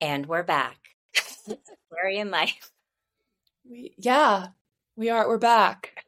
And 0.00 0.26
we're 0.26 0.42
back. 0.42 0.78
in 2.12 2.30
life. 2.30 2.70
We, 3.68 3.94
yeah, 3.96 4.48
we 4.96 5.10
are. 5.10 5.26
We're 5.26 5.38
back. 5.38 6.04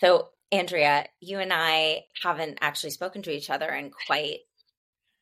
So, 0.00 0.28
Andrea, 0.52 1.06
you 1.20 1.38
and 1.38 1.52
I 1.52 2.04
haven't 2.22 2.58
actually 2.60 2.90
spoken 2.90 3.22
to 3.22 3.30
each 3.30 3.50
other 3.50 3.68
in 3.68 3.90
quite 4.06 4.40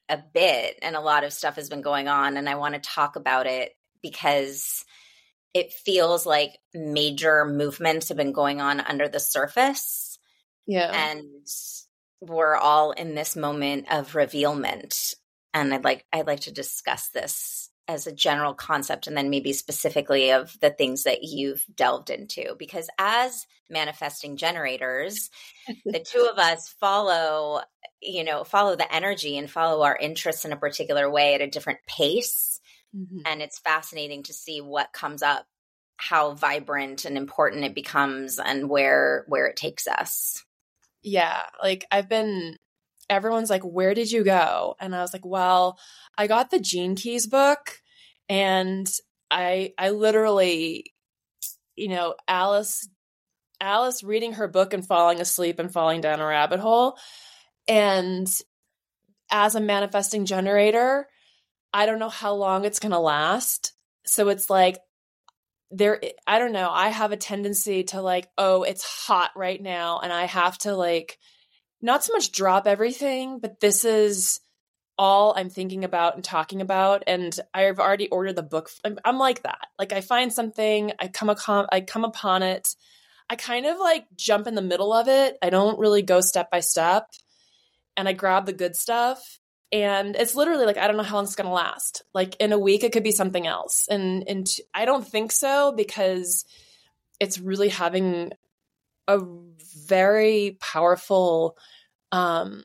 a 0.08 0.18
bit, 0.18 0.78
and 0.82 0.96
a 0.96 1.00
lot 1.00 1.24
of 1.24 1.32
stuff 1.32 1.56
has 1.56 1.68
been 1.68 1.82
going 1.82 2.08
on. 2.08 2.36
And 2.36 2.48
I 2.48 2.56
want 2.56 2.74
to 2.74 2.80
talk 2.80 3.16
about 3.16 3.46
it 3.46 3.72
because 4.02 4.84
it 5.54 5.72
feels 5.72 6.26
like 6.26 6.58
major 6.74 7.44
movements 7.44 8.08
have 8.08 8.16
been 8.16 8.32
going 8.32 8.60
on 8.60 8.80
under 8.80 9.08
the 9.08 9.20
surface. 9.20 10.18
Yeah. 10.66 10.90
And 10.92 11.46
we're 12.20 12.56
all 12.56 12.90
in 12.90 13.14
this 13.14 13.36
moment 13.36 13.86
of 13.90 14.14
revealment. 14.14 15.14
And 15.54 15.72
I'd 15.72 15.84
like 15.84 16.04
I'd 16.12 16.26
like 16.26 16.40
to 16.40 16.52
discuss 16.52 17.08
this 17.08 17.65
as 17.88 18.06
a 18.06 18.12
general 18.12 18.54
concept 18.54 19.06
and 19.06 19.16
then 19.16 19.30
maybe 19.30 19.52
specifically 19.52 20.30
of 20.32 20.56
the 20.60 20.70
things 20.70 21.04
that 21.04 21.22
you've 21.22 21.64
delved 21.74 22.10
into 22.10 22.54
because 22.58 22.88
as 22.98 23.46
manifesting 23.70 24.36
generators 24.36 25.30
the 25.84 26.00
two 26.00 26.28
of 26.30 26.38
us 26.38 26.74
follow 26.80 27.60
you 28.00 28.24
know 28.24 28.44
follow 28.44 28.76
the 28.76 28.94
energy 28.94 29.36
and 29.38 29.50
follow 29.50 29.82
our 29.82 29.96
interests 29.96 30.44
in 30.44 30.52
a 30.52 30.56
particular 30.56 31.10
way 31.10 31.34
at 31.34 31.40
a 31.40 31.50
different 31.50 31.78
pace 31.86 32.60
mm-hmm. 32.94 33.20
and 33.24 33.40
it's 33.40 33.58
fascinating 33.58 34.22
to 34.22 34.32
see 34.32 34.60
what 34.60 34.92
comes 34.92 35.22
up 35.22 35.46
how 35.98 36.32
vibrant 36.32 37.04
and 37.04 37.16
important 37.16 37.64
it 37.64 37.74
becomes 37.74 38.38
and 38.38 38.68
where 38.68 39.24
where 39.28 39.46
it 39.46 39.56
takes 39.56 39.86
us 39.86 40.44
yeah 41.02 41.42
like 41.62 41.86
i've 41.90 42.08
been 42.08 42.56
everyone's 43.08 43.50
like, 43.50 43.62
Where 43.62 43.94
did 43.94 44.10
you 44.10 44.24
go? 44.24 44.76
And 44.80 44.94
I 44.94 45.00
was 45.00 45.12
like, 45.12 45.24
Well, 45.24 45.78
I 46.16 46.26
got 46.26 46.50
the 46.50 46.60
Gene 46.60 46.94
Keys 46.94 47.26
book 47.26 47.80
and 48.28 48.90
I 49.30 49.72
I 49.78 49.90
literally, 49.90 50.92
you 51.74 51.88
know, 51.88 52.14
Alice 52.28 52.88
Alice 53.60 54.02
reading 54.02 54.34
her 54.34 54.48
book 54.48 54.74
and 54.74 54.86
falling 54.86 55.20
asleep 55.20 55.58
and 55.58 55.72
falling 55.72 56.00
down 56.00 56.20
a 56.20 56.26
rabbit 56.26 56.60
hole. 56.60 56.98
And 57.68 58.28
as 59.30 59.54
a 59.54 59.60
manifesting 59.60 60.26
generator, 60.26 61.08
I 61.72 61.86
don't 61.86 61.98
know 61.98 62.08
how 62.08 62.34
long 62.34 62.64
it's 62.64 62.78
going 62.78 62.92
to 62.92 62.98
last. 62.98 63.72
So 64.04 64.28
it's 64.28 64.48
like 64.50 64.78
there 65.70 66.00
I 66.26 66.38
don't 66.38 66.52
know, 66.52 66.70
I 66.70 66.88
have 66.88 67.12
a 67.12 67.16
tendency 67.16 67.84
to 67.84 68.00
like, 68.00 68.28
oh, 68.38 68.62
it's 68.62 68.84
hot 68.84 69.32
right 69.34 69.60
now 69.60 70.00
and 70.00 70.12
I 70.12 70.26
have 70.26 70.58
to 70.58 70.76
like 70.76 71.18
not 71.82 72.04
so 72.04 72.12
much 72.12 72.32
drop 72.32 72.66
everything, 72.66 73.38
but 73.40 73.60
this 73.60 73.84
is 73.84 74.40
all 74.98 75.34
I'm 75.36 75.50
thinking 75.50 75.84
about 75.84 76.14
and 76.14 76.24
talking 76.24 76.60
about. 76.60 77.04
And 77.06 77.38
I've 77.52 77.78
already 77.78 78.08
ordered 78.08 78.36
the 78.36 78.42
book. 78.42 78.70
I'm, 78.84 78.98
I'm 79.04 79.18
like 79.18 79.42
that. 79.42 79.68
Like 79.78 79.92
I 79.92 80.00
find 80.00 80.32
something, 80.32 80.92
I 80.98 81.08
come 81.08 81.28
upon, 81.28 81.66
I 81.70 81.80
come 81.80 82.04
upon 82.04 82.42
it. 82.42 82.74
I 83.28 83.36
kind 83.36 83.66
of 83.66 83.78
like 83.78 84.06
jump 84.16 84.46
in 84.46 84.54
the 84.54 84.62
middle 84.62 84.92
of 84.92 85.08
it. 85.08 85.36
I 85.42 85.50
don't 85.50 85.78
really 85.78 86.02
go 86.02 86.20
step 86.20 86.50
by 86.50 86.60
step, 86.60 87.10
and 87.96 88.08
I 88.08 88.12
grab 88.12 88.46
the 88.46 88.52
good 88.52 88.76
stuff. 88.76 89.40
And 89.72 90.14
it's 90.14 90.36
literally 90.36 90.64
like 90.64 90.76
I 90.76 90.86
don't 90.86 90.96
know 90.96 91.02
how 91.02 91.16
long 91.16 91.24
it's 91.24 91.34
going 91.34 91.48
to 91.48 91.52
last. 91.52 92.02
Like 92.14 92.36
in 92.36 92.52
a 92.52 92.58
week, 92.58 92.84
it 92.84 92.92
could 92.92 93.02
be 93.02 93.10
something 93.10 93.46
else, 93.46 93.88
and 93.90 94.22
and 94.28 94.46
I 94.72 94.84
don't 94.84 95.06
think 95.06 95.32
so 95.32 95.72
because 95.72 96.44
it's 97.18 97.40
really 97.40 97.68
having 97.68 98.30
a 99.08 99.18
very 99.86 100.56
powerful 100.60 101.56
um 102.12 102.64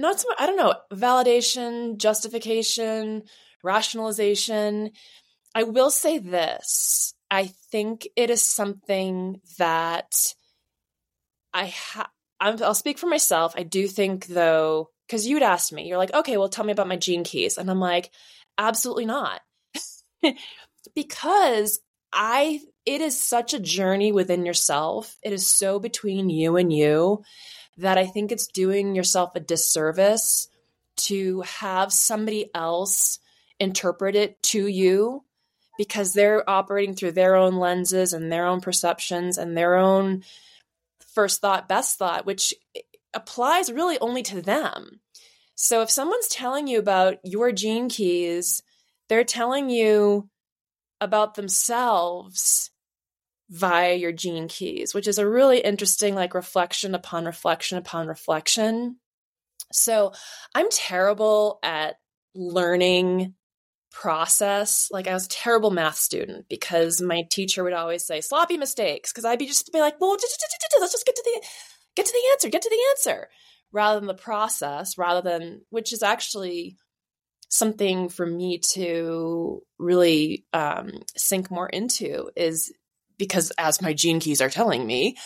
not 0.00 0.18
so 0.18 0.28
much, 0.28 0.38
I 0.40 0.46
don't 0.46 0.56
know, 0.56 0.74
validation, 0.92 1.98
justification, 1.98 3.24
rationalization. 3.62 4.92
I 5.54 5.64
will 5.64 5.90
say 5.90 6.18
this. 6.18 7.14
I 7.30 7.50
think 7.70 8.08
it 8.16 8.30
is 8.30 8.42
something 8.42 9.40
that 9.58 10.34
I 11.52 11.66
have 11.66 12.08
I'll 12.40 12.74
speak 12.74 12.98
for 12.98 13.06
myself. 13.06 13.52
I 13.56 13.62
do 13.64 13.86
think 13.86 14.26
though, 14.26 14.88
because 15.06 15.26
you'd 15.26 15.42
asked 15.42 15.72
me, 15.72 15.86
you're 15.86 15.98
like, 15.98 16.14
okay, 16.14 16.38
well, 16.38 16.48
tell 16.48 16.64
me 16.64 16.72
about 16.72 16.88
my 16.88 16.96
gene 16.96 17.22
keys. 17.22 17.58
And 17.58 17.70
I'm 17.70 17.80
like, 17.80 18.10
absolutely 18.56 19.04
not. 19.04 19.42
because 20.94 21.80
I 22.12 22.60
it 22.86 23.02
is 23.02 23.22
such 23.22 23.52
a 23.52 23.60
journey 23.60 24.12
within 24.12 24.46
yourself. 24.46 25.16
It 25.22 25.34
is 25.34 25.46
so 25.46 25.78
between 25.78 26.30
you 26.30 26.56
and 26.56 26.72
you 26.72 27.22
that 27.78 27.98
I 27.98 28.06
think 28.06 28.32
it's 28.32 28.46
doing 28.46 28.94
yourself 28.94 29.34
a 29.34 29.40
disservice 29.40 30.48
to 30.96 31.42
have 31.42 31.92
somebody 31.92 32.50
else 32.54 33.18
interpret 33.58 34.16
it 34.16 34.42
to 34.42 34.66
you 34.66 35.24
because 35.78 36.12
they're 36.12 36.48
operating 36.48 36.94
through 36.94 37.12
their 37.12 37.36
own 37.36 37.56
lenses 37.56 38.12
and 38.12 38.30
their 38.30 38.46
own 38.46 38.60
perceptions 38.60 39.38
and 39.38 39.56
their 39.56 39.76
own 39.76 40.22
first 41.14 41.40
thought, 41.40 41.68
best 41.68 41.98
thought, 41.98 42.26
which 42.26 42.52
applies 43.14 43.72
really 43.72 43.98
only 44.00 44.22
to 44.22 44.42
them. 44.42 45.00
So 45.54 45.82
if 45.82 45.90
someone's 45.90 46.28
telling 46.28 46.66
you 46.66 46.78
about 46.78 47.18
your 47.24 47.52
gene 47.52 47.88
keys, 47.88 48.62
they're 49.08 49.24
telling 49.24 49.70
you 49.70 50.28
about 51.00 51.34
themselves 51.34 52.70
via 53.50 53.94
your 53.94 54.12
gene 54.12 54.48
keys, 54.48 54.94
which 54.94 55.08
is 55.08 55.18
a 55.18 55.28
really 55.28 55.58
interesting 55.58 56.14
like 56.14 56.34
reflection 56.34 56.94
upon 56.94 57.24
reflection 57.24 57.76
upon 57.78 58.06
reflection. 58.06 58.96
So 59.72 60.12
I'm 60.54 60.70
terrible 60.70 61.58
at 61.62 61.96
learning 62.34 63.34
process. 63.90 64.88
Like 64.92 65.08
I 65.08 65.14
was 65.14 65.26
a 65.26 65.30
terrible 65.30 65.70
math 65.70 65.96
student 65.96 66.46
because 66.48 67.00
my 67.00 67.22
teacher 67.28 67.64
would 67.64 67.72
always 67.72 68.06
say 68.06 68.20
sloppy 68.20 68.56
mistakes 68.56 69.12
because 69.12 69.24
I'd 69.24 69.38
be 69.38 69.46
just 69.46 69.72
be 69.72 69.80
like, 69.80 70.00
well, 70.00 70.10
let's 70.10 70.22
just 70.22 70.40
get 71.06 71.16
to 71.16 71.22
the 71.24 71.46
get 71.96 72.06
to 72.06 72.12
the 72.12 72.32
answer, 72.32 72.48
get 72.48 72.62
to 72.62 72.70
the 72.70 72.84
answer, 72.92 73.28
rather 73.72 73.98
than 73.98 74.06
the 74.06 74.14
process, 74.14 74.96
rather 74.96 75.22
than 75.22 75.62
which 75.70 75.92
is 75.92 76.04
actually 76.04 76.76
something 77.48 78.08
for 78.08 78.24
me 78.24 78.58
to 78.58 79.60
really 79.78 80.46
um, 80.52 80.92
sink 81.16 81.50
more 81.50 81.68
into 81.68 82.30
is 82.36 82.72
because 83.20 83.52
as 83.58 83.80
my 83.80 83.92
gene 83.92 84.18
keys 84.18 84.40
are 84.40 84.50
telling 84.50 84.84
me 84.84 85.16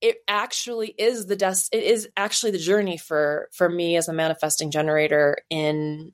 it 0.00 0.16
actually 0.26 0.88
is 0.96 1.26
the 1.26 1.36
des- 1.36 1.68
it 1.72 1.82
is 1.82 2.08
actually 2.16 2.52
the 2.52 2.58
journey 2.58 2.96
for 2.96 3.48
for 3.52 3.68
me 3.68 3.96
as 3.96 4.08
a 4.08 4.12
manifesting 4.12 4.70
generator 4.70 5.36
in 5.50 6.12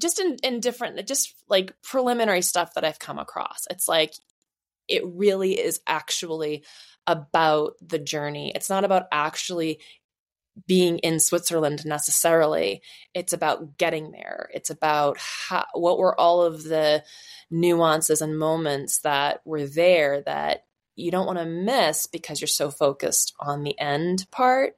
just 0.00 0.18
in 0.18 0.36
in 0.42 0.60
different 0.60 1.06
just 1.06 1.34
like 1.48 1.74
preliminary 1.82 2.42
stuff 2.42 2.74
that 2.74 2.84
I've 2.84 2.98
come 2.98 3.18
across. 3.18 3.66
It's 3.70 3.88
like 3.88 4.14
it 4.88 5.02
really 5.06 5.58
is 5.58 5.80
actually 5.86 6.64
about 7.06 7.74
the 7.80 7.98
journey. 7.98 8.52
It's 8.54 8.70
not 8.70 8.84
about 8.84 9.06
actually 9.10 9.80
being 10.66 10.98
in 10.98 11.18
Switzerland 11.18 11.84
necessarily. 11.84 12.82
It's 13.14 13.32
about 13.32 13.78
getting 13.78 14.10
there. 14.10 14.50
It's 14.52 14.70
about 14.70 15.16
how, 15.18 15.66
what 15.74 15.98
were 15.98 16.18
all 16.18 16.42
of 16.42 16.62
the 16.62 17.02
nuances 17.50 18.20
and 18.20 18.38
moments 18.38 19.00
that 19.00 19.40
were 19.44 19.66
there 19.66 20.22
that 20.22 20.64
you 20.94 21.10
don't 21.10 21.26
want 21.26 21.38
to 21.38 21.44
miss 21.44 22.06
because 22.06 22.40
you're 22.40 22.48
so 22.48 22.70
focused 22.70 23.34
on 23.40 23.62
the 23.62 23.78
end 23.78 24.26
part. 24.30 24.74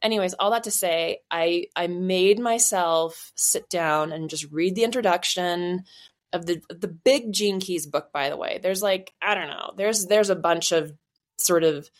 Anyways, 0.00 0.34
all 0.34 0.52
that 0.52 0.64
to 0.64 0.70
say, 0.70 1.20
I 1.30 1.66
I 1.74 1.88
made 1.88 2.38
myself 2.38 3.32
sit 3.34 3.68
down 3.68 4.12
and 4.12 4.30
just 4.30 4.50
read 4.52 4.76
the 4.76 4.84
introduction 4.84 5.84
of 6.32 6.46
the 6.46 6.62
the 6.70 6.88
big 6.88 7.32
Gene 7.32 7.58
Keys 7.58 7.86
book 7.86 8.12
by 8.12 8.28
the 8.28 8.36
way. 8.36 8.60
There's 8.62 8.82
like, 8.82 9.12
I 9.20 9.34
don't 9.34 9.48
know. 9.48 9.72
There's 9.76 10.06
there's 10.06 10.30
a 10.30 10.36
bunch 10.36 10.70
of 10.70 10.92
sort 11.38 11.64
of 11.64 11.90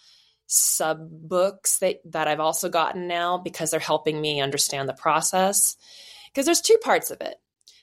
sub 0.49 1.09
books 1.11 1.79
that 1.79 2.01
that 2.07 2.27
I've 2.27 2.41
also 2.41 2.69
gotten 2.69 3.07
now 3.07 3.39
because 3.39 3.71
they're 3.71 3.81
helping 3.81 4.21
me 4.21 4.41
understand 4.41 4.89
the 4.89 4.95
process. 4.95 5.77
Because 6.33 6.47
there's 6.47 6.61
two 6.61 6.79
parts 6.83 7.11
of 7.11 7.21
it. 7.21 7.37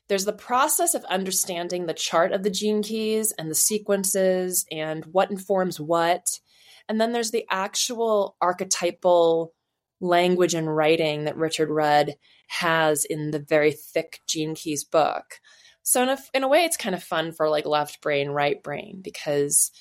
There's 0.08 0.26
the 0.26 0.34
process 0.34 0.94
of 0.94 1.04
understanding 1.06 1.86
the 1.86 1.94
chart 1.94 2.32
of 2.32 2.44
the 2.44 2.50
gene 2.50 2.84
keys 2.84 3.32
and 3.38 3.50
the 3.50 3.56
sequences 3.56 4.66
and 4.72 5.06
what 5.06 5.32
informs 5.32 5.80
what. 5.80 6.40
And 6.88 7.02
then 7.02 7.12
there's 7.12 7.32
the 7.32 7.46
actual 7.50 8.36
archetypal 8.42 9.54
language 10.00 10.54
and 10.54 10.74
writing 10.74 11.24
that 11.26 11.38
Richard 11.38 11.70
Rudd 11.70 12.16
has 12.48 13.06
in 13.06 13.32
the 13.32 13.40
very 13.40 13.72
thick 13.72 14.22
Gene 14.28 14.54
Keys 14.54 14.84
book. 14.84 15.40
So 15.82 16.04
in 16.04 16.10
a, 16.10 16.18
in 16.34 16.44
a 16.44 16.48
way, 16.48 16.66
it's 16.66 16.78
kind 16.78 16.96
of 16.96 17.04
fun 17.04 17.32
for 17.32 17.50
like 17.50 17.66
left 17.66 18.02
brain, 18.02 18.30
right 18.30 18.62
brain 18.62 19.02
because 19.04 19.72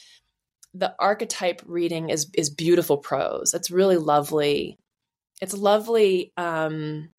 the 0.74 0.94
archetype 0.98 1.62
reading 1.66 2.10
is 2.10 2.30
is 2.34 2.50
beautiful 2.50 2.98
prose. 2.98 3.54
It's 3.54 3.70
really 3.70 3.96
lovely. 3.96 4.78
It's 5.40 5.54
lovely. 5.54 6.32
Um, 6.36 7.10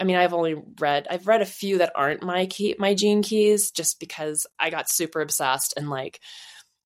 I 0.00 0.04
mean, 0.04 0.16
I've 0.16 0.34
only 0.34 0.54
read 0.78 1.06
I've 1.10 1.26
read 1.26 1.42
a 1.42 1.46
few 1.46 1.78
that 1.78 1.92
aren't 1.94 2.22
my 2.22 2.46
key 2.46 2.76
my 2.78 2.94
gene 2.94 3.22
keys 3.22 3.70
just 3.70 3.98
because 3.98 4.46
I 4.58 4.70
got 4.70 4.88
super 4.90 5.20
obsessed 5.20 5.74
and 5.76 5.90
like 5.90 6.20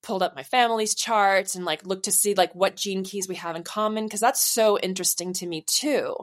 pulled 0.02 0.23
up 0.23 0.35
my 0.35 0.43
family's 0.43 0.94
charts 0.94 1.55
and 1.55 1.64
like 1.64 1.85
looked 1.85 2.06
to 2.06 2.12
see 2.12 2.35
like 2.35 2.55
what 2.55 2.76
gene 2.76 3.05
keys 3.05 3.29
we 3.29 3.35
have 3.35 3.56
in 3.56 3.62
common 3.62 4.06
because 4.06 4.20
that's 4.20 4.43
so 4.43 4.79
interesting 4.79 5.35
to 5.35 5.47
me 5.47 5.64
too. 5.67 6.14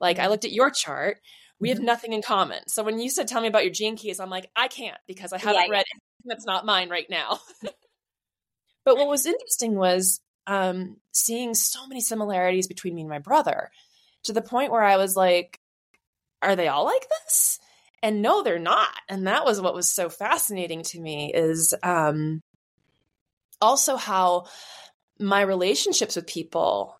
Like 0.00 0.18
I 0.18 0.28
looked 0.28 0.46
at 0.46 0.52
your 0.52 0.70
chart 0.70 1.18
We 1.60 1.68
have 1.70 1.78
mm-hmm. 1.78 1.86
nothing 1.86 2.12
in 2.12 2.22
common. 2.22 2.66
So 2.68 2.82
when 2.82 2.98
you 2.98 3.10
said, 3.10 3.28
tell 3.28 3.40
me 3.40 3.48
about 3.48 3.64
your 3.64 3.72
gene 3.72 3.96
keys, 3.96 4.20
I'm 4.20 4.30
like, 4.30 4.50
I 4.56 4.68
can't 4.68 4.98
because 5.06 5.32
I 5.32 5.38
haven't 5.38 5.54
yeah, 5.54 5.70
read 5.70 5.84
yeah. 5.88 5.96
it. 5.96 6.02
That's 6.26 6.46
not 6.46 6.66
mine 6.66 6.88
right 6.88 7.08
now. 7.10 7.40
but 8.86 8.96
what 8.96 9.08
was 9.08 9.26
interesting 9.26 9.74
was 9.74 10.20
um, 10.46 10.96
seeing 11.12 11.54
so 11.54 11.86
many 11.88 12.00
similarities 12.00 12.68
between 12.68 12.94
me 12.94 13.02
and 13.02 13.10
my 13.10 13.18
brother 13.18 13.70
to 14.22 14.32
the 14.32 14.40
point 14.40 14.70
where 14.70 14.82
I 14.82 14.96
was 14.96 15.16
like, 15.16 15.60
are 16.40 16.54
they 16.54 16.68
all 16.68 16.84
like 16.84 17.04
this? 17.24 17.58
And 18.00 18.22
no, 18.22 18.44
they're 18.44 18.60
not. 18.60 18.94
And 19.08 19.26
that 19.26 19.44
was 19.44 19.60
what 19.60 19.74
was 19.74 19.92
so 19.92 20.08
fascinating 20.08 20.84
to 20.84 21.00
me 21.00 21.32
is 21.34 21.74
um, 21.82 22.42
also 23.60 23.96
how 23.96 24.46
my 25.18 25.40
relationships 25.40 26.14
with 26.14 26.26
people 26.26 26.96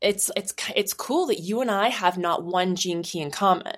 it's 0.00 0.30
it's 0.34 0.54
it's 0.74 0.94
cool 0.94 1.26
that 1.26 1.40
you 1.40 1.60
and 1.60 1.70
I 1.70 1.88
have 1.90 2.16
not 2.16 2.42
one 2.42 2.74
gene 2.74 3.02
key 3.02 3.20
in 3.20 3.30
common 3.30 3.76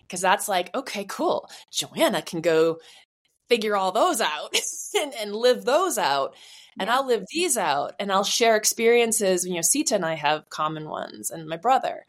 because 0.00 0.22
that's 0.22 0.48
like 0.48 0.74
okay 0.74 1.04
cool 1.04 1.50
joanna 1.70 2.22
can 2.22 2.40
go 2.40 2.78
figure 3.50 3.76
all 3.76 3.92
those 3.92 4.22
out 4.22 4.54
and, 4.98 5.12
and 5.20 5.34
live 5.34 5.66
those 5.66 5.98
out 5.98 6.34
and 6.80 6.90
I'll 6.90 7.06
live 7.06 7.24
these 7.30 7.56
out 7.56 7.94
and 7.98 8.12
I'll 8.12 8.24
share 8.24 8.56
experiences. 8.56 9.46
You 9.46 9.54
know, 9.54 9.62
Sita 9.62 9.94
and 9.94 10.04
I 10.04 10.14
have 10.14 10.48
common 10.50 10.88
ones 10.88 11.30
and 11.30 11.48
my 11.48 11.56
brother. 11.56 12.06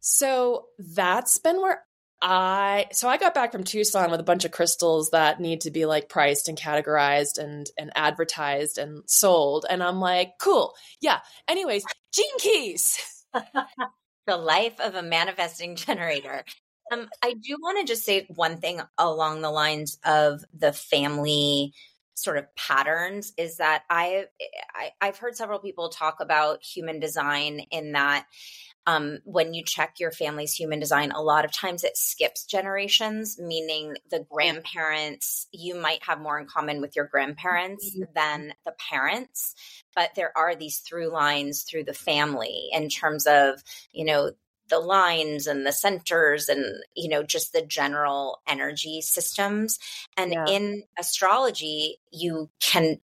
So 0.00 0.66
that's 0.78 1.38
been 1.38 1.60
where 1.60 1.82
I 2.22 2.86
so 2.92 3.08
I 3.08 3.16
got 3.16 3.34
back 3.34 3.52
from 3.52 3.64
Tucson 3.64 4.10
with 4.10 4.20
a 4.20 4.24
bunch 4.24 4.44
of 4.44 4.50
crystals 4.50 5.10
that 5.10 5.40
need 5.40 5.62
to 5.62 5.70
be 5.70 5.86
like 5.86 6.08
priced 6.08 6.48
and 6.48 6.58
categorized 6.58 7.38
and 7.38 7.70
and 7.78 7.90
advertised 7.94 8.78
and 8.78 9.02
sold 9.06 9.64
and 9.68 9.82
I'm 9.82 10.00
like, 10.00 10.32
cool. 10.40 10.74
Yeah. 11.00 11.20
Anyways, 11.48 11.84
gene 12.12 12.38
keys. 12.38 12.98
the 14.26 14.36
life 14.36 14.78
of 14.80 14.94
a 14.94 15.02
manifesting 15.02 15.76
generator. 15.76 16.44
Um, 16.92 17.08
I 17.22 17.34
do 17.34 17.56
want 17.60 17.78
to 17.78 17.90
just 17.90 18.04
say 18.04 18.26
one 18.28 18.58
thing 18.58 18.80
along 18.98 19.42
the 19.42 19.50
lines 19.50 19.98
of 20.04 20.44
the 20.52 20.72
family 20.72 21.72
sort 22.22 22.38
of 22.38 22.54
patterns 22.56 23.32
is 23.36 23.56
that 23.56 23.84
I, 23.88 24.26
I 24.74 24.90
I've 25.00 25.18
heard 25.18 25.36
several 25.36 25.58
people 25.58 25.88
talk 25.88 26.20
about 26.20 26.62
human 26.62 27.00
design 27.00 27.60
in 27.70 27.92
that 27.92 28.26
um, 28.86 29.18
when 29.24 29.52
you 29.54 29.62
check 29.64 30.00
your 30.00 30.10
family's 30.10 30.54
human 30.54 30.80
design, 30.80 31.12
a 31.12 31.22
lot 31.22 31.44
of 31.44 31.52
times 31.52 31.84
it 31.84 31.96
skips 31.96 32.44
generations, 32.44 33.38
meaning 33.38 33.96
the 34.10 34.24
grandparents, 34.30 35.46
you 35.52 35.74
might 35.74 36.02
have 36.04 36.20
more 36.20 36.38
in 36.38 36.46
common 36.46 36.80
with 36.80 36.96
your 36.96 37.06
grandparents 37.06 37.90
mm-hmm. 37.90 38.10
than 38.14 38.54
the 38.64 38.72
parents. 38.90 39.54
But 39.94 40.10
there 40.16 40.32
are 40.36 40.54
these 40.54 40.78
through 40.78 41.12
lines 41.12 41.62
through 41.62 41.84
the 41.84 41.92
family 41.92 42.68
in 42.72 42.88
terms 42.88 43.26
of, 43.26 43.62
you 43.92 44.06
know, 44.06 44.32
the 44.70 44.78
lines 44.78 45.46
and 45.46 45.66
the 45.66 45.72
centers 45.72 46.48
and 46.48 46.64
you 46.94 47.08
know 47.08 47.22
just 47.22 47.52
the 47.52 47.62
general 47.62 48.40
energy 48.48 49.00
systems 49.00 49.78
and 50.16 50.32
yeah. 50.32 50.46
in 50.48 50.82
astrology 50.98 51.98
you 52.10 52.48
can 52.60 52.98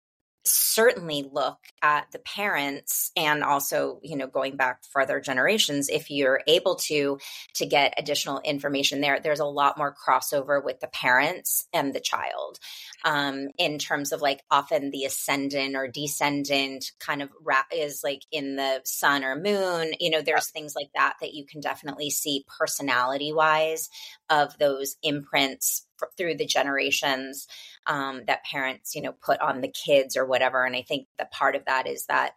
certainly 0.44 1.28
look 1.30 1.58
at 1.82 2.10
the 2.10 2.18
parents 2.18 3.12
and 3.16 3.44
also 3.44 4.00
you 4.02 4.16
know 4.16 4.26
going 4.26 4.56
back 4.56 4.80
further 4.92 5.20
generations 5.20 5.88
if 5.88 6.10
you're 6.10 6.40
able 6.48 6.74
to 6.74 7.18
to 7.54 7.64
get 7.64 7.94
additional 7.96 8.40
information 8.40 9.00
there 9.00 9.20
there's 9.20 9.38
a 9.38 9.44
lot 9.44 9.78
more 9.78 9.94
crossover 9.94 10.62
with 10.64 10.80
the 10.80 10.88
parents 10.88 11.68
and 11.72 11.94
the 11.94 12.00
child 12.00 12.58
um 13.04 13.48
in 13.56 13.78
terms 13.78 14.10
of 14.10 14.20
like 14.20 14.40
often 14.50 14.90
the 14.90 15.04
ascendant 15.04 15.76
or 15.76 15.86
descendant 15.86 16.86
kind 16.98 17.22
of 17.22 17.30
ra- 17.44 17.62
is 17.72 18.00
like 18.02 18.22
in 18.32 18.56
the 18.56 18.80
sun 18.84 19.22
or 19.22 19.36
moon 19.36 19.92
you 20.00 20.10
know 20.10 20.22
there's 20.22 20.50
things 20.50 20.74
like 20.74 20.90
that 20.94 21.14
that 21.20 21.34
you 21.34 21.46
can 21.46 21.60
definitely 21.60 22.10
see 22.10 22.44
personality 22.58 23.32
wise 23.32 23.88
of 24.28 24.58
those 24.58 24.96
imprints 25.04 25.86
through 26.16 26.36
the 26.36 26.46
generations 26.46 27.46
um, 27.86 28.22
that 28.26 28.44
parents, 28.44 28.94
you 28.94 29.02
know, 29.02 29.12
put 29.12 29.40
on 29.40 29.60
the 29.60 29.68
kids 29.68 30.16
or 30.16 30.24
whatever. 30.24 30.64
And 30.64 30.76
I 30.76 30.82
think 30.82 31.06
that 31.18 31.32
part 31.32 31.56
of 31.56 31.64
that 31.66 31.86
is 31.86 32.06
that 32.06 32.32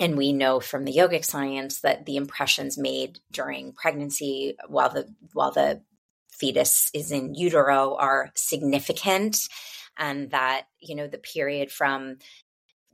and 0.00 0.16
we 0.16 0.32
know 0.32 0.58
from 0.58 0.84
the 0.84 0.92
yogic 0.92 1.24
science 1.24 1.80
that 1.80 2.06
the 2.06 2.16
impressions 2.16 2.78
made 2.78 3.20
during 3.30 3.72
pregnancy 3.72 4.56
while 4.68 4.88
the 4.88 5.12
while 5.32 5.52
the 5.52 5.82
fetus 6.30 6.90
is 6.94 7.12
in 7.12 7.34
utero 7.34 7.96
are 7.96 8.30
significant 8.34 9.36
and 9.98 10.30
that 10.30 10.66
you 10.80 10.94
know 10.94 11.06
the 11.06 11.18
period 11.18 11.70
from 11.70 12.16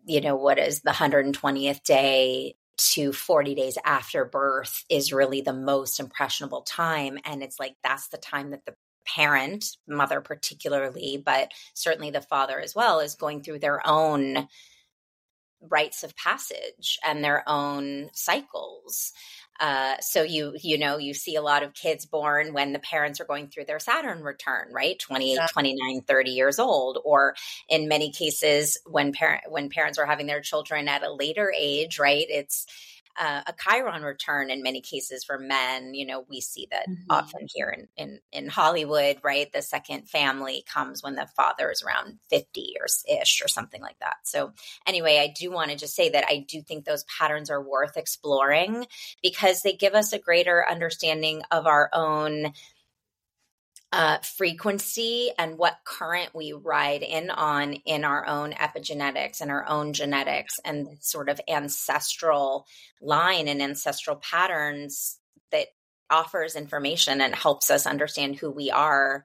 you 0.06 0.20
know 0.20 0.36
what 0.36 0.58
is 0.58 0.80
the 0.82 0.90
120th 0.90 1.82
day 1.84 2.56
to 2.76 3.12
40 3.12 3.54
days 3.54 3.78
after 3.84 4.24
birth 4.24 4.84
is 4.88 5.12
really 5.12 5.40
the 5.40 5.52
most 5.52 6.00
impressionable 6.00 6.62
time 6.62 7.18
and 7.24 7.42
it's 7.42 7.58
like 7.58 7.74
that's 7.82 8.08
the 8.08 8.18
time 8.18 8.50
that 8.50 8.64
the 8.66 8.74
parent, 9.14 9.76
mother 9.86 10.20
particularly, 10.20 11.22
but 11.24 11.52
certainly 11.74 12.10
the 12.10 12.20
father 12.20 12.60
as 12.60 12.74
well, 12.74 13.00
is 13.00 13.14
going 13.14 13.42
through 13.42 13.60
their 13.60 13.86
own 13.86 14.48
rites 15.60 16.04
of 16.04 16.16
passage 16.16 16.98
and 17.04 17.24
their 17.24 17.42
own 17.48 18.10
cycles. 18.12 19.12
Uh, 19.60 19.96
so 20.00 20.22
you 20.22 20.54
you 20.62 20.78
know 20.78 20.98
you 20.98 21.12
see 21.12 21.34
a 21.34 21.42
lot 21.42 21.64
of 21.64 21.74
kids 21.74 22.06
born 22.06 22.52
when 22.52 22.72
the 22.72 22.78
parents 22.78 23.20
are 23.20 23.24
going 23.24 23.48
through 23.48 23.64
their 23.64 23.80
saturn 23.80 24.22
return 24.22 24.68
right 24.70 25.00
28 25.00 25.34
yeah. 25.34 25.46
29 25.52 26.02
30 26.02 26.30
years 26.30 26.60
old 26.60 26.98
or 27.04 27.34
in 27.68 27.88
many 27.88 28.12
cases 28.12 28.78
when 28.86 29.10
parent 29.10 29.42
when 29.48 29.68
parents 29.68 29.98
are 29.98 30.06
having 30.06 30.28
their 30.28 30.40
children 30.40 30.86
at 30.86 31.02
a 31.02 31.12
later 31.12 31.52
age 31.58 31.98
right 31.98 32.26
it's 32.28 32.66
uh, 33.18 33.42
a 33.46 33.54
Chiron 33.58 34.02
return 34.02 34.50
in 34.50 34.62
many 34.62 34.80
cases 34.80 35.24
for 35.24 35.38
men. 35.38 35.94
You 35.94 36.06
know, 36.06 36.24
we 36.28 36.40
see 36.40 36.68
that 36.70 36.88
mm-hmm. 36.88 37.10
often 37.10 37.46
here 37.52 37.68
in, 37.68 37.88
in, 37.96 38.20
in 38.32 38.48
Hollywood, 38.48 39.18
right? 39.22 39.52
The 39.52 39.62
second 39.62 40.08
family 40.08 40.64
comes 40.72 41.02
when 41.02 41.16
the 41.16 41.28
father 41.36 41.70
is 41.70 41.82
around 41.82 42.18
50 42.30 42.74
or 42.80 42.86
ish 43.20 43.42
or 43.42 43.48
something 43.48 43.82
like 43.82 43.98
that. 44.00 44.16
So, 44.24 44.52
anyway, 44.86 45.18
I 45.18 45.32
do 45.36 45.50
want 45.50 45.70
to 45.70 45.76
just 45.76 45.96
say 45.96 46.10
that 46.10 46.24
I 46.28 46.44
do 46.48 46.62
think 46.62 46.84
those 46.84 47.04
patterns 47.04 47.50
are 47.50 47.62
worth 47.62 47.96
exploring 47.96 48.86
because 49.22 49.60
they 49.60 49.72
give 49.72 49.94
us 49.94 50.12
a 50.12 50.18
greater 50.18 50.64
understanding 50.68 51.42
of 51.50 51.66
our 51.66 51.90
own 51.92 52.52
uh, 53.90 54.18
frequency 54.18 55.30
and 55.38 55.56
what 55.56 55.78
current 55.84 56.34
we 56.34 56.52
ride 56.52 57.02
in 57.02 57.30
on 57.30 57.72
in 57.72 58.04
our 58.04 58.26
own 58.26 58.52
epigenetics 58.52 59.40
and 59.40 59.50
our 59.50 59.66
own 59.66 59.94
genetics 59.94 60.56
and 60.64 60.88
sort 61.00 61.30
of 61.30 61.40
ancestral 61.48 62.66
line 63.00 63.48
and 63.48 63.62
ancestral 63.62 64.16
patterns 64.16 65.18
that 65.52 65.68
offers 66.10 66.54
information 66.54 67.22
and 67.22 67.34
helps 67.34 67.70
us 67.70 67.86
understand 67.86 68.36
who 68.36 68.50
we 68.50 68.70
are 68.70 69.24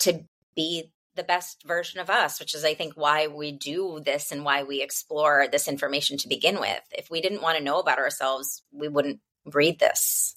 to 0.00 0.24
be 0.56 0.90
the 1.14 1.22
best 1.22 1.64
version 1.66 2.00
of 2.00 2.08
us, 2.08 2.40
which 2.40 2.54
is, 2.54 2.64
I 2.64 2.74
think, 2.74 2.94
why 2.94 3.26
we 3.26 3.52
do 3.52 4.00
this 4.04 4.32
and 4.32 4.44
why 4.44 4.62
we 4.62 4.80
explore 4.80 5.46
this 5.50 5.68
information 5.68 6.16
to 6.18 6.28
begin 6.28 6.58
with. 6.58 6.80
If 6.92 7.10
we 7.10 7.20
didn't 7.20 7.42
want 7.42 7.58
to 7.58 7.64
know 7.64 7.78
about 7.78 7.98
ourselves, 7.98 8.62
we 8.72 8.88
wouldn't 8.88 9.20
read 9.44 9.78
this. 9.78 10.34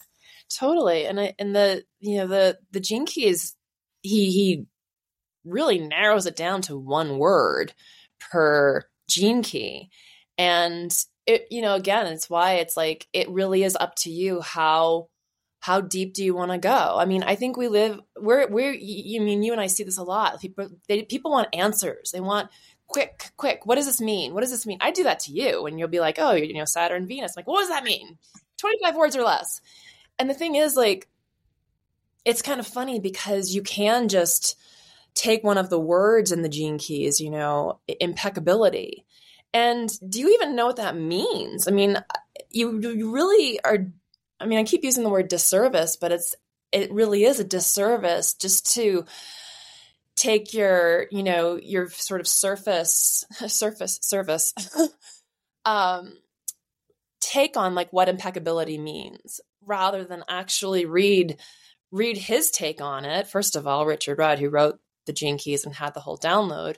Totally, 0.49 1.05
and 1.05 1.19
I, 1.19 1.33
and 1.39 1.55
the 1.55 1.83
you 1.99 2.17
know 2.17 2.27
the 2.27 2.59
the 2.71 2.79
gene 2.79 3.05
keys 3.05 3.55
he 4.03 4.31
he 4.31 4.65
really 5.45 5.79
narrows 5.79 6.25
it 6.25 6.35
down 6.35 6.61
to 6.63 6.77
one 6.77 7.17
word 7.17 7.73
per 8.31 8.83
gene 9.09 9.43
key. 9.43 9.89
And 10.37 10.93
it 11.25 11.47
you 11.49 11.61
know 11.61 11.75
again 11.75 12.07
it's 12.07 12.29
why 12.29 12.55
it's 12.55 12.75
like 12.75 13.07
it 13.13 13.29
really 13.29 13.63
is 13.63 13.77
up 13.79 13.95
to 13.95 14.11
you 14.11 14.41
how 14.41 15.07
how 15.61 15.79
deep 15.79 16.13
do 16.13 16.23
you 16.23 16.35
want 16.35 16.51
to 16.51 16.57
go? 16.57 16.95
I 16.97 17.05
mean 17.05 17.23
i 17.23 17.35
think 17.35 17.55
we 17.55 17.67
live 17.69 17.99
we're 18.19 18.47
we're 18.49 18.73
you 18.73 19.21
mean 19.21 19.43
you 19.43 19.53
and 19.53 19.61
i 19.61 19.67
see 19.67 19.83
this 19.83 19.97
a 19.97 20.03
lot. 20.03 20.41
People 20.41 20.69
they 20.87 21.03
people 21.03 21.31
want 21.31 21.47
answers. 21.53 22.11
They 22.11 22.19
want 22.19 22.49
quick 22.87 23.31
quick 23.37 23.65
what 23.65 23.75
does 23.75 23.85
this 23.85 24.01
mean? 24.01 24.33
What 24.33 24.41
does 24.41 24.51
this 24.51 24.65
mean? 24.65 24.79
I 24.81 24.91
do 24.91 25.03
that 25.03 25.21
to 25.21 25.31
you 25.31 25.65
and 25.65 25.79
you'll 25.79 25.87
be 25.87 26.01
like 26.01 26.17
oh 26.19 26.33
you 26.33 26.53
know 26.53 26.65
saturn 26.65 27.07
venus. 27.07 27.33
I'm 27.35 27.41
like 27.41 27.47
what 27.47 27.61
does 27.61 27.69
that 27.69 27.83
mean? 27.83 28.17
25 28.57 28.95
words 28.95 29.15
or 29.15 29.23
less. 29.23 29.61
And 30.19 30.29
the 30.29 30.33
thing 30.33 30.55
is 30.55 30.75
like 30.75 31.07
it's 32.25 32.41
kind 32.41 32.59
of 32.59 32.67
funny 32.67 32.99
because 32.99 33.53
you 33.53 33.61
can 33.61 34.07
just 34.07 34.57
take 35.13 35.43
one 35.43 35.57
of 35.57 35.69
the 35.69 35.79
words 35.79 36.31
in 36.31 36.41
the 36.41 36.49
gene 36.49 36.77
keys, 36.77 37.19
you 37.19 37.29
know, 37.29 37.79
impeccability. 37.99 39.05
And 39.53 39.91
do 40.09 40.19
you 40.19 40.33
even 40.33 40.55
know 40.55 40.65
what 40.65 40.77
that 40.77 40.95
means? 40.97 41.67
I 41.67 41.71
mean, 41.71 42.03
you 42.49 42.79
you 42.79 43.13
really 43.13 43.59
are 43.63 43.87
I 44.39 44.45
mean, 44.45 44.59
I 44.59 44.63
keep 44.63 44.83
using 44.83 45.03
the 45.03 45.09
word 45.09 45.27
disservice, 45.27 45.95
but 45.95 46.11
it's 46.11 46.35
it 46.71 46.91
really 46.91 47.23
is 47.23 47.39
a 47.39 47.43
disservice 47.43 48.33
just 48.33 48.73
to 48.73 49.05
take 50.15 50.53
your, 50.53 51.07
you 51.11 51.23
know, 51.23 51.59
your 51.61 51.89
sort 51.89 52.21
of 52.21 52.27
surface 52.27 53.25
surface 53.47 53.99
service 54.01 54.53
um 55.65 56.13
take 57.21 57.55
on 57.55 57.73
like 57.73 57.91
what 57.93 58.09
impeccability 58.09 58.77
means 58.77 59.39
rather 59.65 60.03
than 60.03 60.23
actually 60.27 60.85
read 60.85 61.37
read 61.93 62.17
his 62.17 62.49
take 62.49 62.81
on 62.81 63.05
it. 63.05 63.27
First 63.27 63.55
of 63.55 63.67
all, 63.67 63.85
Richard 63.85 64.17
Rudd, 64.17 64.39
who 64.39 64.49
wrote 64.49 64.79
the 65.05 65.13
Gene 65.13 65.37
Keys 65.37 65.63
and 65.63 65.75
had 65.75 65.93
the 65.93 65.99
whole 65.99 66.17
download. 66.17 66.77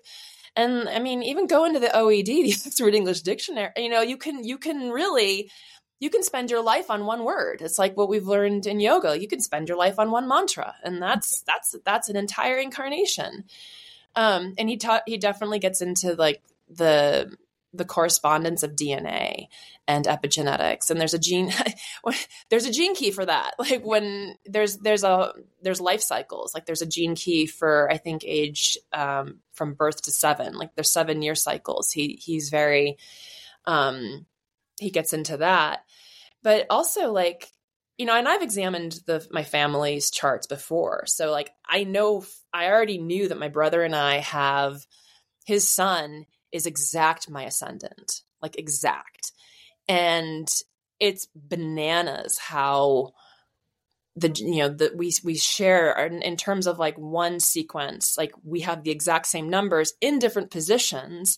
And 0.57 0.89
I 0.89 0.99
mean, 0.99 1.23
even 1.23 1.47
go 1.47 1.65
into 1.65 1.79
the 1.79 1.87
OED, 1.87 2.25
the 2.25 2.51
Oxford 2.67 2.93
English 2.93 3.21
Dictionary. 3.21 3.71
You 3.77 3.89
know, 3.89 4.01
you 4.01 4.17
can 4.17 4.43
you 4.43 4.57
can 4.57 4.91
really 4.91 5.49
you 5.99 6.09
can 6.09 6.21
spend 6.21 6.51
your 6.51 6.61
life 6.61 6.91
on 6.91 7.05
one 7.05 7.23
word. 7.23 7.61
It's 7.61 7.79
like 7.79 7.95
what 7.95 8.09
we've 8.09 8.27
learned 8.27 8.67
in 8.67 8.81
yoga. 8.81 9.19
You 9.19 9.27
can 9.27 9.39
spend 9.39 9.69
your 9.69 9.77
life 9.77 9.97
on 9.97 10.11
one 10.11 10.27
mantra, 10.27 10.75
and 10.83 11.01
that's 11.01 11.41
that's 11.41 11.75
that's 11.85 12.09
an 12.09 12.17
entire 12.17 12.57
incarnation. 12.57 13.45
Um, 14.15 14.53
and 14.57 14.69
he 14.69 14.75
taught 14.77 15.03
he 15.07 15.17
definitely 15.17 15.59
gets 15.59 15.81
into 15.81 16.13
like 16.15 16.41
the 16.69 17.33
the 17.75 17.85
correspondence 17.85 18.63
of 18.63 18.75
DNA 18.75 19.47
and 19.87 20.05
epigenetics. 20.05 20.89
And 20.89 20.99
there's 20.99 21.13
a 21.13 21.19
gene 21.19 21.51
there's 22.49 22.65
a 22.65 22.71
gene 22.71 22.95
key 22.95 23.11
for 23.11 23.25
that. 23.25 23.53
Like 23.65 23.83
when 23.83 24.35
there's 24.45 24.77
there's 24.77 25.03
a 25.03 25.33
there's 25.61 25.81
life 25.81 26.01
cycles. 26.01 26.53
Like 26.53 26.65
there's 26.65 26.81
a 26.81 26.87
gene 26.87 27.15
key 27.15 27.45
for 27.47 27.91
I 27.91 27.97
think 27.97 28.23
age 28.25 28.77
um, 28.93 29.39
from 29.53 29.73
birth 29.73 30.03
to 30.03 30.11
seven. 30.11 30.57
Like 30.57 30.75
there's 30.75 30.91
seven 30.91 31.21
year 31.21 31.35
cycles. 31.35 31.91
He 31.91 32.19
he's 32.21 32.49
very 32.49 32.97
um, 33.65 34.25
he 34.79 34.91
gets 34.91 35.13
into 35.13 35.37
that. 35.37 35.83
But 36.43 36.67
also 36.69 37.11
like 37.11 37.51
you 37.97 38.05
know, 38.05 38.15
and 38.15 38.27
I've 38.27 38.41
examined 38.41 38.99
the 39.05 39.25
my 39.31 39.43
family's 39.43 40.11
charts 40.11 40.47
before. 40.47 41.05
So 41.07 41.31
like 41.31 41.51
I 41.67 41.85
know 41.85 42.25
I 42.53 42.67
already 42.67 42.97
knew 42.97 43.29
that 43.29 43.39
my 43.39 43.49
brother 43.49 43.83
and 43.83 43.95
I 43.95 44.17
have 44.17 44.85
his 45.45 45.69
son 45.69 46.25
is 46.55 46.65
exact 46.65 47.29
my 47.29 47.43
ascendant, 47.43 48.21
like 48.41 48.57
exact. 48.57 49.33
And 49.89 50.47
it's 50.99 51.27
bananas 51.35 52.37
how 52.37 53.11
the 54.15 54.29
you 54.29 54.59
know 54.59 54.69
that 54.69 54.95
we 54.95 55.11
we 55.25 55.35
share 55.35 55.91
in, 56.05 56.21
in 56.21 56.37
terms 56.37 56.67
of 56.67 56.79
like 56.79 56.97
one 56.97 57.41
sequence 57.41 58.17
like 58.17 58.31
we 58.45 58.61
have 58.61 58.83
the 58.83 58.91
exact 58.91 59.27
same 59.27 59.49
numbers 59.49 59.91
in 59.99 60.19
different 60.19 60.51
positions 60.51 61.37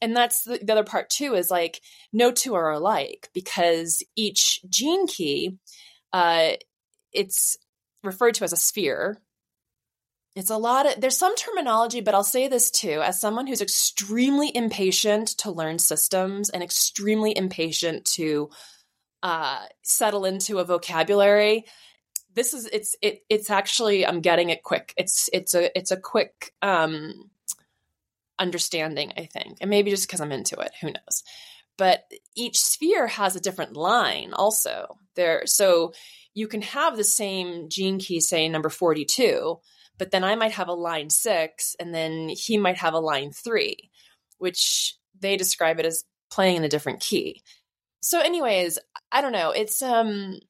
and 0.00 0.14
that's 0.14 0.44
the, 0.44 0.60
the 0.62 0.70
other 0.70 0.84
part 0.84 1.10
too 1.10 1.34
is 1.34 1.50
like 1.50 1.80
no 2.12 2.30
two 2.30 2.54
are 2.54 2.70
alike 2.70 3.28
because 3.34 4.04
each 4.14 4.60
gene 4.68 5.08
key 5.08 5.58
uh 6.12 6.50
it's 7.12 7.56
referred 8.04 8.34
to 8.34 8.44
as 8.44 8.52
a 8.52 8.56
sphere 8.56 9.20
it's 10.34 10.50
a 10.50 10.56
lot 10.56 10.86
of, 10.86 11.00
there's 11.00 11.18
some 11.18 11.36
terminology, 11.36 12.00
but 12.00 12.14
I'll 12.14 12.24
say 12.24 12.48
this 12.48 12.70
too. 12.70 13.02
As 13.02 13.20
someone 13.20 13.46
who's 13.46 13.60
extremely 13.60 14.54
impatient 14.54 15.28
to 15.38 15.50
learn 15.50 15.78
systems 15.78 16.48
and 16.48 16.62
extremely 16.62 17.36
impatient 17.36 18.04
to 18.16 18.50
uh, 19.22 19.64
settle 19.82 20.24
into 20.24 20.58
a 20.58 20.64
vocabulary, 20.64 21.66
this 22.34 22.54
is 22.54 22.66
it's 22.72 22.96
it 23.02 23.24
it's 23.28 23.50
actually 23.50 24.06
I'm 24.06 24.22
getting 24.22 24.48
it 24.48 24.62
quick. 24.62 24.94
It's 24.96 25.28
it's 25.34 25.54
a 25.54 25.76
it's 25.78 25.90
a 25.90 25.98
quick 25.98 26.54
um, 26.62 27.30
understanding, 28.38 29.12
I 29.18 29.26
think, 29.26 29.58
and 29.60 29.68
maybe 29.68 29.90
just 29.90 30.08
because 30.08 30.22
I'm 30.22 30.32
into 30.32 30.58
it, 30.58 30.72
who 30.80 30.86
knows. 30.86 31.22
But 31.76 32.04
each 32.34 32.58
sphere 32.58 33.06
has 33.06 33.36
a 33.36 33.40
different 33.40 33.76
line, 33.76 34.32
also 34.32 34.96
there. 35.14 35.42
So 35.44 35.92
you 36.32 36.48
can 36.48 36.62
have 36.62 36.96
the 36.96 37.04
same 37.04 37.68
gene 37.68 37.98
key, 37.98 38.20
say 38.20 38.48
number 38.48 38.70
forty 38.70 39.04
two 39.04 39.60
but 40.02 40.10
then 40.10 40.24
I 40.24 40.34
might 40.34 40.50
have 40.50 40.66
a 40.66 40.72
line 40.72 41.10
six 41.10 41.76
and 41.78 41.94
then 41.94 42.28
he 42.28 42.58
might 42.58 42.78
have 42.78 42.92
a 42.92 42.98
line 42.98 43.30
three, 43.30 43.88
which 44.38 44.96
they 45.20 45.36
describe 45.36 45.78
it 45.78 45.86
as 45.86 46.02
playing 46.28 46.56
in 46.56 46.64
a 46.64 46.68
different 46.68 46.98
key. 46.98 47.44
So, 48.00 48.18
anyways, 48.18 48.80
I 49.12 49.20
don't 49.20 49.30
know. 49.30 49.52
It's 49.52 49.80
um, 49.80 50.40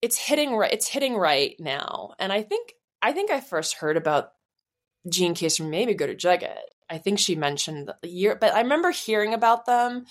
it's 0.00 0.16
hitting 0.16 0.54
right. 0.54 0.72
It's 0.72 0.86
hitting 0.86 1.16
right 1.16 1.56
now, 1.58 2.14
and 2.20 2.32
I 2.32 2.42
think 2.42 2.74
I 3.02 3.10
think 3.10 3.32
I 3.32 3.40
first 3.40 3.74
heard 3.74 3.96
about 3.96 4.28
Gene 5.10 5.34
Keys 5.34 5.56
from 5.56 5.70
maybe 5.70 5.94
Guru 5.94 6.14
Jagat. 6.14 6.54
I 6.88 6.98
think 6.98 7.18
she 7.18 7.34
mentioned 7.34 7.90
the 8.00 8.08
year, 8.08 8.38
but 8.40 8.54
I 8.54 8.60
remember 8.60 8.92
hearing 8.92 9.34
about 9.34 9.66
them 9.66 10.06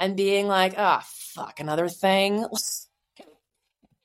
and 0.00 0.16
being 0.16 0.48
like, 0.48 0.74
"Ah, 0.76 1.04
oh, 1.04 1.06
fuck, 1.06 1.60
another 1.60 1.88
thing." 1.88 2.44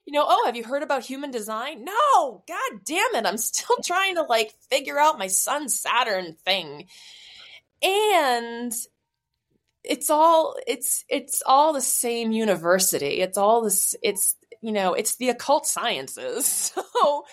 you 0.10 0.14
know, 0.14 0.26
oh, 0.28 0.42
have 0.48 0.56
you 0.56 0.64
heard 0.64 0.82
about 0.82 1.06
human 1.06 1.30
design? 1.30 1.86
No, 1.86 2.44
god 2.48 2.80
damn 2.84 3.14
it. 3.14 3.28
I'm 3.28 3.38
still 3.38 3.78
trying 3.86 4.16
to 4.16 4.24
like 4.24 4.56
figure 4.72 4.98
out 4.98 5.20
my 5.20 5.28
sun 5.28 5.70
Saturn 5.70 6.36
thing. 6.44 6.88
And 7.84 8.74
it's 9.84 10.10
all 10.10 10.56
it's 10.66 11.06
it's 11.10 11.44
all 11.46 11.74
the 11.74 11.82
same 11.82 12.32
university. 12.32 13.22
It's 13.22 13.38
all 13.38 13.62
this 13.62 13.96
it's 14.02 14.36
you 14.64 14.72
know, 14.72 14.96
it's 14.96 15.18
the 15.18 15.30
occult 15.30 15.68
sciences. 15.68 16.74
So 17.00 17.26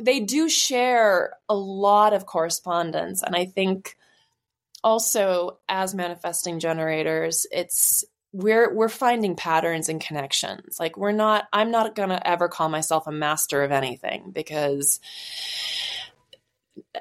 they 0.00 0.20
do 0.20 0.48
share 0.48 1.34
a 1.48 1.56
lot 1.56 2.12
of 2.12 2.26
correspondence 2.26 3.24
and 3.24 3.34
I 3.34 3.46
think 3.46 3.96
also 4.84 5.58
as 5.68 5.96
manifesting 5.96 6.60
generators, 6.60 7.44
it's 7.50 8.04
we're 8.32 8.74
we're 8.74 8.88
finding 8.88 9.36
patterns 9.36 9.88
and 9.88 10.00
connections. 10.00 10.78
Like 10.78 10.96
we're 10.96 11.12
not 11.12 11.46
i'm 11.52 11.70
not 11.70 11.94
going 11.94 12.10
to 12.10 12.26
ever 12.26 12.48
call 12.48 12.68
myself 12.68 13.06
a 13.06 13.12
master 13.12 13.62
of 13.62 13.72
anything 13.72 14.30
because 14.32 15.00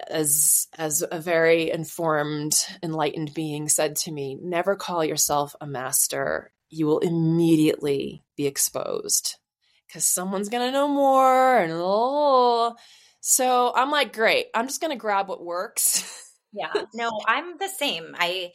as 0.10 0.67
as 0.77 1.03
a 1.10 1.19
very 1.19 1.69
informed 1.69 2.65
enlightened 2.81 3.34
being 3.34 3.67
said 3.69 3.96
to 3.96 4.12
me 4.12 4.38
never 4.41 4.75
call 4.75 5.03
yourself 5.03 5.55
a 5.60 5.67
master. 5.67 6.51
You 6.69 6.86
will 6.86 7.00
immediately 7.00 8.24
be 8.36 8.46
exposed 8.46 9.38
because 9.88 10.05
someone's 10.05 10.50
going 10.50 10.67
to 10.67 10.72
know 10.72 10.88
more 10.88 11.57
and 11.57 11.72
oh. 11.75 12.75
so 13.19 13.74
i'm 13.75 13.91
like 13.91 14.13
great. 14.13 14.48
I'm 14.53 14.67
just 14.67 14.81
going 14.81 14.91
to 14.91 14.98
grab 14.98 15.27
what 15.27 15.43
works. 15.43 16.13
Yeah. 16.53 16.72
No 16.93 17.12
i'm 17.27 17.57
the 17.60 17.67
same. 17.67 18.15
I 18.17 18.51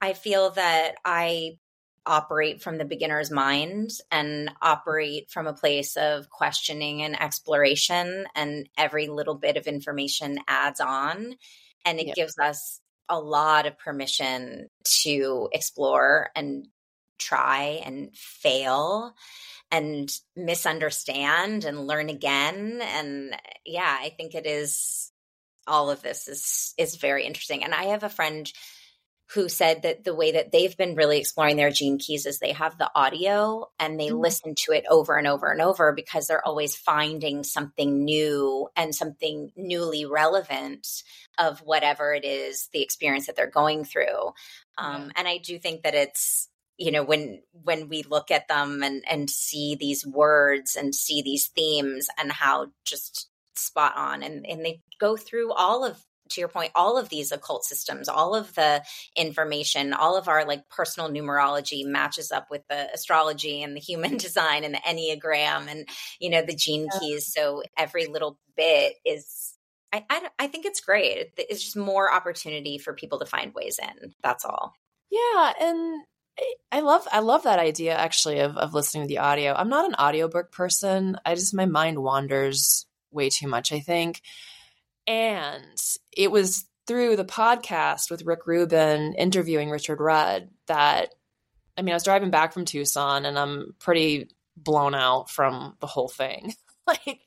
i 0.00 0.12
feel 0.14 0.50
that 0.50 0.94
i 1.04 1.58
operate 2.06 2.62
from 2.62 2.78
the 2.78 2.84
beginner's 2.84 3.30
mind 3.30 3.90
and 4.10 4.50
operate 4.60 5.30
from 5.30 5.46
a 5.46 5.52
place 5.52 5.96
of 5.96 6.28
questioning 6.30 7.02
and 7.02 7.20
exploration 7.20 8.26
and 8.34 8.68
every 8.76 9.06
little 9.06 9.36
bit 9.36 9.56
of 9.56 9.66
information 9.66 10.38
adds 10.48 10.80
on. 10.80 11.34
And 11.84 12.00
it 12.00 12.08
yep. 12.08 12.16
gives 12.16 12.38
us 12.38 12.80
a 13.08 13.18
lot 13.18 13.66
of 13.66 13.78
permission 13.78 14.68
to 15.02 15.48
explore 15.52 16.30
and 16.34 16.66
try 17.18 17.82
and 17.84 18.10
fail 18.16 19.14
and 19.70 20.12
misunderstand 20.36 21.64
and 21.64 21.86
learn 21.86 22.08
again. 22.08 22.80
And 22.82 23.36
yeah 23.64 23.96
i 24.00 24.10
think 24.10 24.34
it 24.34 24.46
is 24.46 25.10
all 25.66 25.90
of 25.90 26.02
this 26.02 26.28
is 26.28 26.74
is 26.76 26.96
very 26.96 27.24
interesting. 27.24 27.64
And 27.64 27.74
i 27.74 27.84
have 27.84 28.02
a 28.02 28.08
friend 28.08 28.50
who 29.34 29.48
said 29.48 29.82
that 29.82 30.04
the 30.04 30.14
way 30.14 30.32
that 30.32 30.52
they've 30.52 30.76
been 30.76 30.94
really 30.94 31.18
exploring 31.18 31.56
their 31.56 31.70
gene 31.70 31.98
keys 31.98 32.26
is 32.26 32.38
they 32.38 32.52
have 32.52 32.76
the 32.76 32.90
audio 32.94 33.66
and 33.78 33.98
they 33.98 34.08
mm-hmm. 34.08 34.20
listen 34.20 34.54
to 34.54 34.72
it 34.72 34.84
over 34.90 35.16
and 35.16 35.26
over 35.26 35.50
and 35.50 35.62
over 35.62 35.92
because 35.92 36.26
they're 36.26 36.46
always 36.46 36.76
finding 36.76 37.42
something 37.42 38.04
new 38.04 38.68
and 38.76 38.94
something 38.94 39.50
newly 39.56 40.04
relevant 40.04 40.86
of 41.38 41.60
whatever 41.60 42.12
it 42.14 42.24
is 42.24 42.68
the 42.72 42.82
experience 42.82 43.26
that 43.26 43.36
they're 43.36 43.50
going 43.50 43.84
through 43.84 44.32
um, 44.78 45.10
and 45.16 45.26
i 45.26 45.38
do 45.38 45.58
think 45.58 45.82
that 45.82 45.94
it's 45.94 46.48
you 46.76 46.90
know 46.90 47.02
when 47.02 47.40
when 47.52 47.88
we 47.88 48.02
look 48.02 48.30
at 48.30 48.48
them 48.48 48.82
and 48.82 49.02
and 49.08 49.30
see 49.30 49.76
these 49.78 50.06
words 50.06 50.76
and 50.76 50.94
see 50.94 51.22
these 51.22 51.48
themes 51.48 52.08
and 52.18 52.32
how 52.32 52.66
just 52.84 53.28
spot 53.54 53.94
on 53.96 54.22
and 54.22 54.46
and 54.46 54.64
they 54.64 54.80
go 54.98 55.16
through 55.16 55.52
all 55.52 55.84
of 55.84 56.02
to 56.32 56.40
your 56.40 56.48
point, 56.48 56.72
all 56.74 56.98
of 56.98 57.08
these 57.08 57.32
occult 57.32 57.64
systems, 57.64 58.08
all 58.08 58.34
of 58.34 58.54
the 58.54 58.82
information, 59.16 59.92
all 59.92 60.16
of 60.16 60.28
our 60.28 60.44
like 60.44 60.68
personal 60.68 61.10
numerology 61.10 61.84
matches 61.84 62.32
up 62.32 62.50
with 62.50 62.62
the 62.68 62.92
astrology 62.92 63.62
and 63.62 63.76
the 63.76 63.80
human 63.80 64.16
design 64.18 64.64
and 64.64 64.74
the 64.74 64.78
Enneagram 64.78 65.68
and, 65.68 65.88
you 66.20 66.30
know, 66.30 66.42
the 66.42 66.54
gene 66.54 66.88
yeah. 66.92 66.98
keys. 66.98 67.32
So 67.32 67.62
every 67.76 68.06
little 68.06 68.38
bit 68.56 68.94
is 69.04 69.54
I, 69.92 70.04
I, 70.08 70.28
I, 70.38 70.46
think 70.46 70.64
it's 70.64 70.80
great. 70.80 71.32
It's 71.36 71.62
just 71.62 71.76
more 71.76 72.10
opportunity 72.10 72.78
for 72.78 72.94
people 72.94 73.18
to 73.18 73.26
find 73.26 73.54
ways 73.54 73.78
in. 73.78 74.14
That's 74.22 74.44
all. 74.44 74.74
Yeah, 75.10 75.52
and 75.60 76.02
I 76.70 76.80
love 76.80 77.06
I 77.12 77.20
love 77.20 77.42
that 77.42 77.58
idea 77.58 77.94
actually 77.94 78.40
of 78.40 78.56
of 78.56 78.72
listening 78.72 79.04
to 79.04 79.08
the 79.08 79.18
audio. 79.18 79.52
I'm 79.52 79.68
not 79.68 79.86
an 79.86 79.94
audiobook 79.96 80.50
person. 80.50 81.18
I 81.26 81.34
just 81.34 81.52
my 81.52 81.66
mind 81.66 81.98
wanders 81.98 82.86
way 83.10 83.28
too 83.28 83.48
much, 83.48 83.72
I 83.72 83.80
think. 83.80 84.22
And 85.06 85.80
it 86.16 86.30
was 86.30 86.64
through 86.86 87.16
the 87.16 87.24
podcast 87.24 88.10
with 88.10 88.24
Rick 88.24 88.46
Rubin 88.46 89.14
interviewing 89.14 89.70
Richard 89.70 90.00
Rudd 90.00 90.48
that, 90.66 91.14
I 91.76 91.82
mean, 91.82 91.92
I 91.92 91.96
was 91.96 92.04
driving 92.04 92.30
back 92.30 92.52
from 92.52 92.64
Tucson 92.64 93.24
and 93.24 93.38
I'm 93.38 93.74
pretty 93.78 94.30
blown 94.56 94.94
out 94.94 95.30
from 95.30 95.76
the 95.80 95.86
whole 95.86 96.08
thing. 96.08 96.54
like, 96.86 97.20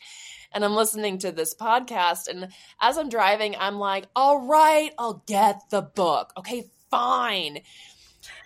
and 0.52 0.64
I'm 0.64 0.76
listening 0.76 1.20
to 1.20 1.32
this 1.32 1.54
podcast. 1.54 2.28
And 2.28 2.50
as 2.82 2.98
I'm 2.98 3.10
driving, 3.10 3.56
I'm 3.58 3.80
like, 3.80 4.08
all 4.16 4.48
right, 4.48 4.92
I'll 4.98 5.24
get 5.26 5.62
the 5.70 5.82
book. 5.82 6.32
Okay, 6.38 6.70
fine 6.90 7.62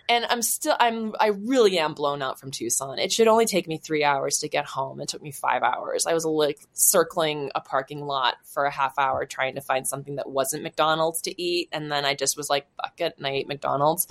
and 0.10 0.26
I'm 0.28 0.42
still 0.42 0.76
I'm 0.80 1.14
I 1.20 1.28
really 1.28 1.78
am 1.78 1.94
blown 1.94 2.22
out 2.22 2.40
from 2.40 2.50
Tucson. 2.50 2.98
It 2.98 3.14
should 3.14 3.28
only 3.28 3.46
take 3.46 3.68
me 3.68 3.78
three 3.78 4.04
hours 4.04 4.40
to 4.40 4.50
get 4.50 4.66
home. 4.66 5.00
It 5.00 5.08
took 5.08 5.22
me 5.22 5.32
five 5.32 5.62
hours. 5.62 6.08
I 6.08 6.14
was 6.14 6.26
like 6.26 6.60
circling 6.74 7.52
a 7.54 7.62
parking 7.62 8.02
lot 8.02 8.36
for 8.44 8.66
a 8.66 8.72
half 8.72 8.98
hour 8.98 9.26
trying 9.28 9.56
to 9.56 9.62
find 9.62 9.88
something 9.88 10.16
that 10.16 10.28
wasn't 10.28 10.64
McDonald's 10.64 11.22
to 11.22 11.42
eat, 11.42 11.70
and 11.72 11.92
then 11.92 12.04
I 12.04 12.16
just 12.16 12.36
was 12.36 12.50
like, 12.50 12.68
"Fuck 12.76 13.00
it," 13.00 13.14
and 13.18 13.28
I 13.28 13.32
ate 13.32 13.48
McDonald's. 13.48 14.08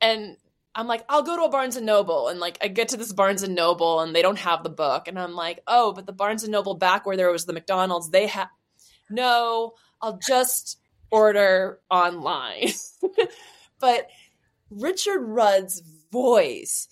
And 0.00 0.38
I'm 0.74 0.88
like, 0.88 1.04
I'll 1.08 1.22
go 1.22 1.36
to 1.36 1.44
a 1.44 1.48
Barnes 1.48 1.76
and 1.76 1.86
Noble. 1.86 2.28
And 2.28 2.40
like, 2.40 2.58
I 2.60 2.68
get 2.68 2.88
to 2.88 2.96
this 2.96 3.12
Barnes 3.12 3.44
and 3.44 3.54
Noble 3.54 4.00
and 4.00 4.14
they 4.14 4.22
don't 4.22 4.38
have 4.38 4.64
the 4.64 4.70
book. 4.70 5.06
And 5.06 5.18
I'm 5.18 5.34
like, 5.34 5.60
oh, 5.68 5.92
but 5.92 6.04
the 6.04 6.12
Barnes 6.12 6.42
and 6.42 6.50
Noble 6.50 6.74
back 6.74 7.06
where 7.06 7.16
there 7.16 7.30
was 7.30 7.46
the 7.46 7.52
McDonald's, 7.52 8.10
they 8.10 8.26
have, 8.26 8.48
no, 9.08 9.74
I'll 10.02 10.18
just 10.18 10.80
order 11.12 11.78
online. 11.90 12.72
but 13.78 14.08
Richard 14.70 15.20
Rudd's 15.20 15.82
voice 16.10 16.88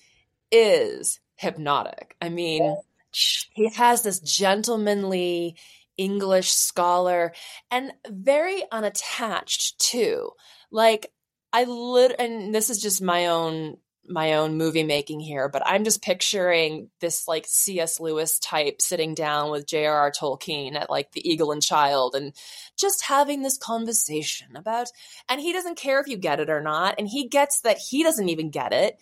is 0.51 1.21
hypnotic. 1.37 2.17
I 2.21 2.29
mean, 2.29 2.77
he 3.13 3.69
has 3.71 4.03
this 4.03 4.21
gentlemanly 4.21 5.57
English 5.97 6.51
scholar 6.51 7.33
and 7.71 7.93
very 8.09 8.63
unattached 8.71 9.79
too. 9.79 10.31
Like 10.71 11.13
I 11.53 11.65
lit 11.65 12.15
and 12.19 12.55
this 12.55 12.71
is 12.71 12.81
just 12.81 13.03
my 13.03 13.27
own 13.27 13.77
my 14.09 14.35
own 14.35 14.57
movie 14.57 14.83
making 14.83 15.21
here, 15.21 15.49
but 15.49 15.63
I'm 15.65 15.85
just 15.85 16.03
picturing 16.03 16.91
this 17.01 17.29
like 17.29 17.47
C.S. 17.47 18.01
Lewis 18.01 18.39
type 18.39 18.83
sitting 18.83 19.15
down 19.15 19.51
with 19.51 19.67
J.R.R. 19.67 20.11
Tolkien 20.13 20.75
at 20.75 20.91
like 20.91 21.13
the 21.13 21.29
Eagle 21.29 21.53
and 21.53 21.63
Child 21.63 22.15
and 22.15 22.33
just 22.77 23.05
having 23.05 23.43
this 23.43 23.57
conversation 23.57 24.57
about, 24.57 24.89
and 25.29 25.41
he 25.41 25.53
doesn't 25.53 25.79
care 25.79 26.01
if 26.01 26.09
you 26.09 26.17
get 26.17 26.41
it 26.41 26.51
or 26.51 26.61
not. 26.61 26.97
And 26.99 27.09
he 27.09 27.29
gets 27.29 27.61
that 27.61 27.79
he 27.79 28.03
doesn't 28.03 28.29
even 28.29 28.51
get 28.51 28.73
it. 28.73 29.01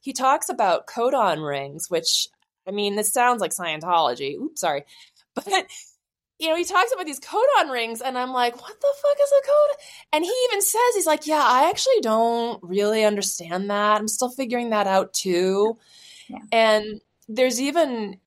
He 0.00 0.12
talks 0.12 0.48
about 0.48 0.86
codon 0.86 1.46
rings, 1.46 1.88
which 1.88 2.28
I 2.66 2.70
mean, 2.70 2.96
this 2.96 3.12
sounds 3.12 3.40
like 3.40 3.52
Scientology. 3.52 4.36
Oops, 4.36 4.60
sorry. 4.60 4.84
But 5.34 5.64
you 6.42 6.48
know, 6.48 6.56
he 6.56 6.64
talks 6.64 6.92
about 6.92 7.06
these 7.06 7.20
codon 7.20 7.70
rings, 7.70 8.00
and 8.00 8.18
I'm 8.18 8.32
like, 8.32 8.60
what 8.60 8.80
the 8.80 8.94
fuck 9.02 9.16
is 9.22 9.32
a 9.32 9.46
codon? 9.48 9.84
And 10.12 10.24
he 10.24 10.34
even 10.48 10.60
says, 10.60 10.94
he's 10.94 11.06
like, 11.06 11.26
yeah, 11.28 11.42
I 11.42 11.70
actually 11.70 12.00
don't 12.00 12.60
really 12.62 13.04
understand 13.04 13.70
that. 13.70 14.00
I'm 14.00 14.08
still 14.08 14.30
figuring 14.30 14.70
that 14.70 14.88
out 14.88 15.12
too. 15.12 15.78
Yeah. 16.28 16.38
And 16.50 17.00
there's 17.28 17.60
even 17.60 18.18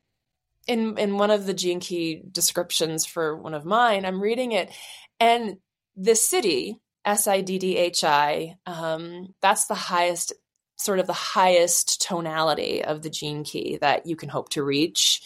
in 0.66 0.98
in 0.98 1.18
one 1.18 1.30
of 1.30 1.46
the 1.46 1.54
gene 1.54 1.82
key 1.82 2.22
descriptions 2.32 3.06
for 3.06 3.36
one 3.36 3.54
of 3.54 3.66
mine, 3.66 4.06
I'm 4.06 4.22
reading 4.22 4.54
it, 4.54 4.72
and 5.20 5.58
the 5.98 6.12
siddhi 6.12 6.80
S 7.04 7.28
I 7.28 7.42
D 7.42 7.60
D 7.60 7.78
H 7.78 8.04
I, 8.04 8.56
um, 8.66 9.34
that's 9.42 9.66
the 9.66 9.76
highest, 9.76 10.34
sort 10.78 11.00
of 11.00 11.08
the 11.08 11.14
highest 11.14 12.02
tonality 12.02 12.84
of 12.84 13.02
the 13.02 13.10
gene 13.10 13.44
key 13.44 13.78
that 13.82 14.08
you 14.08 14.16
can 14.16 14.30
hope 14.30 14.50
to 14.50 14.64
reach 14.64 15.22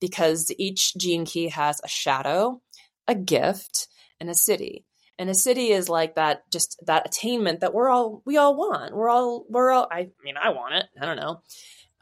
because 0.00 0.52
each 0.58 0.94
gene 0.96 1.24
key 1.24 1.48
has 1.48 1.80
a 1.82 1.88
shadow, 1.88 2.60
a 3.08 3.14
gift, 3.14 3.88
and 4.20 4.28
a 4.28 4.32
siddhi. 4.32 4.84
And 5.18 5.30
a 5.30 5.32
siddhi 5.32 5.70
is 5.70 5.88
like 5.88 6.16
that, 6.16 6.50
just 6.50 6.78
that 6.86 7.06
attainment 7.06 7.60
that 7.60 7.72
we're 7.72 7.88
all 7.88 8.22
we 8.26 8.36
all 8.36 8.54
want. 8.54 8.94
We're 8.94 9.08
all 9.08 9.46
we're 9.48 9.70
all. 9.70 9.88
I 9.90 10.10
mean, 10.22 10.36
I 10.36 10.50
want 10.50 10.74
it. 10.74 10.86
I 11.00 11.06
don't 11.06 11.16
know. 11.16 11.40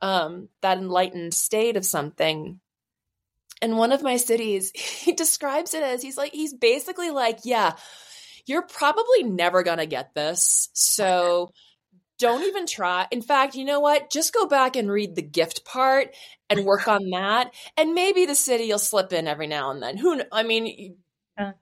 Um, 0.02 0.48
that 0.62 0.78
enlightened 0.78 1.32
state 1.32 1.76
of 1.76 1.84
something. 1.84 2.60
And 3.62 3.78
one 3.78 3.92
of 3.92 4.02
my 4.02 4.14
siddhis, 4.14 4.76
he 4.76 5.12
describes 5.12 5.74
it 5.74 5.82
as 5.82 6.02
he's 6.02 6.16
like 6.16 6.32
he's 6.32 6.54
basically 6.54 7.10
like, 7.10 7.40
yeah, 7.44 7.74
you're 8.46 8.66
probably 8.66 9.22
never 9.22 9.62
gonna 9.62 9.86
get 9.86 10.14
this, 10.14 10.70
so 10.72 11.52
don't 12.24 12.44
even 12.44 12.66
try. 12.66 13.06
In 13.10 13.20
fact, 13.20 13.54
you 13.54 13.66
know 13.66 13.80
what? 13.80 14.10
Just 14.10 14.32
go 14.32 14.46
back 14.46 14.76
and 14.76 14.90
read 14.90 15.14
the 15.14 15.20
gift 15.20 15.66
part 15.66 16.16
and 16.48 16.64
work 16.64 16.88
on 16.96 17.10
that. 17.10 17.52
And 17.76 17.92
maybe 17.92 18.24
the 18.24 18.32
siddhi 18.32 18.68
will 18.68 18.78
slip 18.78 19.12
in 19.12 19.28
every 19.28 19.46
now 19.46 19.70
and 19.70 19.82
then. 19.82 19.98
Who, 19.98 20.22
I 20.32 20.42
mean, 20.42 20.96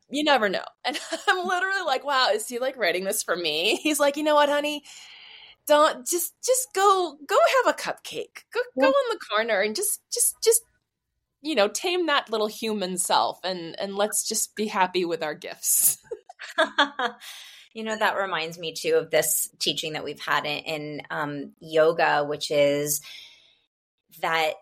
you 0.09 0.23
never 0.23 0.49
know. 0.49 0.63
And 0.85 0.97
I'm 1.29 1.45
literally 1.45 1.83
like, 1.85 2.05
wow, 2.05 2.29
is 2.33 2.47
he 2.47 2.61
like 2.61 2.77
writing 2.77 3.03
this 3.03 3.25
for 3.25 3.35
me? 3.35 3.75
He's 3.83 3.99
like, 3.99 4.17
you 4.17 4.23
know 4.23 4.37
what, 4.37 4.49
honey? 4.49 4.85
Don't 5.67 6.07
just 6.07 6.35
just 6.45 6.69
go 6.75 7.17
go 7.27 7.37
have 7.65 7.75
a 7.75 7.77
cupcake. 7.77 8.45
Go 8.55 8.61
go 8.81 8.87
in 8.87 8.93
the 9.11 9.19
corner 9.31 9.61
and 9.61 9.75
just 9.75 10.01
just 10.13 10.37
just 10.45 10.63
you 11.41 11.55
know 11.57 11.69
tame 11.69 12.07
that 12.07 12.31
little 12.31 12.49
human 12.49 12.99
self 12.99 13.39
and 13.45 13.79
and 13.81 13.97
let's 13.97 14.29
just 14.29 14.57
be 14.57 14.67
happy 14.67 15.05
with 15.05 15.23
our 15.25 15.35
gifts. 15.35 15.99
You 17.75 17.85
know, 17.85 17.97
that 17.97 18.17
reminds 18.17 18.59
me 18.59 18.73
too 18.73 18.95
of 18.95 19.11
this 19.11 19.49
teaching 19.59 19.95
that 19.95 20.05
we've 20.05 20.21
had 20.21 20.45
in, 20.45 20.59
in 20.59 21.03
um, 21.11 21.53
yoga, 21.61 22.25
which 22.25 22.51
is 22.51 23.01
that 24.21 24.55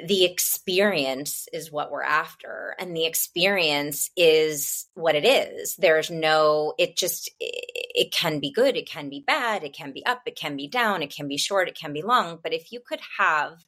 the 0.00 0.24
experience 0.24 1.48
is 1.52 1.72
what 1.72 1.90
we're 1.90 2.02
after 2.02 2.76
and 2.78 2.96
the 2.96 3.04
experience 3.04 4.10
is 4.16 4.86
what 4.94 5.16
it 5.16 5.24
is. 5.24 5.74
There's 5.76 6.10
no 6.10 6.74
it 6.78 6.96
just 6.96 7.30
it 7.40 8.12
can 8.12 8.38
be 8.38 8.52
good 8.52 8.76
it 8.76 8.88
can 8.88 9.08
be 9.08 9.24
bad 9.26 9.64
it 9.64 9.72
can 9.72 9.92
be 9.92 10.06
up 10.06 10.22
it 10.26 10.36
can 10.36 10.56
be 10.56 10.68
down 10.68 11.02
it 11.02 11.12
can 11.12 11.26
be 11.26 11.36
short 11.36 11.68
it 11.68 11.76
can 11.76 11.92
be 11.92 12.02
long. 12.02 12.38
But 12.40 12.52
if 12.52 12.70
you 12.70 12.80
could 12.80 13.00
have 13.18 13.64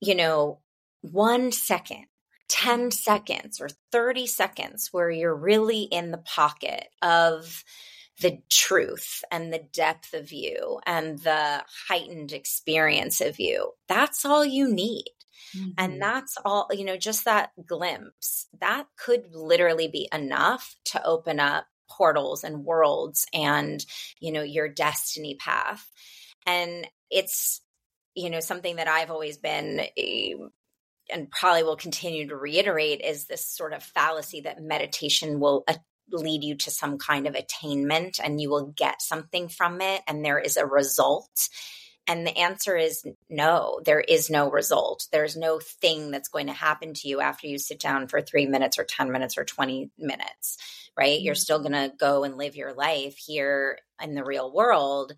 you 0.00 0.16
know 0.16 0.58
one 1.02 1.52
second 1.52 2.06
10 2.50 2.90
seconds 2.90 3.60
or 3.60 3.68
30 3.92 4.26
seconds 4.26 4.88
where 4.90 5.10
you're 5.10 5.34
really 5.34 5.82
in 5.82 6.10
the 6.10 6.18
pocket 6.18 6.88
of 7.00 7.64
the 8.20 8.42
truth 8.50 9.24
and 9.30 9.52
the 9.52 9.64
depth 9.72 10.12
of 10.12 10.32
you 10.32 10.80
and 10.84 11.20
the 11.20 11.62
heightened 11.88 12.32
experience 12.32 13.20
of 13.20 13.38
you. 13.38 13.70
That's 13.88 14.24
all 14.24 14.44
you 14.44 14.72
need. 14.72 15.06
Mm-hmm. 15.56 15.70
And 15.78 16.02
that's 16.02 16.36
all, 16.44 16.68
you 16.72 16.84
know, 16.84 16.96
just 16.96 17.24
that 17.24 17.50
glimpse 17.66 18.46
that 18.60 18.86
could 18.96 19.34
literally 19.34 19.88
be 19.88 20.08
enough 20.12 20.76
to 20.86 21.04
open 21.04 21.40
up 21.40 21.66
portals 21.88 22.44
and 22.44 22.64
worlds 22.64 23.26
and, 23.32 23.84
you 24.20 24.32
know, 24.32 24.42
your 24.42 24.68
destiny 24.68 25.36
path. 25.36 25.88
And 26.46 26.86
it's, 27.10 27.60
you 28.14 28.28
know, 28.28 28.40
something 28.40 28.76
that 28.76 28.88
I've 28.88 29.10
always 29.10 29.38
been 29.38 29.80
eh, 29.96 30.34
and 31.12 31.30
probably 31.30 31.62
will 31.62 31.76
continue 31.76 32.28
to 32.28 32.36
reiterate 32.36 33.00
is 33.00 33.26
this 33.26 33.46
sort 33.46 33.72
of 33.72 33.82
fallacy 33.82 34.42
that 34.42 34.62
meditation 34.62 35.40
will 35.40 35.64
uh, 35.68 35.74
lead 36.12 36.42
you 36.42 36.56
to 36.56 36.70
some 36.70 36.98
kind 36.98 37.26
of 37.26 37.34
attainment 37.34 38.18
and 38.22 38.40
you 38.40 38.50
will 38.50 38.72
get 38.76 39.02
something 39.02 39.48
from 39.48 39.80
it 39.80 40.02
and 40.06 40.24
there 40.24 40.38
is 40.38 40.56
a 40.56 40.66
result. 40.66 41.48
And 42.06 42.26
the 42.26 42.36
answer 42.36 42.76
is 42.76 43.04
no, 43.28 43.80
there 43.84 44.00
is 44.00 44.30
no 44.30 44.50
result. 44.50 45.06
There's 45.12 45.36
no 45.36 45.60
thing 45.60 46.10
that's 46.10 46.28
going 46.28 46.48
to 46.48 46.52
happen 46.52 46.94
to 46.94 47.08
you 47.08 47.20
after 47.20 47.46
you 47.46 47.58
sit 47.58 47.78
down 47.78 48.08
for 48.08 48.20
three 48.20 48.46
minutes 48.46 48.78
or 48.78 48.84
10 48.84 49.12
minutes 49.12 49.38
or 49.38 49.44
20 49.44 49.90
minutes, 49.98 50.56
right? 50.96 51.18
Mm-hmm. 51.18 51.24
You're 51.24 51.34
still 51.34 51.60
going 51.60 51.72
to 51.72 51.92
go 51.96 52.24
and 52.24 52.36
live 52.36 52.56
your 52.56 52.72
life 52.72 53.16
here 53.16 53.78
in 54.02 54.14
the 54.14 54.24
real 54.24 54.52
world. 54.52 55.12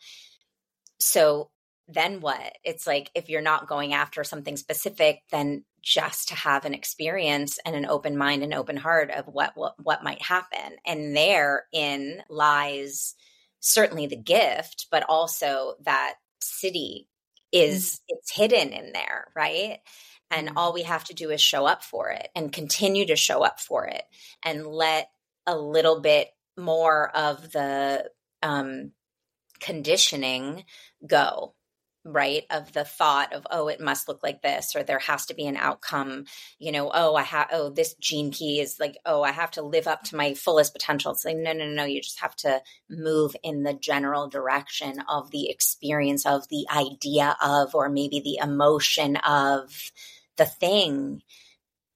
So 0.99 1.51
then 1.89 2.21
what? 2.21 2.57
It's 2.65 2.87
like 2.87 3.11
if 3.15 3.29
you're 3.29 3.43
not 3.43 3.69
going 3.69 3.93
after 3.93 4.25
something 4.25 4.57
specific, 4.57 5.23
then 5.31 5.65
just 5.83 6.29
to 6.29 6.35
have 6.35 6.65
an 6.65 6.75
experience 6.75 7.59
and 7.67 7.75
an 7.75 7.87
open 7.87 8.17
mind 8.17 8.43
and 8.43 8.55
open 8.55 8.77
heart 8.77 9.11
of 9.11 9.27
what 9.27 9.53
what, 9.57 9.75
what 9.83 10.05
might 10.05 10.23
happen. 10.23 10.77
And 10.87 11.17
therein 11.17 12.23
lies 12.29 13.15
certainly 13.61 14.07
the 14.07 14.17
gift, 14.17 14.87
but 14.91 15.05
also 15.09 15.75
that 15.85 16.15
siddhi 16.43 17.07
is 17.53 17.97
mm. 17.97 18.01
it's 18.09 18.35
hidden 18.35 18.71
in 18.71 18.93
there, 18.93 19.29
right? 19.35 19.79
And 20.31 20.49
mm. 20.49 20.53
all 20.57 20.73
we 20.73 20.83
have 20.83 21.05
to 21.05 21.15
do 21.15 21.31
is 21.31 21.41
show 21.41 21.67
up 21.67 21.83
for 21.83 22.11
it 22.11 22.29
and 22.35 22.53
continue 22.53 23.07
to 23.07 23.17
show 23.17 23.45
up 23.45 23.61
for 23.61 23.87
it 23.87 24.03
and 24.45 24.67
let 24.67 25.11
a 25.47 25.57
little 25.57 26.01
bit 26.01 26.29
more 26.57 27.11
of 27.17 27.53
the 27.53 28.09
um, 28.43 28.93
conditioning 29.61 30.65
go 31.07 31.55
right 32.05 32.45
of 32.51 32.73
the 32.73 32.85
thought 32.85 33.33
of 33.33 33.47
oh 33.51 33.69
it 33.69 33.81
must 33.81 34.09
look 34.09 34.23
like 34.23 34.43
this 34.43 34.75
or 34.75 34.83
there 34.83 34.99
has 34.99 35.27
to 35.27 35.35
be 35.35 35.47
an 35.47 35.57
outcome 35.57 36.25
you 36.59 36.73
know 36.73 36.91
oh 36.93 37.15
i 37.15 37.23
have 37.23 37.47
oh 37.53 37.71
this 37.71 37.95
gene 38.01 38.33
key 38.33 38.61
is 38.61 38.81
like 38.81 38.97
oh 39.07 39.23
i 39.23 39.31
have 39.31 39.53
to 39.53 39.63
live 39.63 39.87
up 39.87 40.03
to 40.03 40.17
my 40.17 40.35
fullest 40.35 40.73
potential 40.73 41.13
it's 41.13 41.25
like 41.25 41.37
no 41.37 41.53
no 41.53 41.67
no 41.67 41.85
you 41.85 42.01
just 42.01 42.21
have 42.21 42.35
to 42.35 42.61
move 42.91 43.37
in 43.45 43.63
the 43.63 43.75
general 43.75 44.29
direction 44.29 45.01
of 45.09 45.31
the 45.31 45.49
experience 45.49 46.27
of 46.27 46.49
the 46.49 46.67
idea 46.75 47.37
of 47.41 47.75
or 47.75 47.89
maybe 47.89 48.21
the 48.21 48.39
emotion 48.43 49.17
of 49.17 49.93
the 50.37 50.47
thing 50.47 51.23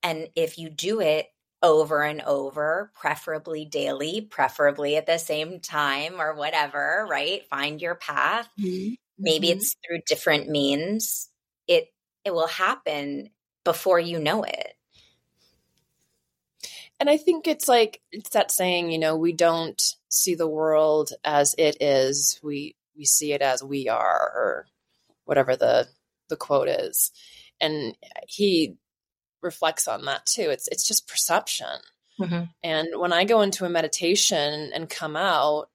and 0.03 0.29
if 0.35 0.57
you 0.57 0.69
do 0.69 1.01
it 1.01 1.27
over 1.63 2.03
and 2.03 2.21
over, 2.21 2.91
preferably 2.93 3.65
daily, 3.65 4.21
preferably 4.21 4.95
at 4.95 5.07
the 5.07 5.17
same 5.17 5.59
time 5.59 6.21
or 6.21 6.35
whatever, 6.35 7.07
right? 7.09 7.47
Find 7.49 7.81
your 7.81 7.95
path. 7.95 8.47
Mm-hmm 8.59 8.93
maybe 9.17 9.47
mm-hmm. 9.47 9.57
it's 9.57 9.75
through 9.85 9.99
different 10.05 10.49
means 10.49 11.29
it 11.67 11.91
it 12.23 12.33
will 12.33 12.47
happen 12.47 13.29
before 13.63 13.99
you 13.99 14.19
know 14.19 14.43
it 14.43 14.73
and 16.99 17.09
i 17.09 17.17
think 17.17 17.47
it's 17.47 17.67
like 17.67 18.01
it's 18.11 18.29
that 18.31 18.51
saying 18.51 18.91
you 18.91 18.99
know 18.99 19.15
we 19.15 19.33
don't 19.33 19.95
see 20.09 20.35
the 20.35 20.47
world 20.47 21.11
as 21.23 21.55
it 21.57 21.81
is 21.81 22.39
we 22.43 22.75
we 22.97 23.05
see 23.05 23.33
it 23.33 23.41
as 23.41 23.63
we 23.63 23.89
are 23.89 24.31
or 24.35 24.67
whatever 25.25 25.55
the 25.55 25.87
the 26.29 26.35
quote 26.37 26.67
is 26.67 27.11
and 27.59 27.97
he 28.27 28.75
reflects 29.41 29.87
on 29.87 30.05
that 30.05 30.25
too 30.25 30.49
it's 30.49 30.67
it's 30.69 30.87
just 30.87 31.07
perception 31.07 31.67
mm-hmm. 32.19 32.43
and 32.63 32.87
when 32.95 33.13
i 33.13 33.23
go 33.23 33.41
into 33.41 33.65
a 33.65 33.69
meditation 33.69 34.71
and 34.73 34.89
come 34.89 35.15
out 35.15 35.69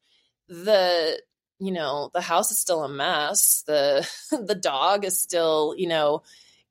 the 0.48 1.18
you 1.62 1.70
know, 1.70 2.11
the 2.12 2.20
house 2.20 2.51
is 2.51 2.59
still 2.59 2.83
a 2.83 2.88
mess. 2.88 3.62
The 3.66 4.09
the 4.46 4.57
dog 4.57 5.05
is 5.05 5.16
still, 5.16 5.75
you 5.79 5.87
know, 5.87 6.22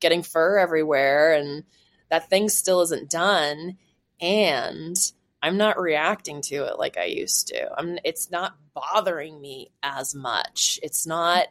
getting 0.02 0.22
fur 0.22 0.60
everywhere 0.60 1.34
and 1.34 1.64
that 2.10 2.30
thing 2.30 2.50
still 2.50 2.82
isn't 2.82 3.10
done 3.10 3.78
and 4.20 4.98
I'm 5.42 5.58
not 5.58 5.80
reacting 5.80 6.42
to 6.44 6.66
it 6.66 6.78
like 6.78 6.98
I 6.98 7.06
used 7.06 7.48
to. 7.48 7.72
I'm 7.78 8.00
it's 8.04 8.30
not 8.32 8.58
bothering 8.74 9.40
me 9.40 9.72
as 9.82 10.14
much. 10.14 10.80
It's 10.84 11.08
not 11.08 11.48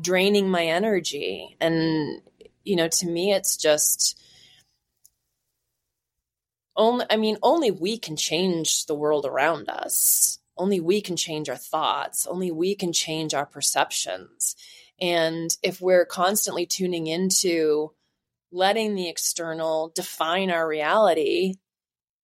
draining 0.00 0.48
my 0.48 0.64
energy. 0.64 1.56
And 1.60 2.22
you 2.62 2.76
know, 2.76 2.88
to 2.88 3.06
me 3.06 3.32
it's 3.32 3.56
just 3.56 4.20
only 6.76 7.06
I 7.10 7.16
mean, 7.16 7.38
only 7.42 7.72
we 7.72 7.98
can 7.98 8.16
change 8.16 8.86
the 8.86 8.94
world 8.94 9.26
around 9.26 9.68
us. 9.68 10.38
Only 10.56 10.80
we 10.80 11.00
can 11.00 11.16
change 11.16 11.48
our 11.48 11.56
thoughts. 11.56 12.26
Only 12.26 12.50
we 12.50 12.74
can 12.74 12.92
change 12.92 13.34
our 13.34 13.46
perceptions. 13.46 14.56
And 15.00 15.56
if 15.62 15.80
we're 15.80 16.06
constantly 16.06 16.66
tuning 16.66 17.06
into 17.06 17.92
letting 18.52 18.94
the 18.94 19.08
external 19.08 19.92
define 19.94 20.50
our 20.50 20.66
reality, 20.66 21.54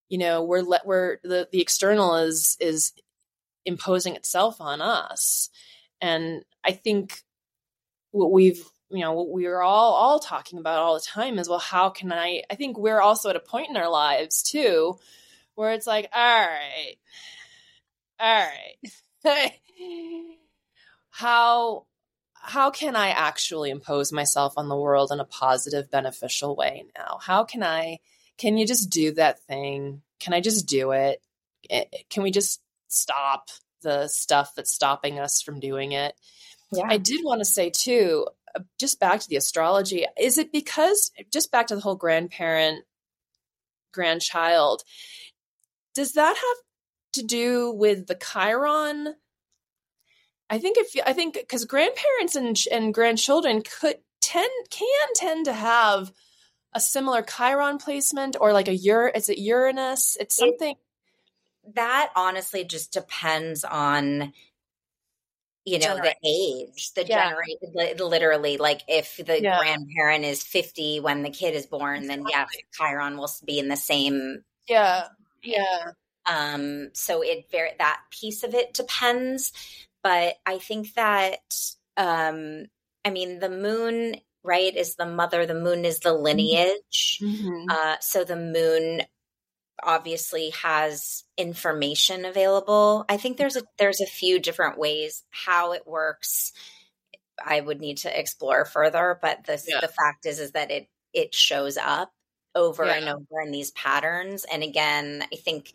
you 0.09 0.19
know, 0.19 0.45
we're 0.45 0.63
let 0.63 0.87
we're 0.87 1.19
the, 1.23 1.49
the 1.51 1.61
external 1.61 2.17
is 2.17 2.57
is 2.61 2.93
imposing 3.65 4.15
itself 4.15 4.61
on 4.61 4.81
us. 4.81 5.51
And 6.01 6.45
I 6.65 6.73
think 6.73 7.23
what 8.13 8.33
we've 8.33 8.65
you 8.91 9.01
know 9.01 9.13
what 9.13 9.31
we're 9.31 9.61
all 9.61 9.93
all 9.93 10.19
talking 10.19 10.59
about 10.59 10.79
all 10.79 10.95
the 10.95 11.01
time 11.01 11.39
is 11.39 11.49
well 11.49 11.61
how 11.61 11.89
can 11.91 12.13
i 12.13 12.43
i 12.51 12.55
think 12.57 12.77
we're 12.77 13.01
also 13.01 13.31
at 13.31 13.37
a 13.37 13.41
point 13.41 13.71
in 13.71 13.77
our 13.77 13.89
lives 13.89 14.43
too 14.43 14.99
where 15.55 15.73
it's 15.73 15.87
like 15.87 16.09
all 16.13 16.41
right 16.41 16.97
all 18.21 18.47
right 19.25 19.51
how 21.11 21.87
how 22.35 22.71
can 22.71 22.97
i 22.97 23.09
actually 23.09 23.71
impose 23.71 24.13
myself 24.13 24.55
on 24.57 24.69
the 24.69 24.77
world 24.77 25.11
in 25.13 25.21
a 25.21 25.25
positive 25.25 25.91
beneficial 25.91 26.57
way 26.57 26.85
now? 26.97 27.19
How 27.21 27.45
can 27.45 27.63
i 27.63 27.99
can 28.39 28.57
you 28.57 28.67
just 28.67 28.89
do 28.91 29.13
that 29.13 29.41
thing? 29.41 30.03
Can 30.19 30.33
i 30.33 30.41
just 30.41 30.67
do 30.67 30.93
it? 30.93 31.23
Eh, 31.69 31.85
can 32.09 32.23
we 32.23 32.31
just 32.31 32.61
stop 32.89 33.49
the 33.83 34.09
stuff 34.09 34.55
that's 34.55 34.73
stopping 34.73 35.19
us 35.19 35.43
from 35.43 35.61
doing 35.61 35.93
it? 35.93 36.15
Yeah. 36.73 36.87
i 36.89 36.99
did 36.99 37.25
want 37.25 37.41
to 37.41 37.45
say 37.45 37.71
too 37.71 38.27
uh, 38.55 38.61
just 38.79 39.01
back 39.01 39.21
to 39.21 39.29
the 39.29 39.37
astrology 39.37 40.07
is 40.19 40.39
it 40.39 40.53
because 40.53 41.11
just 41.33 41.51
back 41.51 41.67
to 41.69 41.75
the 41.75 41.81
whole 41.81 41.97
grandparent 41.97 42.85
grandchild 43.93 44.85
does 45.95 46.13
that 46.13 46.37
have 46.37 46.57
to 47.13 47.23
do 47.23 47.73
with 47.73 48.07
the 48.07 48.15
chiron? 48.15 49.15
I 50.49 50.59
think 50.59 50.79
if 50.79 50.91
i 51.07 51.13
think 51.13 51.35
because 51.35 51.65
grandparents 51.65 52.35
and 52.35 52.59
and 52.73 52.93
grandchildren 52.93 53.63
could 53.63 53.99
tend 54.21 54.51
can 54.71 55.09
tend 55.15 55.45
to 55.45 55.53
have 55.53 56.13
a 56.73 56.81
similar 56.81 57.23
chiron 57.23 57.79
placement 57.79 58.37
or 58.41 58.53
like 58.53 58.69
a 58.69 58.79
Ur 58.91 59.09
is 59.09 59.29
it 59.29 59.39
uranus? 59.39 60.17
It's 60.21 60.37
something 60.37 60.77
it, 61.65 61.75
that 61.75 62.11
honestly 62.17 62.65
just 62.65 62.93
depends 62.93 63.65
on 63.65 64.33
you 65.65 65.79
know 65.79 65.97
the 65.97 66.15
age 66.25 66.93
the 66.95 67.07
yeah. 67.07 67.31
generation 67.31 67.99
literally 67.99 68.57
like 68.57 68.81
if 68.89 69.19
the 69.25 69.43
yeah. 69.43 69.59
grandparent 69.59 70.25
is 70.25 70.43
50 70.43 71.01
when 71.01 71.23
the 71.23 71.31
kid 71.31 71.55
is 71.55 71.67
born 71.67 72.07
then 72.07 72.25
yeah 72.29 72.47
chiron 72.73 73.19
will 73.19 73.31
be 73.45 73.59
in 73.59 73.69
the 73.69 73.77
same 73.77 74.43
yeah. 74.69 75.09
Yeah 75.43 75.93
um 76.31 76.91
so 76.95 77.23
it 77.23 77.47
very 77.51 77.71
that 77.79 78.01
piece 78.11 78.43
of 78.45 78.55
it 78.55 78.73
depends 78.73 79.53
but 80.03 80.37
i 80.47 80.59
think 80.59 80.95
that 80.95 81.41
um 81.97 82.67
i 83.05 83.11
mean 83.11 83.41
the 83.41 83.51
moon 83.51 84.15
right 84.45 84.77
is 84.77 84.95
the 84.95 85.07
mother 85.07 85.45
the 85.45 85.55
moon 85.55 85.85
is 85.85 85.99
the 85.99 86.11
mm-hmm. 86.11 86.23
lineage 86.23 87.19
mm-hmm. 87.21 87.65
uh 87.69 87.97
so 88.01 88.25
the 88.25 88.37
moon 88.37 89.03
obviously 89.83 90.51
has 90.51 91.25
information 91.37 92.25
available. 92.25 93.05
I 93.09 93.17
think 93.17 93.37
there's 93.37 93.57
a 93.57 93.63
there's 93.79 94.01
a 94.01 94.07
few 94.07 94.39
different 94.39 94.79
ways 94.79 95.25
how 95.31 95.73
it 95.73 95.87
works. 95.87 96.53
I 97.45 97.61
would 97.61 97.81
need 97.81 97.99
to 97.99 98.19
explore 98.19 98.65
further, 98.65 99.19
but 99.21 99.45
the 99.45 99.63
yeah. 99.67 99.81
the 99.81 99.89
fact 99.89 100.27
is 100.27 100.39
is 100.39 100.53
that 100.53 100.71
it 100.71 100.89
it 101.13 101.35
shows 101.35 101.77
up 101.77 102.13
over 102.55 102.85
yeah. 102.85 102.95
and 102.95 103.09
over 103.09 103.41
in 103.45 103.51
these 103.51 103.71
patterns. 103.73 104.45
And 104.51 104.63
again, 104.63 105.25
I 105.33 105.37
think 105.37 105.73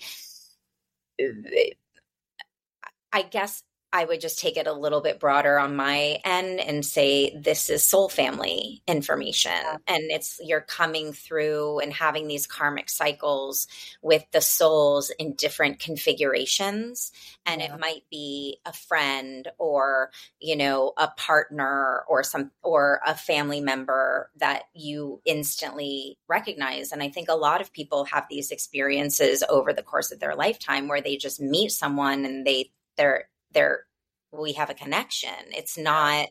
I 3.12 3.22
guess 3.24 3.64
I 3.96 4.04
would 4.04 4.20
just 4.20 4.40
take 4.40 4.58
it 4.58 4.68
a 4.68 4.74
little 4.74 5.00
bit 5.00 5.22
broader 5.22 5.58
on 5.58 5.78
my 5.78 6.20
end 6.26 6.60
and 6.60 6.86
say 6.86 7.34
this 7.34 7.70
is 7.70 7.82
soul 7.82 8.10
family 8.10 8.84
information. 8.86 9.54
And 9.88 10.04
it's 10.12 10.38
you're 10.44 10.60
coming 10.60 11.14
through 11.14 11.80
and 11.80 11.94
having 11.94 12.28
these 12.28 12.46
karmic 12.46 12.90
cycles 12.90 13.70
with 14.02 14.26
the 14.34 14.42
souls 14.42 15.12
in 15.12 15.36
different 15.36 15.80
configurations. 15.80 17.14
And 17.46 17.62
yeah. 17.62 17.74
it 17.74 17.80
might 17.80 18.04
be 18.12 18.58
a 18.66 18.74
friend 18.74 19.48
or, 19.58 20.12
you 20.42 20.58
know, 20.58 20.92
a 20.98 21.08
partner 21.16 22.04
or 22.10 22.22
some 22.22 22.52
or 22.64 23.00
a 23.08 23.16
family 23.16 23.62
member 23.62 24.30
that 24.40 24.64
you 24.74 25.22
instantly 25.24 26.18
recognize. 26.28 26.92
And 26.92 27.02
I 27.02 27.08
think 27.08 27.30
a 27.30 27.36
lot 27.36 27.62
of 27.62 27.72
people 27.72 28.04
have 28.12 28.26
these 28.30 28.52
experiences 28.52 29.42
over 29.48 29.72
the 29.72 29.84
course 29.84 30.12
of 30.12 30.20
their 30.20 30.36
lifetime 30.36 30.90
where 30.90 31.00
they 31.00 31.16
just 31.16 31.40
meet 31.40 31.72
someone 31.72 32.26
and 32.26 32.46
they 32.46 32.72
they're 32.98 33.30
they're 33.56 33.86
we 34.32 34.54
have 34.54 34.70
a 34.70 34.76
connection. 34.76 35.30
It's 35.52 35.78
not 35.78 36.28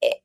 it, 0.00 0.16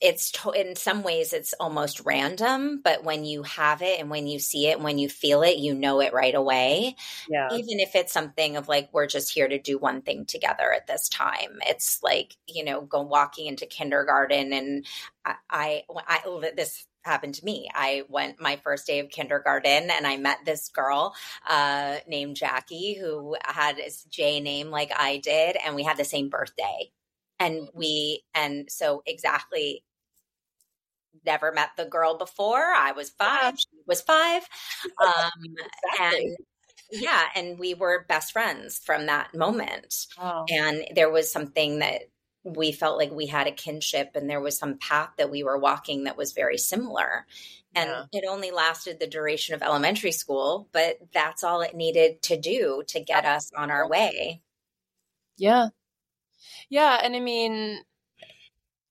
it's 0.00 0.30
to, 0.32 0.50
in 0.50 0.76
some 0.76 1.02
ways 1.02 1.32
it's 1.32 1.54
almost 1.54 2.04
random, 2.04 2.80
but 2.82 3.02
when 3.04 3.24
you 3.24 3.42
have 3.44 3.80
it 3.80 3.98
and 3.98 4.10
when 4.10 4.26
you 4.26 4.38
see 4.38 4.66
it, 4.68 4.76
and 4.76 4.84
when 4.84 4.98
you 4.98 5.08
feel 5.08 5.42
it, 5.42 5.56
you 5.56 5.74
know 5.74 6.00
it 6.00 6.12
right 6.12 6.34
away. 6.34 6.96
Yeah. 7.28 7.48
Even 7.52 7.80
if 7.80 7.94
it's 7.94 8.12
something 8.12 8.56
of 8.56 8.68
like 8.68 8.90
we're 8.92 9.06
just 9.06 9.32
here 9.32 9.48
to 9.48 9.58
do 9.58 9.78
one 9.78 10.02
thing 10.02 10.26
together 10.26 10.72
at 10.74 10.86
this 10.86 11.08
time. 11.08 11.60
It's 11.66 12.02
like, 12.02 12.36
you 12.46 12.64
know, 12.64 12.82
go 12.82 13.02
walking 13.02 13.46
into 13.46 13.66
kindergarten 13.66 14.52
and 14.52 14.86
I 15.24 15.34
I, 15.48 15.82
I 15.88 16.52
this 16.54 16.84
happened 17.06 17.34
to 17.36 17.44
me. 17.44 17.68
I 17.74 18.02
went 18.08 18.40
my 18.40 18.56
first 18.56 18.86
day 18.86 18.98
of 18.98 19.08
kindergarten 19.08 19.90
and 19.90 20.06
I 20.06 20.16
met 20.16 20.38
this 20.44 20.68
girl 20.68 21.14
uh, 21.48 21.96
named 22.06 22.36
Jackie 22.36 22.98
who 23.00 23.36
had 23.44 23.78
a 23.78 23.90
J 24.10 24.40
name 24.40 24.70
like 24.70 24.92
I 24.94 25.18
did, 25.18 25.56
and 25.64 25.74
we 25.74 25.82
had 25.82 25.96
the 25.96 26.04
same 26.04 26.28
birthday. 26.28 26.90
And 27.38 27.68
we, 27.74 28.22
and 28.34 28.70
so 28.70 29.02
exactly 29.06 29.84
never 31.24 31.52
met 31.52 31.70
the 31.76 31.84
girl 31.84 32.16
before. 32.16 32.62
I 32.62 32.92
was 32.92 33.10
five, 33.10 33.58
she 33.58 33.66
was 33.86 34.00
five. 34.00 34.42
Um, 35.02 35.30
exactly. 35.44 36.26
And 36.26 36.36
yeah, 36.90 37.24
and 37.34 37.58
we 37.58 37.74
were 37.74 38.06
best 38.08 38.32
friends 38.32 38.78
from 38.78 39.06
that 39.06 39.34
moment. 39.34 40.06
Oh. 40.18 40.44
And 40.48 40.86
there 40.94 41.10
was 41.10 41.30
something 41.30 41.80
that 41.80 42.02
we 42.46 42.70
felt 42.70 42.96
like 42.96 43.10
we 43.10 43.26
had 43.26 43.48
a 43.48 43.52
kinship 43.52 44.12
and 44.14 44.30
there 44.30 44.40
was 44.40 44.56
some 44.56 44.78
path 44.78 45.10
that 45.18 45.30
we 45.30 45.42
were 45.42 45.58
walking 45.58 46.04
that 46.04 46.16
was 46.16 46.32
very 46.32 46.58
similar. 46.58 47.26
And 47.74 47.90
yeah. 47.90 48.20
it 48.20 48.24
only 48.26 48.52
lasted 48.52 49.00
the 49.00 49.06
duration 49.06 49.54
of 49.54 49.62
elementary 49.62 50.12
school, 50.12 50.68
but 50.72 50.98
that's 51.12 51.42
all 51.42 51.60
it 51.60 51.74
needed 51.74 52.22
to 52.22 52.40
do 52.40 52.84
to 52.88 53.00
get 53.00 53.24
us 53.24 53.50
on 53.54 53.70
our 53.70 53.88
way. 53.88 54.42
Yeah. 55.36 55.68
Yeah, 56.70 56.98
and 57.02 57.16
I 57.16 57.20
mean 57.20 57.80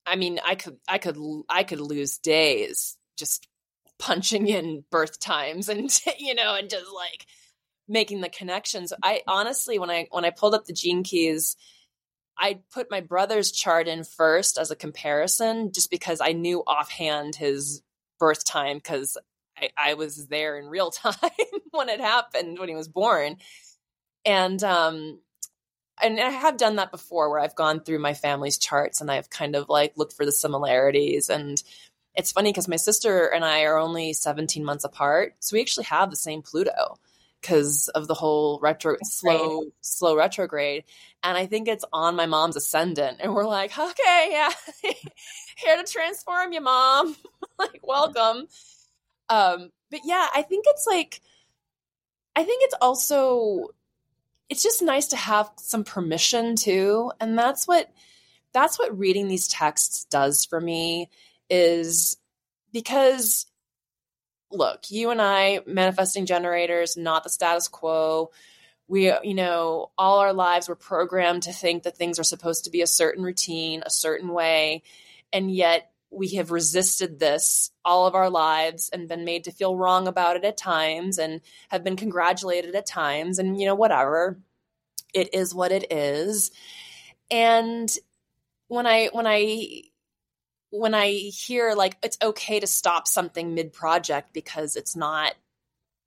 I 0.06 0.18
mean, 0.18 0.40
I 0.46 0.56
could 0.56 0.78
I 0.88 0.98
could 0.98 1.18
I 1.50 1.64
could 1.64 1.80
lose 1.80 2.18
days 2.18 2.98
just 3.18 3.48
punching 3.98 4.48
in 4.48 4.84
birth 4.92 5.20
times 5.20 5.70
and 5.70 5.90
you 6.20 6.36
know 6.36 6.56
and 6.56 6.70
just 6.70 6.86
like 6.94 7.26
making 7.88 8.22
the 8.22 8.30
connections. 8.30 8.94
I 9.02 9.22
honestly 9.28 9.80
when 9.80 9.90
I 9.90 10.08
when 10.12 10.26
I 10.26 10.32
pulled 10.32 10.54
up 10.54 10.66
the 10.66 10.74
gene 10.74 11.04
keys 11.04 11.56
I 12.38 12.60
put 12.74 12.92
my 12.92 13.02
brother's 13.02 13.52
chart 13.52 13.88
in 13.88 14.04
first 14.04 14.58
as 14.58 14.72
a 14.72 14.76
comparison, 14.76 15.72
just 15.72 15.90
because 15.90 16.20
I 16.22 16.34
knew 16.34 16.64
offhand 16.66 17.36
his 17.36 17.82
birth 18.20 18.46
time 18.46 18.78
because 18.78 19.18
I, 19.58 19.70
I, 19.78 19.94
was 19.94 20.28
there 20.28 20.58
in 20.58 20.68
real 20.68 20.92
time 20.92 21.14
when 21.72 21.90
it 21.90 22.02
happened 22.02 22.60
when 22.60 22.70
he 22.70 22.76
was 22.76 22.88
born, 22.88 23.38
and 24.26 24.62
um, 24.64 25.20
and 26.04 26.20
I 26.20 26.30
have 26.30 26.58
done 26.58 26.78
that 26.78 26.92
before 26.92 27.30
where 27.30 27.40
I've 27.40 27.56
gone 27.56 27.82
through 27.82 28.00
my 28.00 28.14
family's 28.14 28.58
charts 28.58 29.02
and 29.02 29.10
I've 29.10 29.30
kind 29.30 29.56
of 29.56 29.70
like 29.70 29.94
looked 29.98 30.14
for 30.14 30.26
the 30.26 30.32
similarities 30.32 31.30
and. 31.30 31.62
It's 32.18 32.32
funny 32.32 32.50
because 32.50 32.70
my 32.70 32.78
sister 32.78 33.26
and 33.26 33.44
I 33.44 33.64
are 33.64 33.78
only 33.78 34.14
17 34.14 34.64
months 34.64 34.86
apart. 34.86 35.36
So 35.42 35.54
we 35.54 35.60
actually 35.60 35.84
have 35.84 36.10
the 36.10 36.16
same 36.16 36.44
Pluto 36.44 36.98
because 37.46 37.88
of 37.90 38.08
the 38.08 38.14
whole 38.14 38.60
retro 38.62 38.98
slow 39.04 39.60
right. 39.60 39.72
slow 39.82 40.16
retrograde 40.16 40.84
and 41.24 41.38
i 41.38 41.46
think 41.46 41.68
it's 41.68 41.86
on 41.94 42.16
my 42.16 42.26
mom's 42.26 42.56
ascendant 42.56 43.18
and 43.22 43.34
we're 43.34 43.46
like 43.46 43.78
okay 43.78 44.30
yeah 44.32 44.52
here 45.58 45.78
to 45.78 45.84
transform 45.92 46.52
you 46.54 46.62
mom 46.62 47.16
like 47.60 47.82
welcome 47.84 48.48
um 49.30 49.70
but 49.92 50.00
yeah 50.04 50.28
i 50.34 50.42
think 50.42 50.66
it's 50.68 50.88
like 50.88 51.22
i 52.36 52.44
think 52.44 52.64
it's 52.64 52.76
also 52.82 53.70
it's 54.50 54.64
just 54.64 54.82
nice 54.82 55.08
to 55.08 55.18
have 55.18 55.50
some 55.58 55.84
permission 55.84 56.56
too. 56.56 57.12
And 57.20 57.38
that's 57.38 57.68
what 57.68 57.92
that's 58.54 58.80
what 58.80 58.98
reading 58.98 59.28
these 59.28 59.48
texts 59.48 60.06
does 60.06 60.46
for 60.46 60.62
me 60.62 61.10
is 61.50 62.18
because 62.72 63.48
look, 64.56 64.90
you 64.90 65.10
and 65.12 65.22
I, 65.22 65.60
manifesting 65.66 66.26
generators, 66.26 66.98
not 66.98 67.24
the 67.24 67.30
status 67.30 67.68
quo. 67.68 68.32
We, 68.88 69.12
you 69.24 69.34
know, 69.34 69.92
all 69.98 70.20
our 70.20 70.34
lives 70.34 70.70
we're 70.70 70.76
programmed 70.76 71.44
to 71.44 71.54
think 71.54 71.84
that 71.84 71.98
things 71.98 72.20
are 72.20 72.24
supposed 72.24 72.66
to 72.66 72.70
be 72.70 72.82
a 72.82 72.88
certain 72.88 73.24
routine, 73.24 73.84
a 73.86 73.90
certain 73.90 74.30
way. 74.30 74.84
And 75.34 75.50
yet 75.50 75.92
we 76.12 76.30
have 76.36 76.52
resisted 76.52 77.20
this 77.20 77.72
all 77.84 78.06
of 78.06 78.16
our 78.16 78.30
lives 78.30 78.90
and 78.94 79.08
been 79.08 79.26
made 79.26 79.46
to 79.46 79.52
feel 79.52 79.76
wrong 79.76 80.08
about 80.08 80.38
it 80.38 80.46
at 80.46 80.56
times 80.56 81.18
and 81.18 81.42
have 81.70 81.84
been 81.84 81.96
congratulated 81.96 82.76
at 82.76 82.86
times. 82.86 83.40
And, 83.40 83.60
you 83.60 83.66
know, 83.66 83.76
whatever. 83.76 84.40
It 85.14 85.34
is 85.34 85.56
what 85.56 85.72
it 85.72 85.92
is. 85.92 86.52
And 87.32 87.90
when 88.68 88.86
I, 88.86 89.10
when 89.14 89.26
I, 89.26 89.84
when 90.80 90.94
I 90.94 91.10
hear 91.10 91.74
like 91.74 91.98
it's 92.04 92.18
okay 92.22 92.60
to 92.60 92.68
stop 92.68 93.08
something 93.08 93.54
mid 93.54 93.74
project 93.74 94.34
because 94.34 94.76
it's 94.76 94.96
not 94.96 95.34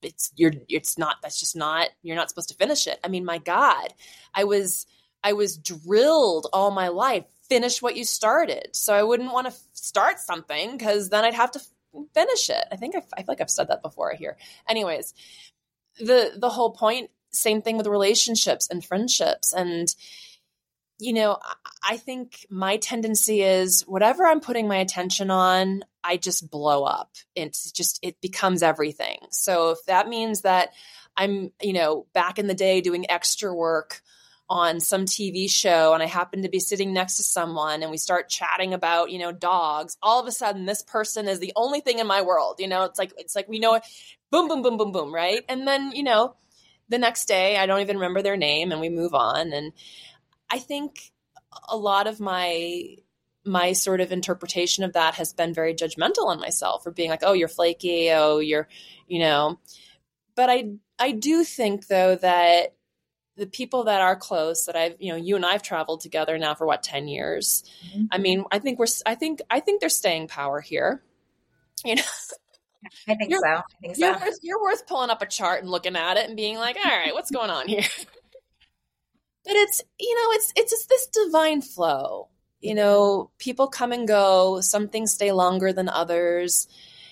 it's 0.03 0.33
you're 0.37 0.53
it's 0.69 0.99
not 0.99 1.17
that's 1.23 1.41
just 1.41 1.57
not 1.57 1.89
you're 2.03 2.17
not 2.17 2.29
supposed 2.29 2.51
to 2.51 2.55
finish 2.55 2.87
it. 2.87 2.99
I 3.03 3.09
mean, 3.09 3.25
my 3.25 3.39
god. 3.39 3.95
I 4.35 4.45
was 4.45 4.87
I 5.23 5.33
was 5.33 5.57
drilled 5.57 6.47
all 6.53 6.71
my 6.71 6.89
life 6.89 7.25
finish 7.49 7.81
what 7.81 7.97
you 7.97 8.05
started. 8.05 8.69
So 8.73 8.93
I 8.95 9.03
wouldn't 9.03 9.33
want 9.33 9.47
to 9.47 9.55
start 9.73 10.21
something 10.21 10.79
cuz 10.79 11.09
then 11.09 11.25
I'd 11.25 11.35
have 11.35 11.53
to 11.53 11.61
finish 12.15 12.51
it. 12.51 12.65
I 12.71 12.77
think 12.77 12.95
I, 12.95 13.03
I 13.15 13.23
feel 13.23 13.27
like 13.29 13.41
I've 13.41 13.51
said 13.51 13.69
that 13.69 13.83
before 13.83 14.13
here. 14.13 14.37
Anyways, 14.69 15.15
the 15.99 16.33
the 16.37 16.51
whole 16.51 16.73
point 16.73 17.11
same 17.31 17.63
thing 17.63 17.77
with 17.77 17.87
relationships 17.87 18.69
and 18.71 18.85
friendships 18.85 19.53
and 19.53 19.95
you 20.99 21.13
know, 21.13 21.39
I 21.87 21.97
think 21.97 22.45
my 22.51 22.77
tendency 22.77 23.43
is 23.43 23.83
whatever 23.83 24.27
I'm 24.27 24.41
putting 24.41 24.67
my 24.67 24.79
attention 24.79 25.31
on, 25.31 25.85
I 26.03 26.17
just 26.17 26.51
blow 26.51 26.85
up. 26.85 27.13
It's 27.37 27.71
just, 27.71 28.01
it 28.03 28.21
becomes 28.21 28.63
everything. 28.63 29.19
So 29.31 29.71
if 29.71 29.79
that 29.87 30.09
means 30.09 30.43
that 30.43 30.71
I'm, 31.17 31.53
you 31.63 31.73
know, 31.73 32.07
back 32.13 32.39
in 32.39 32.49
the 32.49 32.55
day 32.55 32.81
doing 32.81 33.09
extra 33.11 33.55
work 33.55 34.03
on 34.51 34.81
some 34.81 35.05
TV 35.05 35.49
show 35.49 35.93
and 35.93 36.03
I 36.03 36.07
happen 36.07 36.43
to 36.43 36.49
be 36.49 36.59
sitting 36.59 36.93
next 36.93 37.19
to 37.19 37.23
someone 37.23 37.83
and 37.83 37.91
we 37.91 37.99
start 37.99 38.29
chatting 38.29 38.75
about, 38.75 39.11
you 39.11 39.19
know, 39.19 39.31
dogs, 39.31 39.97
all 40.03 40.21
of 40.21 40.27
a 40.27 40.33
sudden 40.33 40.65
this 40.65 40.83
person 40.83 41.29
is 41.29 41.39
the 41.39 41.53
only 41.55 41.81
thing 41.81 41.99
in 42.01 42.07
my 42.07 42.23
world. 42.23 42.57
You 42.59 42.67
know, 42.67 42.85
it's 42.85 42.99
like, 42.99 43.13
it's 43.19 43.37
like 43.37 43.49
we 43.49 43.59
know 43.59 43.75
it, 43.75 43.83
boom, 44.33 44.49
boom, 44.49 44.63
boom, 44.63 44.79
boom, 44.79 44.91
boom, 44.91 45.15
right? 45.15 45.45
And 45.49 45.67
then, 45.69 45.93
you 45.93 46.03
know, 46.03 46.35
the 46.89 46.99
next 46.99 47.27
day 47.27 47.57
I 47.57 47.67
don't 47.67 47.83
even 47.83 47.97
remember 47.99 48.23
their 48.23 48.39
name 48.39 48.73
and 48.73 48.81
we 48.81 48.89
move 48.89 49.15
on. 49.15 49.53
And, 49.53 49.73
I 50.51 50.59
think 50.59 51.13
a 51.69 51.77
lot 51.77 52.07
of 52.07 52.21
my 52.21 52.97
my 53.45 53.73
sort 53.73 54.01
of 54.01 54.13
interpretation 54.13 54.85
of 54.85 54.93
that 54.93 55.15
has 55.15 55.33
been 55.33 55.55
very 55.55 55.75
judgmental 55.75 56.27
on 56.27 56.39
myself 56.39 56.83
for 56.83 56.91
being 56.91 57.09
like, 57.09 57.23
oh, 57.23 57.33
you're 57.33 57.49
flaky, 57.49 58.11
oh, 58.11 58.39
you're, 58.39 58.69
you 59.07 59.19
know. 59.19 59.59
But 60.35 60.51
I 60.51 60.73
I 60.99 61.13
do 61.13 61.45
think 61.45 61.87
though 61.87 62.17
that 62.17 62.75
the 63.37 63.47
people 63.47 63.85
that 63.85 64.01
are 64.01 64.17
close 64.17 64.65
that 64.67 64.77
I've, 64.77 64.97
you 64.99 65.13
know, 65.13 65.17
you 65.17 65.37
and 65.37 65.47
I've 65.47 65.63
traveled 65.63 66.01
together 66.01 66.37
now 66.39 66.55
for 66.55 66.67
what, 66.67 66.83
10 66.83 67.07
years. 67.09 67.65
Mm-hmm. 67.87 68.05
I 68.11 68.19
mean, 68.19 68.45
I 68.51 68.59
think 68.59 68.79
we're 68.79 68.87
I 69.07 69.15
think 69.15 69.41
I 69.49 69.61
think 69.61 69.81
there's 69.81 69.97
staying 69.97 70.29
power 70.29 70.61
here. 70.61 71.03
You 71.85 71.95
know. 71.95 72.03
I 73.09 73.15
think 73.15 73.31
you're, 73.31 73.41
so. 73.41 73.49
I 73.49 73.63
think 73.81 73.97
so. 73.97 74.07
You're 74.07 74.19
worth, 74.19 74.39
you're 74.43 74.63
worth 74.63 74.87
pulling 74.87 75.11
up 75.11 75.23
a 75.23 75.27
chart 75.27 75.63
and 75.63 75.71
looking 75.71 75.97
at 75.97 76.17
it 76.17 76.27
and 76.27 76.37
being 76.37 76.57
like, 76.57 76.77
all 76.77 76.91
right, 76.91 77.13
what's 77.15 77.31
going 77.31 77.51
on 77.51 77.69
here? 77.69 77.83
But 79.49 79.57
it's 79.57 79.81
you 79.99 80.15
know 80.15 80.33
it's 80.33 80.53
it's 80.57 80.71
just 80.71 80.89
this 80.91 81.07
divine 81.07 81.63
flow. 81.63 82.29
You 82.61 82.75
know 82.75 83.31
people 83.39 83.67
come 83.67 83.93
and 83.93 84.07
go. 84.07 84.61
Some 84.61 84.89
things 84.89 85.13
stay 85.13 85.33
longer 85.33 85.73
than 85.73 85.89
others. 85.89 86.69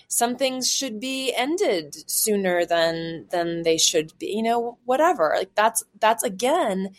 Some 0.07 0.35
things 0.37 0.71
should 0.71 0.99
be 0.99 1.33
ended 1.35 1.95
sooner 2.09 2.63
than 2.63 3.25
than 3.31 3.63
they 3.63 3.79
should 3.79 4.13
be 4.19 4.27
you 4.27 4.43
know 4.43 4.77
whatever. 4.85 5.33
Like 5.35 5.55
that's 5.55 5.83
that's 5.99 6.23
again 6.23 6.91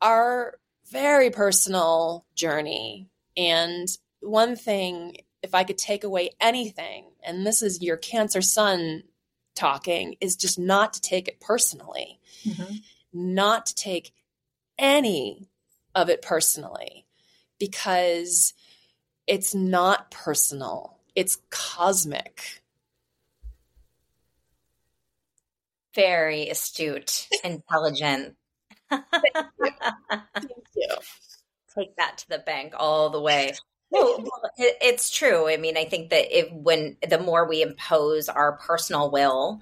our 0.00 0.54
very 0.90 1.28
personal 1.28 2.24
journey. 2.34 3.08
And 3.36 3.88
one 4.20 4.56
thing 4.56 5.16
if 5.42 5.54
i 5.54 5.64
could 5.64 5.78
take 5.78 6.04
away 6.04 6.30
anything 6.40 7.06
and 7.24 7.44
this 7.44 7.60
is 7.62 7.82
your 7.82 7.96
cancer 7.96 8.40
sun 8.40 9.02
talking 9.56 10.14
is 10.20 10.36
just 10.36 10.56
not 10.56 10.92
to 10.92 11.00
take 11.00 11.26
it 11.28 11.40
personally. 11.40 12.20
Mm-hmm. 12.46 12.76
not 13.12 13.66
to 13.66 13.74
take 13.74 14.12
any 14.78 15.48
of 15.94 16.08
it 16.08 16.22
personally 16.22 17.06
because 17.58 18.54
it's 19.26 19.54
not 19.54 20.10
personal, 20.10 20.98
it's 21.14 21.38
cosmic. 21.50 22.62
Very 25.94 26.48
astute, 26.48 27.28
intelligent. 27.44 28.36
Thank 28.90 29.02
you. 30.74 30.88
Take 31.78 31.96
that 31.96 32.18
to 32.18 32.28
the 32.28 32.38
bank 32.38 32.74
all 32.76 33.10
the 33.10 33.20
way. 33.20 33.52
Well, 33.90 34.24
it's 34.56 35.10
true. 35.10 35.48
I 35.48 35.58
mean, 35.58 35.76
I 35.76 35.84
think 35.84 36.10
that 36.10 36.36
if 36.36 36.50
when 36.52 36.96
the 37.06 37.18
more 37.18 37.46
we 37.46 37.60
impose 37.60 38.28
our 38.28 38.56
personal 38.56 39.10
will, 39.10 39.60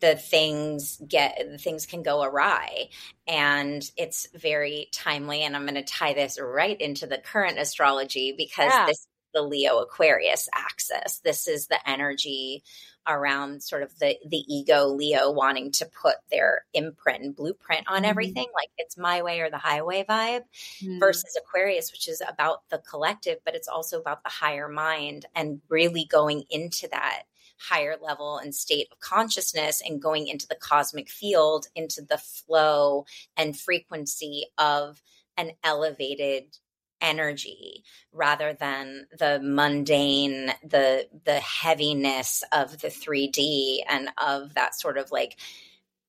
the 0.00 0.16
things 0.16 1.00
get 1.06 1.38
the 1.50 1.58
things 1.58 1.86
can 1.86 2.02
go 2.02 2.22
awry 2.22 2.88
and 3.26 3.90
it's 3.96 4.28
very 4.34 4.88
timely 4.92 5.42
and 5.42 5.54
i'm 5.54 5.62
going 5.62 5.74
to 5.74 5.82
tie 5.82 6.14
this 6.14 6.38
right 6.40 6.80
into 6.80 7.06
the 7.06 7.18
current 7.18 7.58
astrology 7.58 8.34
because 8.36 8.72
yeah. 8.72 8.86
this 8.86 8.98
is 8.98 9.08
the 9.32 9.42
leo 9.42 9.78
aquarius 9.78 10.48
axis 10.54 11.20
this 11.24 11.46
is 11.46 11.68
the 11.68 11.88
energy 11.88 12.62
around 13.06 13.62
sort 13.62 13.82
of 13.82 13.96
the 13.98 14.16
the 14.26 14.44
ego 14.48 14.86
leo 14.86 15.30
wanting 15.30 15.70
to 15.72 15.86
put 15.86 16.16
their 16.30 16.64
imprint 16.74 17.22
and 17.22 17.36
blueprint 17.36 17.84
on 17.86 17.98
mm-hmm. 17.98 18.10
everything 18.10 18.46
like 18.54 18.68
it's 18.76 18.96
my 18.96 19.22
way 19.22 19.40
or 19.40 19.50
the 19.50 19.58
highway 19.58 20.04
vibe 20.08 20.42
mm-hmm. 20.82 20.98
versus 20.98 21.38
aquarius 21.40 21.92
which 21.92 22.08
is 22.08 22.22
about 22.26 22.62
the 22.70 22.78
collective 22.78 23.38
but 23.44 23.54
it's 23.54 23.68
also 23.68 24.00
about 24.00 24.22
the 24.22 24.30
higher 24.30 24.68
mind 24.68 25.26
and 25.34 25.60
really 25.68 26.04
going 26.04 26.42
into 26.50 26.88
that 26.90 27.22
higher 27.60 27.96
level 28.00 28.38
and 28.38 28.54
state 28.54 28.88
of 28.90 29.00
consciousness 29.00 29.82
and 29.84 30.02
going 30.02 30.28
into 30.28 30.46
the 30.48 30.56
cosmic 30.56 31.08
field, 31.08 31.66
into 31.74 32.02
the 32.02 32.18
flow 32.18 33.04
and 33.36 33.58
frequency 33.58 34.46
of 34.58 35.02
an 35.36 35.52
elevated 35.62 36.56
energy 37.00 37.82
rather 38.12 38.52
than 38.52 39.06
the 39.18 39.40
mundane 39.42 40.52
the 40.62 41.08
the 41.24 41.40
heaviness 41.40 42.44
of 42.52 42.78
the 42.80 42.88
3D 42.88 43.78
and 43.88 44.10
of 44.18 44.52
that 44.54 44.78
sort 44.78 44.98
of 44.98 45.10
like 45.10 45.38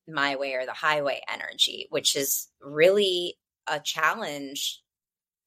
my 0.06 0.36
way 0.36 0.54
or 0.54 0.66
the 0.66 0.74
highway 0.74 1.22
energy 1.34 1.88
which 1.92 2.18
is 2.18 2.50
really 2.60 3.38
a 3.68 3.80
challenge 3.80 4.82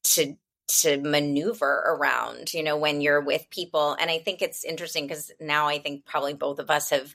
to 0.03 0.35
to 0.67 0.97
maneuver 0.97 1.83
around, 1.85 2.53
you 2.53 2.63
know, 2.63 2.77
when 2.77 3.01
you're 3.01 3.21
with 3.21 3.49
people. 3.49 3.95
And 3.99 4.09
I 4.09 4.19
think 4.19 4.41
it's 4.41 4.63
interesting 4.63 5.05
because 5.07 5.31
now 5.39 5.67
I 5.67 5.79
think 5.79 6.05
probably 6.05 6.33
both 6.33 6.59
of 6.59 6.69
us 6.69 6.89
have 6.89 7.13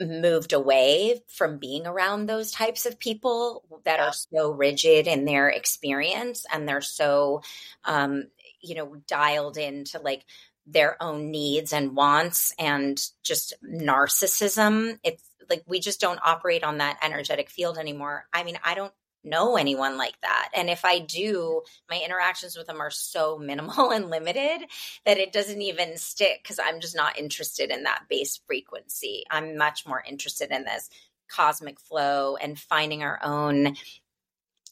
moved 0.00 0.52
away 0.52 1.22
from 1.28 1.58
being 1.58 1.86
around 1.86 2.26
those 2.26 2.50
types 2.50 2.86
of 2.86 2.98
people 2.98 3.64
that 3.84 3.98
yeah. 3.98 4.06
are 4.06 4.12
so 4.12 4.50
rigid 4.50 5.06
in 5.06 5.24
their 5.24 5.48
experience 5.48 6.46
and 6.52 6.68
they're 6.68 6.80
so, 6.80 7.42
um, 7.84 8.24
you 8.62 8.74
know, 8.74 8.96
dialed 9.06 9.56
into 9.56 9.98
like 9.98 10.24
their 10.66 11.02
own 11.02 11.30
needs 11.30 11.72
and 11.72 11.96
wants 11.96 12.54
and 12.58 13.00
just 13.22 13.54
narcissism. 13.64 14.98
It's 15.02 15.22
like 15.48 15.64
we 15.66 15.80
just 15.80 16.00
don't 16.00 16.20
operate 16.24 16.64
on 16.64 16.78
that 16.78 16.98
energetic 17.02 17.50
field 17.50 17.76
anymore. 17.76 18.26
I 18.32 18.44
mean, 18.44 18.58
I 18.64 18.74
don't 18.74 18.92
know 19.24 19.56
anyone 19.56 19.96
like 19.98 20.20
that. 20.22 20.50
And 20.54 20.70
if 20.70 20.84
I 20.84 20.98
do, 20.98 21.62
my 21.88 22.00
interactions 22.04 22.56
with 22.56 22.66
them 22.66 22.80
are 22.80 22.90
so 22.90 23.38
minimal 23.38 23.90
and 23.92 24.10
limited 24.10 24.62
that 25.04 25.18
it 25.18 25.32
doesn't 25.32 25.62
even 25.62 25.96
stick 25.96 26.40
because 26.42 26.58
I'm 26.58 26.80
just 26.80 26.96
not 26.96 27.18
interested 27.18 27.70
in 27.70 27.84
that 27.84 28.04
base 28.08 28.40
frequency. 28.46 29.24
I'm 29.30 29.56
much 29.56 29.86
more 29.86 30.02
interested 30.06 30.50
in 30.50 30.64
this 30.64 30.88
cosmic 31.28 31.78
flow 31.80 32.36
and 32.36 32.58
finding 32.58 33.02
our 33.02 33.20
own 33.22 33.76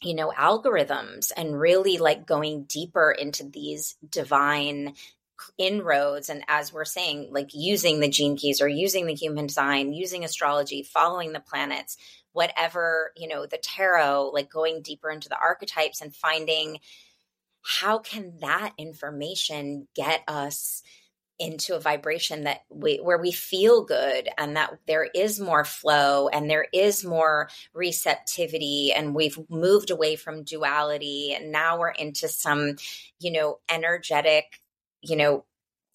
you 0.02 0.14
know 0.14 0.32
algorithms 0.36 1.32
and 1.36 1.58
really 1.58 1.98
like 1.98 2.26
going 2.26 2.64
deeper 2.64 3.10
into 3.10 3.44
these 3.44 3.96
divine 4.08 4.94
inroads 5.56 6.28
and 6.28 6.42
as 6.48 6.72
we're 6.72 6.84
saying 6.84 7.28
like 7.30 7.50
using 7.52 8.00
the 8.00 8.08
gene 8.08 8.36
keys 8.36 8.60
or 8.60 8.68
using 8.68 9.06
the 9.06 9.14
human 9.14 9.46
design 9.46 9.92
using 9.92 10.24
astrology 10.24 10.82
following 10.82 11.32
the 11.32 11.40
planets 11.40 11.96
whatever, 12.32 13.12
you 13.16 13.28
know, 13.28 13.46
the 13.46 13.58
tarot, 13.58 14.30
like 14.32 14.50
going 14.50 14.82
deeper 14.82 15.10
into 15.10 15.28
the 15.28 15.38
archetypes 15.38 16.00
and 16.00 16.14
finding 16.14 16.78
how 17.62 17.98
can 17.98 18.38
that 18.40 18.72
information 18.78 19.88
get 19.94 20.22
us 20.28 20.82
into 21.38 21.76
a 21.76 21.80
vibration 21.80 22.44
that 22.44 22.62
we 22.68 22.96
where 22.96 23.18
we 23.18 23.30
feel 23.30 23.84
good 23.84 24.28
and 24.38 24.56
that 24.56 24.76
there 24.86 25.08
is 25.14 25.38
more 25.38 25.64
flow 25.64 26.28
and 26.28 26.50
there 26.50 26.66
is 26.72 27.04
more 27.04 27.48
receptivity 27.72 28.92
and 28.92 29.14
we've 29.14 29.38
moved 29.48 29.90
away 29.90 30.16
from 30.16 30.42
duality 30.42 31.32
and 31.32 31.52
now 31.52 31.78
we're 31.78 31.90
into 31.90 32.26
some 32.26 32.74
you 33.20 33.30
know 33.30 33.58
energetic 33.68 34.60
you 35.00 35.14
know 35.14 35.44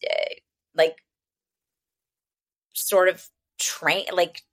uh, 0.10 0.34
like 0.76 0.96
sort 2.74 3.10
of 3.10 3.28
train 3.60 4.06
like 4.14 4.44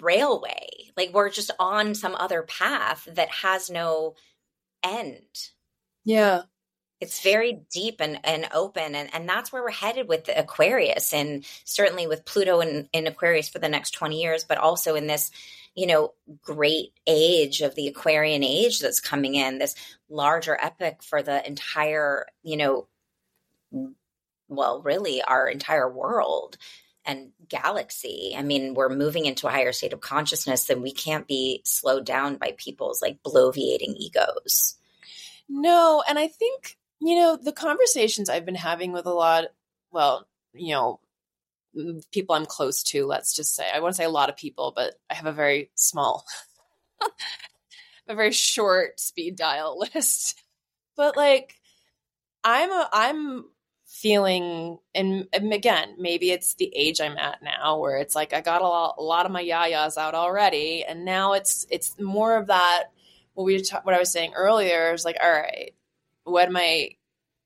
railway. 0.00 0.68
Like 0.96 1.10
we're 1.12 1.30
just 1.30 1.50
on 1.58 1.94
some 1.94 2.14
other 2.14 2.42
path 2.42 3.08
that 3.12 3.30
has 3.30 3.70
no 3.70 4.14
end. 4.82 5.50
Yeah. 6.04 6.42
It's 7.00 7.20
very 7.20 7.64
deep 7.72 7.96
and, 8.00 8.20
and 8.22 8.48
open 8.54 8.94
and, 8.94 9.12
and 9.12 9.28
that's 9.28 9.52
where 9.52 9.62
we're 9.62 9.70
headed 9.70 10.08
with 10.08 10.24
the 10.24 10.38
aquarius 10.38 11.12
and 11.12 11.44
certainly 11.64 12.06
with 12.06 12.24
pluto 12.24 12.60
in, 12.60 12.88
in 12.92 13.08
aquarius 13.08 13.48
for 13.48 13.58
the 13.58 13.68
next 13.68 13.90
20 13.90 14.22
years 14.22 14.44
but 14.44 14.56
also 14.56 14.94
in 14.94 15.08
this 15.08 15.32
you 15.74 15.88
know 15.88 16.12
great 16.42 16.92
age 17.06 17.60
of 17.60 17.74
the 17.74 17.88
aquarian 17.88 18.44
age 18.44 18.78
that's 18.78 19.00
coming 19.00 19.34
in 19.34 19.58
this 19.58 19.74
larger 20.08 20.56
epic 20.60 21.02
for 21.02 21.22
the 21.22 21.44
entire 21.44 22.26
you 22.44 22.56
know 22.56 22.86
well 24.48 24.80
really 24.82 25.22
our 25.22 25.48
entire 25.48 25.90
world 25.90 26.56
and 27.04 27.30
galaxy. 27.48 28.34
I 28.36 28.42
mean, 28.42 28.74
we're 28.74 28.88
moving 28.88 29.26
into 29.26 29.46
a 29.46 29.50
higher 29.50 29.72
state 29.72 29.92
of 29.92 30.00
consciousness 30.00 30.70
and 30.70 30.82
we 30.82 30.92
can't 30.92 31.26
be 31.26 31.62
slowed 31.64 32.06
down 32.06 32.36
by 32.36 32.54
people's 32.56 33.02
like 33.02 33.22
bloviating 33.22 33.96
egos. 33.96 34.76
No, 35.48 36.02
and 36.08 36.18
I 36.18 36.28
think 36.28 36.76
you 37.02 37.16
know, 37.16 37.36
the 37.36 37.52
conversations 37.52 38.30
I've 38.30 38.46
been 38.46 38.54
having 38.54 38.92
with 38.92 39.06
a 39.06 39.12
lot, 39.12 39.46
well, 39.90 40.28
you 40.54 40.72
know, 40.72 41.00
people 42.12 42.36
I'm 42.36 42.46
close 42.46 42.84
to, 42.84 43.06
let's 43.06 43.34
just 43.34 43.56
say, 43.56 43.64
I 43.68 43.80
want 43.80 43.94
to 43.94 43.96
say 43.96 44.04
a 44.04 44.10
lot 44.10 44.28
of 44.28 44.36
people, 44.36 44.72
but 44.74 44.94
I 45.10 45.14
have 45.14 45.26
a 45.26 45.32
very 45.32 45.70
small, 45.74 46.24
a 48.08 48.14
very 48.14 48.30
short 48.30 49.00
speed 49.00 49.34
dial 49.34 49.78
list. 49.94 50.40
But 50.96 51.16
like, 51.16 51.56
I'm 52.44 52.70
a, 52.70 52.88
I'm 52.92 53.46
feeling, 53.92 54.78
and, 54.94 55.28
again, 55.32 55.94
maybe 55.98 56.30
it's 56.30 56.54
the 56.54 56.72
age 56.74 57.00
I'm 57.00 57.18
at 57.18 57.42
now, 57.42 57.78
where 57.78 57.98
it's 57.98 58.14
like 58.14 58.32
I 58.32 58.40
got 58.40 58.62
a 58.62 58.66
lot, 58.66 58.94
a 58.98 59.02
lot 59.02 59.26
of 59.26 59.32
my 59.32 59.44
yayas 59.44 59.98
out 59.98 60.14
already, 60.14 60.82
and 60.82 61.04
now 61.04 61.34
it's 61.34 61.66
it's 61.70 61.98
more 62.00 62.36
of 62.36 62.46
that. 62.46 62.84
What 63.34 63.44
we 63.44 63.62
what 63.82 63.94
I 63.94 63.98
was 63.98 64.10
saying 64.10 64.32
earlier 64.34 64.92
is 64.92 65.04
like, 65.04 65.18
all 65.22 65.30
right, 65.30 65.74
what 66.24 66.48
am 66.48 66.56
I 66.56 66.96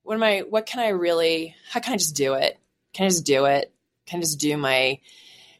what 0.02 0.14
am 0.14 0.22
I 0.22 0.44
what 0.48 0.66
can 0.66 0.80
I 0.80 0.88
really 0.88 1.56
how 1.70 1.80
can 1.80 1.94
I 1.94 1.96
just 1.96 2.16
do 2.16 2.34
it? 2.34 2.58
Can 2.92 3.06
I 3.06 3.08
just 3.08 3.26
do 3.26 3.46
it? 3.46 3.72
Can 4.06 4.18
I 4.18 4.22
just 4.22 4.38
do 4.38 4.56
my 4.56 5.00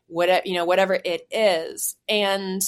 whatever 0.06 0.42
you 0.44 0.54
know, 0.54 0.64
whatever 0.64 0.94
it 0.94 1.26
is. 1.30 1.96
And 2.08 2.62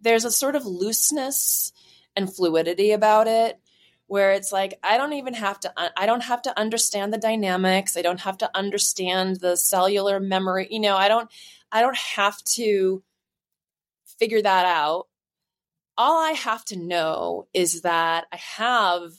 there's 0.00 0.26
a 0.26 0.30
sort 0.30 0.56
of 0.56 0.66
looseness 0.66 1.72
and 2.14 2.32
fluidity 2.32 2.92
about 2.92 3.28
it 3.28 3.58
where 4.06 4.32
it's 4.32 4.52
like 4.52 4.78
I 4.82 4.96
don't 4.96 5.14
even 5.14 5.34
have 5.34 5.58
to 5.60 5.72
I 5.96 6.06
don't 6.06 6.22
have 6.22 6.42
to 6.42 6.58
understand 6.58 7.12
the 7.12 7.18
dynamics. 7.18 7.96
I 7.96 8.02
don't 8.02 8.20
have 8.20 8.38
to 8.38 8.50
understand 8.54 9.40
the 9.40 9.56
cellular 9.56 10.20
memory. 10.20 10.68
You 10.70 10.80
know, 10.80 10.96
I 10.96 11.08
don't 11.08 11.30
I 11.72 11.82
don't 11.82 11.96
have 11.96 12.42
to 12.54 13.02
figure 14.18 14.42
that 14.42 14.66
out. 14.66 15.06
All 15.98 16.22
I 16.22 16.32
have 16.32 16.64
to 16.66 16.76
know 16.76 17.48
is 17.52 17.82
that 17.82 18.26
I 18.32 18.36
have 18.36 19.12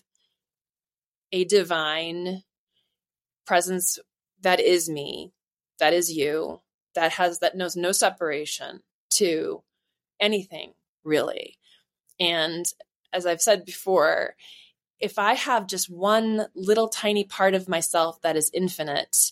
a 1.31 1.43
divine 1.43 2.43
presence 3.45 3.99
that 4.41 4.59
is 4.59 4.89
me, 4.89 5.33
that 5.79 5.93
is 5.93 6.11
you, 6.11 6.61
that 6.95 7.13
has 7.13 7.39
that 7.39 7.57
knows 7.57 7.75
no 7.75 7.91
separation 7.91 8.81
to 9.09 9.63
anything 10.19 10.73
really. 11.03 11.57
And 12.19 12.65
as 13.13 13.25
I've 13.25 13.41
said 13.41 13.65
before, 13.65 14.35
if 14.99 15.19
I 15.19 15.33
have 15.33 15.67
just 15.67 15.89
one 15.89 16.47
little 16.55 16.89
tiny 16.89 17.23
part 17.23 17.53
of 17.53 17.69
myself 17.69 18.21
that 18.21 18.35
is 18.35 18.51
infinite, 18.53 19.31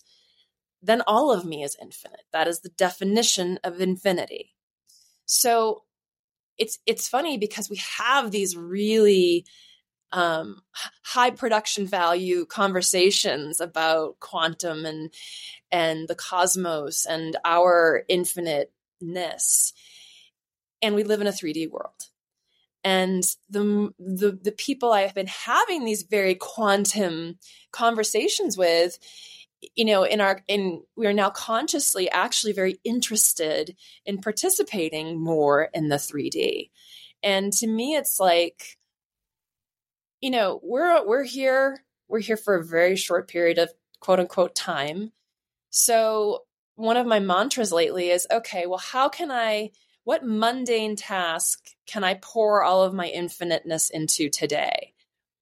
then 0.81 1.01
all 1.07 1.31
of 1.31 1.45
me 1.45 1.63
is 1.63 1.75
infinite. 1.81 2.23
That 2.31 2.47
is 2.47 2.61
the 2.61 2.69
definition 2.69 3.59
of 3.63 3.81
infinity. 3.81 4.53
So 5.25 5.83
it's 6.57 6.79
it's 6.85 7.07
funny 7.07 7.37
because 7.37 7.69
we 7.69 7.81
have 7.97 8.31
these 8.31 8.55
really 8.55 9.45
um, 10.11 10.61
high 11.03 11.31
production 11.31 11.87
value 11.87 12.45
conversations 12.45 13.59
about 13.59 14.19
quantum 14.19 14.85
and 14.85 15.13
and 15.71 16.07
the 16.07 16.15
cosmos 16.15 17.05
and 17.05 17.35
our 17.43 18.03
infiniteness 18.07 19.73
and 20.81 20.95
we 20.95 21.03
live 21.03 21.21
in 21.21 21.27
a 21.27 21.31
3d 21.31 21.69
world 21.69 22.09
and 22.85 23.23
the, 23.49 23.91
the 23.99 24.39
the 24.41 24.53
people 24.53 24.93
i 24.93 25.01
have 25.01 25.13
been 25.13 25.27
having 25.27 25.83
these 25.83 26.03
very 26.03 26.35
quantum 26.35 27.37
conversations 27.73 28.57
with 28.57 28.97
you 29.75 29.83
know 29.83 30.03
in 30.03 30.21
our 30.21 30.41
in 30.47 30.81
we 30.95 31.05
are 31.05 31.13
now 31.13 31.29
consciously 31.29 32.09
actually 32.09 32.53
very 32.53 32.79
interested 32.85 33.75
in 34.05 34.19
participating 34.19 35.21
more 35.21 35.69
in 35.73 35.89
the 35.89 35.97
3d 35.97 36.69
and 37.21 37.51
to 37.51 37.67
me 37.67 37.95
it's 37.95 38.21
like 38.21 38.77
you 40.25 40.31
know, 40.31 40.59
we're 40.63 41.05
we're 41.05 41.23
here 41.23 41.83
we're 42.07 42.19
here 42.19 42.35
for 42.35 42.55
a 42.55 42.65
very 42.65 42.95
short 42.95 43.27
period 43.27 43.59
of 43.59 43.69
quote 43.99 44.19
unquote 44.19 44.55
time. 44.55 45.11
So 45.69 46.45
one 46.75 46.97
of 46.97 47.05
my 47.05 47.19
mantras 47.19 47.71
lately 47.71 48.09
is 48.09 48.25
okay, 48.31 48.65
well 48.65 48.79
how 48.79 49.07
can 49.07 49.29
I 49.29 49.69
what 50.05 50.25
mundane 50.25 50.95
task 50.95 51.71
can 51.85 52.03
I 52.03 52.13
pour 52.13 52.63
all 52.63 52.83
of 52.83 52.93
my 52.93 53.07
infiniteness 53.07 53.89
into 53.89 54.29
today? 54.29 54.93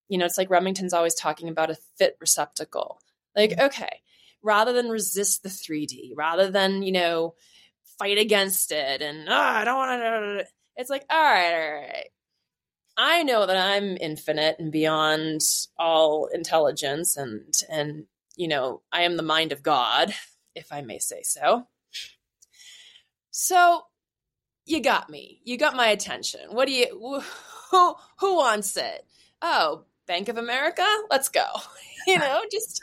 You 0.09 0.17
know, 0.17 0.25
it's 0.25 0.37
like 0.37 0.49
Remington's 0.49 0.93
always 0.93 1.15
talking 1.15 1.49
about 1.49 1.69
a 1.69 1.77
fit 1.97 2.17
receptacle. 2.19 2.99
Like, 3.35 3.51
mm-hmm. 3.51 3.65
okay, 3.65 4.01
rather 4.41 4.73
than 4.73 4.89
resist 4.89 5.43
the 5.43 5.49
3D, 5.49 6.11
rather 6.15 6.49
than, 6.49 6.81
you 6.81 6.93
know, 6.93 7.35
fight 7.99 8.17
against 8.17 8.71
it 8.71 9.01
and 9.01 9.29
oh, 9.29 9.33
I 9.33 9.63
don't 9.63 9.77
want 9.77 10.01
to 10.01 10.45
it's 10.75 10.89
like, 10.89 11.05
all 11.09 11.21
right, 11.21 11.53
all 11.53 11.81
right. 11.81 12.09
I 12.95 13.23
know 13.23 13.45
that 13.45 13.57
I'm 13.57 13.97
infinite 13.99 14.57
and 14.59 14.71
beyond 14.71 15.41
all 15.77 16.27
intelligence 16.27 17.17
and 17.17 17.53
and 17.69 18.05
you 18.35 18.47
know, 18.47 18.81
I 18.91 19.03
am 19.03 19.17
the 19.17 19.23
mind 19.23 19.51
of 19.51 19.61
God, 19.61 20.13
if 20.55 20.71
I 20.71 20.81
may 20.81 20.99
say 20.99 21.21
so. 21.23 21.67
So 23.31 23.83
you 24.65 24.81
got 24.81 25.09
me. 25.09 25.41
You 25.43 25.57
got 25.57 25.75
my 25.75 25.87
attention. 25.87 26.41
What 26.51 26.67
do 26.67 26.73
you 26.73 27.21
who 27.71 27.95
who 28.19 28.35
wants 28.35 28.77
it? 28.77 29.05
Oh, 29.41 29.83
Bank 30.07 30.29
of 30.29 30.37
America? 30.37 30.85
Let's 31.09 31.29
go. 31.29 31.45
you 32.07 32.19
know, 32.19 32.41
just 32.51 32.81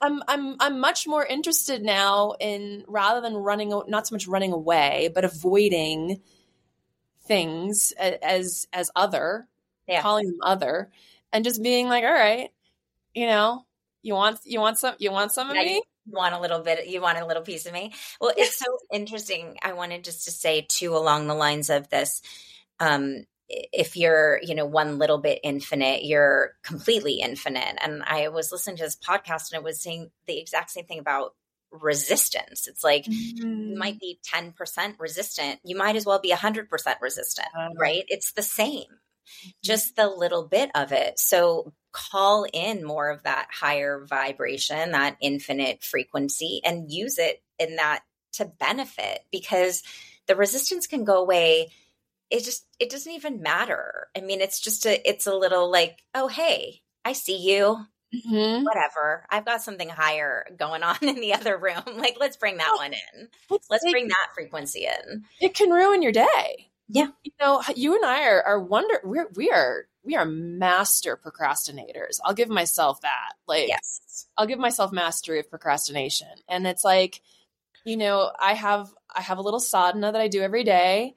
I'm 0.00 0.22
I'm 0.28 0.56
I'm 0.60 0.80
much 0.80 1.06
more 1.06 1.24
interested 1.24 1.82
now 1.82 2.34
in 2.40 2.84
rather 2.86 3.20
than 3.20 3.34
running 3.34 3.70
not 3.88 4.06
so 4.06 4.14
much 4.14 4.26
running 4.26 4.52
away, 4.52 5.10
but 5.14 5.24
avoiding 5.24 6.20
things 7.26 7.92
as 7.92 8.66
as 8.72 8.90
other, 8.94 9.48
yeah. 9.88 10.02
calling 10.02 10.26
them 10.26 10.38
other, 10.42 10.90
and 11.32 11.44
just 11.44 11.62
being 11.62 11.88
like, 11.88 12.04
all 12.04 12.12
right, 12.12 12.50
you 13.14 13.26
know, 13.26 13.64
you 14.02 14.14
want 14.14 14.40
you 14.44 14.60
want 14.60 14.78
some 14.78 14.94
you 14.98 15.10
want 15.10 15.32
some 15.32 15.48
of 15.48 15.56
me. 15.56 15.82
Want 16.06 16.34
a 16.34 16.40
little 16.40 16.60
bit 16.60 16.86
you 16.86 17.00
want 17.00 17.18
a 17.18 17.26
little 17.26 17.42
piece 17.42 17.64
of 17.64 17.72
me 17.72 17.92
well 18.20 18.32
it's 18.36 18.58
so 18.58 18.78
interesting 18.92 19.56
i 19.62 19.72
wanted 19.72 20.04
just 20.04 20.26
to 20.26 20.30
say 20.30 20.66
too 20.68 20.94
along 20.94 21.26
the 21.26 21.34
lines 21.34 21.70
of 21.70 21.88
this 21.88 22.20
um 22.78 23.24
if 23.48 23.96
you're 23.96 24.38
you 24.42 24.54
know 24.54 24.66
one 24.66 24.98
little 24.98 25.16
bit 25.16 25.40
infinite 25.42 26.04
you're 26.04 26.52
completely 26.62 27.20
infinite 27.20 27.78
and 27.80 28.02
i 28.02 28.28
was 28.28 28.52
listening 28.52 28.76
to 28.76 28.82
this 28.82 28.96
podcast 28.96 29.50
and 29.50 29.60
it 29.60 29.64
was 29.64 29.80
saying 29.80 30.10
the 30.26 30.38
exact 30.38 30.70
same 30.70 30.84
thing 30.84 30.98
about 30.98 31.34
resistance. 31.80 32.68
It's 32.68 32.84
like 32.84 33.04
mm-hmm. 33.04 33.70
you 33.70 33.76
might 33.76 34.00
be 34.00 34.18
10% 34.32 34.54
resistant. 34.98 35.60
You 35.64 35.76
might 35.76 35.96
as 35.96 36.06
well 36.06 36.20
be 36.20 36.32
100% 36.32 36.68
resistant, 37.00 37.48
uh-huh. 37.54 37.70
right? 37.76 38.04
It's 38.08 38.32
the 38.32 38.42
same, 38.42 38.84
mm-hmm. 38.84 39.50
just 39.62 39.96
the 39.96 40.08
little 40.08 40.46
bit 40.46 40.70
of 40.74 40.92
it. 40.92 41.18
So 41.18 41.72
call 41.94 42.44
in 42.52 42.84
more 42.84 43.10
of 43.10 43.22
that 43.22 43.48
higher 43.50 44.04
vibration, 44.04 44.92
that 44.92 45.16
infinite 45.22 45.82
frequency, 45.82 46.60
and 46.64 46.92
use 46.92 47.18
it 47.18 47.42
in 47.58 47.76
that 47.76 48.02
to 48.32 48.44
benefit 48.44 49.20
because 49.30 49.82
the 50.26 50.36
resistance 50.36 50.86
can 50.86 51.04
go 51.04 51.18
away 51.20 51.70
it 52.30 52.42
just 52.42 52.66
it 52.80 52.90
doesn't 52.90 53.12
even 53.12 53.42
matter 53.42 54.08
i 54.16 54.20
mean 54.20 54.40
it's 54.40 54.58
just 54.58 54.86
a 54.86 55.08
it's 55.08 55.28
a 55.28 55.34
little 55.36 55.70
like 55.70 56.02
oh 56.14 56.26
hey 56.26 56.80
i 57.04 57.12
see 57.12 57.36
you 57.36 57.78
Mm-hmm. 58.14 58.64
Whatever. 58.64 59.26
I've 59.30 59.44
got 59.44 59.62
something 59.62 59.88
higher 59.88 60.46
going 60.56 60.82
on 60.82 60.96
in 61.02 61.16
the 61.16 61.34
other 61.34 61.58
room. 61.58 61.82
Like, 62.04 62.16
let's 62.20 62.36
bring 62.36 62.58
that 62.58 62.74
one 62.76 62.92
in. 62.92 63.28
Let's 63.70 63.90
bring 63.90 64.08
that 64.08 64.28
frequency 64.34 64.86
in. 64.86 65.24
It 65.40 65.54
can 65.54 65.70
ruin 65.70 66.02
your 66.02 66.12
day. 66.12 66.70
Yeah. 66.88 67.08
You 67.22 67.32
know, 67.40 67.62
you 67.74 67.94
and 67.94 68.04
I 68.04 68.28
are, 68.28 68.42
are 68.42 68.60
wonder, 68.60 69.00
we're, 69.04 69.30
we 69.34 69.50
are 69.50 69.86
we 70.04 70.16
are 70.16 70.26
master 70.26 71.16
procrastinators. 71.16 72.20
I'll 72.24 72.34
give 72.34 72.48
myself 72.48 73.00
that. 73.00 73.32
Like 73.48 73.68
yes. 73.68 74.26
I'll 74.36 74.46
give 74.46 74.58
myself 74.58 74.92
mastery 74.92 75.40
of 75.40 75.48
procrastination. 75.48 76.28
And 76.48 76.66
it's 76.66 76.84
like, 76.84 77.20
you 77.84 77.96
know, 77.96 78.30
I 78.38 78.54
have 78.54 78.92
I 79.14 79.22
have 79.22 79.38
a 79.38 79.42
little 79.42 79.60
sadhana 79.60 80.12
that 80.12 80.20
I 80.20 80.28
do 80.28 80.42
every 80.42 80.64
day. 80.64 81.14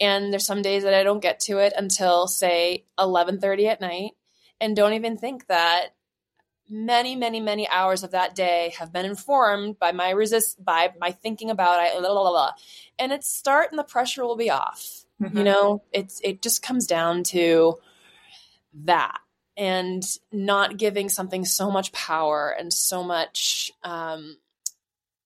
And 0.00 0.32
there's 0.32 0.46
some 0.46 0.62
days 0.62 0.84
that 0.84 0.94
I 0.94 1.02
don't 1.02 1.22
get 1.22 1.40
to 1.40 1.58
it 1.58 1.74
until 1.76 2.26
say 2.26 2.86
11:30 2.98 3.66
at 3.66 3.80
night 3.80 4.12
and 4.60 4.74
don't 4.74 4.94
even 4.94 5.16
think 5.18 5.46
that 5.48 5.88
many 6.72 7.16
many 7.16 7.40
many 7.40 7.68
hours 7.68 8.04
of 8.04 8.12
that 8.12 8.34
day 8.34 8.72
have 8.78 8.92
been 8.92 9.04
informed 9.04 9.78
by 9.78 9.90
my 9.90 10.10
resist 10.10 10.64
by 10.64 10.92
my 11.00 11.10
thinking 11.10 11.50
about 11.50 11.84
it 11.84 11.98
blah, 11.98 12.08
blah, 12.08 12.30
blah, 12.30 12.52
and 12.96 13.10
it's 13.10 13.28
start 13.28 13.70
and 13.70 13.78
the 13.78 13.82
pressure 13.82 14.24
will 14.24 14.36
be 14.36 14.50
off 14.50 15.04
mm-hmm. 15.20 15.36
you 15.36 15.42
know 15.42 15.82
it's 15.92 16.20
it 16.22 16.40
just 16.40 16.62
comes 16.62 16.86
down 16.86 17.24
to 17.24 17.74
that 18.84 19.18
and 19.56 20.02
not 20.32 20.76
giving 20.76 21.08
something 21.08 21.44
so 21.44 21.70
much 21.70 21.92
power 21.92 22.54
and 22.58 22.72
so 22.72 23.02
much 23.02 23.72
um, 23.82 24.36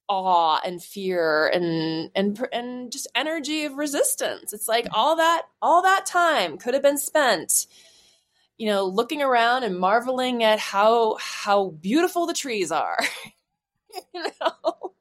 awe 0.09 0.61
and 0.65 0.83
fear 0.83 1.47
and 1.47 2.11
and 2.15 2.47
and 2.53 2.93
just 2.93 3.07
energy 3.15 3.65
of 3.65 3.75
resistance. 3.75 4.53
It's 4.53 4.69
like 4.69 4.87
all 4.93 5.17
that 5.17 5.43
all 5.63 5.83
that 5.83 6.07
time 6.07 6.59
could 6.59 6.75
have 6.75 6.83
been 6.83 6.99
spent 6.99 7.67
you 8.59 8.67
know 8.67 8.85
looking 8.85 9.23
around 9.23 9.65
and 9.65 9.79
marveling 9.79 10.43
at 10.43 10.59
how 10.59 11.17
how 11.21 11.71
beautiful 11.71 12.27
the 12.27 12.35
trees 12.35 12.71
are 12.71 12.99
you 14.15 14.23
know? 14.23 14.93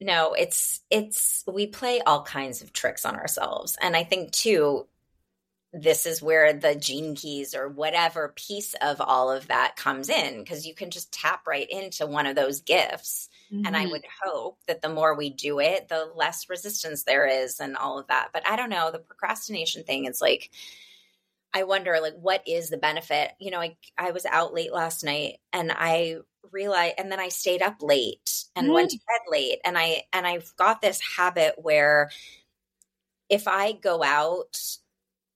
No 0.00 0.32
it's 0.34 0.80
it's 0.90 1.44
we 1.46 1.66
play 1.66 2.00
all 2.00 2.22
kinds 2.22 2.62
of 2.62 2.72
tricks 2.72 3.04
on 3.04 3.16
ourselves. 3.16 3.76
And 3.80 3.96
i 3.96 4.04
think 4.04 4.32
too 4.32 4.86
this 5.72 6.04
is 6.04 6.20
where 6.20 6.52
the 6.52 6.74
gene 6.74 7.14
keys 7.14 7.54
or 7.54 7.68
whatever 7.68 8.32
piece 8.34 8.74
of 8.80 9.00
all 9.00 9.30
of 9.30 9.46
that 9.48 9.76
comes 9.76 10.08
in 10.08 10.38
because 10.38 10.66
you 10.66 10.74
can 10.74 10.90
just 10.90 11.12
tap 11.12 11.46
right 11.46 11.70
into 11.70 12.06
one 12.06 12.26
of 12.26 12.34
those 12.34 12.60
gifts 12.60 13.28
mm-hmm. 13.52 13.64
and 13.64 13.76
i 13.76 13.82
mm-hmm. 13.82 13.92
would 13.92 14.04
hope 14.22 14.58
that 14.66 14.82
the 14.82 14.88
more 14.88 15.14
we 15.14 15.30
do 15.30 15.60
it 15.60 15.88
the 15.88 16.10
less 16.16 16.48
resistance 16.48 17.04
there 17.04 17.26
is 17.26 17.60
and 17.60 17.76
all 17.76 17.98
of 17.98 18.06
that 18.08 18.28
but 18.32 18.46
i 18.48 18.56
don't 18.56 18.70
know 18.70 18.90
the 18.90 18.98
procrastination 18.98 19.84
thing 19.84 20.06
is 20.06 20.20
like 20.20 20.50
i 21.54 21.62
wonder 21.62 21.98
like 22.02 22.16
what 22.20 22.42
is 22.48 22.68
the 22.68 22.76
benefit 22.76 23.30
you 23.38 23.50
know 23.50 23.60
i, 23.60 23.76
I 23.96 24.10
was 24.10 24.26
out 24.26 24.52
late 24.52 24.72
last 24.72 25.04
night 25.04 25.38
and 25.52 25.70
i 25.72 26.16
realized 26.50 26.94
and 26.98 27.12
then 27.12 27.20
i 27.20 27.28
stayed 27.28 27.62
up 27.62 27.76
late 27.80 28.44
and 28.56 28.66
mm-hmm. 28.66 28.74
went 28.74 28.90
to 28.90 28.96
bed 28.98 29.30
late 29.30 29.58
and 29.64 29.78
i 29.78 30.02
and 30.12 30.26
i've 30.26 30.52
got 30.56 30.82
this 30.82 31.00
habit 31.16 31.54
where 31.58 32.10
if 33.28 33.46
i 33.46 33.70
go 33.70 34.02
out 34.02 34.58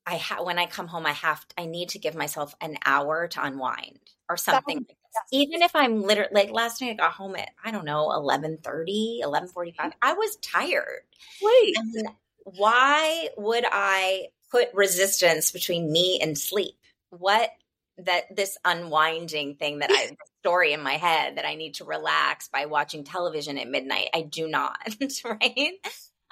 I 0.06 0.16
ha- 0.16 0.42
when 0.42 0.58
I 0.58 0.66
come 0.66 0.86
home, 0.86 1.06
I 1.06 1.12
have 1.12 1.46
to, 1.48 1.54
I 1.60 1.66
need 1.66 1.90
to 1.90 1.98
give 1.98 2.14
myself 2.14 2.54
an 2.60 2.76
hour 2.84 3.28
to 3.28 3.44
unwind 3.44 3.98
or 4.28 4.36
something. 4.36 4.78
Like 4.78 4.96
Even 5.32 5.62
if 5.62 5.74
I'm 5.74 6.02
literally 6.02 6.30
like 6.32 6.50
last 6.50 6.80
night, 6.80 6.90
I 6.90 6.94
got 6.94 7.12
home 7.12 7.36
at 7.36 7.50
I 7.64 7.70
don't 7.70 7.84
know 7.84 8.08
11:30, 8.08 9.20
11:45. 9.22 9.52
Mm-hmm. 9.52 9.88
I 10.02 10.12
was 10.12 10.36
tired. 10.36 11.04
Wait, 11.40 11.76
and 11.76 12.08
why 12.44 13.28
would 13.36 13.64
I 13.70 14.28
put 14.50 14.74
resistance 14.74 15.52
between 15.52 15.90
me 15.90 16.20
and 16.20 16.36
sleep? 16.36 16.74
What 17.10 17.50
that 17.98 18.34
this 18.34 18.58
unwinding 18.64 19.54
thing 19.56 19.78
that 19.78 19.90
I 19.92 20.16
story 20.42 20.72
in 20.72 20.82
my 20.82 20.94
head 20.94 21.36
that 21.36 21.46
I 21.46 21.54
need 21.54 21.74
to 21.74 21.84
relax 21.84 22.48
by 22.48 22.66
watching 22.66 23.04
television 23.04 23.56
at 23.56 23.68
midnight. 23.68 24.08
I 24.12 24.22
do 24.22 24.46
not, 24.46 24.76
right? 25.24 25.72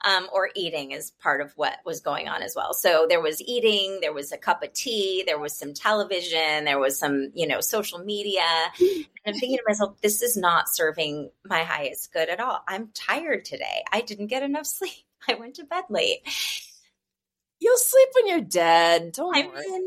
Um, 0.05 0.29
or 0.33 0.51
eating 0.55 0.93
is 0.93 1.11
part 1.11 1.41
of 1.41 1.53
what 1.57 1.79
was 1.85 2.01
going 2.01 2.29
on 2.29 2.43
as 2.43 2.55
well. 2.57 2.75
So 2.75 3.07
there 3.09 3.21
was 3.21 3.41
eating, 3.41 3.99
there 4.01 4.13
was 4.13 4.33
a 4.33 4.39
cup 4.39 4.63
of 4.63 4.73
tea, 4.73 5.25
there 5.27 5.39
was 5.39 5.57
some 5.57 5.75
television, 5.75 6.65
there 6.65 6.79
was 6.79 6.99
some, 6.99 7.31
you 7.35 7.47
know, 7.47 7.61
social 7.61 7.99
media. 7.99 8.43
And 8.81 9.07
I'm 9.27 9.35
thinking 9.35 9.59
to 9.59 9.65
myself, 9.67 10.01
this 10.01 10.23
is 10.23 10.37
not 10.37 10.69
serving 10.69 11.31
my 11.45 11.63
highest 11.63 12.13
good 12.13 12.29
at 12.29 12.41
all. 12.41 12.63
I'm 12.67 12.91
tired 12.95 13.45
today. 13.45 13.85
I 13.93 14.01
didn't 14.01 14.29
get 14.29 14.43
enough 14.43 14.67
sleep. 14.67 14.93
I 15.29 15.35
went 15.35 15.57
to 15.57 15.65
bed 15.65 15.85
late. 15.89 16.21
You'll 17.61 17.77
sleep 17.77 18.09
when 18.15 18.27
you're 18.27 18.41
dead. 18.41 19.13
Don't 19.13 19.37
I'm 19.37 19.47
worry. 19.47 19.63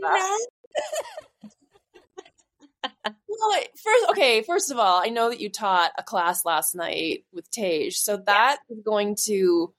well, 3.28 3.64
first, 3.84 4.06
okay. 4.12 4.44
First 4.44 4.72
of 4.72 4.78
all, 4.78 5.02
I 5.04 5.10
know 5.10 5.30
that 5.30 5.42
you 5.42 5.50
taught 5.50 5.92
a 5.98 6.04
class 6.04 6.46
last 6.46 6.76
night 6.76 7.26
with 7.34 7.50
Tej, 7.52 7.92
so 7.92 8.18
that 8.18 8.60
yes. 8.70 8.78
is 8.78 8.84
going 8.84 9.18
to 9.26 9.74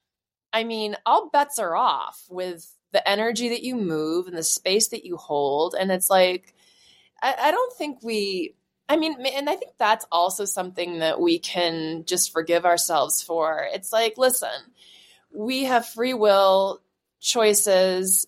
I 0.57 0.65
mean, 0.65 0.97
all 1.05 1.29
bets 1.29 1.59
are 1.59 1.77
off 1.77 2.25
with 2.31 2.67
the 2.93 3.07
energy 3.07 3.51
that 3.51 3.63
you 3.63 3.77
move 3.77 4.27
and 4.27 4.35
the 4.35 4.43
space 4.43 4.89
that 4.89 5.05
you 5.05 5.19
hold. 5.19 5.75
And 5.79 5.93
it's 5.93 6.09
like, 6.09 6.55
I, 7.21 7.35
I 7.39 7.51
don't 7.51 7.75
think 7.75 8.03
we, 8.03 8.55
I 8.89 8.97
mean, 8.97 9.21
and 9.21 9.51
I 9.51 9.57
think 9.57 9.73
that's 9.79 10.07
also 10.11 10.47
something 10.47 11.01
that 11.01 11.21
we 11.21 11.39
can 11.39 12.07
just 12.07 12.33
forgive 12.33 12.65
ourselves 12.65 13.23
for. 13.23 13.69
It's 13.71 13.93
like, 13.93 14.17
listen, 14.17 14.49
we 15.31 15.65
have 15.65 15.85
free 15.85 16.15
will 16.15 16.81
choices. 17.21 18.27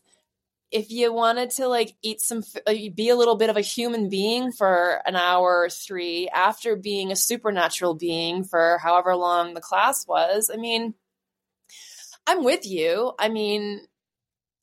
If 0.70 0.90
you 0.90 1.14
wanted 1.14 1.48
to 1.52 1.66
like 1.66 1.94
eat 2.02 2.20
some, 2.20 2.42
uh, 2.66 2.74
be 2.94 3.08
a 3.08 3.16
little 3.16 3.36
bit 3.36 3.48
of 3.48 3.56
a 3.56 3.62
human 3.62 4.10
being 4.10 4.52
for 4.52 5.00
an 5.06 5.16
hour 5.16 5.62
or 5.62 5.70
three 5.70 6.28
after 6.28 6.76
being 6.76 7.10
a 7.10 7.16
supernatural 7.16 7.94
being 7.94 8.44
for 8.44 8.76
however 8.82 9.16
long 9.16 9.54
the 9.54 9.62
class 9.62 10.06
was, 10.06 10.50
I 10.52 10.58
mean, 10.58 10.92
I'm 12.28 12.44
with 12.44 12.66
you. 12.66 13.12
I 13.18 13.30
mean, 13.30 13.80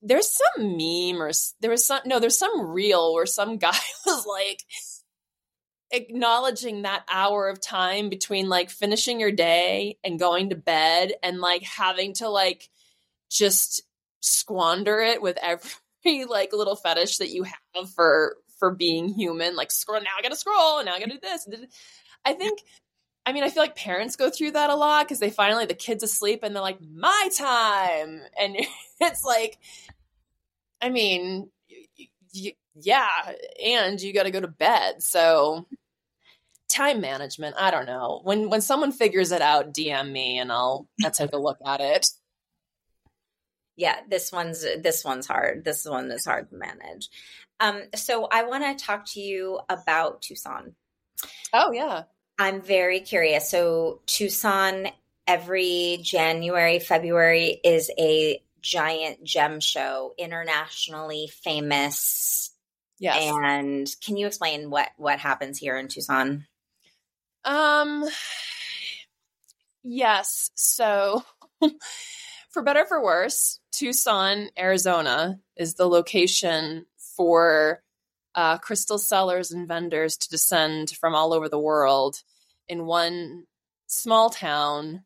there's 0.03 0.31
some 0.31 0.77
meme 0.77 1.19
or 1.19 1.31
there 1.61 1.71
was 1.71 1.85
some 1.85 2.01
no, 2.05 2.19
there's 2.19 2.37
some 2.37 2.61
reel 2.61 3.13
where 3.13 3.25
some 3.25 3.57
guy 3.67 3.77
was 4.05 4.25
like 4.27 4.61
acknowledging 5.91 6.83
that 6.83 7.05
hour 7.11 7.49
of 7.49 7.59
time 7.59 8.09
between 8.09 8.49
like 8.49 8.69
finishing 8.69 9.19
your 9.19 9.31
day 9.31 9.97
and 10.03 10.19
going 10.19 10.51
to 10.51 10.55
bed 10.55 11.13
and 11.23 11.39
like 11.39 11.63
having 11.63 12.13
to 12.13 12.29
like 12.29 12.69
just 13.31 13.81
squander 14.19 14.99
it 14.99 15.21
with 15.21 15.37
every 15.41 16.25
like 16.29 16.53
little 16.53 16.75
fetish 16.75 17.17
that 17.17 17.29
you 17.29 17.43
have 17.43 17.89
for 17.95 18.37
for 18.59 18.71
being 18.71 19.09
human 19.09 19.55
like 19.55 19.71
scroll 19.71 19.99
now 19.99 20.09
i 20.17 20.21
gotta 20.21 20.35
scroll 20.35 20.83
now 20.83 20.93
i 20.93 20.99
gotta 20.99 21.11
do 21.11 21.19
this 21.21 21.47
i 22.23 22.33
think 22.33 22.61
I 23.25 23.33
mean, 23.33 23.43
I 23.43 23.49
feel 23.49 23.63
like 23.63 23.75
parents 23.75 24.15
go 24.15 24.29
through 24.29 24.51
that 24.51 24.69
a 24.69 24.75
lot 24.75 25.05
because 25.05 25.19
they 25.19 25.31
finally 25.31 25.65
the 25.65 25.73
kid's 25.73 26.03
asleep 26.03 26.41
and 26.43 26.55
they're 26.55 26.61
like, 26.61 26.79
"My 26.81 27.29
time," 27.35 28.21
and 28.39 28.55
it's 29.01 29.23
like, 29.23 29.57
I 30.81 30.89
mean, 30.89 31.49
yeah, 32.75 33.07
and 33.63 33.99
you 33.99 34.13
got 34.13 34.23
to 34.23 34.31
go 34.31 34.41
to 34.41 34.47
bed, 34.47 35.01
so 35.01 35.65
time 36.69 37.01
management. 37.01 37.55
I 37.57 37.71
don't 37.71 37.85
know 37.85 38.21
when 38.23 38.49
when 38.49 38.61
someone 38.61 38.91
figures 38.91 39.31
it 39.31 39.41
out, 39.41 39.73
DM 39.73 40.11
me 40.11 40.39
and 40.39 40.51
I'll 40.51 40.87
I'll 41.03 41.11
take 41.11 41.33
a 41.33 41.37
look 41.37 41.57
at 41.65 41.81
it. 41.81 42.07
Yeah, 43.77 43.99
this 44.09 44.31
one's 44.31 44.61
this 44.61 45.03
one's 45.03 45.27
hard. 45.27 45.65
This 45.65 45.85
one 45.85 46.11
is 46.11 46.25
hard 46.25 46.49
to 46.49 46.55
manage. 46.55 47.09
Um, 47.59 47.83
so 47.95 48.25
I 48.25 48.43
want 48.43 48.63
to 48.77 48.85
talk 48.85 49.05
to 49.13 49.19
you 49.19 49.59
about 49.69 50.21
Tucson. 50.21 50.75
Oh 51.53 51.71
yeah. 51.71 52.03
I'm 52.37 52.61
very 52.61 52.99
curious. 52.99 53.49
So, 53.49 54.01
Tucson 54.05 54.87
every 55.27 55.99
January, 56.01 56.79
February 56.79 57.59
is 57.63 57.91
a 57.97 58.41
giant 58.61 59.23
gem 59.23 59.59
show, 59.59 60.13
internationally 60.17 61.29
famous. 61.43 62.51
Yes. 62.99 63.31
And 63.43 63.87
can 64.03 64.17
you 64.17 64.27
explain 64.27 64.69
what 64.69 64.89
what 64.97 65.19
happens 65.19 65.57
here 65.57 65.77
in 65.77 65.87
Tucson? 65.87 66.45
Um 67.43 68.05
yes. 69.83 70.51
So 70.55 71.23
for 72.49 72.63
better 72.63 72.85
for 72.85 73.03
worse, 73.03 73.59
Tucson, 73.71 74.49
Arizona 74.57 75.39
is 75.57 75.75
the 75.75 75.87
location 75.87 76.85
for 77.15 77.83
uh, 78.35 78.57
crystal 78.57 78.97
sellers 78.97 79.51
and 79.51 79.67
vendors 79.67 80.17
to 80.17 80.29
descend 80.29 80.91
from 80.91 81.15
all 81.15 81.33
over 81.33 81.49
the 81.49 81.59
world 81.59 82.21
in 82.67 82.85
one 82.85 83.45
small 83.87 84.29
town 84.29 85.03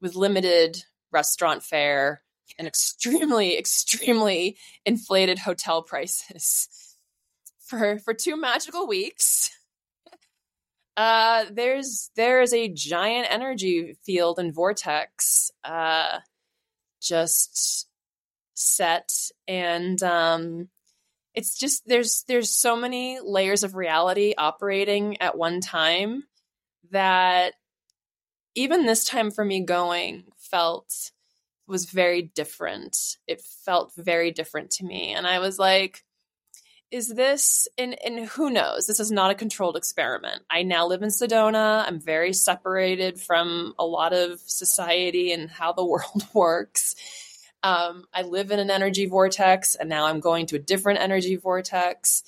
with 0.00 0.14
limited 0.14 0.84
restaurant 1.10 1.62
fare 1.62 2.22
and 2.58 2.68
extremely, 2.68 3.58
extremely 3.58 4.56
inflated 4.86 5.40
hotel 5.40 5.82
prices 5.82 6.96
for 7.58 7.98
for 7.98 8.14
two 8.14 8.36
magical 8.36 8.86
weeks. 8.86 9.50
Uh, 10.96 11.44
there's 11.52 12.10
there 12.16 12.42
is 12.42 12.52
a 12.52 12.66
giant 12.66 13.28
energy 13.30 13.96
field 14.04 14.36
and 14.40 14.52
vortex 14.52 15.52
uh, 15.62 16.18
just 17.00 17.86
set 18.54 19.12
and 19.46 20.02
um, 20.02 20.68
it's 21.38 21.56
just 21.56 21.86
there's 21.86 22.24
there's 22.26 22.50
so 22.50 22.74
many 22.74 23.20
layers 23.24 23.62
of 23.62 23.76
reality 23.76 24.34
operating 24.36 25.22
at 25.22 25.38
one 25.38 25.60
time 25.60 26.24
that 26.90 27.54
even 28.56 28.86
this 28.86 29.04
time 29.04 29.30
for 29.30 29.44
me 29.44 29.60
going 29.60 30.24
felt 30.36 31.12
was 31.68 31.84
very 31.84 32.22
different. 32.22 32.96
It 33.28 33.40
felt 33.40 33.92
very 33.96 34.32
different 34.32 34.72
to 34.72 34.84
me. 34.84 35.12
And 35.12 35.28
I 35.28 35.38
was 35.38 35.60
like, 35.60 36.02
is 36.90 37.06
this 37.06 37.68
and 37.78 37.96
and 38.04 38.26
who 38.30 38.50
knows 38.50 38.88
this 38.88 38.98
is 38.98 39.12
not 39.12 39.30
a 39.30 39.34
controlled 39.34 39.76
experiment 39.76 40.40
i 40.50 40.62
now 40.62 40.86
live 40.86 41.02
in 41.02 41.10
sedona 41.10 41.84
i'm 41.86 42.00
very 42.00 42.32
separated 42.32 43.20
from 43.20 43.74
a 43.78 43.84
lot 43.84 44.14
of 44.14 44.40
society 44.40 45.30
and 45.32 45.50
how 45.50 45.70
the 45.70 45.84
world 45.92 46.26
works 46.32 46.96
um, 47.62 48.04
i 48.12 48.22
live 48.22 48.50
in 48.50 48.58
an 48.58 48.70
energy 48.70 49.06
vortex 49.06 49.74
and 49.74 49.88
now 49.88 50.06
i'm 50.06 50.20
going 50.20 50.46
to 50.46 50.56
a 50.56 50.60
different 50.60 51.00
energy 51.00 51.36
vortex. 51.36 52.22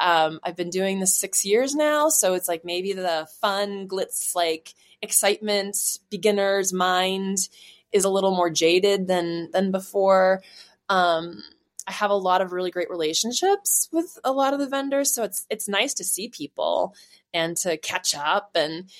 Um, 0.00 0.40
i've 0.42 0.56
been 0.56 0.70
doing 0.70 0.98
this 0.98 1.14
six 1.14 1.44
years 1.44 1.74
now 1.74 2.08
so 2.08 2.34
it's 2.34 2.48
like 2.48 2.64
maybe 2.64 2.92
the 2.92 3.28
fun 3.40 3.86
glitz 3.86 4.34
like 4.34 4.74
excitement 5.02 5.76
beginner's 6.10 6.72
mind 6.72 7.48
is 7.92 8.04
a 8.04 8.10
little 8.10 8.34
more 8.34 8.50
jaded 8.50 9.06
than 9.06 9.50
than 9.52 9.70
before. 9.70 10.42
Um, 10.88 11.42
I 11.86 11.92
have 11.92 12.10
a 12.10 12.14
lot 12.14 12.40
of 12.40 12.52
really 12.52 12.70
great 12.70 12.90
relationships 12.90 13.88
with 13.92 14.18
a 14.24 14.32
lot 14.32 14.54
of 14.54 14.60
the 14.60 14.68
vendors, 14.68 15.12
so 15.12 15.24
it's 15.24 15.46
it's 15.50 15.68
nice 15.68 15.94
to 15.94 16.04
see 16.04 16.28
people 16.28 16.94
and 17.34 17.56
to 17.58 17.76
catch 17.78 18.14
up 18.14 18.50
and 18.54 18.90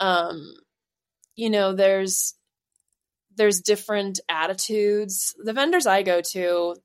um 0.00 0.54
you 1.34 1.48
know 1.48 1.72
there's 1.72 2.34
there's 3.36 3.60
different 3.60 4.20
attitudes. 4.28 5.34
The 5.38 5.52
vendors 5.52 5.86
I 5.86 6.02
go 6.02 6.20
to 6.32 6.76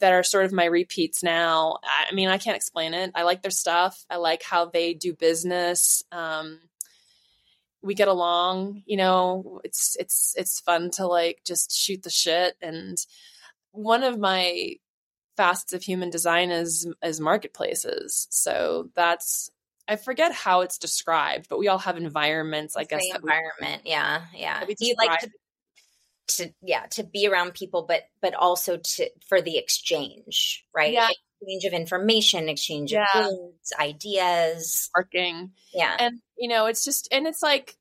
that 0.00 0.12
are 0.12 0.22
sort 0.22 0.44
of 0.44 0.52
my 0.52 0.66
repeats 0.66 1.22
now. 1.22 1.78
I 1.84 2.12
mean, 2.14 2.28
I 2.28 2.38
can't 2.38 2.56
explain 2.56 2.92
it. 2.92 3.12
I 3.14 3.22
like 3.22 3.42
their 3.42 3.50
stuff. 3.50 4.04
I 4.10 4.16
like 4.16 4.42
how 4.42 4.66
they 4.66 4.94
do 4.94 5.14
business. 5.14 6.02
Um, 6.12 6.60
we 7.82 7.94
get 7.94 8.08
along. 8.08 8.82
You 8.86 8.98
know, 8.98 9.60
it's 9.64 9.96
it's 9.98 10.34
it's 10.36 10.60
fun 10.60 10.90
to 10.92 11.06
like 11.06 11.40
just 11.44 11.76
shoot 11.76 12.02
the 12.02 12.10
shit 12.10 12.56
and 12.60 12.98
one 13.76 14.02
of 14.02 14.18
my 14.18 14.76
facets 15.36 15.74
of 15.74 15.82
human 15.82 16.10
design 16.10 16.50
is 16.50 16.88
is 17.02 17.20
marketplaces. 17.20 18.26
So 18.30 18.90
that's 18.94 19.50
I 19.86 19.96
forget 19.96 20.32
how 20.32 20.62
it's 20.62 20.78
described, 20.78 21.46
but 21.48 21.58
we 21.58 21.68
all 21.68 21.78
have 21.78 21.96
environments. 21.96 22.76
I 22.76 22.84
guess 22.84 23.02
environment, 23.14 23.82
we, 23.84 23.90
yeah, 23.90 24.22
yeah. 24.34 24.64
Do 24.64 24.74
you 24.80 24.94
like 24.98 25.20
to, 25.20 25.30
to, 26.28 26.52
yeah 26.62 26.86
to 26.90 27.04
be 27.04 27.26
around 27.26 27.54
people, 27.54 27.84
but 27.86 28.02
but 28.20 28.34
also 28.34 28.78
to 28.78 29.08
for 29.28 29.40
the 29.40 29.58
exchange, 29.58 30.64
right? 30.74 30.92
Yeah. 30.92 31.08
Exchange 31.40 31.64
of 31.64 31.72
information, 31.72 32.48
exchange 32.48 32.92
yeah. 32.92 33.06
of 33.14 33.30
goods, 33.30 33.72
ideas, 33.78 34.90
parking. 34.94 35.52
Yeah, 35.74 35.96
and 35.98 36.20
you 36.38 36.48
know, 36.48 36.66
it's 36.66 36.84
just 36.84 37.08
and 37.12 37.26
it's 37.26 37.42
like 37.42 37.76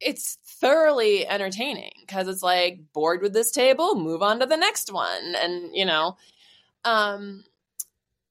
it's 0.00 0.38
thoroughly 0.60 1.26
entertaining 1.26 1.92
because 2.00 2.28
it's 2.28 2.42
like 2.42 2.80
bored 2.92 3.22
with 3.22 3.32
this 3.32 3.52
table, 3.52 3.94
move 3.94 4.22
on 4.22 4.40
to 4.40 4.46
the 4.46 4.56
next 4.56 4.92
one, 4.92 5.34
and 5.36 5.74
you 5.74 5.84
know, 5.84 6.16
um, 6.84 7.44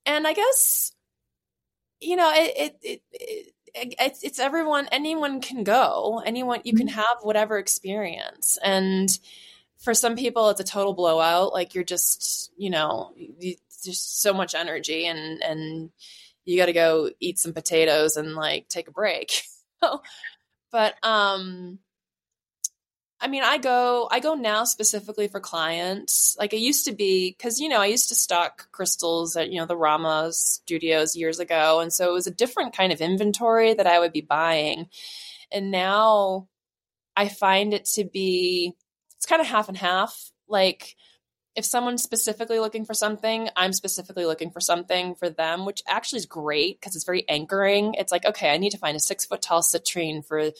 and 0.05 0.28
I 0.28 0.34
guess 0.34 0.91
you 1.99 2.16
know 2.16 2.32
it 2.34 2.53
it, 2.58 2.78
it, 2.82 3.01
it 3.12 3.53
it's, 3.99 4.24
it's 4.24 4.39
everyone 4.39 4.88
anyone 4.91 5.41
can 5.41 5.64
go 5.64 6.22
anyone 6.26 6.62
you 6.64 6.74
can 6.74 6.88
mm-hmm. 6.88 6.95
have 6.95 7.18
whatever 7.22 7.58
experience 7.58 8.58
and 8.64 9.20
for 9.80 9.93
some 9.93 10.15
people 10.15 10.49
it's 10.49 10.59
a 10.59 10.63
total 10.63 10.93
blowout 10.93 11.53
like 11.53 11.75
you're 11.75 11.84
just 11.84 12.51
you 12.57 12.69
know 12.69 13.11
you, 13.15 13.55
just 13.84 14.21
so 14.21 14.34
much 14.34 14.55
energy 14.55 15.05
and 15.05 15.41
and 15.43 15.89
you 16.45 16.57
got 16.57 16.67
to 16.67 16.73
go 16.73 17.09
eat 17.19 17.38
some 17.38 17.53
potatoes 17.53 18.17
and 18.17 18.36
like 18.36 18.67
take 18.67 18.88
a 18.88 18.91
break 18.91 19.43
but 20.71 20.95
um 21.03 21.80
I 23.19 23.28
mean, 23.28 23.41
I 23.43 23.57
go 23.57 24.07
I 24.11 24.19
go 24.19 24.36
now 24.36 24.63
specifically 24.63 25.28
for 25.28 25.39
clients. 25.39 26.36
Like 26.38 26.53
I 26.53 26.57
used 26.57 26.86
to 26.86 26.91
be 26.91 27.36
cuz 27.39 27.59
you 27.59 27.67
know, 27.67 27.82
I 27.82 27.88
used 27.88 28.09
to 28.09 28.15
stock 28.15 28.71
crystals 28.71 29.36
at, 29.36 29.49
you 29.49 29.59
know, 29.59 29.65
the 29.65 29.78
Rama 29.78 30.32
studios 30.34 31.15
years 31.15 31.39
ago, 31.39 31.80
and 31.80 31.91
so 31.91 32.09
it 32.09 32.13
was 32.13 32.28
a 32.28 32.32
different 32.32 32.75
kind 32.75 32.93
of 32.93 33.01
inventory 33.01 33.73
that 33.73 33.88
I 33.88 33.99
would 33.99 34.13
be 34.13 34.21
buying. 34.21 34.89
And 35.51 35.71
now 35.71 36.47
I 37.15 37.30
find 37.30 37.73
it 37.73 37.86
to 37.95 38.03
be 38.03 38.75
it's 39.18 39.26
kind 39.26 39.41
of 39.41 39.47
half 39.47 39.68
and 39.68 39.78
half. 39.78 40.32
Like 40.47 40.95
if 41.55 41.65
someone's 41.65 42.03
specifically 42.03 42.59
looking 42.59 42.86
for 42.86 42.93
something, 42.93 43.49
I'm 43.55 43.74
specifically 43.74 44.26
looking 44.26 44.51
for 44.51 44.59
something 44.59 45.15
for 45.15 45.30
them, 45.30 45.65
which 45.65 45.82
actually 45.88 46.18
is 46.18 46.26
great 46.28 46.80
because 46.80 46.95
it's 46.95 47.05
very 47.05 47.28
anchoring. 47.28 47.95
It's 47.95 48.11
like, 48.11 48.26
okay, 48.26 48.51
I 48.51 48.57
need 48.57 48.72
to 48.72 48.78
find 48.78 48.95
a 48.95 48.99
six 48.99 49.26
foot 49.26 49.41
tall 49.41 49.61
citrine 49.63 50.26
for 50.26 50.51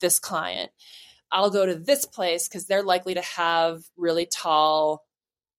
this 0.00 0.20
client. 0.20 0.70
I'll 1.32 1.50
go 1.50 1.66
to 1.66 1.74
this 1.74 2.04
place 2.04 2.48
because 2.48 2.66
they're 2.66 2.84
likely 2.84 3.14
to 3.14 3.22
have 3.22 3.82
really 3.96 4.26
tall 4.26 5.04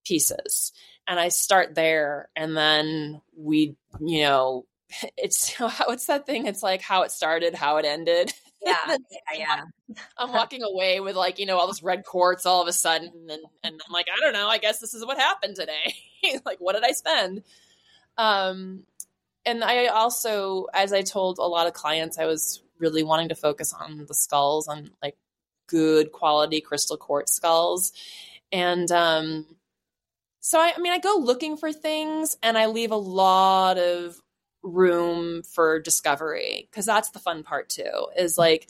pieces. 0.06 0.72
And 1.06 1.20
I 1.20 1.30
start 1.30 1.76
there 1.76 2.30
and 2.36 2.56
then 2.56 3.22
we, 3.36 3.76
you 4.00 4.22
know, 4.22 4.66
it's 5.18 5.54
what's 5.60 6.06
that 6.06 6.26
thing? 6.26 6.48
It's 6.48 6.64
like 6.64 6.82
how 6.82 7.04
it 7.04 7.12
started, 7.12 7.56
how 7.56 7.78
it 7.78 7.86
ended. 7.86 8.34
Yeah, 8.88 8.98
yeah, 9.34 9.64
yeah. 9.88 9.96
I'm 10.18 10.34
walking 10.34 10.64
away 10.64 11.00
with 11.00 11.16
like 11.16 11.40
you 11.40 11.46
know 11.46 11.58
all 11.58 11.68
this 11.68 11.84
red 11.84 12.04
quartz 12.04 12.46
all 12.46 12.62
of 12.62 12.68
a 12.68 12.74
sudden, 12.74 13.12
and 13.30 13.42
and 13.64 13.82
I'm 13.88 13.94
like, 13.94 14.08
I 14.16 14.20
don't 14.20 14.34
know. 14.34 14.48
I 14.48 14.58
guess 14.58 14.80
this 14.80 14.94
is 14.94 15.06
what 15.06 15.18
happened 15.18 15.56
today. 15.56 15.96
like, 16.46 16.60
what 16.60 16.74
did 16.74 16.84
I 16.84 16.92
spend? 16.92 17.44
Um, 18.18 18.84
and 19.46 19.64
I 19.64 19.88
also, 19.88 20.66
as 20.74 20.92
I 20.92 21.04
told 21.04 21.38
a 21.38 21.44
lot 21.44 21.68
of 21.68 21.74
clients, 21.74 22.18
I 22.18 22.26
was 22.26 22.62
really 22.80 23.04
wanting 23.04 23.30
to 23.30 23.36
focus 23.36 23.74
on 23.74 24.06
the 24.06 24.14
skulls, 24.14 24.68
on 24.68 24.92
like 25.02 25.16
good 25.68 26.12
quality 26.12 26.62
crystal 26.62 26.98
quartz 26.98 27.34
skulls, 27.34 27.94
and 28.52 28.92
um, 28.92 29.46
so 30.42 30.60
I, 30.60 30.74
I 30.76 30.80
mean, 30.80 30.94
I 30.94 31.00
go 31.00 31.18
looking 31.22 31.58
for 31.58 31.72
things, 31.72 32.38
and 32.44 32.58
I 32.58 32.68
leave 32.68 32.92
a 32.92 32.98
lot 32.98 33.78
of 33.78 34.18
room 34.68 35.44
for 35.44 35.80
discovery 35.80 36.68
because 36.70 36.86
that's 36.86 37.12
the 37.12 37.20
fun 37.20 37.44
part 37.44 37.70
too 37.70 38.08
is 38.18 38.34
mm-hmm. 38.34 38.42
like 38.42 38.68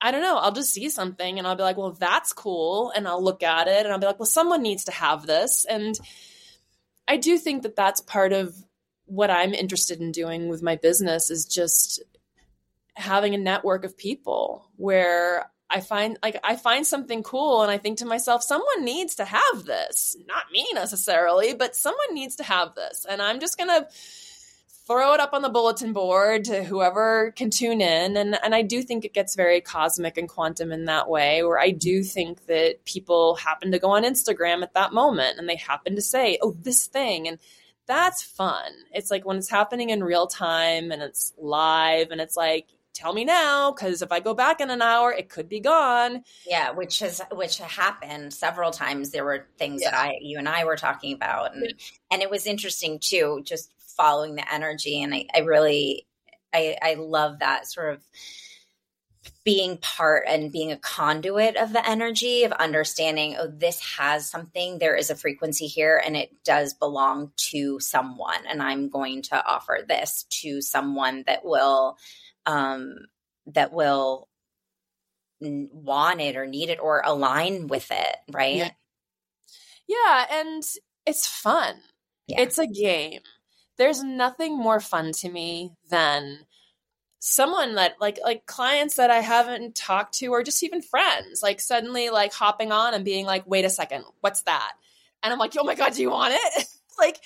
I 0.00 0.10
don't 0.10 0.20
know, 0.20 0.36
I'll 0.36 0.52
just 0.52 0.74
see 0.74 0.90
something 0.90 1.38
and 1.38 1.48
I'll 1.48 1.56
be 1.56 1.62
like, 1.62 1.78
well, 1.78 1.92
that's 1.92 2.32
cool. 2.34 2.92
And 2.94 3.08
I'll 3.08 3.22
look 3.22 3.42
at 3.42 3.66
it 3.66 3.84
and 3.84 3.92
I'll 3.92 3.98
be 3.98 4.06
like, 4.06 4.18
well, 4.18 4.26
someone 4.26 4.62
needs 4.62 4.84
to 4.84 4.92
have 4.92 5.26
this. 5.26 5.64
And 5.68 5.98
I 7.08 7.16
do 7.16 7.38
think 7.38 7.62
that 7.62 7.76
that's 7.76 8.02
part 8.02 8.34
of 8.34 8.54
what 9.06 9.30
I'm 9.30 9.54
interested 9.54 10.00
in 10.00 10.12
doing 10.12 10.48
with 10.48 10.62
my 10.62 10.76
business 10.76 11.30
is 11.30 11.46
just 11.46 12.02
having 12.94 13.34
a 13.34 13.38
network 13.38 13.84
of 13.84 13.96
people 13.96 14.70
where 14.76 15.50
I 15.68 15.80
find 15.80 16.18
like 16.22 16.38
I 16.44 16.56
find 16.56 16.86
something 16.86 17.22
cool 17.22 17.62
and 17.62 17.70
I 17.70 17.78
think 17.78 17.98
to 17.98 18.06
myself, 18.06 18.42
someone 18.42 18.84
needs 18.84 19.16
to 19.16 19.24
have 19.24 19.64
this. 19.64 20.16
Not 20.26 20.50
me 20.52 20.66
necessarily, 20.74 21.54
but 21.54 21.74
someone 21.74 22.14
needs 22.14 22.36
to 22.36 22.44
have 22.44 22.74
this. 22.74 23.06
And 23.08 23.20
I'm 23.22 23.40
just 23.40 23.58
going 23.58 23.70
to 23.70 23.88
throw 24.86 25.14
it 25.14 25.20
up 25.20 25.32
on 25.32 25.42
the 25.42 25.48
bulletin 25.48 25.92
board 25.92 26.44
to 26.44 26.62
whoever 26.62 27.32
can 27.32 27.50
tune 27.50 27.80
in. 27.80 28.16
And, 28.16 28.38
and 28.42 28.54
I 28.54 28.62
do 28.62 28.82
think 28.82 29.04
it 29.04 29.12
gets 29.12 29.34
very 29.34 29.60
cosmic 29.60 30.16
and 30.16 30.28
quantum 30.28 30.70
in 30.70 30.84
that 30.84 31.08
way, 31.08 31.42
where 31.42 31.58
I 31.58 31.70
do 31.70 32.04
think 32.04 32.46
that 32.46 32.84
people 32.84 33.34
happen 33.34 33.72
to 33.72 33.78
go 33.78 33.90
on 33.90 34.04
Instagram 34.04 34.62
at 34.62 34.74
that 34.74 34.92
moment 34.92 35.38
and 35.38 35.48
they 35.48 35.56
happen 35.56 35.96
to 35.96 36.02
say, 36.02 36.38
oh, 36.40 36.56
this 36.62 36.86
thing. 36.86 37.26
And 37.26 37.38
that's 37.86 38.22
fun. 38.22 38.70
It's 38.92 39.10
like 39.10 39.24
when 39.24 39.38
it's 39.38 39.50
happening 39.50 39.90
in 39.90 40.04
real 40.04 40.28
time 40.28 40.92
and 40.92 41.02
it's 41.02 41.32
live 41.36 42.10
and 42.10 42.20
it's 42.20 42.36
like, 42.36 42.68
tell 42.96 43.12
me 43.12 43.26
now 43.26 43.70
because 43.70 44.00
if 44.00 44.10
i 44.10 44.20
go 44.20 44.32
back 44.32 44.58
in 44.58 44.70
an 44.70 44.80
hour 44.80 45.12
it 45.12 45.28
could 45.28 45.50
be 45.50 45.60
gone 45.60 46.24
yeah 46.46 46.70
which 46.70 47.00
has 47.00 47.20
which 47.32 47.58
happened 47.58 48.32
several 48.32 48.70
times 48.70 49.10
there 49.10 49.22
were 49.22 49.46
things 49.58 49.82
yeah. 49.82 49.90
that 49.90 50.00
i 50.00 50.16
you 50.22 50.38
and 50.38 50.48
i 50.48 50.64
were 50.64 50.76
talking 50.76 51.12
about 51.12 51.54
and 51.54 51.74
and 52.10 52.22
it 52.22 52.30
was 52.30 52.46
interesting 52.46 52.98
too 52.98 53.42
just 53.44 53.70
following 53.96 54.36
the 54.36 54.52
energy. 54.52 55.02
And 55.02 55.14
I, 55.14 55.26
I 55.34 55.38
really, 55.40 56.06
I, 56.52 56.76
I 56.82 56.94
love 56.94 57.40
that 57.40 57.70
sort 57.70 57.94
of 57.94 58.02
being 59.44 59.78
part 59.78 60.24
and 60.26 60.50
being 60.50 60.72
a 60.72 60.76
conduit 60.76 61.56
of 61.56 61.72
the 61.72 61.88
energy 61.88 62.44
of 62.44 62.52
understanding 62.52 63.36
oh 63.38 63.46
this 63.46 63.80
has 63.96 64.28
something 64.28 64.78
there 64.78 64.96
is 64.96 65.10
a 65.10 65.14
frequency 65.14 65.66
here 65.66 66.00
and 66.04 66.16
it 66.16 66.30
does 66.44 66.74
belong 66.74 67.30
to 67.36 67.78
someone 67.80 68.44
and 68.48 68.62
i'm 68.62 68.88
going 68.88 69.22
to 69.22 69.46
offer 69.46 69.78
this 69.86 70.26
to 70.30 70.60
someone 70.60 71.22
that 71.26 71.44
will 71.44 71.96
um 72.46 72.96
that 73.46 73.72
will 73.72 74.28
want 75.40 76.20
it 76.20 76.36
or 76.36 76.46
need 76.46 76.68
it 76.68 76.80
or 76.80 77.02
align 77.04 77.66
with 77.68 77.90
it 77.90 78.16
right 78.32 78.56
yeah, 78.56 78.70
yeah 79.86 80.26
and 80.40 80.62
it's 81.04 81.28
fun 81.28 81.74
yeah. 82.26 82.40
it's 82.40 82.58
a 82.58 82.66
game 82.66 83.20
there's 83.76 84.02
nothing 84.02 84.56
more 84.56 84.80
fun 84.80 85.12
to 85.12 85.28
me 85.28 85.72
than 85.90 86.40
someone 87.18 87.74
that 87.74 87.94
like 88.00 88.18
like 88.22 88.46
clients 88.46 88.96
that 88.96 89.10
I 89.10 89.20
haven't 89.20 89.74
talked 89.74 90.14
to 90.18 90.28
or 90.28 90.42
just 90.42 90.62
even 90.62 90.80
friends 90.82 91.42
like 91.42 91.60
suddenly 91.60 92.10
like 92.10 92.32
hopping 92.32 92.70
on 92.70 92.94
and 92.94 93.04
being 93.04 93.26
like 93.26 93.46
wait 93.46 93.64
a 93.64 93.70
second 93.70 94.04
what's 94.20 94.42
that? 94.42 94.72
And 95.22 95.32
I'm 95.32 95.38
like 95.38 95.54
oh 95.58 95.64
my 95.64 95.74
god 95.74 95.94
do 95.94 96.02
you 96.02 96.10
want 96.10 96.34
it? 96.34 96.66
Like 96.98 97.20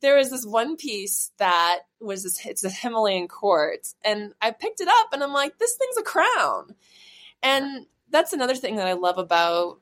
there 0.00 0.16
was 0.16 0.30
this 0.30 0.46
one 0.46 0.76
piece 0.76 1.32
that 1.38 1.80
was 2.00 2.22
this 2.22 2.46
it's 2.46 2.62
a 2.62 2.70
Himalayan 2.70 3.26
quartz 3.26 3.96
and 4.04 4.32
I 4.40 4.52
picked 4.52 4.80
it 4.80 4.86
up 4.86 5.12
and 5.12 5.24
I'm 5.24 5.32
like 5.32 5.58
this 5.58 5.76
thing's 5.76 5.96
a 5.96 6.02
crown. 6.02 6.76
And 7.42 7.86
that's 8.10 8.32
another 8.32 8.54
thing 8.54 8.76
that 8.76 8.86
I 8.86 8.92
love 8.92 9.18
about 9.18 9.80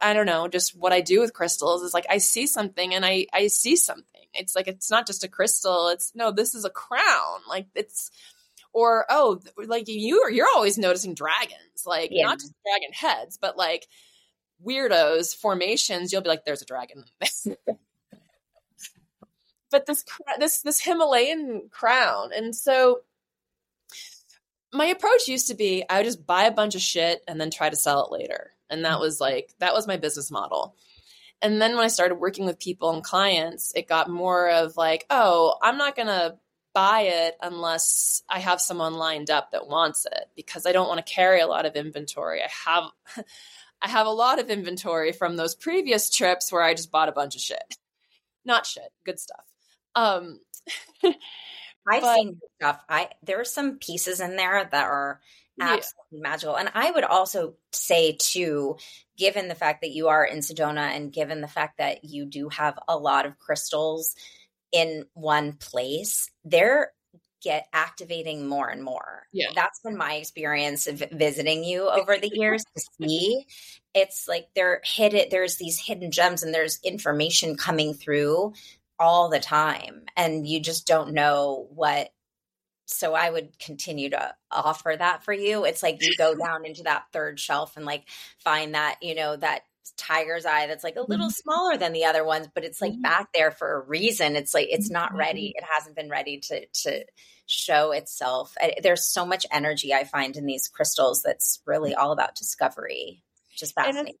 I 0.00 0.12
don't 0.12 0.26
know, 0.26 0.46
just 0.46 0.76
what 0.76 0.92
I 0.92 1.00
do 1.00 1.18
with 1.18 1.32
crystals 1.32 1.82
is 1.82 1.92
like 1.92 2.06
I 2.08 2.18
see 2.18 2.46
something 2.46 2.94
and 2.94 3.04
I 3.04 3.26
I 3.32 3.48
see 3.48 3.74
something. 3.74 4.19
It's 4.34 4.54
like 4.54 4.68
it's 4.68 4.90
not 4.90 5.06
just 5.06 5.24
a 5.24 5.28
crystal. 5.28 5.88
It's 5.88 6.12
no, 6.14 6.30
this 6.30 6.54
is 6.54 6.64
a 6.64 6.70
crown. 6.70 7.40
Like 7.48 7.66
it's 7.74 8.10
or 8.72 9.06
oh, 9.08 9.40
like 9.56 9.88
you 9.88 10.28
you're 10.30 10.48
always 10.54 10.78
noticing 10.78 11.14
dragons, 11.14 11.84
like 11.86 12.10
yeah. 12.12 12.26
not 12.26 12.38
just 12.38 12.54
dragon 12.64 12.92
heads, 12.92 13.38
but 13.40 13.56
like 13.56 13.86
weirdos 14.64 15.34
formations. 15.36 16.12
You'll 16.12 16.22
be 16.22 16.28
like, 16.28 16.44
there's 16.44 16.62
a 16.62 16.66
dragon. 16.66 16.98
In 16.98 17.04
this. 17.20 17.46
But 19.72 19.86
this 19.86 20.04
this 20.40 20.62
this 20.62 20.80
Himalayan 20.80 21.68
crown, 21.70 22.30
and 22.34 22.56
so 22.56 23.02
my 24.72 24.86
approach 24.86 25.28
used 25.28 25.48
to 25.48 25.54
be 25.54 25.84
I 25.88 25.98
would 25.98 26.06
just 26.06 26.26
buy 26.26 26.44
a 26.44 26.50
bunch 26.52 26.74
of 26.74 26.80
shit 26.80 27.22
and 27.26 27.40
then 27.40 27.50
try 27.50 27.70
to 27.70 27.76
sell 27.76 28.04
it 28.04 28.12
later. 28.12 28.52
And 28.68 28.84
that 28.84 29.00
was 29.00 29.20
like, 29.20 29.52
that 29.58 29.74
was 29.74 29.86
my 29.86 29.96
business 29.96 30.30
model. 30.30 30.76
And 31.42 31.60
then 31.60 31.74
when 31.74 31.84
I 31.84 31.88
started 31.88 32.16
working 32.16 32.44
with 32.44 32.58
people 32.58 32.92
and 32.92 33.02
clients, 33.02 33.72
it 33.74 33.88
got 33.88 34.10
more 34.10 34.50
of 34.50 34.76
like, 34.76 35.06
oh, 35.08 35.56
I'm 35.62 35.78
not 35.78 35.96
going 35.96 36.08
to 36.08 36.36
buy 36.72 37.02
it 37.02 37.36
unless 37.42 38.22
I 38.28 38.38
have 38.38 38.60
someone 38.60 38.94
lined 38.94 39.30
up 39.30 39.50
that 39.50 39.66
wants 39.66 40.06
it 40.06 40.26
because 40.36 40.66
I 40.66 40.72
don't 40.72 40.88
want 40.88 41.04
to 41.04 41.12
carry 41.12 41.40
a 41.40 41.46
lot 41.46 41.66
of 41.66 41.74
inventory. 41.74 42.42
I 42.42 42.48
have 42.70 42.84
I 43.82 43.88
have 43.88 44.06
a 44.06 44.10
lot 44.10 44.38
of 44.38 44.50
inventory 44.50 45.12
from 45.12 45.36
those 45.36 45.54
previous 45.54 46.10
trips 46.10 46.52
where 46.52 46.62
I 46.62 46.74
just 46.74 46.90
bought 46.90 47.08
a 47.08 47.12
bunch 47.12 47.34
of 47.34 47.40
shit. 47.40 47.76
Not 48.44 48.66
shit, 48.66 48.92
good 49.04 49.18
stuff. 49.18 49.44
Um 49.94 50.40
I've 51.88 52.02
but, 52.02 52.14
seen 52.16 52.40
stuff. 52.56 52.80
I 52.88 53.08
there 53.22 53.40
are 53.40 53.44
some 53.44 53.78
pieces 53.78 54.20
in 54.20 54.36
there 54.36 54.68
that 54.70 54.84
are 54.84 55.20
absolutely 55.60 56.18
yeah. 56.18 56.30
magical. 56.30 56.56
And 56.56 56.70
I 56.74 56.90
would 56.90 57.04
also 57.04 57.54
say 57.72 58.16
too, 58.18 58.76
given 59.16 59.48
the 59.48 59.54
fact 59.54 59.82
that 59.82 59.90
you 59.90 60.08
are 60.08 60.24
in 60.24 60.38
Sedona 60.38 60.94
and 60.94 61.12
given 61.12 61.40
the 61.40 61.48
fact 61.48 61.78
that 61.78 62.04
you 62.04 62.24
do 62.26 62.48
have 62.48 62.78
a 62.88 62.96
lot 62.96 63.26
of 63.26 63.38
crystals 63.38 64.14
in 64.72 65.06
one 65.14 65.52
place, 65.54 66.30
they're 66.44 66.92
get 67.42 67.66
activating 67.72 68.46
more 68.46 68.68
and 68.68 68.82
more. 68.82 69.26
Yeah. 69.32 69.48
That's 69.54 69.80
been 69.80 69.96
my 69.96 70.14
experience 70.14 70.86
of 70.86 71.02
visiting 71.12 71.64
you 71.64 71.88
over 71.88 72.18
the 72.18 72.30
years 72.32 72.62
to 72.76 72.84
see. 73.00 73.46
It's 73.94 74.28
like 74.28 74.48
they're 74.54 74.80
hidden 74.84 75.28
there's 75.30 75.56
these 75.56 75.78
hidden 75.78 76.10
gems 76.10 76.42
and 76.42 76.54
there's 76.54 76.78
information 76.84 77.56
coming 77.56 77.94
through 77.94 78.52
all 78.98 79.30
the 79.30 79.40
time 79.40 80.04
and 80.16 80.46
you 80.46 80.60
just 80.60 80.86
don't 80.86 81.14
know 81.14 81.66
what 81.70 82.10
so 82.90 83.14
I 83.14 83.30
would 83.30 83.58
continue 83.58 84.10
to 84.10 84.34
offer 84.50 84.94
that 84.98 85.24
for 85.24 85.32
you. 85.32 85.64
It's 85.64 85.82
like 85.82 86.02
you 86.02 86.16
go 86.16 86.34
down 86.34 86.64
into 86.66 86.82
that 86.84 87.04
third 87.12 87.38
shelf 87.38 87.76
and 87.76 87.86
like 87.86 88.04
find 88.38 88.74
that, 88.74 88.96
you 89.02 89.14
know, 89.14 89.36
that 89.36 89.62
tiger's 89.96 90.46
eye 90.46 90.66
that's 90.66 90.84
like 90.84 90.96
a 90.96 91.02
little 91.02 91.26
mm-hmm. 91.26 91.30
smaller 91.30 91.76
than 91.76 91.92
the 91.92 92.04
other 92.04 92.24
ones, 92.24 92.48
but 92.54 92.64
it's 92.64 92.80
like 92.80 92.92
mm-hmm. 92.92 93.02
back 93.02 93.28
there 93.32 93.50
for 93.50 93.74
a 93.74 93.80
reason. 93.80 94.36
It's 94.36 94.54
like 94.54 94.68
it's 94.70 94.90
not 94.90 95.14
ready. 95.14 95.48
Mm-hmm. 95.48 95.64
It 95.64 95.70
hasn't 95.72 95.96
been 95.96 96.10
ready 96.10 96.38
to 96.38 96.66
to 96.66 97.04
show 97.46 97.92
itself. 97.92 98.54
There's 98.82 99.06
so 99.06 99.26
much 99.26 99.46
energy 99.50 99.92
I 99.92 100.04
find 100.04 100.36
in 100.36 100.46
these 100.46 100.68
crystals 100.68 101.22
that's 101.22 101.60
really 101.66 101.94
all 101.94 102.12
about 102.12 102.34
discovery. 102.34 103.22
Just 103.56 103.74
fascinating 103.74 104.14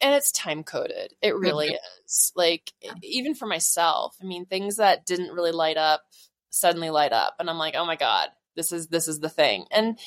and 0.00 0.14
it's 0.14 0.32
time 0.32 0.62
coded 0.62 1.12
it 1.22 1.36
really 1.36 1.68
mm-hmm. 1.68 2.06
is 2.06 2.32
like 2.36 2.72
even 3.02 3.34
for 3.34 3.46
myself 3.46 4.16
i 4.22 4.24
mean 4.24 4.44
things 4.44 4.76
that 4.76 5.06
didn't 5.06 5.32
really 5.32 5.52
light 5.52 5.76
up 5.76 6.02
suddenly 6.50 6.90
light 6.90 7.12
up 7.12 7.36
and 7.38 7.48
i'm 7.48 7.58
like 7.58 7.74
oh 7.76 7.86
my 7.86 7.96
god 7.96 8.28
this 8.56 8.72
is 8.72 8.88
this 8.88 9.08
is 9.08 9.20
the 9.20 9.28
thing 9.28 9.64
and 9.70 9.98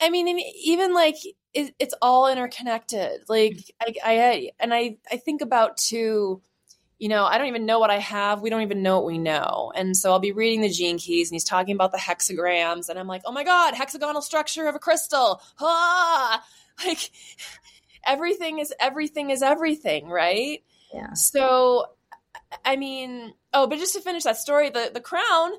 i 0.00 0.10
mean 0.10 0.40
even 0.62 0.94
like 0.94 1.16
it, 1.54 1.74
it's 1.78 1.94
all 2.02 2.28
interconnected 2.28 3.20
like 3.28 3.58
I, 3.80 3.94
I 4.04 4.50
and 4.60 4.74
i 4.74 4.96
i 5.10 5.16
think 5.16 5.40
about 5.40 5.76
too 5.76 6.42
you 6.98 7.08
know, 7.08 7.24
I 7.24 7.38
don't 7.38 7.46
even 7.46 7.64
know 7.64 7.78
what 7.78 7.90
I 7.90 7.98
have. 7.98 8.42
We 8.42 8.50
don't 8.50 8.62
even 8.62 8.82
know 8.82 8.96
what 8.96 9.06
we 9.06 9.18
know. 9.18 9.72
And 9.74 9.96
so 9.96 10.10
I'll 10.10 10.18
be 10.18 10.32
reading 10.32 10.62
the 10.62 10.68
gene 10.68 10.98
keys 10.98 11.30
and 11.30 11.34
he's 11.36 11.44
talking 11.44 11.74
about 11.74 11.92
the 11.92 11.98
hexagrams. 11.98 12.88
And 12.88 12.98
I'm 12.98 13.06
like, 13.06 13.22
oh 13.24 13.32
my 13.32 13.44
God, 13.44 13.74
hexagonal 13.74 14.20
structure 14.20 14.66
of 14.66 14.74
a 14.74 14.78
crystal. 14.78 15.40
Ah! 15.60 16.44
Like, 16.86 17.10
everything 18.06 18.60
is 18.60 18.72
everything 18.78 19.30
is 19.30 19.42
everything, 19.42 20.08
right? 20.08 20.62
Yeah. 20.94 21.12
So 21.14 21.86
I 22.64 22.76
mean, 22.76 23.34
oh, 23.52 23.66
but 23.66 23.78
just 23.78 23.94
to 23.94 24.00
finish 24.00 24.24
that 24.24 24.36
story, 24.36 24.70
the 24.70 24.90
the 24.92 25.00
crown, 25.00 25.52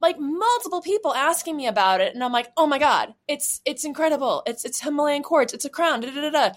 like 0.00 0.18
multiple 0.18 0.82
people 0.82 1.14
asking 1.14 1.56
me 1.56 1.66
about 1.66 2.00
it, 2.00 2.14
and 2.14 2.22
I'm 2.22 2.32
like, 2.32 2.52
oh 2.56 2.66
my 2.66 2.78
god, 2.78 3.14
it's 3.28 3.60
it's 3.64 3.84
incredible. 3.84 4.42
It's 4.46 4.64
it's 4.64 4.80
Himalayan 4.80 5.22
quartz. 5.22 5.52
It's 5.52 5.64
a 5.64 5.70
crown. 5.70 6.00
Da, 6.00 6.10
da, 6.10 6.30
da, 6.30 6.50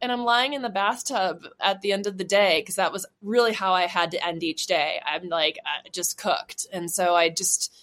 and 0.00 0.10
I'm 0.12 0.24
lying 0.24 0.54
in 0.54 0.62
the 0.62 0.68
bathtub 0.68 1.46
at 1.60 1.80
the 1.80 1.92
end 1.92 2.06
of 2.06 2.18
the 2.18 2.24
day 2.24 2.60
because 2.60 2.76
that 2.76 2.92
was 2.92 3.06
really 3.22 3.52
how 3.52 3.72
I 3.72 3.86
had 3.86 4.10
to 4.12 4.26
end 4.26 4.42
each 4.42 4.66
day. 4.66 5.00
I'm 5.04 5.28
like 5.28 5.58
I 5.64 5.88
just 5.90 6.18
cooked, 6.18 6.66
and 6.72 6.90
so 6.90 7.14
I 7.14 7.28
just 7.28 7.74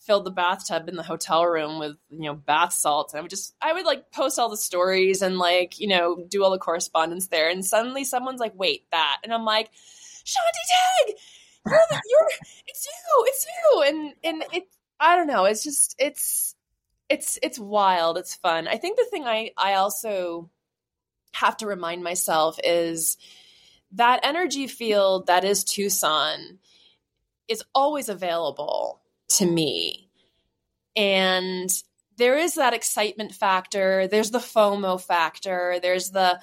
filled 0.00 0.24
the 0.24 0.30
bathtub 0.30 0.88
in 0.88 0.96
the 0.96 1.02
hotel 1.02 1.44
room 1.44 1.78
with 1.78 1.94
you 2.08 2.22
know 2.22 2.34
bath 2.34 2.72
salts 2.72 3.12
and 3.12 3.18
i 3.18 3.20
would 3.20 3.28
just 3.28 3.54
i 3.60 3.74
would 3.74 3.84
like 3.84 4.10
post 4.10 4.38
all 4.38 4.48
the 4.48 4.56
stories 4.56 5.20
and 5.20 5.36
like 5.36 5.78
you 5.78 5.86
know 5.86 6.24
do 6.30 6.42
all 6.42 6.50
the 6.50 6.56
correspondence 6.56 7.26
there 7.26 7.50
and 7.50 7.62
suddenly 7.62 8.04
someone's 8.04 8.40
like 8.40 8.54
wait 8.56 8.86
that 8.90 9.18
and 9.22 9.34
i'm 9.34 9.44
like 9.44 9.68
shanti 10.28 10.64
tag 11.06 11.16
you're, 11.66 11.80
the, 11.90 12.02
you're 12.10 12.28
it's 12.66 12.86
you 12.86 13.24
it's 13.26 13.46
you 13.46 13.82
and 13.86 14.14
and 14.24 14.44
it 14.52 14.68
i 15.00 15.16
don't 15.16 15.26
know 15.26 15.44
it's 15.44 15.64
just 15.64 15.94
it's 15.98 16.54
it's 17.08 17.38
it's 17.42 17.58
wild 17.58 18.18
it's 18.18 18.34
fun 18.34 18.68
i 18.68 18.76
think 18.76 18.98
the 18.98 19.06
thing 19.10 19.24
i 19.24 19.50
i 19.56 19.74
also 19.74 20.50
have 21.32 21.56
to 21.56 21.66
remind 21.66 22.02
myself 22.02 22.58
is 22.62 23.16
that 23.92 24.20
energy 24.22 24.66
field 24.66 25.26
that 25.26 25.44
is 25.44 25.64
tucson 25.64 26.58
is 27.48 27.64
always 27.74 28.08
available 28.08 29.00
to 29.28 29.46
me. 29.46 30.10
And 30.94 31.70
there 32.16 32.36
is 32.36 32.54
that 32.54 32.74
excitement 32.74 33.34
factor. 33.34 34.06
There's 34.06 34.30
the 34.30 34.38
FOMO 34.38 35.00
factor. 35.00 35.78
There's 35.80 36.10
the 36.10 36.40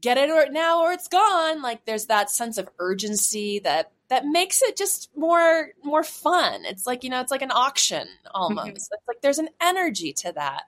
get 0.00 0.18
it 0.18 0.30
or 0.30 0.46
now 0.50 0.82
or 0.82 0.92
it's 0.92 1.08
gone. 1.08 1.62
Like 1.62 1.84
there's 1.84 2.06
that 2.06 2.30
sense 2.30 2.58
of 2.58 2.68
urgency 2.78 3.60
that 3.60 3.92
that 4.08 4.24
makes 4.24 4.62
it 4.62 4.76
just 4.76 5.10
more 5.16 5.70
more 5.82 6.04
fun. 6.04 6.64
It's 6.64 6.86
like, 6.86 7.04
you 7.04 7.10
know, 7.10 7.20
it's 7.20 7.30
like 7.30 7.42
an 7.42 7.50
auction 7.50 8.06
almost. 8.32 8.66
Mm-hmm. 8.68 8.76
It's 8.76 8.88
like 9.08 9.20
there's 9.22 9.38
an 9.38 9.48
energy 9.60 10.12
to 10.14 10.32
that. 10.32 10.62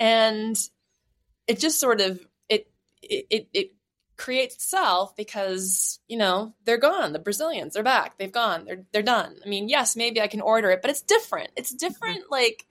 And 0.00 0.56
it 1.46 1.58
just 1.58 1.80
sort 1.80 2.00
of 2.00 2.26
it 2.48 2.68
it 3.02 3.48
it 3.52 3.72
creates 4.16 4.54
itself 4.54 5.16
because 5.16 5.98
you 6.08 6.16
know 6.16 6.54
they're 6.64 6.78
gone 6.78 7.12
the 7.12 7.18
brazilians 7.18 7.74
they're 7.74 7.82
back 7.82 8.16
they've 8.16 8.30
gone 8.30 8.64
they're 8.64 8.84
they're 8.92 9.02
done 9.02 9.34
i 9.44 9.48
mean 9.48 9.68
yes 9.68 9.96
maybe 9.96 10.20
i 10.20 10.28
can 10.28 10.40
order 10.40 10.70
it 10.70 10.80
but 10.80 10.90
it's 10.90 11.02
different 11.02 11.50
it's 11.56 11.74
different 11.74 12.20
mm-hmm. 12.20 12.32
like 12.32 12.64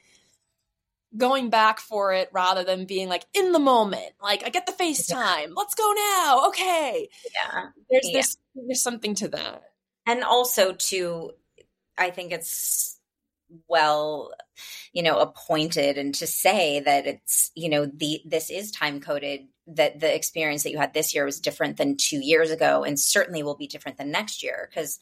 going 1.16 1.50
back 1.50 1.80
for 1.80 2.14
it 2.14 2.30
rather 2.34 2.64
than 2.64 2.86
being 2.86 3.08
like 3.08 3.26
in 3.34 3.52
the 3.52 3.60
moment 3.60 4.12
like 4.22 4.44
i 4.46 4.50
get 4.50 4.66
the 4.66 4.72
facetime 4.72 5.54
let's 5.56 5.76
go 5.76 5.94
now 5.96 6.48
okay. 6.48 7.10
Yeah. 7.34 7.66
There's 7.90 8.06
yeah. 8.06 8.14
there's 8.14 8.38
there's 8.56 8.84
something 8.84 9.16
to 9.16 9.28
that. 9.30 9.64
And 10.06 10.24
also 10.24 10.74
to 10.74 11.32
i 11.98 12.10
think 12.10 12.32
it's 12.32 13.00
well 13.68 14.34
you 14.94 15.04
know 15.04 15.20
appointed 15.20 15.98
and 15.98 16.16
to 16.16 16.26
say 16.26 16.80
that 16.80 17.06
it's 17.06 17.52
you 17.56 17.70
know 17.70 17.86
the 17.86 18.22
this 18.26 18.50
is 18.50 18.72
time 18.72 19.00
coded 19.00 19.42
that 19.68 20.00
the 20.00 20.14
experience 20.14 20.64
that 20.64 20.72
you 20.72 20.78
had 20.78 20.94
this 20.94 21.14
year 21.14 21.26
was 21.26 21.40
different 21.40 21.78
than 21.78 21.96
two 21.96 22.20
years 22.20 22.52
ago 22.52 22.84
and 22.84 23.00
certainly 23.00 23.44
will 23.44 23.56
be 23.56 23.68
different 23.68 23.98
than 23.98 24.12
next 24.12 24.44
year 24.44 24.68
because 24.70 25.00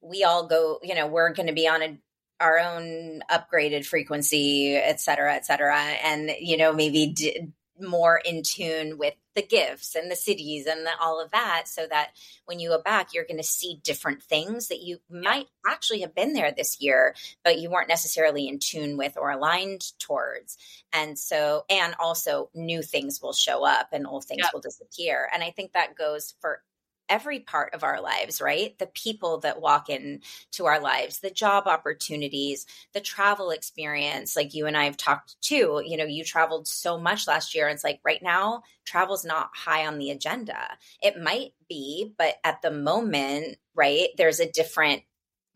we 0.00 0.22
all 0.22 0.46
go 0.46 0.78
you 0.82 0.94
know 0.94 1.06
we're 1.06 1.32
going 1.32 1.46
to 1.46 1.54
be 1.54 1.66
on 1.66 1.82
a 1.82 1.98
our 2.40 2.58
own 2.58 3.22
upgraded 3.30 3.86
frequency 3.86 4.74
et 4.74 5.00
cetera 5.00 5.34
et 5.34 5.46
cetera. 5.46 5.76
And 5.76 6.30
you 6.40 6.56
know 6.56 6.72
maybe 6.72 7.08
d- 7.08 7.52
more 7.80 8.20
in 8.24 8.42
tune 8.42 8.98
with 8.98 9.14
the 9.34 9.42
gifts 9.42 9.96
and 9.96 10.08
the 10.08 10.14
siddhis 10.14 10.66
and 10.68 10.86
the, 10.86 10.90
all 11.00 11.20
of 11.20 11.32
that 11.32 11.64
so 11.66 11.86
that 11.90 12.10
when 12.44 12.60
you 12.60 12.68
go 12.68 12.80
back 12.80 13.12
you're 13.12 13.24
going 13.24 13.36
to 13.36 13.42
see 13.42 13.80
different 13.82 14.22
things 14.22 14.68
that 14.68 14.80
you 14.80 14.98
might 15.10 15.46
actually 15.66 16.00
have 16.00 16.14
been 16.14 16.34
there 16.34 16.52
this 16.52 16.80
year 16.80 17.16
but 17.42 17.58
you 17.58 17.68
weren't 17.68 17.88
necessarily 17.88 18.46
in 18.46 18.60
tune 18.60 18.96
with 18.96 19.16
or 19.16 19.30
aligned 19.30 19.98
towards. 19.98 20.56
And 20.92 21.18
so 21.18 21.64
and 21.68 21.94
also 21.98 22.48
new 22.54 22.82
things 22.82 23.20
will 23.20 23.32
show 23.32 23.66
up 23.66 23.88
and 23.92 24.06
old 24.06 24.24
things 24.24 24.42
yeah. 24.44 24.50
will 24.52 24.60
disappear. 24.60 25.28
And 25.32 25.42
i 25.42 25.50
think 25.50 25.72
that 25.72 25.96
goes 25.96 26.34
for 26.40 26.62
every 27.08 27.40
part 27.40 27.74
of 27.74 27.84
our 27.84 28.00
lives, 28.00 28.40
right? 28.40 28.78
The 28.78 28.86
people 28.86 29.38
that 29.40 29.60
walk 29.60 29.88
into 29.88 30.64
our 30.64 30.80
lives, 30.80 31.20
the 31.20 31.30
job 31.30 31.66
opportunities, 31.66 32.66
the 32.92 33.00
travel 33.00 33.50
experience. 33.50 34.36
Like 34.36 34.54
you 34.54 34.66
and 34.66 34.76
I 34.76 34.84
have 34.84 34.96
talked 34.96 35.40
too, 35.40 35.82
you 35.84 35.96
know, 35.96 36.04
you 36.04 36.24
traveled 36.24 36.66
so 36.66 36.98
much 36.98 37.26
last 37.26 37.54
year. 37.54 37.68
it's 37.68 37.84
like 37.84 38.00
right 38.04 38.22
now, 38.22 38.62
travel's 38.84 39.24
not 39.24 39.50
high 39.54 39.86
on 39.86 39.98
the 39.98 40.10
agenda. 40.10 40.58
It 41.02 41.20
might 41.20 41.52
be, 41.68 42.12
but 42.16 42.34
at 42.44 42.62
the 42.62 42.70
moment, 42.70 43.56
right, 43.74 44.08
there's 44.16 44.40
a 44.40 44.50
different 44.50 45.02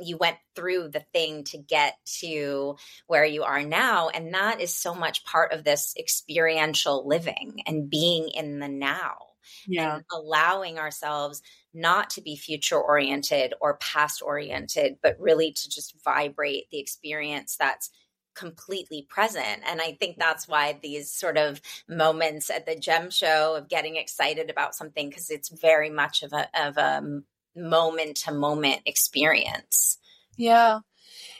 you 0.00 0.16
went 0.16 0.36
through 0.54 0.88
the 0.88 1.04
thing 1.12 1.42
to 1.42 1.58
get 1.58 1.96
to 2.20 2.76
where 3.08 3.24
you 3.24 3.42
are 3.42 3.64
now. 3.64 4.08
And 4.08 4.32
that 4.32 4.60
is 4.60 4.72
so 4.72 4.94
much 4.94 5.24
part 5.24 5.52
of 5.52 5.64
this 5.64 5.92
experiential 5.98 7.06
living 7.06 7.62
and 7.66 7.90
being 7.90 8.28
in 8.28 8.60
the 8.60 8.68
now 8.68 9.27
yeah. 9.66 9.96
and 9.96 10.04
allowing 10.12 10.78
ourselves 10.78 11.42
not 11.74 12.10
to 12.10 12.22
be 12.22 12.36
future 12.36 12.80
oriented 12.80 13.54
or 13.60 13.76
past 13.78 14.22
oriented, 14.22 14.96
but 15.02 15.18
really 15.18 15.52
to 15.52 15.68
just 15.68 15.94
vibrate 16.04 16.64
the 16.70 16.78
experience 16.78 17.56
that's 17.56 17.90
completely 18.34 19.06
present. 19.08 19.62
And 19.66 19.80
I 19.80 19.96
think 19.98 20.16
that's 20.16 20.46
why 20.46 20.78
these 20.80 21.10
sort 21.10 21.36
of 21.36 21.60
moments 21.88 22.50
at 22.50 22.66
the 22.66 22.76
gem 22.76 23.10
show 23.10 23.56
of 23.56 23.68
getting 23.68 23.96
excited 23.96 24.48
about 24.48 24.74
something, 24.74 25.08
because 25.08 25.30
it's 25.30 25.48
very 25.48 25.90
much 25.90 26.22
of 26.22 26.32
a, 26.32 26.48
of 26.54 26.76
a 26.76 27.22
moment 27.56 28.18
to 28.18 28.32
moment 28.32 28.82
experience. 28.86 29.98
Yeah. 30.36 30.80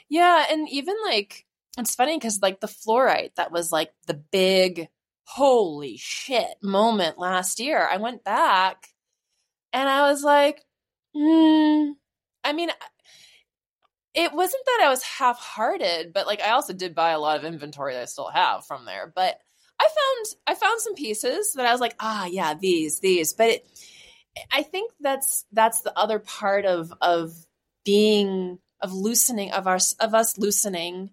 Yeah. 0.09 0.45
And 0.51 0.67
even 0.69 0.95
like, 1.05 1.45
it's 1.77 1.95
funny 1.95 2.17
because 2.17 2.41
like 2.41 2.59
the 2.59 2.67
fluorite, 2.67 3.35
that 3.35 3.51
was 3.51 3.71
like 3.71 3.93
the 4.07 4.15
big, 4.15 4.89
holy 5.31 5.95
shit 5.97 6.55
moment 6.63 7.19
last 7.19 7.59
year. 7.59 7.87
I 7.87 7.97
went 7.97 8.23
back 8.23 8.87
and 9.71 9.87
I 9.87 10.09
was 10.09 10.23
like, 10.23 10.59
hmm. 11.15 11.91
I 12.43 12.53
mean, 12.53 12.71
it 14.15 14.33
wasn't 14.33 14.65
that 14.65 14.81
I 14.83 14.89
was 14.89 15.03
half 15.03 15.37
hearted, 15.37 16.13
but 16.13 16.25
like 16.25 16.41
I 16.41 16.51
also 16.51 16.73
did 16.73 16.95
buy 16.95 17.11
a 17.11 17.19
lot 17.19 17.37
of 17.37 17.45
inventory 17.45 17.93
that 17.93 18.01
I 18.01 18.05
still 18.05 18.29
have 18.29 18.65
from 18.65 18.85
there. 18.85 19.11
But 19.15 19.37
I 19.79 19.87
found 19.87 20.35
I 20.47 20.55
found 20.55 20.81
some 20.81 20.95
pieces 20.95 21.53
that 21.53 21.67
I 21.67 21.71
was 21.71 21.81
like, 21.81 21.95
ah, 21.99 22.25
yeah, 22.25 22.55
these, 22.59 22.99
these. 22.99 23.33
But 23.33 23.49
it, 23.49 23.67
I 24.51 24.63
think 24.63 24.93
that's 24.99 25.45
that's 25.51 25.81
the 25.81 25.95
other 25.95 26.17
part 26.17 26.65
of 26.65 26.91
of 27.01 27.33
being 27.85 28.57
of 28.81 28.93
loosening 28.93 29.51
of 29.51 29.67
our 29.67 29.77
of 29.99 30.15
us 30.15 30.39
loosening 30.39 31.11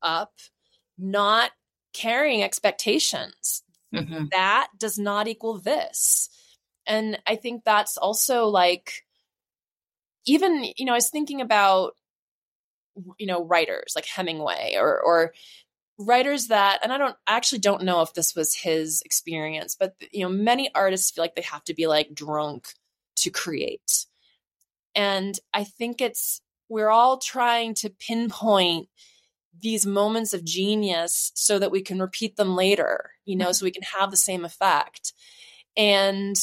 up, 0.00 0.32
not 0.96 1.50
carrying 1.92 2.42
expectations. 2.42 3.62
Mm-hmm. 3.94 4.26
That 4.32 4.68
does 4.78 4.98
not 4.98 5.28
equal 5.28 5.58
this. 5.58 6.28
And 6.86 7.18
I 7.26 7.36
think 7.36 7.64
that's 7.64 7.96
also 7.96 8.46
like 8.46 9.04
even, 10.26 10.64
you 10.76 10.84
know, 10.84 10.92
I 10.92 10.96
was 10.96 11.10
thinking 11.10 11.40
about 11.40 11.94
you 13.18 13.26
know 13.26 13.44
writers 13.44 13.92
like 13.94 14.06
Hemingway 14.06 14.74
or 14.76 15.00
or 15.00 15.32
writers 15.98 16.48
that 16.48 16.80
and 16.82 16.92
I 16.92 16.98
don't 16.98 17.16
I 17.26 17.36
actually 17.36 17.60
don't 17.60 17.84
know 17.84 18.02
if 18.02 18.14
this 18.14 18.34
was 18.34 18.54
his 18.54 19.02
experience 19.02 19.76
but 19.78 19.94
you 20.12 20.22
know 20.22 20.28
many 20.28 20.70
artists 20.74 21.10
feel 21.10 21.24
like 21.24 21.34
they 21.34 21.42
have 21.42 21.64
to 21.64 21.74
be 21.74 21.86
like 21.86 22.14
drunk 22.14 22.68
to 23.16 23.30
create 23.30 24.06
and 24.94 25.38
I 25.52 25.64
think 25.64 26.00
it's 26.00 26.40
we're 26.68 26.90
all 26.90 27.18
trying 27.18 27.74
to 27.74 27.90
pinpoint 27.90 28.88
these 29.60 29.86
moments 29.86 30.34
of 30.34 30.44
genius 30.44 31.32
so 31.34 31.58
that 31.58 31.70
we 31.70 31.82
can 31.82 31.98
repeat 31.98 32.36
them 32.36 32.54
later 32.54 33.10
you 33.28 33.36
know 33.36 33.52
so 33.52 33.64
we 33.64 33.70
can 33.70 33.82
have 33.82 34.10
the 34.10 34.16
same 34.16 34.44
effect. 34.44 35.12
And 35.76 36.34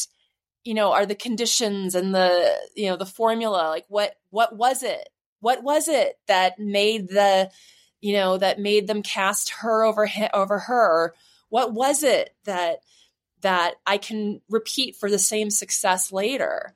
you 0.64 0.74
know 0.74 0.94
are 0.94 1.06
the 1.06 1.16
conditions 1.16 1.96
and 1.96 2.14
the 2.14 2.56
you 2.76 2.88
know 2.88 2.96
the 2.96 3.06
formula 3.06 3.70
like 3.70 3.86
what 3.90 4.16
what 4.30 4.56
was 4.56 4.84
it? 4.84 5.10
What 5.42 5.64
was 5.64 5.88
it 5.88 6.18
that 6.28 6.60
made 6.60 7.10
the 7.10 7.50
you 8.02 8.14
know 8.14 8.38
that 8.38 8.60
made 8.60 8.88
them 8.88 9.02
cast 9.02 9.50
her 9.50 9.84
over 9.84 10.08
over 10.34 10.60
her? 10.60 11.16
What 11.50 11.74
was 11.74 12.04
it 12.04 12.36
that 12.46 12.80
that 13.42 13.76
i 13.86 13.98
can 13.98 14.42
repeat 14.50 14.96
for 14.96 15.10
the 15.10 15.20
same 15.20 15.50
success 15.50 16.12
later? 16.12 16.74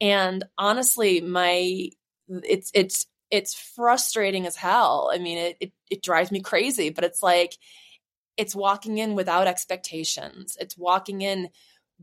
And 0.00 0.44
honestly 0.56 1.20
my 1.20 1.90
it's 2.28 2.70
it's 2.74 3.06
it's 3.30 3.54
frustrating 3.54 4.46
as 4.46 4.56
hell. 4.56 5.10
I 5.12 5.18
mean 5.18 5.38
it, 5.38 5.56
it 5.60 5.72
it 5.90 6.02
drives 6.02 6.30
me 6.30 6.40
crazy 6.40 6.90
but 6.90 7.04
it's 7.04 7.22
like 7.22 7.56
it's 8.36 8.54
walking 8.54 8.98
in 8.98 9.14
without 9.14 9.48
expectations. 9.48 10.56
It's 10.60 10.78
walking 10.78 11.22
in 11.22 11.48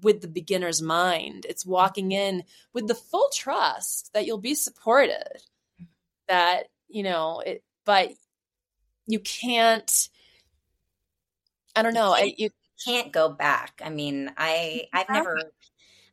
with 0.01 0.21
the 0.21 0.27
beginner's 0.27 0.81
mind. 0.81 1.45
It's 1.47 1.65
walking 1.65 2.11
in 2.11 2.43
with 2.73 2.87
the 2.87 2.95
full 2.95 3.29
trust 3.33 4.11
that 4.13 4.25
you'll 4.25 4.37
be 4.37 4.55
supported 4.55 5.41
that 6.27 6.67
you 6.87 7.03
know 7.03 7.39
it 7.39 7.63
but 7.85 8.11
you 9.07 9.19
can't 9.19 10.09
i 11.75 11.81
don't 11.81 11.93
know 11.93 12.15
you, 12.17 12.33
you 12.37 12.49
can't 12.83 13.11
go 13.11 13.29
back. 13.29 13.81
I 13.83 13.89
mean 13.89 14.31
i 14.37 14.85
i've 14.93 15.09
never 15.09 15.39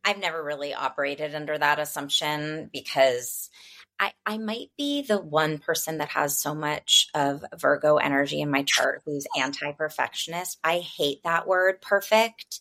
i've 0.05 0.19
never 0.19 0.43
really 0.43 0.75
operated 0.75 1.35
under 1.35 1.57
that 1.57 1.79
assumption 1.79 2.71
because 2.73 3.51
I, 3.99 4.13
I 4.27 4.39
might 4.39 4.71
be 4.77 5.03
the 5.03 5.21
one 5.21 5.59
person 5.59 5.99
that 5.99 6.09
has 6.11 6.39
so 6.39 6.55
much 6.55 7.09
of 7.15 7.45
Virgo 7.57 7.97
energy 7.97 8.41
in 8.41 8.51
my 8.51 8.65
chart 8.67 9.03
who's 9.05 9.27
anti 9.39 9.73
perfectionist. 9.73 10.59
I 10.65 10.79
hate 10.79 11.23
that 11.25 11.47
word 11.47 11.81
perfect. 11.81 12.61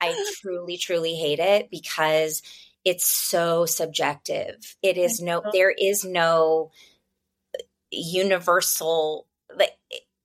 I 0.00 0.14
truly, 0.40 0.76
truly 0.76 1.14
hate 1.16 1.40
it 1.40 1.70
because 1.70 2.42
it's 2.84 3.06
so 3.06 3.66
subjective. 3.66 4.76
It 4.82 4.96
is 4.96 5.20
no, 5.20 5.42
there 5.52 5.74
is 5.76 6.04
no 6.04 6.70
universal, 7.90 9.26
like, 9.54 9.76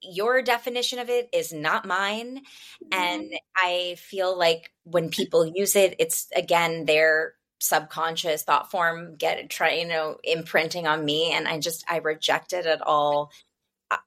your 0.04 0.41
definition 0.41 0.99
of 0.99 1.10
it 1.10 1.30
is 1.32 1.54
not 1.54 1.86
mine. 1.86 2.41
Mm-hmm. 2.84 2.93
And 2.93 3.34
I 3.56 3.95
feel 3.97 4.38
like 4.38 4.72
when 4.84 5.10
people 5.10 5.45
use 5.45 5.76
it, 5.76 5.95
it's 5.99 6.28
again 6.36 6.86
their 6.86 7.34
subconscious 7.62 8.43
thought 8.43 8.72
form 8.72 9.16
get 9.16 9.49
try 9.49 9.74
you 9.74 9.88
know 9.88 10.18
imprinting 10.24 10.88
on 10.88 11.05
me 11.05 11.32
and 11.32 11.47
i 11.47 11.59
just 11.59 11.86
i 11.88 11.97
reject 11.97 12.53
it 12.53 12.66
at 12.66 12.82
all. 12.82 13.32
Uh, 13.91 13.97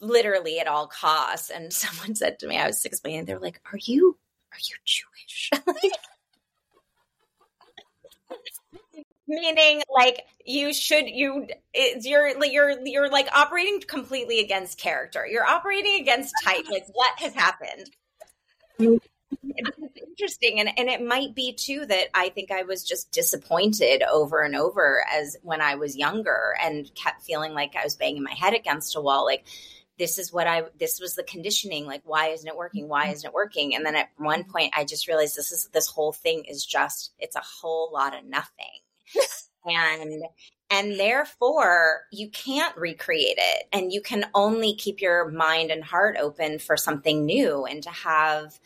literally 0.00 0.60
at 0.60 0.68
all 0.68 0.86
costs. 0.86 1.50
And 1.50 1.72
someone 1.84 2.14
said 2.14 2.38
to 2.38 2.46
me 2.46 2.56
i 2.56 2.66
was 2.66 2.84
explaining 2.84 3.24
they're 3.24 3.38
like 3.38 3.60
are 3.72 3.78
you 3.82 4.16
are 4.52 4.58
you 4.58 4.76
jewish? 4.84 5.50
Meaning 9.26 9.82
like 9.88 10.22
you 10.44 10.72
should 10.72 11.08
you 11.08 11.46
it's 11.72 12.04
you're 12.06 12.44
you're 12.44 12.74
you're 12.84 13.10
like 13.10 13.28
operating 13.32 13.80
completely 13.80 14.40
against 14.40 14.78
character. 14.78 15.24
You're 15.24 15.46
operating 15.46 16.00
against 16.00 16.34
type. 16.44 16.64
Like 16.68 16.86
what 16.92 17.16
has 17.20 17.32
happened 17.32 17.90
it's 19.42 19.96
interesting 19.96 20.60
and, 20.60 20.70
and 20.78 20.88
it 20.88 21.02
might 21.02 21.34
be 21.34 21.52
too 21.52 21.84
that 21.86 22.08
i 22.14 22.28
think 22.28 22.50
i 22.50 22.62
was 22.62 22.84
just 22.84 23.10
disappointed 23.12 24.02
over 24.10 24.42
and 24.42 24.56
over 24.56 25.04
as 25.12 25.36
when 25.42 25.60
i 25.60 25.74
was 25.74 25.96
younger 25.96 26.54
and 26.62 26.90
kept 26.94 27.22
feeling 27.22 27.52
like 27.52 27.74
i 27.76 27.84
was 27.84 27.96
banging 27.96 28.22
my 28.22 28.34
head 28.34 28.54
against 28.54 28.96
a 28.96 29.00
wall 29.00 29.24
like 29.24 29.44
this 30.00 30.18
is 30.18 30.32
what 30.32 30.46
I 30.46 30.64
this 30.78 30.98
was 30.98 31.14
the 31.14 31.22
conditioning 31.22 31.84
like 31.84 32.00
why 32.04 32.28
isn't 32.28 32.48
it 32.48 32.56
working? 32.56 32.88
Why 32.88 33.08
isn't 33.08 33.28
it 33.28 33.34
working? 33.34 33.74
And 33.74 33.84
then 33.84 33.94
at 33.94 34.08
one 34.16 34.44
point 34.44 34.72
I 34.74 34.84
just 34.84 35.06
realized 35.06 35.36
this 35.36 35.52
is 35.52 35.68
this 35.74 35.88
whole 35.88 36.12
thing 36.12 36.44
is 36.48 36.64
just 36.64 37.12
it's 37.18 37.36
a 37.36 37.42
whole 37.60 37.90
lot 37.92 38.18
of 38.18 38.24
nothing. 38.24 38.80
And 39.66 40.24
and 40.70 40.98
therefore 40.98 42.04
you 42.10 42.30
can't 42.30 42.74
recreate 42.78 43.36
it 43.36 43.64
and 43.74 43.92
you 43.92 44.00
can 44.00 44.24
only 44.34 44.74
keep 44.74 45.02
your 45.02 45.28
mind 45.28 45.70
and 45.70 45.84
heart 45.84 46.16
open 46.18 46.58
for 46.58 46.78
something 46.78 47.26
new 47.26 47.66
and 47.66 47.82
to 47.82 47.90
have 47.90 48.58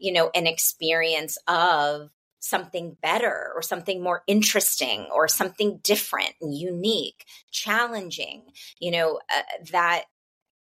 you 0.00 0.12
know 0.12 0.30
an 0.34 0.46
experience 0.46 1.38
of 1.46 2.10
something 2.40 2.96
better 3.02 3.52
or 3.54 3.60
something 3.60 4.02
more 4.02 4.22
interesting 4.26 5.06
or 5.14 5.28
something 5.28 5.78
different 5.82 6.32
and 6.40 6.54
unique 6.54 7.24
challenging 7.50 8.42
you 8.80 8.90
know 8.90 9.20
uh, 9.34 9.42
that 9.72 10.04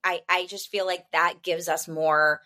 i 0.04 0.22
i 0.30 0.46
just 0.46 0.70
feel 0.70 0.86
like 0.86 1.04
that 1.12 1.44
gives 1.44 1.68
us 1.68 1.88
more 1.88 2.42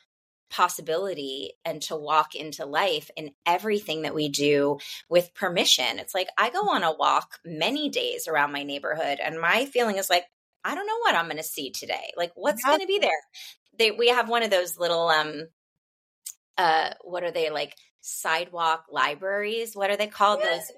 possibility 0.52 1.54
and 1.66 1.82
to 1.82 1.96
walk 1.96 2.36
into 2.36 2.66
life 2.66 3.10
in 3.16 3.32
everything 3.46 4.04
that 4.04 4.14
we 4.14 4.30
do 4.30 4.78
with 5.10 5.34
permission. 5.34 5.98
It's 5.98 6.14
like 6.14 6.28
I 6.38 6.50
go 6.50 6.70
on 6.70 6.84
a 6.84 6.94
walk 6.94 7.40
many 7.46 7.90
days 7.90 8.28
around 8.28 8.52
my 8.52 8.64
neighborhood 8.64 9.20
and 9.24 9.40
my 9.40 9.66
feeling 9.66 9.98
is 9.98 10.10
like 10.10 10.26
I 10.64 10.76
don't 10.76 10.86
know 10.86 11.00
what 11.00 11.16
I'm 11.16 11.26
going 11.26 11.38
to 11.38 11.44
see 11.44 11.72
today. 11.72 12.12
Like 12.16 12.34
what's 12.36 12.64
going 12.64 12.82
to 12.82 12.86
be 12.86 13.00
there? 13.00 13.10
They 13.80 13.92
we 13.92 14.10
have 14.10 14.30
one 14.30 14.44
of 14.44 14.52
those 14.52 14.78
little 14.78 15.08
um 15.08 15.48
uh 16.58 16.92
what 17.02 17.24
are 17.24 17.32
they 17.32 17.50
like 17.50 17.76
sidewalk 18.02 18.86
libraries? 18.92 19.76
What 19.76 19.90
are 19.90 19.98
they 19.98 20.08
called? 20.08 20.42
Yeah. 20.44 20.52
Those 20.52 20.72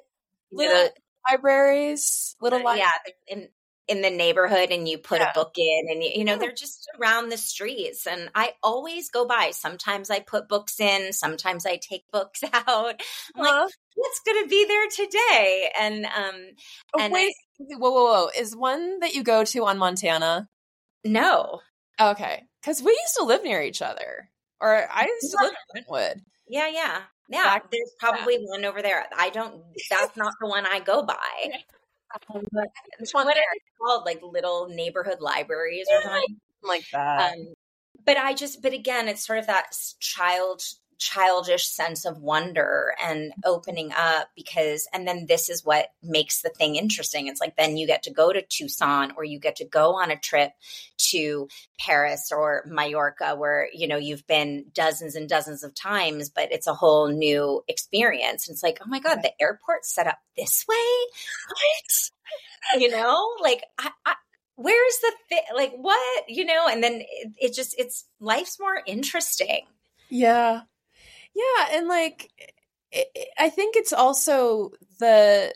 little 0.51 0.89
libraries, 1.29 2.35
little 2.41 2.59
li- 2.59 2.77
yeah, 2.77 2.91
in 3.27 3.49
in 3.87 4.01
the 4.01 4.09
neighborhood 4.09 4.71
and 4.71 4.87
you 4.87 4.97
put 4.97 5.19
yeah. 5.19 5.31
a 5.31 5.33
book 5.33 5.53
in 5.57 5.87
and 5.89 6.01
you, 6.01 6.11
you 6.15 6.23
know 6.23 6.33
yeah. 6.33 6.37
they're 6.37 6.53
just 6.53 6.89
around 6.99 7.29
the 7.29 7.37
streets 7.37 8.07
and 8.07 8.29
i 8.33 8.53
always 8.63 9.09
go 9.09 9.25
by 9.25 9.51
sometimes 9.51 10.09
i 10.09 10.19
put 10.19 10.47
books 10.47 10.79
in 10.79 11.11
sometimes 11.11 11.65
i 11.65 11.75
take 11.75 12.03
books 12.11 12.43
out 12.53 12.65
i'm 12.65 12.65
uh-huh. 13.45 13.63
like 13.63 13.73
what's 13.95 14.21
gonna 14.25 14.47
be 14.47 14.65
there 14.65 14.87
today 14.87 15.69
and 15.77 16.05
um 16.05 16.41
oh, 16.93 17.01
and 17.01 17.13
wait 17.13 17.33
I, 17.59 17.75
whoa 17.75 17.91
whoa 17.91 18.05
whoa 18.05 18.29
is 18.37 18.55
one 18.55 18.99
that 18.99 19.15
you 19.15 19.23
go 19.23 19.43
to 19.43 19.65
on 19.65 19.77
montana 19.77 20.47
no 21.03 21.59
okay 21.99 22.43
because 22.61 22.81
we 22.81 22.91
used 22.91 23.15
to 23.17 23.25
live 23.25 23.43
near 23.43 23.61
each 23.61 23.81
other 23.81 24.29
or 24.61 24.87
i 24.93 25.05
used 25.05 25.31
to 25.31 25.43
live 25.43 25.51
in 25.51 25.83
brentwood. 25.83 26.21
Yeah 26.47 26.67
yeah. 26.67 27.01
Yeah 27.29 27.43
Back 27.43 27.71
there's 27.71 27.91
probably 27.99 28.37
one 28.45 28.65
over 28.65 28.81
there. 28.81 29.05
I 29.17 29.29
don't 29.29 29.61
that's 29.89 30.15
not 30.17 30.33
the 30.41 30.47
one 30.47 30.65
i 30.65 30.79
go 30.79 31.03
by. 31.03 31.15
Um, 32.33 32.43
but 32.51 32.67
what 33.11 33.27
are 33.27 33.33
they 33.33 33.61
called? 33.81 34.05
Like 34.05 34.21
little 34.21 34.67
neighborhood 34.69 35.19
libraries 35.19 35.87
or 35.91 36.01
something? 36.03 36.37
Like 36.61 36.85
that. 36.91 37.33
Um, 37.33 37.53
but 38.05 38.17
I 38.17 38.33
just, 38.33 38.61
but 38.61 38.73
again, 38.73 39.07
it's 39.07 39.25
sort 39.25 39.39
of 39.39 39.47
that 39.47 39.75
child 39.99 40.61
childish 41.03 41.67
sense 41.67 42.05
of 42.05 42.21
wonder 42.21 42.95
and 43.03 43.33
opening 43.43 43.91
up 43.91 44.29
because 44.37 44.87
and 44.93 45.05
then 45.05 45.25
this 45.27 45.49
is 45.49 45.65
what 45.65 45.87
makes 46.01 46.41
the 46.41 46.49
thing 46.49 46.77
interesting. 46.77 47.27
It's 47.27 47.41
like 47.41 47.57
then 47.57 47.75
you 47.75 47.85
get 47.85 48.03
to 48.03 48.11
go 48.11 48.31
to 48.31 48.41
tucson 48.41 49.11
or 49.17 49.25
you 49.25 49.37
get 49.37 49.57
to 49.57 49.65
go 49.65 49.95
on 49.95 50.11
a 50.11 50.15
trip 50.15 50.51
to 50.97 51.49
paris 51.77 52.31
or 52.31 52.63
mallorca 52.67 53.35
where 53.35 53.67
you 53.73 53.85
know 53.87 53.97
you've 53.97 54.25
been 54.27 54.65
dozens 54.73 55.15
and 55.15 55.27
dozens 55.27 55.63
of 55.63 55.75
times 55.75 56.29
but 56.29 56.51
it's 56.53 56.67
a 56.67 56.73
whole 56.73 57.09
new 57.09 57.61
experience. 57.67 58.47
And 58.47 58.55
it's 58.55 58.63
like 58.63 58.79
oh 58.81 58.87
my 58.87 59.01
god 59.01 59.19
the 59.21 59.33
airport's 59.41 59.93
set 59.93 60.07
up 60.07 60.19
this 60.37 60.65
way? 60.69 60.75
What? 61.49 62.81
You 62.81 62.91
know 62.91 63.29
like 63.41 63.61
I, 63.77 63.91
I 64.05 64.15
where's 64.55 64.97
the 65.01 65.11
fit 65.27 65.43
like 65.53 65.73
what? 65.73 66.23
You 66.29 66.45
know 66.45 66.67
and 66.69 66.81
then 66.81 67.01
it, 67.01 67.33
it 67.37 67.53
just 67.53 67.75
it's 67.77 68.05
life's 68.21 68.57
more 68.57 68.81
interesting. 68.87 69.65
Yeah 70.09 70.61
yeah 71.35 71.67
and 71.73 71.87
like 71.87 72.29
it, 72.91 73.07
i 73.37 73.49
think 73.49 73.75
it's 73.75 73.93
also 73.93 74.71
the 74.99 75.53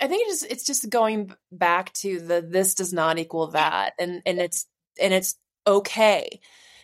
i 0.00 0.06
think 0.06 0.22
it's 0.26 0.40
just 0.40 0.52
it's 0.52 0.64
just 0.64 0.90
going 0.90 1.32
back 1.52 1.92
to 1.92 2.20
the 2.20 2.40
this 2.40 2.74
does 2.74 2.92
not 2.92 3.18
equal 3.18 3.48
that 3.48 3.92
and 3.98 4.22
and 4.26 4.38
it's 4.38 4.66
and 5.00 5.12
it's 5.12 5.36
okay 5.66 6.40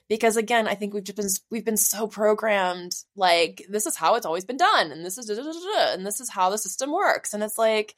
because 0.08 0.36
again 0.36 0.68
i 0.68 0.74
think 0.74 0.92
we've 0.92 1.04
just 1.04 1.16
been 1.16 1.28
we've 1.50 1.64
been 1.64 1.76
so 1.76 2.06
programmed 2.06 2.94
like 3.16 3.64
this 3.68 3.86
is 3.86 3.96
how 3.96 4.14
it's 4.16 4.26
always 4.26 4.44
been 4.44 4.56
done 4.56 4.92
and 4.92 5.04
this 5.04 5.18
is 5.18 5.28
and 5.30 6.06
this 6.06 6.20
is 6.20 6.30
how 6.30 6.50
the 6.50 6.58
system 6.58 6.92
works 6.92 7.32
and 7.32 7.42
it's 7.42 7.58
like 7.58 7.94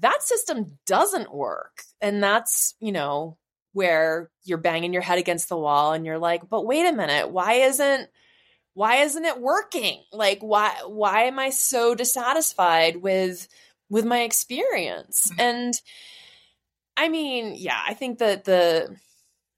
that 0.00 0.22
system 0.22 0.78
doesn't 0.86 1.32
work. 1.32 1.82
And 2.00 2.22
that's, 2.22 2.74
you 2.80 2.92
know, 2.92 3.36
where 3.72 4.30
you're 4.44 4.58
banging 4.58 4.92
your 4.92 5.02
head 5.02 5.18
against 5.18 5.48
the 5.48 5.56
wall 5.56 5.92
and 5.92 6.04
you're 6.04 6.18
like, 6.18 6.48
but 6.48 6.66
wait 6.66 6.86
a 6.86 6.92
minute, 6.92 7.30
why 7.30 7.54
isn't 7.54 8.08
why 8.74 8.96
isn't 8.96 9.24
it 9.24 9.40
working? 9.40 10.02
Like 10.12 10.40
why 10.40 10.70
why 10.86 11.24
am 11.24 11.38
I 11.38 11.50
so 11.50 11.94
dissatisfied 11.94 12.96
with 12.96 13.48
with 13.88 14.04
my 14.04 14.22
experience? 14.22 15.28
Mm-hmm. 15.30 15.40
And 15.40 15.74
I 16.96 17.08
mean, 17.08 17.54
yeah, 17.56 17.80
I 17.86 17.94
think 17.94 18.18
that 18.18 18.44
the 18.44 18.96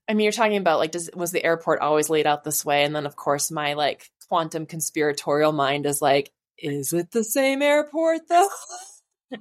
I 0.08 0.14
mean, 0.14 0.24
you're 0.24 0.32
talking 0.32 0.56
about 0.56 0.78
like, 0.78 0.92
does 0.92 1.10
was 1.14 1.32
the 1.32 1.44
airport 1.44 1.80
always 1.80 2.10
laid 2.10 2.26
out 2.26 2.44
this 2.44 2.64
way? 2.64 2.84
And 2.84 2.94
then, 2.94 3.06
of 3.06 3.16
course, 3.16 3.50
my 3.50 3.74
like 3.74 4.10
quantum 4.28 4.66
conspiratorial 4.66 5.52
mind 5.52 5.86
is 5.86 6.02
like, 6.02 6.32
is 6.58 6.92
it 6.92 7.10
the 7.10 7.24
same 7.24 7.62
airport 7.62 8.28
though? 8.28 8.48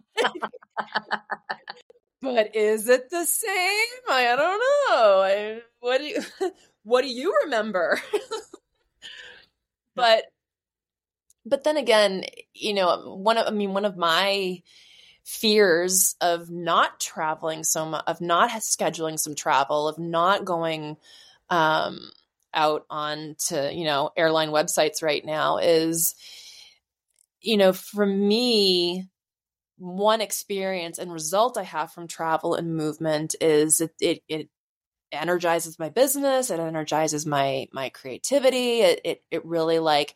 but 2.22 2.55
is 2.55 2.88
it 2.88 3.09
the 3.09 3.26
same? 3.26 3.88
I, 4.09 4.36
don't 4.36 4.59
know. 4.59 5.22
I, 5.22 5.61
what 5.80 5.97
do 5.97 6.05
you 6.05 6.22
what 6.84 7.01
do 7.01 7.09
you 7.09 7.36
remember? 7.43 7.99
but 9.96 10.26
but 11.46 11.64
then 11.64 11.78
again, 11.78 12.24
you 12.54 12.74
know, 12.74 13.16
one 13.16 13.38
of 13.38 13.48
I 13.48 13.52
mean 13.52 13.74
one 13.74 13.86
of 13.86 13.98
my 13.98 14.62
fears 15.24 16.16
of 16.20 16.50
not 16.50 17.00
traveling 17.00 17.64
so 17.64 17.86
much 17.86 18.04
of 18.08 18.22
not 18.22 18.50
scheduling 18.50 19.20
some 19.20 19.36
travel 19.36 19.88
of 19.88 20.00
not 20.00 20.46
going 20.46 20.98
um 21.50 22.00
out 22.54 22.86
on 22.89 23.36
to 23.38 23.72
you 23.72 23.86
know 23.86 24.10
airline 24.18 24.50
websites 24.50 25.04
right 25.04 25.24
now 25.24 25.58
is 25.58 26.16
you 27.39 27.56
know 27.56 27.72
for 27.72 28.06
me 28.06 29.08
one 29.78 30.22
experience 30.22 30.98
and 30.98 31.14
result 31.14 31.58
I 31.58 31.64
have 31.64 31.92
from 31.92 32.08
travel 32.08 32.56
and 32.56 32.76
movement 32.76 33.36
is 33.39 33.80
it, 33.82 33.92
it, 34.00 34.24
it 34.28 34.50
energizes 35.12 35.80
my 35.80 35.89
business. 35.89 36.49
It 36.49 36.59
energizes 36.59 37.26
my, 37.26 37.68
my 37.72 37.89
creativity. 37.89 38.82
It, 38.82 39.01
it, 39.03 39.24
it 39.32 39.45
really 39.45 39.80
like, 39.80 40.16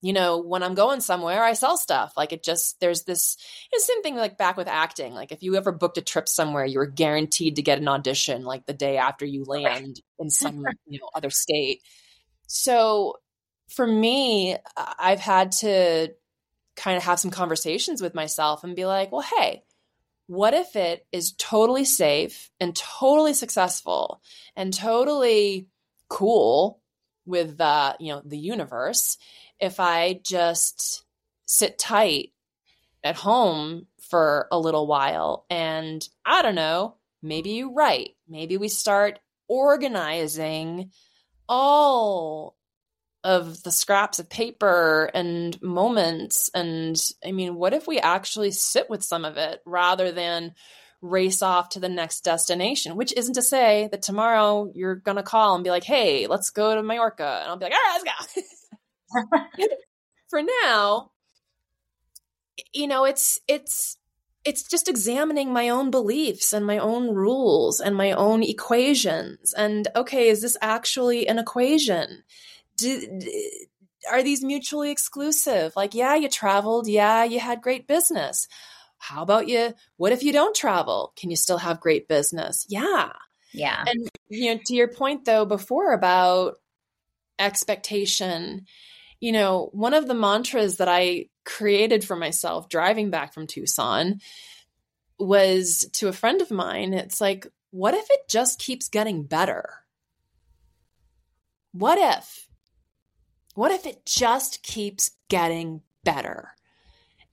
you 0.00 0.12
know, 0.12 0.38
when 0.38 0.62
I'm 0.62 0.74
going 0.74 1.00
somewhere, 1.00 1.42
I 1.42 1.52
sell 1.52 1.76
stuff. 1.76 2.12
Like 2.16 2.32
it 2.32 2.42
just, 2.42 2.80
there's 2.80 3.04
this, 3.04 3.36
same 3.76 4.02
thing 4.02 4.16
like 4.16 4.36
back 4.36 4.56
with 4.56 4.68
acting. 4.68 5.14
Like 5.14 5.32
if 5.32 5.42
you 5.42 5.56
ever 5.56 5.72
booked 5.72 5.98
a 5.98 6.02
trip 6.02 6.28
somewhere, 6.28 6.64
you 6.64 6.78
were 6.78 6.86
guaranteed 6.86 7.56
to 7.56 7.62
get 7.62 7.78
an 7.78 7.88
audition 7.88 8.44
like 8.44 8.66
the 8.66 8.72
day 8.72 8.96
after 8.96 9.24
you 9.24 9.44
land 9.44 10.00
in 10.18 10.30
some, 10.30 10.64
you 10.86 10.98
know, 11.00 11.08
other 11.14 11.30
state. 11.30 11.82
So 12.46 13.16
for 13.68 13.86
me, 13.86 14.56
I've 14.76 15.20
had 15.20 15.52
to 15.52 16.08
kind 16.76 16.96
of 16.96 17.02
have 17.02 17.20
some 17.20 17.30
conversations 17.30 18.02
with 18.02 18.14
myself 18.14 18.64
and 18.64 18.76
be 18.76 18.86
like, 18.86 19.12
well, 19.12 19.22
hey, 19.22 19.62
what 20.32 20.54
if 20.54 20.76
it 20.76 21.06
is 21.12 21.32
totally 21.32 21.84
safe 21.84 22.50
and 22.58 22.74
totally 22.74 23.34
successful 23.34 24.22
and 24.56 24.72
totally 24.72 25.68
cool 26.08 26.80
with 27.26 27.58
the, 27.58 27.94
you 28.00 28.14
know, 28.14 28.22
the 28.24 28.38
universe 28.38 29.18
if 29.60 29.78
I 29.78 30.20
just 30.24 31.04
sit 31.44 31.78
tight 31.78 32.32
at 33.04 33.14
home 33.14 33.88
for 34.00 34.48
a 34.50 34.58
little 34.58 34.86
while 34.86 35.44
and 35.50 36.02
I 36.24 36.40
don't 36.40 36.54
know, 36.54 36.96
maybe 37.22 37.50
you 37.50 37.74
write. 37.74 38.12
Maybe 38.26 38.56
we 38.56 38.68
start 38.68 39.18
organizing 39.48 40.92
all 41.46 42.56
of 43.24 43.62
the 43.62 43.70
scraps 43.70 44.18
of 44.18 44.28
paper 44.28 45.10
and 45.14 45.60
moments. 45.62 46.50
And 46.54 47.00
I 47.24 47.32
mean, 47.32 47.54
what 47.54 47.72
if 47.72 47.86
we 47.86 47.98
actually 47.98 48.50
sit 48.50 48.90
with 48.90 49.02
some 49.02 49.24
of 49.24 49.36
it 49.36 49.60
rather 49.64 50.10
than 50.10 50.54
race 51.00 51.42
off 51.42 51.70
to 51.70 51.80
the 51.80 51.88
next 51.88 52.22
destination? 52.22 52.96
Which 52.96 53.12
isn't 53.16 53.34
to 53.34 53.42
say 53.42 53.88
that 53.92 54.02
tomorrow 54.02 54.70
you're 54.74 54.96
going 54.96 55.16
to 55.16 55.22
call 55.22 55.54
and 55.54 55.64
be 55.64 55.70
like, 55.70 55.84
hey, 55.84 56.26
let's 56.26 56.50
go 56.50 56.74
to 56.74 56.82
Mallorca. 56.82 57.40
And 57.42 57.50
I'll 57.50 57.56
be 57.56 57.66
like, 57.66 57.74
all 57.74 57.92
right, 57.92 58.00
let's 58.04 58.44
go. 59.60 59.66
For 60.30 60.42
now, 60.64 61.10
you 62.72 62.86
know, 62.86 63.04
it's, 63.04 63.38
it's, 63.46 63.98
it's 64.44 64.68
just 64.68 64.88
examining 64.88 65.52
my 65.52 65.68
own 65.68 65.90
beliefs 65.90 66.52
and 66.52 66.66
my 66.66 66.78
own 66.78 67.14
rules 67.14 67.78
and 67.80 67.94
my 67.94 68.12
own 68.12 68.42
equations. 68.42 69.54
And 69.54 69.86
okay, 69.94 70.28
is 70.28 70.42
this 70.42 70.56
actually 70.60 71.28
an 71.28 71.38
equation? 71.38 72.24
Are 74.10 74.22
these 74.22 74.42
mutually 74.42 74.90
exclusive? 74.90 75.72
Like, 75.76 75.94
yeah, 75.94 76.14
you 76.14 76.28
traveled. 76.28 76.88
Yeah, 76.88 77.24
you 77.24 77.40
had 77.40 77.62
great 77.62 77.86
business. 77.86 78.48
How 78.98 79.22
about 79.22 79.48
you? 79.48 79.74
What 79.96 80.12
if 80.12 80.22
you 80.22 80.32
don't 80.32 80.54
travel? 80.54 81.12
Can 81.16 81.30
you 81.30 81.36
still 81.36 81.58
have 81.58 81.80
great 81.80 82.08
business? 82.08 82.66
Yeah. 82.68 83.12
Yeah. 83.52 83.84
And, 83.86 84.08
you 84.28 84.54
know, 84.54 84.60
to 84.66 84.74
your 84.74 84.88
point 84.88 85.24
though, 85.24 85.44
before 85.44 85.92
about 85.92 86.54
expectation, 87.38 88.66
you 89.20 89.32
know, 89.32 89.70
one 89.72 89.94
of 89.94 90.06
the 90.06 90.14
mantras 90.14 90.76
that 90.76 90.88
I 90.88 91.26
created 91.44 92.04
for 92.04 92.16
myself 92.16 92.68
driving 92.68 93.10
back 93.10 93.34
from 93.34 93.46
Tucson 93.46 94.20
was 95.18 95.88
to 95.94 96.08
a 96.08 96.12
friend 96.12 96.40
of 96.40 96.50
mine. 96.50 96.94
It's 96.94 97.20
like, 97.20 97.46
what 97.70 97.94
if 97.94 98.06
it 98.10 98.28
just 98.28 98.58
keeps 98.58 98.88
getting 98.88 99.24
better? 99.24 99.68
What 101.72 101.98
if 101.98 102.48
what 103.54 103.70
if 103.70 103.86
it 103.86 104.06
just 104.06 104.62
keeps 104.62 105.10
getting 105.28 105.82
better? 106.04 106.50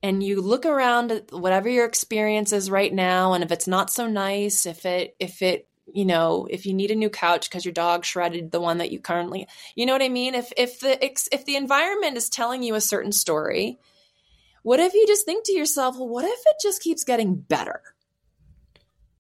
And 0.02 0.24
you 0.24 0.42
look 0.42 0.66
around 0.66 1.12
at 1.12 1.32
whatever 1.32 1.70
your 1.70 1.86
experience 1.86 2.54
is 2.54 2.72
right 2.72 2.94
now, 2.94 3.34
and 3.34 3.44
if 3.44 3.52
it's 3.52 3.68
not 3.68 3.92
so 3.92 4.08
nice, 4.08 4.66
if 4.66 4.86
it, 4.86 5.16
if 5.20 5.42
it, 5.42 5.68
you 5.92 6.06
know, 6.06 6.48
if 6.50 6.66
you 6.66 6.74
need 6.74 6.92
a 6.92 6.96
new 6.96 7.10
couch 7.10 7.50
because 7.50 7.66
your 7.66 7.74
dog 7.74 8.06
shredded 8.06 8.52
the 8.52 8.62
one 8.62 8.78
that 8.78 8.92
you 8.92 9.00
currently, 9.00 9.48
you 9.76 9.86
know 9.86 9.94
what 9.94 10.02
I 10.02 10.10
mean? 10.10 10.36
If 10.36 10.54
if 10.56 10.80
the 10.80 11.04
if 11.04 11.46
the 11.46 11.56
environment 11.56 12.16
is 12.16 12.30
telling 12.30 12.64
you 12.64 12.76
a 12.76 12.82
certain 12.82 13.12
story, 13.12 13.80
what 14.64 14.80
if 14.80 14.94
you 14.94 15.06
just 15.08 15.26
think 15.26 15.46
to 15.46 15.54
yourself, 15.54 15.98
well, 15.98 16.08
what 16.08 16.26
if 16.26 16.40
it 16.46 16.58
just 16.62 16.82
keeps 16.82 17.04
getting 17.04 17.36
better? 17.36 17.82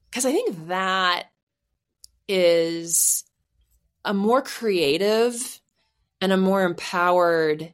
Because 0.09 0.25
I 0.25 0.31
think 0.31 0.67
that 0.67 1.25
is 2.27 3.23
a 4.05 4.13
more 4.13 4.41
creative 4.41 5.59
and 6.21 6.31
a 6.31 6.37
more 6.37 6.63
empowered 6.63 7.73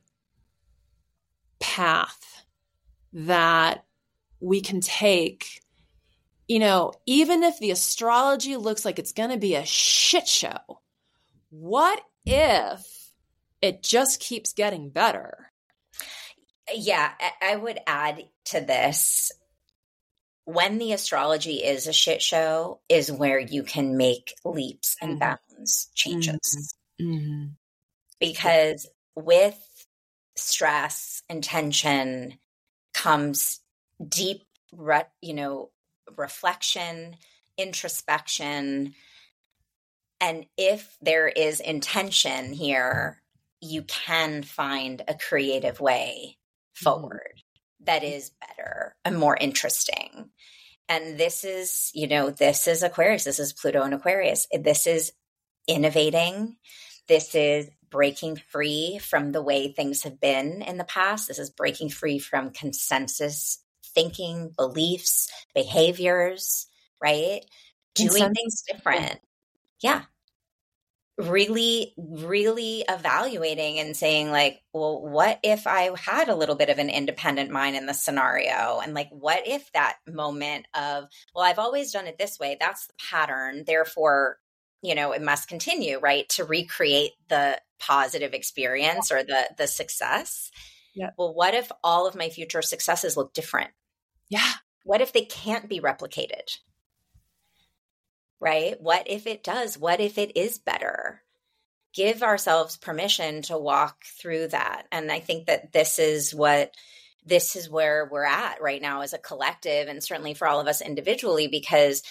path 1.59 2.45
that 3.13 3.85
we 4.39 4.61
can 4.61 4.81
take. 4.81 5.61
You 6.47 6.59
know 6.59 6.93
even 7.07 7.41
if 7.41 7.57
the 7.57 7.71
astrology 7.71 8.55
looks 8.55 8.85
like 8.85 8.99
it's 8.99 9.13
going 9.13 9.31
to 9.31 9.37
be 9.37 9.55
a 9.55 9.65
shit 9.65 10.27
show 10.27 10.59
what 11.49 12.01
if 12.25 13.11
it 13.61 13.81
just 13.81 14.19
keeps 14.19 14.53
getting 14.53 14.89
better? 14.89 15.51
Yeah 16.73 17.11
i 17.41 17.55
would 17.55 17.79
add 17.87 18.25
to 18.45 18.61
this. 18.61 19.31
When 20.43 20.77
the 20.77 20.93
astrology 20.93 21.63
is 21.63 21.87
a 21.87 21.93
shit 21.93 22.21
show 22.21 22.79
is 22.87 23.11
where 23.11 23.39
you 23.39 23.63
can 23.63 23.97
make 23.97 24.35
leaps 24.45 24.95
and 25.01 25.19
mm-hmm. 25.19 25.35
bounds 25.57 25.89
changes. 25.95 26.75
Mm-hmm. 27.01 27.11
Mm-hmm 27.11 27.45
because 28.19 28.87
with 29.15 29.59
stress 30.35 31.23
and 31.29 31.43
tension 31.43 32.37
comes 32.93 33.59
deep 34.07 34.43
re- 34.73 35.03
you 35.21 35.33
know 35.33 35.69
reflection 36.17 37.15
introspection 37.57 38.93
and 40.19 40.45
if 40.57 40.97
there 41.01 41.27
is 41.27 41.59
intention 41.61 42.51
here 42.51 43.21
you 43.61 43.81
can 43.83 44.43
find 44.43 45.01
a 45.07 45.13
creative 45.13 45.79
way 45.79 46.37
mm-hmm. 46.37 46.83
forward 46.83 47.41
that 47.85 48.03
is 48.03 48.31
better 48.41 48.95
and 49.05 49.17
more 49.17 49.37
interesting. 49.39 50.29
And 50.87 51.17
this 51.17 51.43
is, 51.43 51.91
you 51.93 52.07
know, 52.07 52.29
this 52.29 52.67
is 52.67 52.83
Aquarius. 52.83 53.23
This 53.23 53.39
is 53.39 53.53
Pluto 53.53 53.81
and 53.81 53.93
Aquarius. 53.93 54.47
This 54.51 54.85
is 54.85 55.11
innovating. 55.67 56.57
This 57.07 57.33
is 57.33 57.69
breaking 57.95 58.35
free 58.35 58.99
from 59.01 59.31
the 59.31 59.41
way 59.41 59.71
things 59.71 60.03
have 60.03 60.19
been 60.19 60.61
in 60.61 60.77
the 60.77 60.83
past. 60.83 61.29
This 61.29 61.39
is 61.39 61.49
breaking 61.49 61.91
free 61.91 62.19
from 62.19 62.49
consensus 62.49 63.63
thinking, 63.93 64.51
beliefs, 64.57 65.31
behaviors, 65.53 66.67
right? 67.01 67.45
Doing 67.95 68.33
things 68.33 68.63
different. 68.67 69.21
Yeah 69.79 70.01
really 71.17 71.93
really 71.97 72.83
evaluating 72.89 73.79
and 73.79 73.95
saying 73.95 74.31
like 74.31 74.61
well 74.73 75.01
what 75.01 75.39
if 75.43 75.65
i 75.65 75.89
had 75.97 76.27
a 76.27 76.35
little 76.35 76.55
bit 76.55 76.67
of 76.67 76.77
an 76.77 76.89
independent 76.89 77.49
mind 77.49 77.77
in 77.77 77.85
the 77.85 77.93
scenario 77.93 78.81
and 78.83 78.93
like 78.93 79.07
what 79.11 79.47
if 79.47 79.71
that 79.71 79.95
moment 80.05 80.65
of 80.73 81.05
well 81.33 81.45
i've 81.45 81.59
always 81.59 81.93
done 81.93 82.05
it 82.05 82.17
this 82.17 82.37
way 82.37 82.57
that's 82.59 82.87
the 82.87 82.93
pattern 83.09 83.63
therefore 83.65 84.37
you 84.81 84.95
know 84.95 85.11
it 85.11 85.21
must 85.21 85.47
continue 85.47 85.99
right 85.99 86.27
to 86.29 86.43
recreate 86.43 87.11
the 87.29 87.59
positive 87.79 88.33
experience 88.33 89.11
or 89.11 89.23
the 89.23 89.49
the 89.57 89.67
success 89.67 90.51
yeah 90.95 91.09
well 91.17 91.33
what 91.33 91.53
if 91.53 91.71
all 91.83 92.07
of 92.07 92.15
my 92.15 92.29
future 92.29 92.61
successes 92.61 93.17
look 93.17 93.33
different 93.33 93.71
yeah 94.29 94.53
what 94.83 95.01
if 95.01 95.13
they 95.13 95.25
can't 95.25 95.67
be 95.67 95.79
replicated 95.79 96.57
right? 98.39 98.79
What 98.79 99.03
if 99.07 99.27
it 99.27 99.43
does? 99.43 99.77
What 99.77 99.99
if 99.99 100.17
it 100.17 100.37
is 100.37 100.59
better? 100.59 101.21
Give 101.93 102.23
ourselves 102.23 102.77
permission 102.77 103.41
to 103.43 103.57
walk 103.57 104.03
through 104.19 104.49
that. 104.49 104.83
And 104.91 105.11
I 105.11 105.19
think 105.19 105.47
that 105.47 105.71
this 105.71 105.99
is 105.99 106.33
what 106.33 106.71
this 107.25 107.55
is 107.55 107.67
where 107.67 108.07
we're 108.11 108.23
at 108.23 108.61
right 108.61 108.81
now 108.81 109.01
as 109.01 109.13
a 109.13 109.17
collective 109.17 109.87
and 109.87 110.03
certainly 110.03 110.35
for 110.35 110.47
all 110.47 110.59
of 110.59 110.67
us 110.67 110.79
individually 110.79 111.47
because 111.47 112.03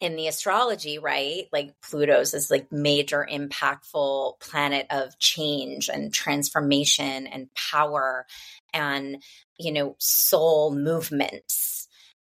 in 0.00 0.16
the 0.16 0.28
astrology, 0.28 0.98
right? 0.98 1.46
Like 1.52 1.74
Pluto's 1.82 2.34
is 2.34 2.50
like 2.50 2.70
major 2.70 3.26
impactful 3.30 4.40
planet 4.40 4.86
of 4.90 5.18
change 5.18 5.88
and 5.88 6.12
transformation 6.12 7.26
and 7.26 7.48
power 7.54 8.26
and, 8.72 9.22
you 9.58 9.72
know, 9.72 9.96
soul 9.98 10.74
movements 10.74 11.78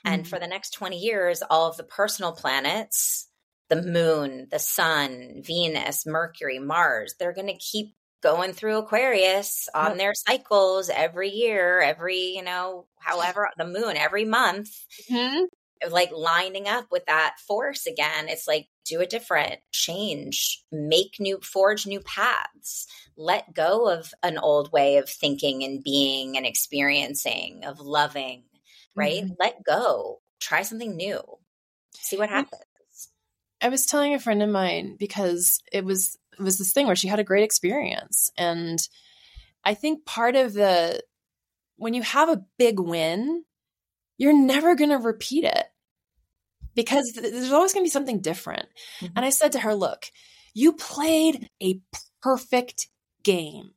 and 0.04 0.24
mm-hmm. 0.24 0.30
for 0.30 0.40
the 0.40 0.48
next 0.48 0.72
20 0.72 0.98
years, 0.98 1.44
all 1.50 1.70
of 1.70 1.78
the 1.78 1.84
personal 1.84 2.32
planets, 2.32 3.28
the 3.70 3.82
moon, 3.82 4.48
the 4.52 4.60
sun, 4.60 5.42
Venus, 5.44 6.06
Mercury, 6.06 6.60
Mars, 6.60 7.16
they're 7.20 7.34
going 7.34 7.48
to 7.48 7.58
keep 7.58 7.94
going 8.22 8.54
through 8.54 8.78
Aquarius 8.78 9.68
on 9.74 9.98
their 9.98 10.14
cycles 10.14 10.90
every 10.90 11.30
year, 11.30 11.82
every, 11.82 12.36
you 12.36 12.44
know, 12.44 12.86
however, 13.00 13.50
the 13.58 13.66
moon 13.66 13.98
every 13.98 14.26
month. 14.26 14.70
Mm-hmm. 15.10 15.46
Like 15.90 16.12
lining 16.12 16.68
up 16.68 16.88
with 16.92 17.06
that 17.06 17.36
force 17.48 17.86
again. 17.86 18.28
It's 18.28 18.48
like 18.48 18.68
do 18.86 19.02
a 19.02 19.06
different, 19.06 19.60
change, 19.72 20.64
make 20.72 21.16
new, 21.20 21.40
forge 21.42 21.88
new 21.88 22.02
paths, 22.02 22.88
let 23.16 23.54
go 23.54 23.90
of 23.90 24.14
an 24.24 24.38
old 24.38 24.72
way 24.72 24.98
of 24.98 25.10
thinking 25.10 25.64
and 25.64 25.84
being 25.84 26.38
and 26.38 26.46
experiencing, 26.46 27.64
of 27.66 27.80
loving, 27.80 28.44
right? 28.96 29.24
Mm-hmm. 29.24 29.34
Let 29.40 29.64
go, 29.64 30.22
try 30.40 30.64
something 30.64 30.96
new, 30.96 31.22
see 31.96 32.18
what 32.18 32.30
happens. 32.30 32.62
I 33.62 33.70
was 33.70 33.86
telling 33.86 34.14
a 34.14 34.20
friend 34.20 34.42
of 34.42 34.50
mine 34.50 34.96
because 35.00 35.62
it 35.72 35.86
was 35.86 36.18
it 36.38 36.42
was 36.42 36.58
this 36.58 36.74
thing 36.74 36.88
where 36.88 36.96
she 36.96 37.08
had 37.08 37.20
a 37.20 37.24
great 37.24 37.44
experience 37.44 38.32
and 38.38 38.80
I 39.64 39.76
think 39.76 40.06
part 40.06 40.36
of 40.36 40.54
the 40.54 41.02
when 41.78 41.94
you 41.94 42.02
have 42.02 42.30
a 42.30 42.44
big 42.58 42.80
win, 42.80 43.44
you're 44.18 44.38
never 44.38 44.76
going 44.76 44.90
to 44.90 44.98
repeat 44.98 45.44
it 45.44 45.66
because 46.76 47.12
there's 47.14 47.52
always 47.52 47.74
going 47.74 47.84
to 47.84 47.88
be 47.88 47.92
something 47.92 48.22
different. 48.22 48.68
Mm-hmm. 49.00 49.14
And 49.16 49.26
I 49.26 49.30
said 49.30 49.54
to 49.54 49.60
her, 49.60 49.76
"Look, 49.76 50.06
you 50.54 50.74
played 50.74 51.50
a 51.62 51.80
perfect 52.22 52.88
game. 53.24 53.72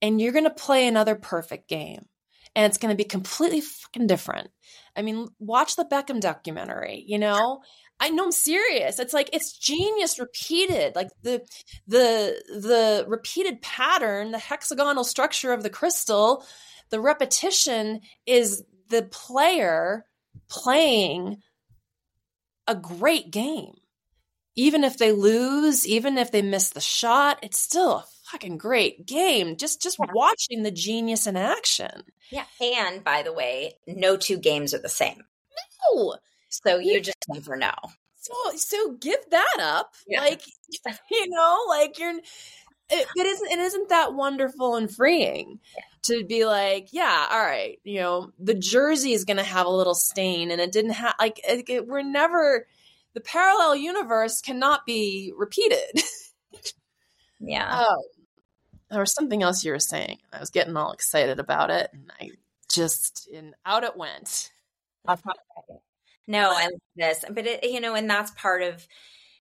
And 0.00 0.20
you're 0.20 0.32
going 0.32 0.44
to 0.44 0.50
play 0.50 0.86
another 0.86 1.14
perfect 1.14 1.68
game 1.68 2.06
and 2.54 2.66
it's 2.66 2.78
going 2.78 2.90
to 2.90 2.96
be 2.96 3.08
completely 3.08 3.60
fucking 3.60 4.06
different. 4.06 4.50
I 4.96 5.02
mean, 5.02 5.28
watch 5.38 5.76
the 5.76 5.84
Beckham 5.84 6.20
documentary, 6.20 7.04
you 7.06 7.18
know? 7.18 7.62
I 8.00 8.10
know 8.10 8.24
I'm 8.24 8.32
serious. 8.32 8.98
It's 8.98 9.14
like 9.14 9.30
it's 9.32 9.56
genius 9.56 10.18
repeated. 10.18 10.96
Like 10.96 11.08
the 11.22 11.40
the 11.86 12.34
the 12.48 13.04
repeated 13.06 13.62
pattern, 13.62 14.32
the 14.32 14.38
hexagonal 14.38 15.04
structure 15.04 15.52
of 15.52 15.62
the 15.62 15.70
crystal, 15.70 16.44
the 16.90 17.00
repetition 17.00 18.00
is 18.26 18.64
the 18.88 19.02
player 19.02 20.04
playing 20.50 21.42
a 22.66 22.74
great 22.74 23.30
game. 23.30 23.74
Even 24.54 24.84
if 24.84 24.98
they 24.98 25.12
lose, 25.12 25.86
even 25.86 26.18
if 26.18 26.30
they 26.30 26.42
miss 26.42 26.70
the 26.70 26.80
shot, 26.80 27.38
it's 27.42 27.58
still 27.58 27.90
a 27.92 28.04
fucking 28.24 28.58
great 28.58 29.06
game. 29.06 29.56
Just 29.56 29.82
just 29.82 29.98
yeah. 29.98 30.12
watching 30.12 30.62
the 30.62 30.70
genius 30.70 31.26
in 31.26 31.36
action. 31.36 32.02
Yeah. 32.30 32.44
And 32.60 33.02
by 33.02 33.22
the 33.22 33.32
way, 33.32 33.74
no 33.86 34.16
two 34.16 34.38
games 34.38 34.74
are 34.74 34.78
the 34.78 34.88
same. 34.88 35.22
No. 35.94 36.16
So 36.50 36.78
you 36.78 37.00
just 37.00 37.16
never 37.28 37.56
know. 37.56 37.74
So 38.16 38.34
so 38.56 38.92
give 38.92 39.20
that 39.30 39.56
up. 39.60 39.94
Yeah. 40.06 40.20
Like 40.20 40.42
you 41.10 41.28
know, 41.30 41.58
like 41.68 41.98
you're 41.98 42.18
it, 42.90 43.08
it 43.16 43.26
isn't 43.26 43.50
it 43.50 43.58
isn't 43.58 43.88
that 43.88 44.14
wonderful 44.14 44.76
and 44.76 44.94
freeing 44.94 45.60
yeah. 45.76 45.84
To 46.04 46.24
be 46.24 46.44
like, 46.44 46.88
yeah, 46.92 47.28
all 47.30 47.40
right, 47.40 47.78
you 47.84 48.00
know, 48.00 48.32
the 48.38 48.54
jersey 48.54 49.12
is 49.12 49.24
going 49.24 49.36
to 49.36 49.42
have 49.42 49.66
a 49.66 49.70
little 49.70 49.94
stain 49.94 50.50
and 50.50 50.60
it 50.60 50.72
didn't 50.72 50.92
have 50.92 51.14
like 51.18 51.40
it, 51.48 51.68
it, 51.68 51.86
we're 51.86 52.02
never 52.02 52.66
the 53.14 53.20
parallel 53.20 53.76
universe 53.76 54.40
cannot 54.40 54.86
be 54.86 55.32
repeated. 55.36 56.02
yeah. 57.40 57.68
Oh, 57.72 58.02
there 58.90 59.00
was 59.00 59.12
something 59.12 59.42
else 59.42 59.64
you 59.64 59.72
were 59.72 59.78
saying. 59.78 60.18
I 60.32 60.40
was 60.40 60.50
getting 60.50 60.76
all 60.76 60.92
excited 60.92 61.38
about 61.38 61.70
it, 61.70 61.90
and 61.92 62.10
I 62.20 62.30
just 62.70 63.28
and 63.34 63.54
out 63.64 63.84
it 63.84 63.96
went. 63.96 64.50
No, 66.26 66.50
I 66.50 66.64
like 66.64 66.74
this, 66.96 67.24
but 67.30 67.46
it, 67.46 67.64
you 67.64 67.80
know, 67.80 67.94
and 67.94 68.08
that's 68.08 68.30
part 68.32 68.62
of 68.62 68.86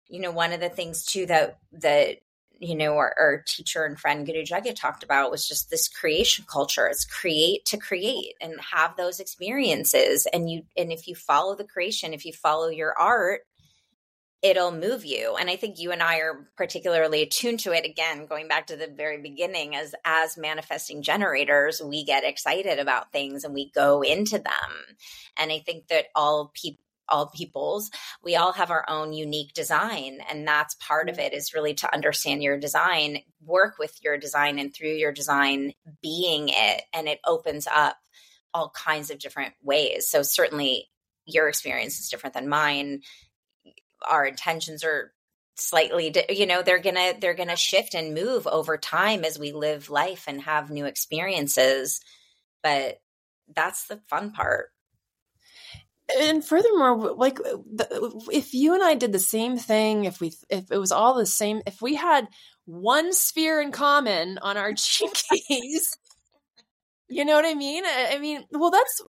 you 0.07 0.19
know 0.19 0.31
one 0.31 0.51
of 0.51 0.59
the 0.59 0.69
things 0.69 1.05
too 1.05 1.25
that 1.27 1.59
that 1.73 2.17
you 2.61 2.75
know 2.75 2.93
our, 2.93 3.13
our 3.19 3.43
teacher 3.45 3.85
and 3.85 3.99
friend 3.99 4.25
Guru 4.25 4.43
Jagat 4.43 4.79
talked 4.79 5.03
about 5.03 5.31
was 5.31 5.47
just 5.47 5.69
this 5.69 5.87
creation 5.87 6.45
culture. 6.47 6.85
It's 6.85 7.05
create 7.05 7.65
to 7.65 7.77
create 7.77 8.35
and 8.39 8.53
have 8.61 8.95
those 8.95 9.19
experiences, 9.19 10.27
and 10.31 10.49
you 10.49 10.61
and 10.77 10.91
if 10.91 11.07
you 11.07 11.15
follow 11.15 11.55
the 11.55 11.63
creation, 11.63 12.13
if 12.13 12.23
you 12.23 12.33
follow 12.33 12.69
your 12.69 12.97
art, 12.97 13.41
it'll 14.43 14.71
move 14.71 15.03
you. 15.03 15.35
And 15.39 15.49
i 15.49 15.55
think 15.55 15.79
you 15.79 15.91
and 15.91 16.03
i 16.03 16.17
are 16.17 16.47
particularly 16.55 17.23
attuned 17.23 17.61
to 17.61 17.73
it. 17.73 17.83
Again 17.85 18.27
going 18.27 18.47
back 18.47 18.67
to 18.67 18.75
the 18.75 18.87
very 18.87 19.19
beginning 19.21 19.75
as 19.75 19.95
as 20.05 20.37
manifesting 20.37 21.01
generators 21.01 21.81
we 21.81 22.03
get 22.03 22.23
excited 22.23 22.77
about 22.77 23.11
things 23.11 23.43
and 23.43 23.55
we 23.55 23.71
go 23.71 24.03
into 24.03 24.37
them. 24.37 24.71
And 25.35 25.51
i 25.51 25.59
think 25.59 25.87
that 25.87 26.05
all 26.15 26.51
people 26.53 26.83
all 27.11 27.27
peoples. 27.27 27.91
We 28.23 28.35
all 28.35 28.53
have 28.53 28.71
our 28.71 28.85
own 28.87 29.13
unique 29.13 29.53
design 29.53 30.19
and 30.29 30.47
that's 30.47 30.75
part 30.75 31.09
of 31.09 31.19
it 31.19 31.33
is 31.33 31.53
really 31.53 31.73
to 31.75 31.93
understand 31.93 32.41
your 32.41 32.57
design 32.57 33.19
work 33.45 33.75
with 33.77 33.97
your 34.03 34.17
design 34.17 34.57
and 34.57 34.73
through 34.73 34.93
your 34.93 35.11
design 35.11 35.73
being 36.01 36.49
it 36.49 36.83
and 36.93 37.07
it 37.07 37.19
opens 37.25 37.67
up 37.67 37.97
all 38.53 38.69
kinds 38.69 39.11
of 39.11 39.19
different 39.19 39.53
ways. 39.61 40.09
So 40.09 40.23
certainly 40.23 40.89
your 41.25 41.47
experience 41.47 41.99
is 41.99 42.09
different 42.09 42.33
than 42.33 42.49
mine. 42.49 43.01
Our 44.09 44.25
intentions 44.25 44.83
are 44.83 45.13
slightly 45.55 46.13
you 46.29 46.45
know 46.45 46.61
they're 46.61 46.79
gonna 46.79 47.13
they're 47.19 47.33
gonna 47.33 47.55
shift 47.55 47.93
and 47.93 48.13
move 48.13 48.47
over 48.47 48.77
time 48.77 49.23
as 49.23 49.37
we 49.37 49.51
live 49.51 49.89
life 49.89 50.23
and 50.27 50.41
have 50.41 50.71
new 50.71 50.85
experiences 50.85 52.01
but 52.63 52.99
that's 53.53 53.85
the 53.87 53.99
fun 54.07 54.31
part 54.31 54.69
and 56.19 56.43
furthermore 56.43 57.13
like 57.15 57.39
if 58.31 58.53
you 58.53 58.73
and 58.73 58.83
i 58.83 58.95
did 58.95 59.11
the 59.11 59.19
same 59.19 59.57
thing 59.57 60.05
if 60.05 60.19
we 60.19 60.31
if 60.49 60.71
it 60.71 60.77
was 60.77 60.91
all 60.91 61.15
the 61.15 61.25
same 61.25 61.61
if 61.65 61.81
we 61.81 61.95
had 61.95 62.27
one 62.65 63.13
sphere 63.13 63.61
in 63.61 63.71
common 63.71 64.37
on 64.41 64.57
our 64.57 64.73
keys 65.47 65.97
you 67.09 67.25
know 67.25 67.35
what 67.35 67.45
i 67.45 67.53
mean 67.53 67.83
i 67.85 68.17
mean 68.19 68.43
well 68.51 68.71
that's 68.71 69.01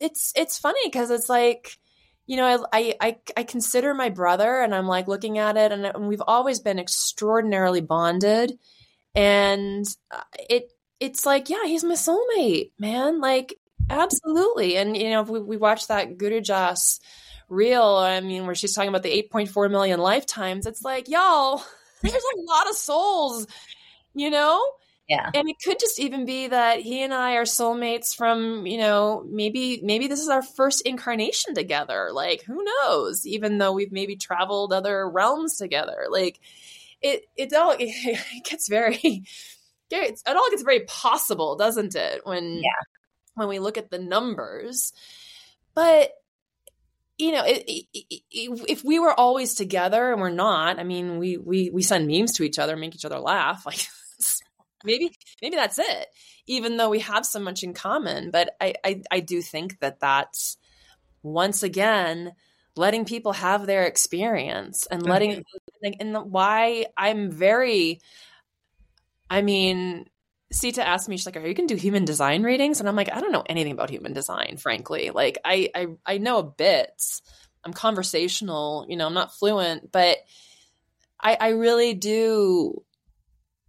it's 0.00 0.32
it's 0.36 0.58
funny 0.58 0.80
because 0.84 1.10
it's 1.10 1.28
like 1.28 1.78
you 2.26 2.36
know, 2.36 2.66
I, 2.72 2.94
I, 3.00 3.16
I 3.36 3.42
consider 3.44 3.94
my 3.94 4.08
brother 4.08 4.60
and 4.60 4.74
I'm 4.74 4.88
like 4.88 5.06
looking 5.06 5.38
at 5.38 5.56
it 5.56 5.70
and 5.70 6.08
we've 6.08 6.22
always 6.26 6.58
been 6.58 6.78
extraordinarily 6.78 7.80
bonded. 7.80 8.58
And 9.14 9.86
uh, 10.10 10.22
it, 10.50 10.72
it's 10.98 11.24
like, 11.24 11.48
yeah, 11.48 11.64
he's 11.66 11.84
my 11.84 11.94
soulmate, 11.94 12.72
man. 12.78 13.20
Like, 13.20 13.54
absolutely. 13.90 14.76
And, 14.76 14.96
you 14.96 15.10
know, 15.10 15.22
we, 15.22 15.40
we 15.40 15.56
watched 15.56 15.88
that 15.88 16.18
Guru 16.18 16.40
Jagat's 16.40 17.00
reel, 17.48 17.84
I 17.84 18.20
mean, 18.20 18.46
where 18.46 18.54
she's 18.54 18.74
talking 18.74 18.88
about 18.88 19.02
the 19.02 19.28
8.4 19.32 19.70
million 19.70 20.00
lifetimes, 20.00 20.66
it's 20.66 20.82
like, 20.82 21.08
y'all, 21.08 21.62
there's 22.02 22.14
a 22.14 22.40
lot 22.42 22.68
of 22.68 22.76
souls 22.76 23.46
you 24.16 24.30
know? 24.30 24.60
Yeah. 25.08 25.30
And 25.32 25.48
it 25.48 25.56
could 25.64 25.78
just 25.78 26.00
even 26.00 26.24
be 26.24 26.48
that 26.48 26.80
he 26.80 27.02
and 27.02 27.14
I 27.14 27.34
are 27.34 27.44
soulmates 27.44 28.16
from, 28.16 28.66
you 28.66 28.78
know, 28.78 29.24
maybe 29.30 29.80
maybe 29.84 30.08
this 30.08 30.18
is 30.18 30.28
our 30.28 30.42
first 30.42 30.82
incarnation 30.82 31.54
together. 31.54 32.08
Like, 32.12 32.42
who 32.42 32.64
knows? 32.64 33.24
Even 33.24 33.58
though 33.58 33.70
we've 33.70 33.92
maybe 33.92 34.16
traveled 34.16 34.72
other 34.72 35.08
realms 35.08 35.58
together. 35.58 36.06
Like 36.10 36.40
it 37.02 37.26
it 37.36 37.52
all 37.52 37.76
it 37.78 38.44
gets 38.44 38.68
very 38.68 38.98
it 39.90 40.20
all 40.26 40.50
gets 40.50 40.62
very 40.62 40.80
possible, 40.88 41.54
doesn't 41.54 41.94
it? 41.94 42.22
When 42.24 42.56
yeah. 42.56 42.95
When 43.36 43.48
we 43.48 43.58
look 43.58 43.78
at 43.78 43.90
the 43.90 43.98
numbers. 43.98 44.92
But 45.74 46.10
you 47.18 47.32
know, 47.32 47.44
it, 47.44 47.64
it, 47.66 47.86
it, 47.94 48.20
if 48.68 48.84
we 48.84 48.98
were 48.98 49.12
always 49.18 49.54
together 49.54 50.12
and 50.12 50.20
we're 50.20 50.28
not, 50.30 50.78
I 50.78 50.84
mean, 50.84 51.18
we 51.18 51.36
we 51.36 51.70
we 51.70 51.82
send 51.82 52.06
memes 52.06 52.32
to 52.34 52.42
each 52.42 52.58
other, 52.58 52.76
make 52.76 52.94
each 52.94 53.04
other 53.04 53.18
laugh. 53.18 53.64
Like 53.64 53.86
maybe 54.84 55.16
maybe 55.40 55.56
that's 55.56 55.78
it. 55.78 56.08
Even 56.46 56.76
though 56.76 56.90
we 56.90 57.00
have 57.00 57.24
so 57.24 57.40
much 57.40 57.62
in 57.62 57.72
common, 57.72 58.30
but 58.30 58.54
I 58.60 58.74
I, 58.84 59.02
I 59.10 59.20
do 59.20 59.40
think 59.40 59.78
that 59.80 60.00
that's 60.00 60.56
once 61.22 61.62
again 61.62 62.32
letting 62.76 63.06
people 63.06 63.32
have 63.32 63.66
their 63.66 63.84
experience 63.84 64.86
and 64.86 65.02
letting 65.02 65.42
mm-hmm. 65.82 65.92
and 66.00 66.30
why 66.30 66.86
I'm 66.96 67.30
very. 67.30 68.00
I 69.28 69.42
mean, 69.42 70.06
Sita 70.56 70.86
asked 70.86 71.08
me, 71.08 71.16
she's 71.16 71.26
like, 71.26 71.36
"Are 71.36 71.46
you 71.46 71.54
going 71.54 71.68
to 71.68 71.74
do 71.74 71.80
human 71.80 72.04
design 72.04 72.42
readings?" 72.42 72.80
And 72.80 72.88
I'm 72.88 72.96
like, 72.96 73.12
"I 73.12 73.20
don't 73.20 73.32
know 73.32 73.44
anything 73.46 73.72
about 73.72 73.90
human 73.90 74.14
design, 74.14 74.56
frankly. 74.56 75.10
Like, 75.10 75.38
I 75.44 75.70
I, 75.74 75.86
I 76.06 76.18
know 76.18 76.38
a 76.38 76.42
bit. 76.42 77.02
I'm 77.64 77.72
conversational, 77.72 78.86
you 78.88 78.96
know, 78.96 79.06
I'm 79.06 79.14
not 79.14 79.34
fluent, 79.34 79.92
but 79.92 80.18
I 81.20 81.36
I 81.38 81.48
really 81.50 81.94
do." 81.94 82.82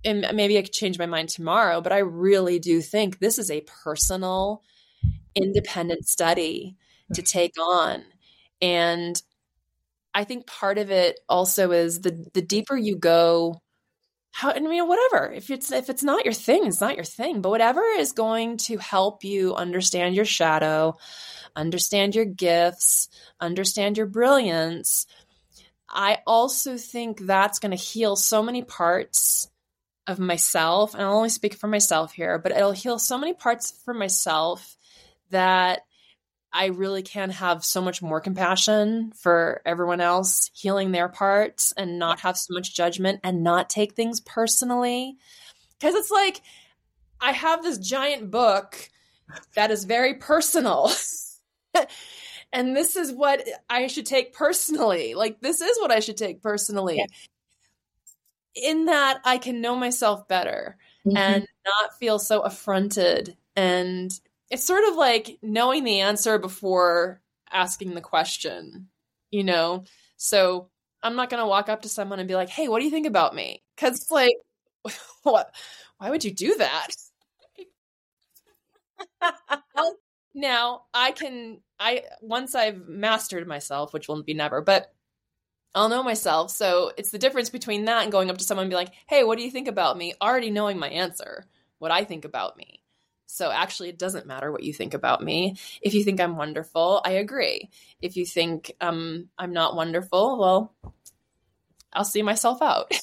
And 0.06 0.26
maybe 0.34 0.58
I 0.58 0.62
could 0.62 0.72
change 0.74 0.98
my 0.98 1.08
mind 1.08 1.30
tomorrow, 1.30 1.82
but 1.82 1.92
I 1.92 1.98
really 2.00 2.60
do 2.60 2.82
think 2.82 3.20
this 3.20 3.38
is 3.38 3.52
a 3.52 3.66
personal, 3.84 4.64
independent 5.36 6.08
study 6.08 6.78
to 7.14 7.22
mm-hmm. 7.22 7.40
take 7.40 7.60
on, 7.60 8.04
and 8.62 9.22
I 10.14 10.24
think 10.24 10.48
part 10.48 10.78
of 10.78 10.90
it 10.90 11.20
also 11.28 11.72
is 11.72 12.02
the 12.02 12.30
the 12.34 12.42
deeper 12.42 12.78
you 12.78 12.96
go 12.96 13.62
how 14.38 14.52
I 14.52 14.60
mean 14.60 14.88
whatever. 14.88 15.32
If 15.34 15.50
it's 15.50 15.72
if 15.72 15.90
it's 15.90 16.04
not 16.04 16.24
your 16.24 16.34
thing 16.34 16.68
it's 16.68 16.80
not 16.80 16.96
your 16.96 17.04
thing. 17.04 17.42
But 17.42 17.50
whatever 17.50 17.82
is 17.98 18.12
going 18.12 18.58
to 18.58 18.78
help 18.78 19.24
you 19.24 19.56
understand 19.56 20.14
your 20.14 20.26
shadow 20.26 20.96
understand 21.56 22.14
your 22.14 22.26
gifts 22.26 23.10
understand 23.40 23.98
your 23.98 24.06
brilliance 24.06 25.08
I 25.90 26.20
also 26.28 26.78
think 26.78 27.22
that's 27.22 27.58
going 27.58 27.72
to 27.72 27.84
heal 27.84 28.16
so 28.16 28.44
many 28.44 28.62
parts 28.62 29.50
of 30.06 30.20
myself. 30.20 30.94
And 30.94 31.02
I'll 31.02 31.16
only 31.16 31.30
speak 31.30 31.56
for 31.56 31.68
myself 31.68 32.14
here 32.14 32.38
but 32.38 32.52
it'll 32.52 32.74
heal 32.74 33.00
so 33.00 33.18
many 33.18 33.34
parts 33.34 33.72
for 33.86 33.94
myself 33.96 34.78
that 35.32 35.82
I 36.54 36.68
really 36.68 37.04
can 37.04 37.30
have 37.30 37.64
so 37.64 37.82
much 37.82 38.02
more 38.02 38.22
compassion 38.22 39.12
for 39.16 39.62
everyone 39.66 40.02
else, 40.02 40.50
healing 40.54 40.92
their 40.92 41.10
parts 41.10 41.74
and 41.76 42.00
not 42.00 42.22
have 42.22 42.38
so 42.38 42.54
much 42.54 42.76
judgment 42.76 43.20
and 43.24 43.44
not 43.44 43.70
take 43.70 43.94
things 43.94 44.22
personally. 44.22 45.18
Because 45.78 45.96
it's 45.96 46.12
like, 46.12 46.42
I 47.20 47.32
have 47.32 47.64
this 47.64 47.78
giant 47.78 48.32
book 48.32 48.90
that 49.56 49.72
is 49.72 49.84
very 49.84 50.16
personal. 50.16 50.92
and 52.54 52.76
this 52.76 52.96
is 52.96 53.12
what 53.12 53.48
I 53.70 53.88
should 53.88 54.06
take 54.06 54.34
personally. 54.34 55.14
Like, 55.14 55.42
this 55.42 55.62
is 55.62 55.78
what 55.80 55.92
I 55.92 56.00
should 56.00 56.18
take 56.18 56.42
personally. 56.42 56.98
Yeah. 56.98 57.06
In 58.56 58.86
that, 58.86 59.20
I 59.24 59.38
can 59.38 59.62
know 59.62 59.76
myself 59.76 60.28
better 60.28 60.78
mm-hmm. 61.06 61.18
and 61.18 61.48
not 61.66 62.00
feel 62.00 62.18
so 62.20 62.42
affronted 62.42 63.36
and 63.56 64.12
it's 64.50 64.66
sort 64.66 64.84
of 64.88 64.96
like 64.96 65.38
knowing 65.42 65.84
the 65.84 66.02
answer 66.02 66.38
before 66.38 67.22
asking 67.52 67.94
the 67.94 68.02
question, 68.02 68.88
you 69.32 69.44
know? 69.44 69.84
So 70.18 70.70
I'm 71.04 71.16
not 71.16 71.30
going 71.30 71.42
to 71.42 71.48
walk 71.48 71.70
up 71.70 71.84
to 71.84 71.90
someone 71.90 72.20
and 72.20 72.28
be 72.28 72.36
like, 72.36 72.50
hey, 72.50 72.68
what 72.68 72.80
do 72.80 72.86
you 72.86 72.92
think 72.92 73.08
about 73.08 73.36
me? 73.36 73.64
Because 73.76 74.08
like, 74.10 74.36
what? 75.24 75.54
Why 75.98 76.10
would 76.10 76.24
you 76.24 76.34
do 76.34 76.56
that? 76.58 76.88
now 80.34 80.84
I 80.94 81.12
can, 81.12 81.60
I, 81.80 82.04
once 82.22 82.56
I've 82.56 82.88
mastered 82.88 83.48
myself, 83.48 83.94
which 83.94 84.08
will 84.08 84.24
be 84.24 84.34
never, 84.34 84.62
but 84.62 84.94
I'll 85.76 85.90
know 85.90 86.04
myself. 86.04 86.52
So 86.52 86.92
it's 86.98 87.12
the 87.12 87.20
difference 87.20 87.50
between 87.50 87.86
that 87.86 88.04
and 88.04 88.12
going 88.12 88.30
up 88.30 88.38
to 88.38 88.44
someone 88.44 88.64
and 88.64 88.72
be 88.72 88.76
like, 88.76 88.94
hey, 89.08 89.24
what 89.24 89.38
do 89.38 89.44
you 89.44 89.52
think 89.52 89.68
about 89.68 89.98
me? 89.98 90.14
Already 90.22 90.50
knowing 90.50 90.80
my 90.80 90.90
answer, 90.90 91.46
what 91.80 91.92
I 91.92 92.04
think 92.04 92.26
about 92.26 92.58
me. 92.58 92.82
So 93.28 93.52
actually, 93.52 93.90
it 93.90 94.00
doesn't 94.00 94.26
matter 94.26 94.52
what 94.52 94.64
you 94.64 94.74
think 94.74 94.94
about 94.94 95.22
me. 95.24 95.58
If 95.82 95.94
you 95.94 96.04
think 96.04 96.20
I'm 96.20 96.38
wonderful, 96.38 97.02
I 97.06 97.12
agree. 97.12 97.70
If 98.02 98.18
you 98.18 98.26
think 98.26 98.74
um, 98.82 99.30
I'm 99.38 99.54
not 99.54 99.76
wonderful, 99.76 100.40
well, 100.40 100.74
I'll 101.94 102.06
see 102.06 102.24
myself 102.24 102.62
out. 102.62 102.92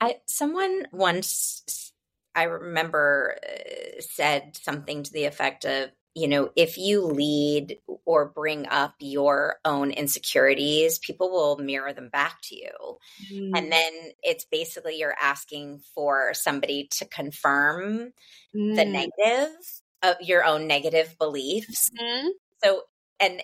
I 0.00 0.16
someone 0.26 0.86
once 0.92 1.92
I 2.34 2.44
remember 2.44 3.36
uh, 3.42 4.00
said 4.00 4.56
something 4.56 5.02
to 5.02 5.12
the 5.12 5.24
effect 5.24 5.64
of 5.64 5.90
you 6.14 6.28
know, 6.28 6.50
if 6.56 6.78
you 6.78 7.04
lead 7.04 7.78
or 8.04 8.26
bring 8.26 8.66
up 8.66 8.94
your 8.98 9.56
own 9.64 9.90
insecurities, 9.90 10.98
people 10.98 11.30
will 11.30 11.58
mirror 11.58 11.92
them 11.92 12.08
back 12.08 12.40
to 12.42 12.56
you. 12.56 12.98
Mm. 13.32 13.52
And 13.56 13.72
then 13.72 13.92
it's 14.22 14.44
basically 14.44 14.96
you're 14.98 15.14
asking 15.20 15.80
for 15.94 16.34
somebody 16.34 16.88
to 16.92 17.04
confirm 17.04 18.12
mm. 18.54 18.76
the 18.76 18.84
negative 18.84 19.54
of 20.02 20.16
your 20.20 20.44
own 20.44 20.66
negative 20.66 21.16
beliefs. 21.18 21.90
Mm. 22.00 22.30
So, 22.64 22.82
and 23.20 23.42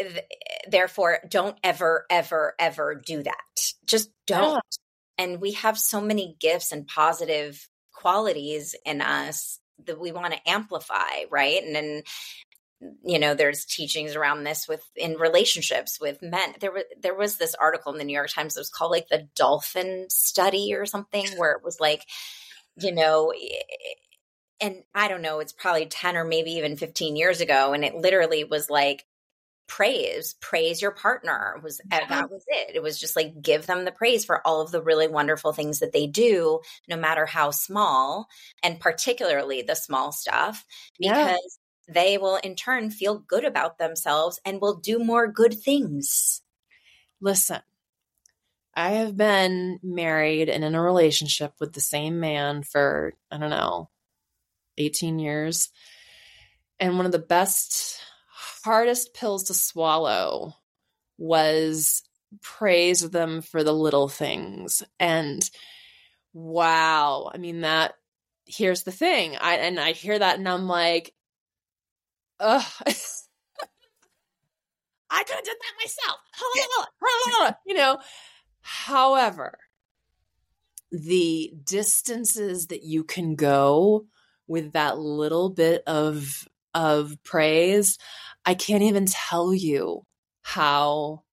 th- 0.00 0.24
therefore, 0.68 1.20
don't 1.28 1.56
ever, 1.62 2.06
ever, 2.10 2.54
ever 2.58 2.94
do 2.94 3.22
that. 3.22 3.72
Just 3.86 4.10
don't. 4.26 4.54
Yeah. 4.54 5.24
And 5.24 5.40
we 5.40 5.52
have 5.52 5.78
so 5.78 6.00
many 6.00 6.36
gifts 6.40 6.72
and 6.72 6.86
positive 6.86 7.68
qualities 7.92 8.74
in 8.84 9.00
us 9.00 9.60
that 9.86 10.00
we 10.00 10.12
want 10.12 10.32
to 10.32 10.50
amplify, 10.50 11.24
right? 11.30 11.62
And 11.62 11.74
then 11.74 12.02
you 13.04 13.18
know 13.18 13.34
there's 13.34 13.64
teachings 13.64 14.14
around 14.14 14.44
this 14.44 14.68
with 14.68 14.82
in 14.94 15.14
relationships 15.14 15.98
with 16.00 16.22
men 16.22 16.54
there 16.60 16.70
was 16.70 16.84
there 17.00 17.14
was 17.14 17.36
this 17.36 17.56
article 17.56 17.92
in 17.92 17.98
the 17.98 18.04
new 18.04 18.14
york 18.14 18.30
times 18.30 18.54
that 18.54 18.60
was 18.60 18.70
called 18.70 18.92
like 18.92 19.08
the 19.08 19.26
dolphin 19.34 20.06
study 20.08 20.72
or 20.74 20.86
something 20.86 21.26
where 21.36 21.52
it 21.52 21.64
was 21.64 21.80
like 21.80 22.04
you 22.76 22.92
know 22.92 23.32
and 24.60 24.84
i 24.94 25.08
don't 25.08 25.22
know 25.22 25.40
it's 25.40 25.52
probably 25.52 25.86
10 25.86 26.16
or 26.16 26.24
maybe 26.24 26.52
even 26.52 26.76
15 26.76 27.16
years 27.16 27.40
ago 27.40 27.72
and 27.72 27.84
it 27.84 27.96
literally 27.96 28.44
was 28.44 28.70
like 28.70 29.04
praise 29.68 30.34
praise 30.40 30.80
your 30.80 30.90
partner 30.90 31.60
was 31.62 31.78
uh, 31.80 31.98
yeah. 32.00 32.08
that 32.08 32.30
was 32.30 32.42
it 32.48 32.74
it 32.74 32.82
was 32.82 32.98
just 32.98 33.14
like 33.14 33.40
give 33.42 33.66
them 33.66 33.84
the 33.84 33.92
praise 33.92 34.24
for 34.24 34.44
all 34.46 34.62
of 34.62 34.70
the 34.70 34.82
really 34.82 35.06
wonderful 35.06 35.52
things 35.52 35.80
that 35.80 35.92
they 35.92 36.06
do 36.06 36.58
no 36.88 36.96
matter 36.96 37.26
how 37.26 37.50
small 37.50 38.26
and 38.62 38.80
particularly 38.80 39.60
the 39.60 39.76
small 39.76 40.10
stuff 40.10 40.64
because 40.98 41.58
yeah. 41.86 41.92
they 41.92 42.16
will 42.16 42.36
in 42.36 42.56
turn 42.56 42.90
feel 42.90 43.18
good 43.18 43.44
about 43.44 43.78
themselves 43.78 44.40
and 44.44 44.60
will 44.60 44.76
do 44.76 44.98
more 44.98 45.28
good 45.30 45.52
things 45.52 46.40
listen 47.20 47.60
i 48.74 48.92
have 48.92 49.18
been 49.18 49.78
married 49.82 50.48
and 50.48 50.64
in 50.64 50.74
a 50.74 50.82
relationship 50.82 51.52
with 51.60 51.74
the 51.74 51.80
same 51.80 52.20
man 52.20 52.62
for 52.62 53.12
i 53.30 53.36
don't 53.36 53.50
know 53.50 53.90
18 54.78 55.18
years 55.18 55.68
and 56.80 56.96
one 56.96 57.06
of 57.06 57.12
the 57.12 57.18
best 57.18 58.00
hardest 58.68 59.14
pills 59.14 59.44
to 59.44 59.54
swallow 59.54 60.52
was 61.16 62.02
praise 62.42 63.00
them 63.00 63.40
for 63.40 63.64
the 63.64 63.72
little 63.72 64.08
things. 64.08 64.82
And 65.00 65.42
wow, 66.34 67.30
I 67.32 67.38
mean, 67.38 67.62
that 67.62 67.94
here's 68.44 68.82
the 68.82 68.92
thing. 68.92 69.38
I 69.40 69.54
and 69.54 69.80
I 69.80 69.92
hear 69.92 70.18
that 70.18 70.38
and 70.38 70.46
I'm 70.46 70.68
like, 70.68 71.14
ugh. 72.40 72.62
I 75.10 75.24
could 75.24 75.36
have 75.36 75.44
done 75.44 75.56
that 75.62 75.72
myself. 75.82 76.18
you 77.66 77.72
know, 77.72 77.98
however, 78.60 79.56
the 80.92 81.54
distances 81.64 82.66
that 82.66 82.82
you 82.82 83.02
can 83.02 83.34
go 83.34 84.04
with 84.46 84.72
that 84.72 84.98
little 84.98 85.48
bit 85.48 85.82
of 85.86 86.46
of 86.78 87.16
praise 87.24 87.98
I 88.44 88.54
can't 88.54 88.84
even 88.84 89.04
tell 89.04 89.52
you 89.52 90.06
how 90.42 91.24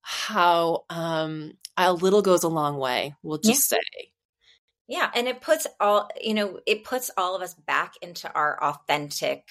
how 0.00 0.84
um 0.90 1.52
a 1.76 1.92
little 1.92 2.22
goes 2.22 2.42
a 2.42 2.48
long 2.48 2.78
way. 2.78 3.14
We'll 3.22 3.38
just 3.38 3.70
yeah. 3.70 3.78
say. 3.78 4.10
Yeah, 4.88 5.10
and 5.14 5.28
it 5.28 5.40
puts 5.40 5.66
all, 5.78 6.08
you 6.20 6.34
know, 6.34 6.60
it 6.66 6.82
puts 6.82 7.10
all 7.16 7.36
of 7.36 7.42
us 7.42 7.54
back 7.54 7.92
into 8.02 8.32
our 8.32 8.60
authentic 8.62 9.46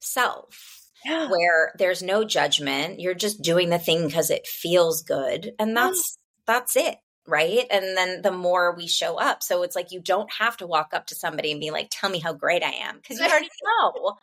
self. 0.00 0.86
Yeah. 1.04 1.28
Where 1.28 1.72
there's 1.78 2.02
no 2.02 2.24
judgment, 2.24 3.00
you're 3.00 3.14
just 3.14 3.42
doing 3.42 3.68
the 3.70 3.78
thing 3.78 4.06
because 4.06 4.30
it 4.30 4.46
feels 4.46 5.02
good, 5.02 5.52
and 5.58 5.76
that's 5.76 6.16
that's 6.46 6.76
it. 6.76 6.96
right? 7.28 7.66
And 7.70 7.96
then 7.96 8.22
the 8.22 8.32
more 8.32 8.74
we 8.74 8.88
show 8.88 9.16
up. 9.16 9.42
So 9.42 9.62
it's 9.62 9.76
like 9.76 9.92
you 9.92 10.00
don't 10.00 10.32
have 10.32 10.56
to 10.58 10.66
walk 10.66 10.90
up 10.92 11.06
to 11.08 11.14
somebody 11.14 11.52
and 11.52 11.60
be 11.60 11.70
like, 11.70 11.88
tell 11.90 12.10
me 12.10 12.18
how 12.18 12.32
great 12.32 12.64
I 12.64 12.70
am. 12.70 12.96
Because 12.96 13.18
you 13.20 13.26
already 13.26 13.50
know. 13.82 14.16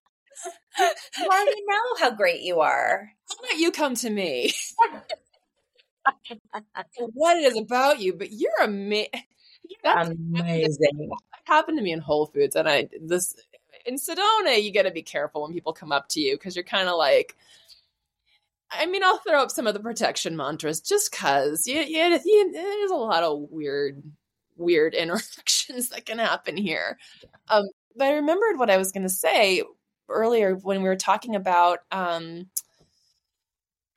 You 0.79 1.25
already 1.25 1.61
know 1.67 1.95
how 1.99 2.11
great 2.11 2.41
you 2.41 2.59
are. 2.59 3.11
How 3.29 3.35
about 3.47 3.59
you 3.59 3.71
come 3.71 3.95
to 3.95 4.09
me? 4.09 4.53
what 7.13 7.37
it 7.37 7.43
is 7.43 7.57
about 7.57 7.99
you, 7.99 8.13
but 8.13 8.31
you're 8.31 8.61
ama- 8.61 9.07
That's 9.83 10.09
amazing. 10.09 11.09
It 11.09 11.09
happened 11.45 11.77
to 11.77 11.83
me 11.83 11.91
in 11.91 11.99
Whole 11.99 12.27
Foods, 12.27 12.55
and 12.55 12.67
I 12.67 12.89
this 13.01 13.35
in 13.85 13.95
Sedona. 13.95 14.61
You 14.61 14.71
got 14.73 14.83
to 14.83 14.91
be 14.91 15.01
careful 15.01 15.43
when 15.43 15.53
people 15.53 15.73
come 15.73 15.91
up 15.91 16.09
to 16.09 16.19
you 16.19 16.35
because 16.35 16.55
you're 16.55 16.63
kind 16.63 16.89
of 16.89 16.97
like. 16.97 17.35
I 18.71 18.87
mean, 18.87 19.03
I'll 19.03 19.19
throw 19.19 19.41
up 19.41 19.51
some 19.51 19.67
of 19.67 19.73
the 19.73 19.79
protection 19.79 20.35
mantras 20.35 20.81
just 20.81 21.11
because 21.11 21.67
you, 21.67 21.79
you, 21.81 22.19
you, 22.25 22.51
there's 22.51 22.91
a 22.91 22.95
lot 22.95 23.23
of 23.23 23.47
weird, 23.51 24.01
weird 24.57 24.93
interactions 24.95 25.89
that 25.89 26.05
can 26.05 26.17
happen 26.17 26.57
here. 26.57 26.97
Um, 27.47 27.65
but 27.95 28.07
I 28.07 28.13
remembered 28.13 28.57
what 28.57 28.71
I 28.71 28.77
was 28.77 28.91
going 28.91 29.03
to 29.03 29.09
say 29.09 29.61
earlier 30.09 30.55
when 30.55 30.81
we 30.81 30.89
were 30.89 30.95
talking 30.95 31.35
about 31.35 31.79
um, 31.91 32.47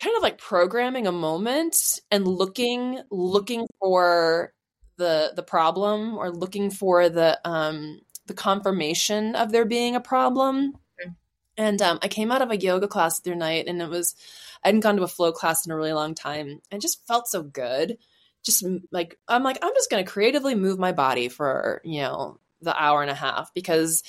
kind 0.01 0.17
of 0.17 0.23
like 0.23 0.39
programming 0.39 1.07
a 1.07 1.13
moment 1.13 2.01
and 2.11 2.27
looking 2.27 3.01
looking 3.11 3.67
for 3.81 4.53
the 4.97 5.33
the 5.35 5.43
problem 5.43 6.17
or 6.17 6.31
looking 6.31 6.71
for 6.71 7.09
the 7.09 7.39
um, 7.45 8.01
the 8.27 8.35
confirmation 8.35 9.35
of 9.35 9.51
there 9.51 9.65
being 9.65 9.97
a 9.97 10.01
problem. 10.01 10.73
Mm-hmm. 10.73 11.11
And 11.57 11.83
um, 11.83 11.99
I 12.03 12.09
came 12.09 12.31
out 12.31 12.43
of 12.43 12.51
a 12.51 12.57
yoga 12.57 12.87
class 12.87 13.21
the 13.21 13.31
other 13.31 13.39
night, 13.39 13.67
and 13.67 13.83
it 13.83 13.89
was 13.89 14.15
I 14.63 14.69
hadn't 14.69 14.81
gone 14.81 14.97
to 14.97 15.03
a 15.03 15.09
flow 15.09 15.33
class 15.33 15.67
in 15.67 15.73
a 15.73 15.77
really 15.77 15.93
long 15.93 16.15
time, 16.15 16.61
and 16.71 16.81
just 16.81 17.07
felt 17.07 17.27
so 17.27 17.43
good. 17.43 17.99
Just 18.45 18.65
like 18.93 19.19
I'm 19.27 19.43
like 19.43 19.59
I'm 19.63 19.75
just 19.75 19.91
going 19.91 20.05
to 20.05 20.11
creatively 20.11 20.55
move 20.55 20.79
my 20.79 20.93
body 20.93 21.29
for 21.29 21.81
you 21.85 22.03
know 22.03 22.39
the 22.61 22.81
hour 22.81 23.03
and 23.03 23.11
a 23.11 23.15
half 23.15 23.53
because 23.55 24.03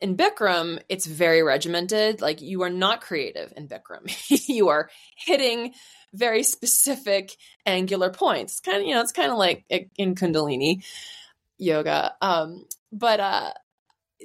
in 0.00 0.16
Bikram, 0.16 0.80
it's 0.88 1.06
very 1.06 1.42
regimented. 1.42 2.20
Like 2.20 2.40
you 2.40 2.62
are 2.62 2.70
not 2.70 3.00
creative 3.00 3.52
in 3.56 3.68
Bikram. 3.68 4.08
you 4.48 4.68
are 4.68 4.90
hitting 5.16 5.74
very 6.14 6.42
specific 6.42 7.36
angular 7.66 8.10
points. 8.10 8.60
Kind 8.60 8.78
of, 8.78 8.86
you 8.86 8.94
know, 8.94 9.00
it's 9.00 9.12
kind 9.12 9.30
of 9.30 9.38
like 9.38 9.64
in 9.96 10.14
Kundalini 10.14 10.84
yoga. 11.58 12.14
Um, 12.20 12.64
but 12.92 13.20
uh 13.20 13.52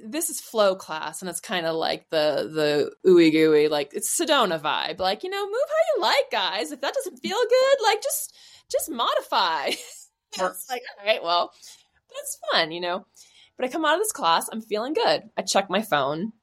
this 0.05 0.29
is 0.29 0.41
flow 0.41 0.75
class 0.75 1.21
and 1.21 1.29
it's 1.29 1.39
kind 1.39 1.65
of 1.65 1.75
like 1.75 2.09
the 2.09 2.49
the 2.51 3.09
ooey 3.09 3.31
gooey 3.31 3.67
like 3.67 3.93
it's 3.93 4.19
sedona 4.19 4.59
vibe 4.59 4.99
like 4.99 5.23
you 5.23 5.29
know 5.29 5.45
move 5.45 5.53
how 5.53 5.95
you 5.95 6.01
like 6.01 6.31
guys 6.31 6.71
if 6.71 6.81
that 6.81 6.95
doesn't 6.95 7.17
feel 7.17 7.37
good 7.47 7.77
like 7.83 8.01
just 8.01 8.35
just 8.71 8.89
modify 8.89 9.67
it's 9.67 10.69
like 10.69 10.81
all 10.99 11.05
right 11.05 11.23
well 11.23 11.53
that's 12.15 12.39
fun 12.51 12.71
you 12.71 12.81
know 12.81 13.05
but 13.57 13.65
I 13.65 13.69
come 13.69 13.85
out 13.85 13.95
of 13.95 14.01
this 14.01 14.11
class, 14.11 14.49
I'm 14.51 14.61
feeling 14.61 14.93
good. 14.93 15.29
I 15.37 15.41
check 15.41 15.69
my 15.69 15.81
phone 15.81 16.33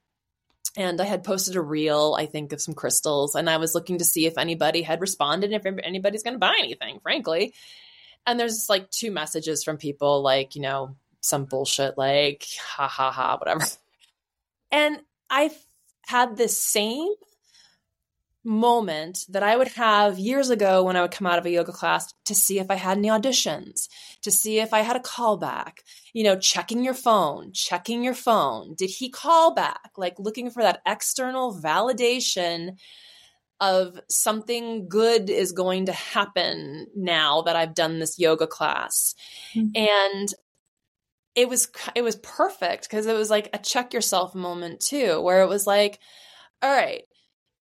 and 0.77 1.01
I 1.01 1.05
had 1.05 1.25
posted 1.25 1.57
a 1.57 1.61
reel, 1.61 2.17
I 2.19 2.27
think, 2.27 2.53
of 2.53 2.61
some 2.61 2.75
crystals, 2.75 3.35
and 3.35 3.51
I 3.51 3.57
was 3.57 3.75
looking 3.75 3.99
to 3.99 4.05
see 4.05 4.27
if 4.27 4.39
anybody 4.39 4.83
had 4.83 5.01
responded, 5.01 5.53
if 5.53 5.67
anybody's 5.67 6.23
going 6.23 6.35
to 6.35 6.39
buy 6.39 6.55
anything, 6.59 7.01
frankly. 7.01 7.55
And 8.27 8.39
there's 8.39 8.67
like 8.69 8.91
two 8.91 9.11
messages 9.11 9.65
from 9.65 9.79
people, 9.79 10.23
like, 10.23 10.55
you 10.55 10.63
know, 10.63 10.95
some 11.21 11.45
bullshit, 11.45 11.99
like, 11.99 12.45
ha 12.61 12.87
ha 12.87 13.11
ha, 13.11 13.37
whatever. 13.37 13.65
And 14.73 15.01
I 15.29 15.51
had 16.07 16.37
this 16.37 16.57
same 16.57 17.09
moment 18.45 19.25
that 19.29 19.43
I 19.43 19.57
would 19.57 19.69
have 19.69 20.19
years 20.19 20.51
ago 20.51 20.85
when 20.85 20.97
I 20.97 21.03
would 21.03 21.11
come 21.11 21.27
out 21.27 21.39
of 21.39 21.47
a 21.47 21.51
yoga 21.51 21.73
class 21.73 22.13
to 22.25 22.35
see 22.35 22.59
if 22.59 22.71
I 22.71 22.75
had 22.75 22.99
any 22.99 23.09
auditions, 23.09 23.89
to 24.23 24.31
see 24.31 24.61
if 24.61 24.73
I 24.73 24.81
had 24.81 24.97
a 24.97 25.01
callback, 25.01 25.79
you 26.13 26.25
know, 26.25 26.39
checking 26.39 26.83
your 26.83 26.95
phone, 26.95 27.53
checking 27.53 28.03
your 28.03 28.15
phone. 28.15 28.75
Did 28.75 28.91
he 28.91 29.11
call 29.11 29.55
back? 29.55 29.91
Like 29.97 30.19
looking 30.19 30.51
for 30.51 30.63
that 30.63 30.81
external 30.87 31.55
validation 31.55 32.79
of 33.61 34.01
something 34.09 34.89
good 34.89 35.29
is 35.29 35.53
going 35.53 35.87
to 35.87 35.93
happen 35.93 36.87
now 36.97 37.43
that 37.43 37.57
I've 37.57 37.75
done 37.75 37.99
this 37.99 38.19
yoga 38.19 38.47
class. 38.47 39.15
Mm-hmm. 39.55 39.77
And 39.77 40.35
it 41.35 41.49
was 41.49 41.69
it 41.95 42.03
was 42.03 42.17
perfect 42.17 42.89
because 42.89 43.07
it 43.07 43.17
was 43.17 43.31
like 43.31 43.51
a 43.53 43.59
check 43.59 43.95
yourself 43.95 44.35
moment 44.35 44.81
too 44.81 45.21
where 45.21 45.43
it 45.43 45.49
was 45.49 45.67
like 45.67 46.01
all 46.61 46.71
right 46.71 47.05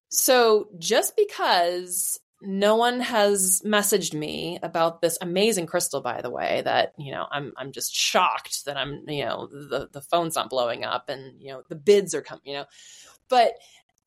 so 0.10 0.70
just 0.78 1.16
because 1.16 2.20
no 2.42 2.76
one 2.76 3.02
has 3.02 3.62
messaged 3.66 4.14
me 4.14 4.60
about 4.64 5.02
this 5.02 5.18
amazing 5.22 5.66
crystal, 5.66 6.02
by 6.02 6.22
the 6.22 6.30
way, 6.30 6.62
that, 6.64 6.94
you 6.98 7.12
know, 7.12 7.28
I'm, 7.30 7.54
I'm 7.58 7.72
just 7.72 7.94
shocked 7.94 8.66
that 8.66 8.78
I'm, 8.78 9.04
you 9.08 9.26
know, 9.26 9.48
the, 9.48 9.90
the 9.92 10.02
phone's 10.02 10.36
not 10.36 10.50
blowing 10.50 10.86
up 10.86 11.10
and, 11.10 11.42
you 11.42 11.50
know, 11.50 11.64
the 11.68 11.76
bids 11.76 12.16
are 12.16 12.22
coming, 12.22 12.44
you 12.46 12.54
know, 12.54 12.66
but 13.30 13.54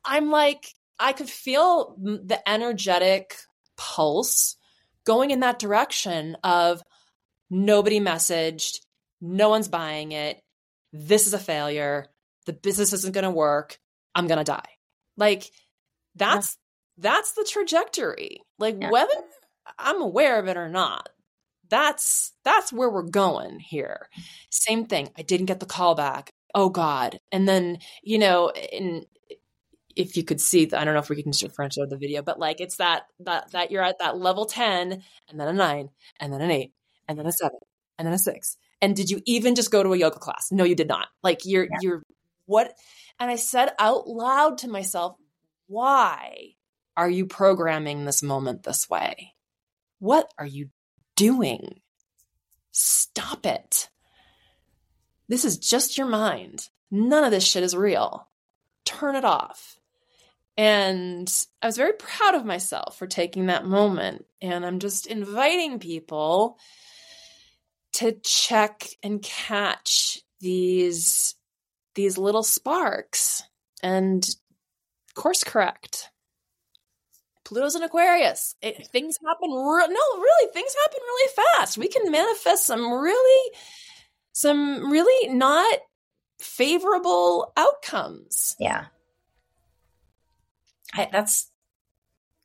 I'm 0.05 0.31
like, 0.31 0.74
I 0.99 1.12
could 1.12 1.29
feel 1.29 1.97
the 1.99 2.41
energetic 2.49 3.37
pulse 3.77 4.57
going 5.05 5.31
in 5.31 5.41
that 5.41 5.59
direction 5.59 6.37
of 6.43 6.83
nobody 7.51 8.01
messaged, 8.01 8.79
no 9.20 9.51
one's 9.51 9.69
buying 9.69 10.12
it. 10.12 10.41
This 10.93 11.27
is 11.27 11.35
a 11.35 11.39
failure. 11.39 12.07
The 12.47 12.53
business 12.53 12.93
isn't 12.93 13.15
going 13.15 13.24
to 13.24 13.31
work. 13.31 13.79
I'm 14.15 14.27
going 14.27 14.39
to 14.39 14.45
die. 14.45 14.69
Like 15.16 15.51
that's 16.17 16.59
yeah. 16.97 17.11
that's 17.11 17.33
the 17.33 17.47
trajectory. 17.49 18.43
Like 18.59 18.77
yeah. 18.81 18.91
whether 18.91 19.15
I'm 19.79 20.01
aware 20.01 20.39
of 20.39 20.49
it 20.49 20.57
or 20.57 20.69
not, 20.69 21.09
that's 21.69 22.33
that's 22.45 22.73
where 22.73 22.91
we're 22.91 23.03
going 23.03 23.59
here. 23.59 24.09
Same 24.51 24.85
thing. 24.87 25.09
I 25.17 25.23
didn't 25.23 25.47
get 25.47 25.61
the 25.61 25.67
call 25.67 25.95
back. 25.95 26.33
Oh 26.55 26.69
God. 26.69 27.19
And 27.31 27.49
then, 27.49 27.79
you 28.03 28.19
know, 28.19 28.51
in 28.51 29.07
if 29.97 30.17
you 30.17 30.23
could 30.23 30.41
see 30.41 30.71
I 30.73 30.85
don't 30.85 30.95
know 30.95 31.01
if 31.01 31.09
we 31.09 31.23
can 31.23 31.33
French 31.33 31.79
out 31.79 31.89
the 31.89 31.97
video, 31.97 32.23
but 32.23 32.39
like 32.39 32.61
it's 32.61 32.77
that 32.77 33.05
that 33.21 33.53
that 33.53 33.71
you're 33.71 33.83
at 33.83 33.99
that 34.01 34.19
level 34.19 34.45
10 34.45 35.03
and 35.29 35.41
then 35.41 35.49
a 35.49 35.53
nine 35.53 35.89
and 36.21 36.33
then 36.33 36.41
an 36.41 36.51
eight 36.51 36.73
and 37.09 37.19
then 37.19 37.27
a 37.27 37.33
seven 37.33 37.59
and 37.99 38.07
then 38.07 38.15
a 38.15 38.19
six. 38.19 38.57
And 38.81 38.97
did 38.97 39.11
you 39.11 39.23
even 39.27 39.55
just 39.55 39.71
go 39.71 39.83
to 39.83 39.93
a 39.93 39.97
yoga 39.97 40.19
class? 40.19 40.51
No, 40.51 40.65
you 40.65 40.75
did 40.75 40.89
not. 40.89 41.09
Like 41.23 41.45
you're 41.45 41.65
yeah. 41.65 41.79
you're 41.81 42.03
what 42.47 42.75
and 43.19 43.31
I 43.31 43.37
said 43.37 43.71
out 43.79 44.09
loud 44.09 44.59
to 44.59 44.69
myself, 44.69 45.17
why 45.73 46.55
are 46.99 47.09
you 47.09 47.24
programming 47.24 48.05
this 48.05 48.23
moment 48.23 48.62
this 48.62 48.90
way? 48.90 49.32
What 50.01 50.31
are 50.39 50.47
you 50.47 50.69
doing? 51.16 51.81
Stop 52.73 53.47
it. 53.47 53.89
This 55.28 55.47
is 55.47 55.57
just 55.57 55.97
your 55.97 56.07
mind. 56.07 56.69
None 56.90 57.24
of 57.24 57.31
this 57.31 57.44
shit 57.44 57.62
is 57.62 57.74
real. 57.74 58.28
Turn 58.85 59.16
it 59.16 59.24
off. 59.24 59.78
And 60.59 61.32
I 61.62 61.66
was 61.66 61.78
very 61.78 61.94
proud 61.94 62.35
of 62.35 62.44
myself 62.44 62.99
for 62.99 63.07
taking 63.07 63.47
that 63.47 63.65
moment. 63.65 64.27
And 64.43 64.66
I'm 64.66 64.78
just 64.78 65.07
inviting 65.07 65.78
people 65.78 66.59
to 67.94 68.12
check 68.23 68.89
and 69.03 69.23
catch 69.23 70.19
these 70.40 71.35
these 71.94 72.19
little 72.19 72.43
sparks 72.43 73.43
and 73.82 74.27
course 75.15 75.45
correct. 75.45 76.11
Pluto's 77.45 77.75
in 77.75 77.83
Aquarius. 77.83 78.55
It, 78.63 78.87
things 78.89 79.19
happen. 79.25 79.51
Re- 79.51 79.89
no, 79.89 80.21
really, 80.21 80.53
things 80.53 80.75
happen 80.83 81.01
really 81.03 81.33
fast. 81.57 81.77
We 81.77 81.89
can 81.89 82.11
manifest 82.11 82.67
some 82.67 82.93
really, 82.93 83.53
some 84.33 84.91
really 84.91 85.35
not 85.35 85.81
favorable 86.39 87.53
outcomes. 87.57 88.57
Yeah, 88.59 88.87
I, 90.95 91.09
that's 91.11 91.51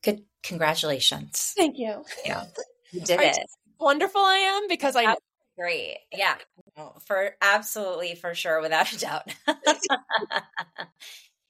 good. 0.02 0.24
Congratulations. 0.42 1.54
Thank 1.56 1.78
you. 1.78 2.04
Yeah, 2.24 2.44
you 2.92 3.00
did 3.00 3.20
Are 3.20 3.22
it. 3.22 3.38
wonderful 3.78 4.20
I 4.20 4.36
am 4.36 4.68
because 4.68 4.96
I. 4.96 5.06
That's 5.06 5.20
great. 5.56 5.98
Yeah, 6.12 6.36
for 7.06 7.36
absolutely 7.40 8.14
for 8.14 8.34
sure, 8.34 8.60
without 8.60 8.92
a 8.92 8.98
doubt. 8.98 9.34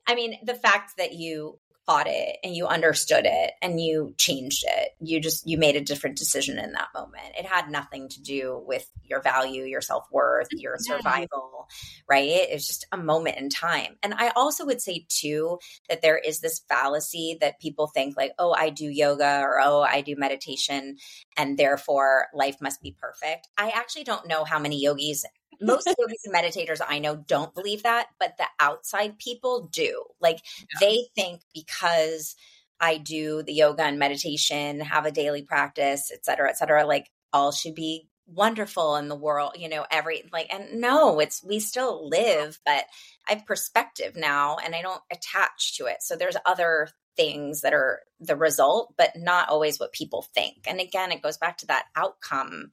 I 0.09 0.14
mean, 0.14 0.39
the 0.43 0.55
fact 0.55 0.97
that 0.97 1.12
you 1.12 1.60
caught 1.89 2.06
it 2.06 2.36
and 2.44 2.55
you 2.55 2.66
understood 2.66 3.24
it 3.24 3.52
and 3.62 3.80
you 3.80 4.14
changed 4.18 4.62
it. 4.66 4.90
You 5.01 5.20
just 5.20 5.48
you 5.48 5.56
made 5.56 5.74
a 5.74 5.80
different 5.80 6.18
decision 6.18 6.59
in 6.59 6.72
that 6.72 6.89
moment. 6.94 7.35
It 7.39 7.47
had 7.47 7.70
nothing 7.70 8.10
to 8.10 8.20
do 8.20 8.62
with 8.66 8.86
your 9.05 9.22
value, 9.22 9.64
your 9.64 9.80
self-worth, 9.80 10.48
your 10.52 10.76
survival, 10.78 11.66
right? 12.06 12.28
It's 12.28 12.66
just 12.66 12.86
a 12.93 12.98
moment 12.98 13.39
in 13.39 13.48
time. 13.48 13.97
And 14.02 14.12
I 14.12 14.32
also 14.36 14.66
would 14.66 14.82
say 14.82 15.06
too 15.09 15.60
that 15.89 16.02
there 16.02 16.18
is 16.18 16.40
this 16.40 16.60
fallacy 16.68 17.39
that 17.40 17.59
people 17.59 17.86
think 17.86 18.18
like, 18.18 18.32
"Oh, 18.39 18.52
I 18.52 18.68
do 18.68 18.85
yoga 18.85 19.40
or 19.40 19.59
oh, 19.59 19.80
I 19.80 20.02
do 20.02 20.14
meditation 20.14 20.98
and 21.39 21.56
therefore 21.56 22.26
life 22.35 22.56
must 22.60 22.82
be 22.82 22.94
perfect." 23.01 23.48
I 23.56 23.70
actually 23.70 24.05
don't 24.05 24.28
know 24.28 24.44
how 24.44 24.59
many 24.59 24.78
yogis 24.78 25.24
most 25.60 25.86
yogis 25.98 26.24
and 26.24 26.35
meditators 26.35 26.80
I 26.86 26.98
know 26.98 27.16
don't 27.16 27.55
believe 27.55 27.82
that, 27.82 28.09
but 28.18 28.36
the 28.39 28.47
outside 28.60 29.18
people 29.18 29.68
do. 29.72 30.05
Like 30.20 30.40
yeah. 30.59 30.78
they 30.80 31.06
think 31.14 31.40
because 31.55 32.36
I 32.80 32.98
do 32.98 33.43
the 33.43 33.52
yoga 33.52 33.82
and 33.82 33.98
meditation, 33.98 34.80
have 34.80 35.05
a 35.05 35.10
daily 35.10 35.43
practice, 35.43 36.10
et 36.12 36.24
cetera, 36.24 36.48
et 36.48 36.59
cetera, 36.59 36.86
like 36.86 37.10
all 37.32 37.51
should 37.51 37.74
be 37.74 38.09
wonderful 38.26 38.97
in 38.97 39.09
the 39.09 39.16
world, 39.16 39.52
you 39.56 39.68
know, 39.68 39.86
every 39.90 40.22
like, 40.32 40.52
and 40.52 40.80
no, 40.80 41.18
it's 41.18 41.43
we 41.43 41.59
still 41.60 42.09
live, 42.09 42.60
but 42.64 42.85
I 43.26 43.32
have 43.35 43.47
perspective 43.47 44.14
now 44.16 44.59
and 44.62 44.74
I 44.74 44.82
don't 44.82 45.01
attach 45.10 45.76
to 45.78 45.86
it. 45.86 46.02
So 46.02 46.14
there's 46.14 46.36
other 46.44 46.89
things 47.16 47.62
that 47.62 47.72
are 47.74 48.02
the 48.20 48.36
result, 48.36 48.94
but 48.97 49.16
not 49.16 49.48
always 49.48 49.80
what 49.80 49.93
people 49.93 50.26
think. 50.35 50.66
And 50.68 50.78
again, 50.78 51.10
it 51.10 51.22
goes 51.22 51.36
back 51.36 51.59
to 51.59 51.66
that 51.66 51.86
outcome. 51.97 52.70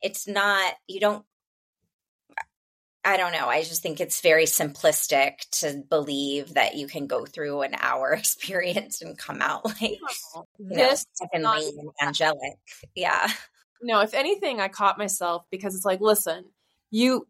It's 0.00 0.28
not, 0.28 0.74
you 0.86 1.00
don't 1.00 1.24
I 3.04 3.16
don't 3.16 3.32
know. 3.32 3.48
I 3.48 3.62
just 3.62 3.82
think 3.82 4.00
it's 4.00 4.20
very 4.20 4.44
simplistic 4.44 5.48
to 5.60 5.82
believe 5.88 6.54
that 6.54 6.76
you 6.76 6.86
can 6.86 7.08
go 7.08 7.24
through 7.24 7.62
an 7.62 7.74
hour 7.78 8.12
experience 8.18 9.02
and 9.02 9.18
come 9.18 9.42
out 9.42 9.64
like 9.64 9.98
this 10.58 11.06
heavenly 11.20 11.68
and 11.78 11.90
angelic. 12.00 12.58
Yeah. 12.94 13.28
No, 13.82 14.00
if 14.00 14.14
anything, 14.14 14.60
I 14.60 14.68
caught 14.68 14.98
myself 14.98 15.44
because 15.50 15.74
it's 15.74 15.84
like, 15.84 16.00
listen, 16.00 16.44
you 16.90 17.26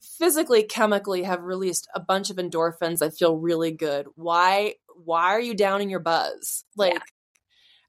physically, 0.00 0.62
chemically 0.62 1.24
have 1.24 1.42
released 1.42 1.88
a 1.94 2.00
bunch 2.00 2.30
of 2.30 2.36
endorphins 2.36 2.98
that 2.98 3.16
feel 3.16 3.36
really 3.36 3.72
good. 3.72 4.06
Why 4.14 4.74
why 5.04 5.24
are 5.24 5.40
you 5.40 5.54
downing 5.54 5.90
your 5.90 6.00
buzz? 6.00 6.64
Like 6.76 6.94
yeah. 6.94 7.00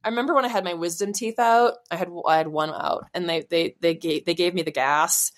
I 0.04 0.10
remember 0.10 0.34
when 0.34 0.46
I 0.46 0.50
had 0.50 0.64
my 0.64 0.74
wisdom 0.74 1.14
teeth 1.14 1.38
out, 1.38 1.76
I 1.92 1.96
had 1.96 2.10
I 2.28 2.38
had 2.38 2.48
one 2.48 2.72
out 2.72 3.06
and 3.14 3.30
they 3.30 3.46
they 3.48 3.76
they 3.80 3.94
gave 3.94 4.26
they 4.26 4.34
gave 4.34 4.56
me 4.56 4.64
the 4.64 4.72
gas. 4.72 5.32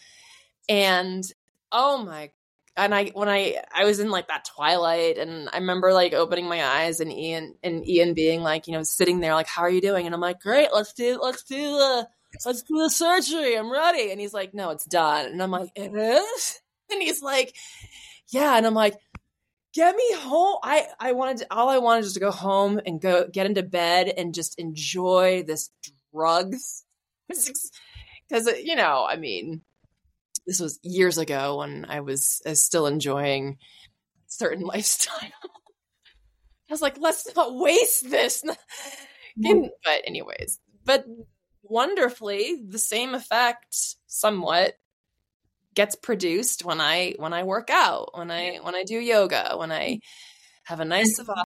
And 0.70 1.24
oh 1.72 2.04
my 2.04 2.32
and 2.80 2.96
I 2.96 3.08
when 3.08 3.28
I 3.30 3.58
I 3.74 3.84
was 3.84 4.00
in 4.00 4.10
like 4.10 4.28
that 4.30 4.46
twilight 4.46 5.18
and 5.18 5.50
I 5.52 5.58
remember 5.58 5.94
like 5.94 6.14
opening 6.14 6.48
my 6.48 6.64
eyes 6.64 7.00
and 7.00 7.12
Ian 7.12 7.56
and 7.62 7.88
Ian 7.88 8.14
being 8.14 8.42
like, 8.42 8.68
you 8.68 8.74
know, 8.74 8.84
sitting 8.84 9.20
there 9.20 9.34
like, 9.34 9.48
How 9.48 9.64
are 9.64 9.70
you 9.70 9.82
doing? 9.82 10.06
And 10.06 10.16
I'm 10.16 10.22
like, 10.22 10.40
Great, 10.40 10.70
let's 10.74 10.94
do 10.94 11.20
let's 11.22 11.44
do 11.44 11.58
the 11.58 12.08
let's 12.46 12.64
do 12.64 12.78
the 12.78 12.90
surgery. 12.90 13.58
I'm 13.58 13.72
ready. 13.72 14.12
And 14.12 14.20
he's 14.20 14.34
like, 14.34 14.54
No, 14.54 14.70
it's 14.70 14.86
done. 14.86 15.26
And 15.26 15.44
I'm 15.44 15.52
like, 15.52 15.72
It 15.76 15.94
is? 15.94 16.62
And 16.92 17.04
he's 17.04 17.22
like, 17.22 17.56
Yeah. 18.30 18.58
And 18.58 18.66
I'm 18.66 18.74
like, 18.74 18.98
get 19.74 19.96
me 19.96 20.14
home. 20.16 20.58
I 20.64 20.88
I 21.00 21.12
wanted 21.12 21.38
to, 21.38 21.48
all 21.52 21.70
I 21.70 21.78
wanted 21.78 22.06
was 22.06 22.14
to 22.14 22.20
go 22.20 22.32
home 22.32 22.80
and 22.84 23.00
go 23.00 23.28
get 23.28 23.46
into 23.46 23.62
bed 23.62 24.12
and 24.18 24.34
just 24.34 24.58
enjoy 24.58 25.44
this 25.46 25.70
drugs 26.12 26.84
because 27.28 28.48
you 28.64 28.76
know, 28.76 29.06
I 29.08 29.18
mean, 29.18 29.62
this 30.46 30.60
was 30.60 30.80
years 30.84 31.18
ago 31.18 31.60
when 31.60 31.86
I 31.88 32.02
was 32.02 32.42
uh, 32.46 32.54
still 32.54 32.88
enjoying 32.88 33.58
certain 34.28 34.64
lifestyle. 34.66 35.30
I 35.44 36.74
was 36.74 36.82
like, 36.82 36.98
let's 37.00 37.36
not 37.36 37.56
waste 37.56 38.10
this. 38.10 38.44
but 39.84 40.02
anyways, 40.06 40.60
but 40.86 41.06
wonderfully, 41.64 42.62
the 42.68 42.80
same 42.80 43.16
effect 43.16 43.76
somewhat 44.08 44.74
gets 45.74 45.96
produced 45.96 46.66
when 46.66 46.82
I 46.82 47.16
when 47.18 47.34
I 47.34 47.44
work 47.44 47.70
out, 47.72 48.18
when 48.18 48.32
I 48.32 48.58
when 48.62 48.76
I 48.76 48.84
do 48.84 49.00
yoga, 49.00 49.54
when 49.56 49.72
I 49.72 50.00
have 50.64 50.80
a 50.80 50.86
nice 50.86 51.20
savasana. 51.20 51.46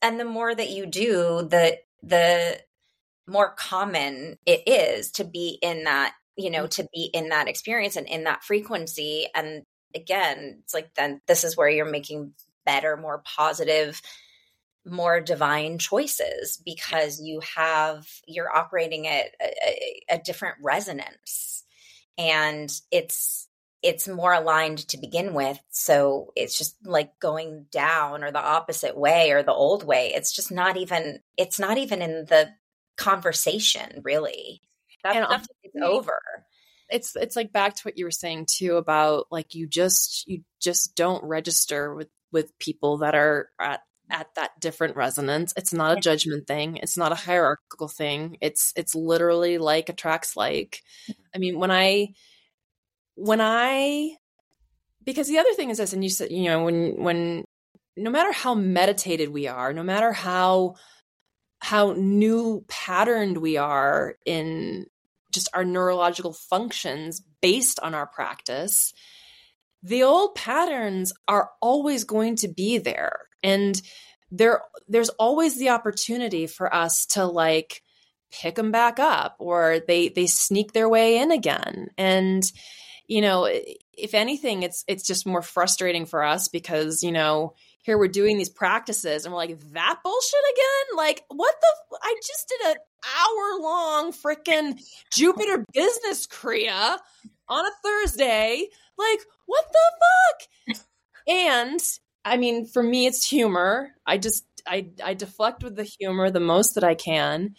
And 0.00 0.18
the 0.18 0.24
more 0.24 0.54
that 0.54 0.70
you 0.70 0.86
do, 0.86 1.46
the 1.48 1.78
the 2.02 2.60
more 3.26 3.54
common 3.54 4.38
it 4.46 4.62
is 4.66 5.12
to 5.12 5.24
be 5.24 5.58
in 5.62 5.84
that, 5.84 6.14
you 6.36 6.50
know, 6.50 6.64
mm-hmm. 6.64 6.82
to 6.82 6.88
be 6.94 7.10
in 7.12 7.28
that 7.30 7.48
experience 7.48 7.96
and 7.96 8.06
in 8.08 8.24
that 8.24 8.44
frequency. 8.44 9.26
And 9.34 9.62
again, 9.94 10.58
it's 10.62 10.74
like 10.74 10.94
then 10.94 11.20
this 11.26 11.44
is 11.44 11.56
where 11.56 11.68
you're 11.68 11.84
making 11.84 12.34
better, 12.64 12.96
more 12.96 13.22
positive, 13.24 14.00
more 14.84 15.20
divine 15.20 15.78
choices 15.78 16.60
because 16.64 17.20
you 17.20 17.40
have 17.56 18.06
you're 18.26 18.54
operating 18.54 19.06
at 19.06 19.26
a, 19.40 20.02
a, 20.10 20.18
different 20.18 20.56
resonance 20.60 21.62
and 22.18 22.72
it's 22.90 23.46
it's 23.82 24.08
more 24.08 24.32
aligned 24.32 24.78
to 24.88 24.98
begin 24.98 25.34
with 25.34 25.58
so 25.70 26.32
it's 26.34 26.58
just 26.58 26.76
like 26.84 27.16
going 27.20 27.66
down 27.70 28.24
or 28.24 28.32
the 28.32 28.42
opposite 28.42 28.96
way 28.96 29.30
or 29.30 29.44
the 29.44 29.52
old 29.52 29.84
way 29.84 30.12
it's 30.14 30.32
just 30.32 30.50
not 30.50 30.76
even 30.76 31.20
it's 31.36 31.60
not 31.60 31.78
even 31.78 32.02
in 32.02 32.24
the 32.24 32.48
conversation 32.96 34.00
really 34.02 34.60
that 35.02 35.16
and 35.16 35.26
stuff 35.26 35.46
is 35.64 35.82
over. 35.82 36.20
it's 36.90 37.16
it's 37.16 37.36
like 37.36 37.52
back 37.52 37.74
to 37.74 37.82
what 37.82 37.98
you 37.98 38.04
were 38.04 38.10
saying 38.10 38.46
too 38.48 38.76
about 38.76 39.26
like 39.30 39.54
you 39.54 39.66
just 39.66 40.26
you 40.26 40.42
just 40.60 40.94
don't 40.94 41.24
register 41.24 41.94
with 41.94 42.08
with 42.32 42.58
people 42.58 42.98
that 42.98 43.14
are 43.14 43.48
at 43.60 43.80
at 44.10 44.28
that 44.36 44.50
different 44.60 44.94
resonance. 44.96 45.54
It's 45.56 45.72
not 45.72 45.96
a 45.96 46.00
judgment 46.00 46.46
thing. 46.46 46.76
It's 46.76 46.98
not 46.98 47.12
a 47.12 47.16
hierarchical 47.16 47.88
thing. 47.88 48.36
It's 48.40 48.72
it's 48.76 48.94
literally 48.94 49.58
like 49.58 49.88
attracts 49.88 50.36
like. 50.36 50.82
I 51.34 51.38
mean 51.38 51.58
when 51.58 51.70
i 51.70 52.08
when 53.14 53.40
i 53.40 54.16
because 55.04 55.28
the 55.28 55.38
other 55.38 55.52
thing 55.54 55.70
is 55.70 55.78
this 55.78 55.92
and 55.92 56.02
you 56.02 56.10
said 56.10 56.30
you 56.30 56.44
know 56.44 56.64
when 56.64 57.02
when 57.02 57.44
no 57.96 58.10
matter 58.10 58.32
how 58.32 58.54
meditated 58.54 59.28
we 59.28 59.46
are 59.46 59.72
no 59.72 59.82
matter 59.82 60.12
how 60.12 60.74
how 61.60 61.92
new 61.96 62.64
patterned 62.68 63.36
we 63.38 63.56
are 63.56 64.16
in 64.24 64.86
just 65.32 65.48
our 65.54 65.64
neurological 65.64 66.32
functions 66.32 67.22
based 67.40 67.80
on 67.80 67.94
our 67.94 68.06
practice 68.06 68.92
the 69.82 70.04
old 70.04 70.34
patterns 70.34 71.12
are 71.26 71.50
always 71.60 72.04
going 72.04 72.36
to 72.36 72.48
be 72.48 72.78
there. 72.78 73.26
And 73.42 73.80
there 74.30 74.62
there's 74.88 75.10
always 75.10 75.58
the 75.58 75.70
opportunity 75.70 76.46
for 76.46 76.72
us 76.72 77.06
to 77.06 77.26
like 77.26 77.82
pick 78.30 78.54
them 78.54 78.70
back 78.70 78.98
up 78.98 79.36
or 79.38 79.80
they 79.86 80.08
they 80.08 80.26
sneak 80.26 80.72
their 80.72 80.88
way 80.88 81.18
in 81.18 81.30
again. 81.30 81.88
And 81.98 82.44
you 83.08 83.20
know 83.20 83.46
if 83.92 84.14
anything 84.14 84.62
it's 84.62 84.84
it's 84.86 85.06
just 85.06 85.26
more 85.26 85.42
frustrating 85.42 86.06
for 86.06 86.22
us 86.22 86.48
because 86.48 87.02
you 87.02 87.12
know 87.12 87.54
here 87.82 87.98
we're 87.98 88.08
doing 88.08 88.38
these 88.38 88.48
practices 88.48 89.24
and 89.24 89.32
we're 89.32 89.38
like 89.38 89.58
that 89.72 89.98
bullshit 90.02 90.40
again 90.54 90.96
like 90.96 91.24
what 91.28 91.54
the 91.60 91.98
i 92.02 92.14
just 92.24 92.48
did 92.48 92.70
an 92.70 92.76
hour 93.18 93.62
long 93.62 94.12
freaking 94.12 94.80
jupiter 95.12 95.64
business 95.72 96.26
kriya 96.26 96.96
on 97.48 97.66
a 97.66 97.70
thursday 97.84 98.66
like 98.98 99.20
what 99.46 99.64
the 99.72 100.76
fuck 100.76 100.78
and 101.28 101.80
I 102.24 102.36
mean, 102.36 102.66
for 102.66 102.82
me, 102.82 103.06
it's 103.06 103.28
humor. 103.28 103.90
I 104.06 104.18
just 104.18 104.44
I 104.66 104.90
I 105.02 105.14
deflect 105.14 105.62
with 105.64 105.76
the 105.76 105.82
humor 105.84 106.30
the 106.30 106.40
most 106.40 106.74
that 106.74 106.84
I 106.84 106.94
can. 106.94 107.54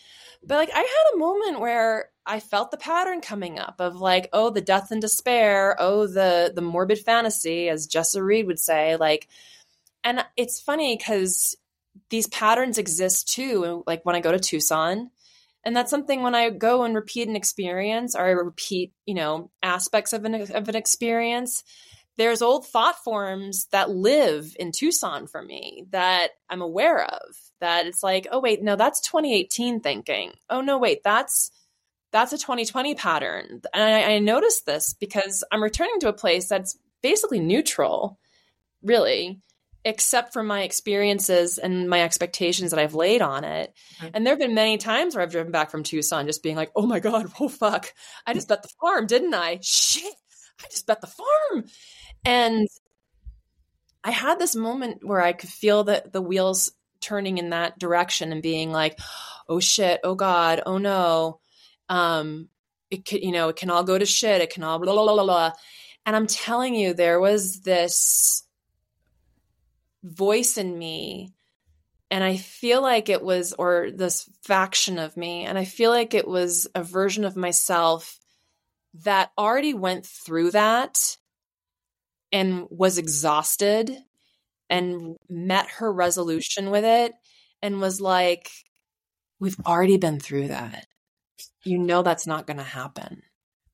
But 0.46 0.56
like 0.56 0.70
I 0.74 0.80
had 0.80 1.14
a 1.14 1.18
moment 1.18 1.60
where 1.60 2.10
I 2.26 2.40
felt 2.40 2.72
the 2.72 2.78
pattern 2.78 3.20
coming 3.20 3.60
up 3.60 3.76
of 3.80 3.96
like, 3.96 4.30
oh, 4.32 4.50
the 4.50 4.62
death 4.62 4.92
and 4.92 5.02
despair, 5.02 5.76
oh, 5.80 6.08
the 6.08 6.52
the 6.56 6.62
morbid 6.62 7.00
fantasy, 7.00 7.68
as 7.68 7.88
Jessa 7.88 8.24
Reed 8.24 8.48
would 8.48 8.60
say, 8.60 8.96
like, 8.96 9.28
and 10.04 10.26
it's 10.38 10.60
funny 10.60 10.98
because 10.98 11.56
these 12.10 12.28
patterns 12.28 12.78
exist 12.78 13.30
too. 13.30 13.84
Like 13.86 14.06
when 14.06 14.16
I 14.16 14.22
go 14.22 14.32
to 14.32 14.40
Tucson, 14.40 15.10
and 15.64 15.76
that's 15.76 15.90
something 15.90 16.22
when 16.22 16.36
I 16.36 16.50
go 16.50 16.84
and 16.84 16.96
repeat 16.96 17.28
an 17.28 17.36
experience 17.36 18.16
or 18.16 18.26
I 18.26 18.32
repeat, 18.32 18.94
you 19.06 19.14
know, 19.14 19.52
aspects 19.62 20.14
of 20.14 20.26
an 20.26 20.36
of 20.36 20.70
an 20.70 20.76
experience 20.76 21.64
there's 22.18 22.42
old 22.42 22.68
thought 22.68 23.04
forms 23.04 23.68
that 23.72 23.90
live 23.90 24.56
in 24.60 24.72
Tucson 24.72 25.28
for 25.28 25.42
me 25.42 25.86
that 25.90 26.30
I'm 26.50 26.62
aware 26.62 27.04
of. 27.04 27.22
That 27.60 27.88
it's 27.88 28.04
like, 28.04 28.28
oh 28.32 28.40
wait, 28.40 28.62
no, 28.62 28.76
that's 28.76 29.02
2018 29.02 29.80
thinking. 29.80 30.34
Oh 30.50 30.62
no, 30.62 30.78
wait, 30.78 31.02
that's 31.04 31.52
that's 32.12 32.34
a 32.34 32.38
2020 32.38 32.94
pattern. 32.96 33.62
And 33.74 33.84
I, 33.84 34.16
I 34.16 34.20
noticed 34.20 34.66
this 34.66 34.94
because 34.94 35.44
I'm 35.52 35.64
returning 35.64 36.00
to 36.02 36.10
a 36.10 36.14
place 36.14 36.48
that's 36.48 36.78
basically 37.02 37.40
neutral, 37.40 38.20
really, 38.84 39.42
except 39.86 40.34
for 40.34 40.44
my 40.44 40.64
experiences 40.64 41.58
and 41.58 41.90
my 41.90 42.02
expectations 42.02 42.72
that 42.72 42.80
I've 42.80 42.96
laid 42.96 43.22
on 43.22 43.44
it. 43.44 43.74
Mm-hmm. 43.98 44.08
And 44.14 44.26
there 44.26 44.32
have 44.34 44.40
been 44.40 44.56
many 44.56 44.78
times 44.78 45.16
where 45.16 45.24
I've 45.24 45.32
driven 45.32 45.52
back 45.52 45.72
from 45.72 45.84
Tucson 45.84 46.26
just 46.26 46.44
being 46.44 46.56
like, 46.56 46.72
oh 46.76 46.86
my 46.86 47.00
God, 47.00 47.32
oh 47.40 47.50
fuck, 47.50 47.94
I 48.26 48.34
just 48.34 48.48
bet 48.48 48.64
the 48.64 48.70
farm, 48.80 49.08
didn't 49.08 49.34
I? 49.34 49.60
Shit, 49.62 50.14
I 50.64 50.68
just 50.70 50.88
bet 50.88 51.02
the 51.02 51.08
farm. 51.08 51.66
And 52.26 52.68
I 54.04 54.12
had 54.12 54.40
this 54.40 54.56
moment 54.56 55.00
where 55.04 55.22
I 55.22 55.34
could 55.34 55.50
feel 55.50 55.84
the, 55.84 56.04
the 56.12 56.22
wheels 56.22 56.72
turning 57.02 57.38
in 57.38 57.50
that 57.50 57.78
direction 57.78 58.32
and 58.32 58.42
being 58.42 58.72
like, 58.72 59.00
oh 59.50 59.60
shit, 59.60 60.00
oh 60.04 60.16
God, 60.16 60.62
oh 60.66 60.78
no. 60.78 61.40
Um, 61.90 62.48
it 62.90 63.06
could, 63.06 63.22
you 63.22 63.32
know, 63.32 63.50
it 63.50 63.56
can 63.56 63.70
all 63.70 63.84
go 63.84 63.98
to 63.98 64.06
shit. 64.06 64.42
It 64.42 64.54
can 64.54 64.64
all 64.64 64.80
blah, 64.80 64.94
blah, 64.94 65.14
blah, 65.14 65.24
blah. 65.24 65.52
And 66.06 66.16
I'm 66.16 66.28
telling 66.28 66.76
you, 66.76 66.94
there 66.94 67.20
was 67.20 67.62
this 67.62 68.44
voice 70.04 70.58
in 70.58 70.78
me 70.78 71.34
and 72.14 72.24
I 72.24 72.38
feel 72.38 72.84
like 72.84 73.10
it 73.10 73.24
was, 73.24 73.54
or 73.54 73.90
this 73.92 74.30
faction 74.44 75.00
of 75.00 75.18
me, 75.18 75.46
and 75.46 75.58
I 75.58 75.66
feel 75.66 75.90
like 75.90 76.14
it 76.14 76.28
was 76.28 76.68
a 76.76 76.84
version 76.84 77.26
of 77.26 77.36
myself 77.36 78.20
that 79.04 79.32
already 79.36 79.74
went 79.74 80.06
through 80.06 80.52
that 80.52 81.18
and 82.32 82.68
was 82.70 83.00
exhausted 83.00 83.98
and 84.70 85.16
met 85.28 85.68
her 85.78 85.92
resolution 85.92 86.70
with 86.70 86.84
it 86.86 87.14
and 87.64 87.82
was 87.82 88.00
like, 88.00 88.52
We've 89.40 89.60
already 89.66 89.98
been 89.98 90.20
through 90.20 90.50
that. 90.50 90.86
you 91.64 91.80
know 91.80 92.04
that's 92.04 92.28
not 92.28 92.46
going 92.46 92.58
to 92.58 92.64
happen. 92.64 93.24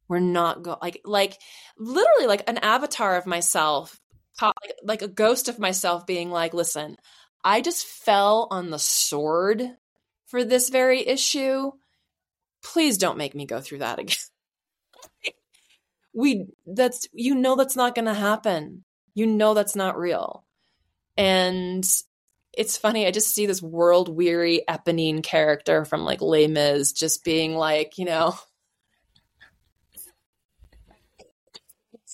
We're 0.07 0.19
not 0.19 0.63
go 0.63 0.77
like 0.81 1.01
like 1.03 1.37
literally 1.77 2.27
like 2.27 2.49
an 2.49 2.59
avatar 2.59 3.17
of 3.17 3.25
myself, 3.25 3.98
like, 4.41 4.75
like 4.83 5.01
a 5.01 5.07
ghost 5.07 5.49
of 5.49 5.59
myself 5.59 6.05
being 6.05 6.29
like, 6.29 6.53
"Listen, 6.53 6.97
I 7.43 7.61
just 7.61 7.85
fell 7.85 8.47
on 8.51 8.69
the 8.69 8.79
sword 8.79 9.63
for 10.27 10.43
this 10.43 10.69
very 10.69 11.05
issue. 11.05 11.71
Please 12.63 12.97
don't 12.97 13.17
make 13.17 13.35
me 13.35 13.45
go 13.45 13.61
through 13.61 13.79
that 13.79 13.99
again." 13.99 14.15
we 16.13 16.47
that's 16.65 17.07
you 17.13 17.35
know 17.35 17.55
that's 17.55 17.75
not 17.75 17.95
going 17.95 18.05
to 18.05 18.13
happen. 18.13 18.83
You 19.13 19.25
know 19.27 19.53
that's 19.53 19.75
not 19.75 19.97
real. 19.97 20.43
And 21.17 21.85
it's 22.53 22.77
funny. 22.77 23.05
I 23.05 23.11
just 23.11 23.33
see 23.33 23.45
this 23.45 23.61
world 23.61 24.09
weary 24.09 24.63
Eponine 24.67 25.23
character 25.23 25.85
from 25.85 26.03
like 26.03 26.21
Les 26.21 26.47
Mis 26.47 26.93
just 26.93 27.23
being 27.23 27.55
like, 27.55 27.97
you 27.97 28.05
know, 28.05 28.35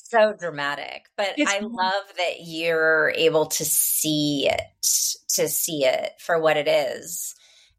so 0.10 0.34
dramatic. 0.34 1.08
But 1.18 1.34
it's, 1.38 1.52
I 1.52 1.60
love 1.60 2.04
that 2.18 2.42
you're 2.42 3.12
able 3.16 3.48
to 3.48 3.66
see 3.66 4.50
it, 4.50 4.62
to 5.30 5.48
see 5.48 5.86
it 5.86 6.14
for 6.20 6.40
what 6.40 6.58
it 6.58 6.68
is. 6.68 7.36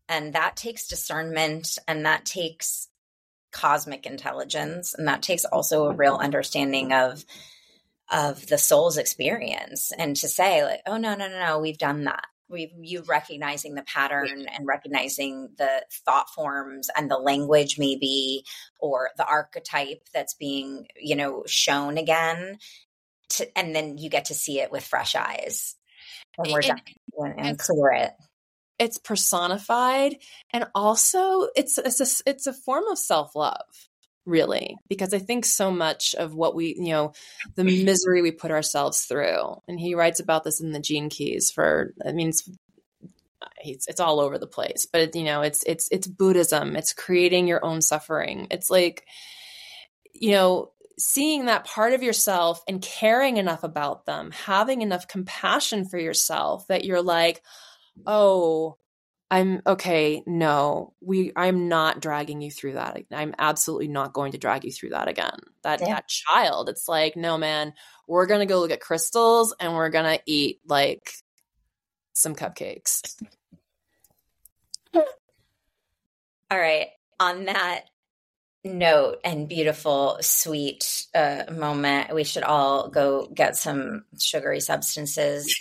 And 0.08 0.34
that 0.34 0.56
takes 0.56 0.88
discernment 0.88 1.78
and 1.88 2.06
that 2.06 2.24
takes 2.24 2.88
cosmic 3.52 4.06
intelligence. 4.06 4.94
And 4.94 5.08
that 5.08 5.22
takes 5.22 5.44
also 5.44 5.86
a 5.86 5.94
real 5.94 6.16
understanding 6.16 6.92
of 6.92 7.24
of 8.08 8.46
the 8.46 8.58
soul's 8.58 8.98
experience 8.98 9.92
and 9.98 10.14
to 10.14 10.28
say 10.28 10.62
like 10.64 10.80
oh 10.86 10.96
no 10.96 11.16
no 11.16 11.28
no 11.28 11.40
no 11.40 11.58
we've 11.58 11.76
done 11.76 12.04
that 12.04 12.26
we 12.48 12.72
you 12.80 13.02
recognizing 13.02 13.74
the 13.74 13.82
pattern 13.82 14.46
and 14.48 14.66
recognizing 14.66 15.48
the 15.58 15.84
thought 16.04 16.30
forms 16.30 16.88
and 16.96 17.10
the 17.10 17.18
language 17.18 17.78
maybe 17.78 18.44
or 18.78 19.10
the 19.16 19.26
archetype 19.26 20.02
that's 20.14 20.34
being 20.34 20.86
you 21.00 21.16
know 21.16 21.42
shown 21.46 21.98
again 21.98 22.58
to, 23.30 23.58
and 23.58 23.74
then 23.74 23.98
you 23.98 24.08
get 24.08 24.26
to 24.26 24.34
see 24.34 24.60
it 24.60 24.70
with 24.70 24.84
fresh 24.84 25.14
eyes. 25.14 25.74
And 26.38 26.52
we're 26.52 26.60
done 26.60 26.80
and, 27.18 27.40
and 27.40 27.58
clear 27.58 27.92
it. 27.92 28.12
it's 28.78 28.98
personified 28.98 30.16
and 30.52 30.66
also 30.74 31.48
it's 31.56 31.78
it's 31.78 32.00
a, 32.00 32.30
it's 32.30 32.46
a 32.46 32.52
form 32.52 32.84
of 32.88 32.98
self-love 32.98 33.64
really 34.26 34.76
because 34.88 35.14
i 35.14 35.18
think 35.18 35.44
so 35.44 35.70
much 35.70 36.14
of 36.16 36.34
what 36.34 36.54
we 36.54 36.74
you 36.78 36.90
know 36.90 37.12
the 37.54 37.62
mm-hmm. 37.62 37.84
misery 37.84 38.22
we 38.22 38.32
put 38.32 38.50
ourselves 38.50 39.02
through 39.02 39.60
and 39.68 39.80
he 39.80 39.94
writes 39.94 40.20
about 40.20 40.44
this 40.44 40.60
in 40.60 40.72
the 40.72 40.80
gene 40.80 41.08
keys 41.08 41.50
for 41.50 41.94
i 42.06 42.12
mean 42.12 42.28
it's 42.28 42.48
it's, 43.64 43.86
it's 43.86 44.00
all 44.00 44.20
over 44.20 44.38
the 44.38 44.46
place 44.46 44.86
but 44.90 45.14
you 45.14 45.24
know 45.24 45.42
it's 45.42 45.62
it's 45.64 45.88
it's 45.90 46.06
buddhism 46.06 46.76
it's 46.76 46.92
creating 46.92 47.46
your 47.46 47.64
own 47.64 47.80
suffering. 47.80 48.48
It's 48.50 48.70
like 48.70 49.06
you 50.12 50.32
know 50.32 50.72
seeing 50.98 51.46
that 51.46 51.66
part 51.66 51.92
of 51.92 52.02
yourself 52.02 52.62
and 52.66 52.80
caring 52.80 53.36
enough 53.36 53.62
about 53.64 54.06
them 54.06 54.30
having 54.30 54.80
enough 54.80 55.06
compassion 55.06 55.84
for 55.84 55.98
yourself 55.98 56.66
that 56.68 56.84
you're 56.84 57.02
like 57.02 57.42
oh 58.06 58.76
I'm 59.30 59.60
okay. 59.66 60.22
No, 60.26 60.94
we. 61.00 61.32
I'm 61.34 61.68
not 61.68 62.00
dragging 62.00 62.40
you 62.40 62.50
through 62.50 62.74
that. 62.74 62.96
I'm 63.10 63.34
absolutely 63.38 63.88
not 63.88 64.12
going 64.12 64.32
to 64.32 64.38
drag 64.38 64.64
you 64.64 64.70
through 64.70 64.90
that 64.90 65.08
again. 65.08 65.38
That 65.62 65.80
yeah. 65.80 65.94
that 65.94 66.08
child. 66.08 66.68
It's 66.68 66.86
like, 66.88 67.16
no, 67.16 67.36
man. 67.36 67.72
We're 68.06 68.26
gonna 68.26 68.46
go 68.46 68.60
look 68.60 68.70
at 68.70 68.80
crystals 68.80 69.52
and 69.58 69.74
we're 69.74 69.90
gonna 69.90 70.20
eat 70.26 70.60
like 70.68 71.12
some 72.12 72.36
cupcakes. 72.36 73.20
All 74.94 75.02
right. 76.52 76.88
On 77.18 77.46
that 77.46 77.86
note 78.62 79.18
and 79.24 79.48
beautiful, 79.48 80.18
sweet 80.20 81.06
uh, 81.14 81.44
moment, 81.50 82.14
we 82.14 82.22
should 82.22 82.42
all 82.42 82.90
go 82.90 83.26
get 83.32 83.56
some 83.56 84.04
sugary 84.18 84.60
substances 84.60 85.52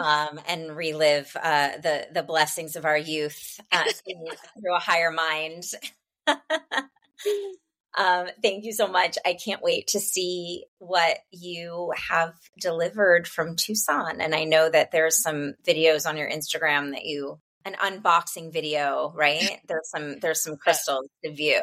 um, 0.00 0.40
and 0.46 0.76
relive 0.76 1.36
uh, 1.40 1.70
the 1.82 2.06
the 2.12 2.22
blessings 2.22 2.76
of 2.76 2.84
our 2.84 2.96
youth 2.96 3.60
uh, 3.70 3.84
through 3.84 4.74
a 4.74 4.80
higher 4.80 5.10
mind. 5.10 5.64
um, 6.26 8.26
thank 8.42 8.64
you 8.64 8.72
so 8.72 8.88
much. 8.88 9.18
I 9.24 9.34
can't 9.34 9.62
wait 9.62 9.88
to 9.88 10.00
see 10.00 10.64
what 10.78 11.18
you 11.30 11.92
have 12.10 12.34
delivered 12.60 13.26
from 13.26 13.56
Tucson. 13.56 14.20
And 14.20 14.34
I 14.34 14.44
know 14.44 14.68
that 14.68 14.92
there's 14.92 15.22
some 15.22 15.54
videos 15.64 16.08
on 16.08 16.16
your 16.16 16.30
Instagram 16.30 16.92
that 16.92 17.04
you 17.04 17.38
an 17.64 17.74
unboxing 17.74 18.52
video, 18.52 19.12
right? 19.14 19.60
There's 19.68 19.88
some 19.88 20.18
there's 20.18 20.42
some 20.42 20.56
crystals 20.56 21.08
to 21.24 21.32
view. 21.32 21.62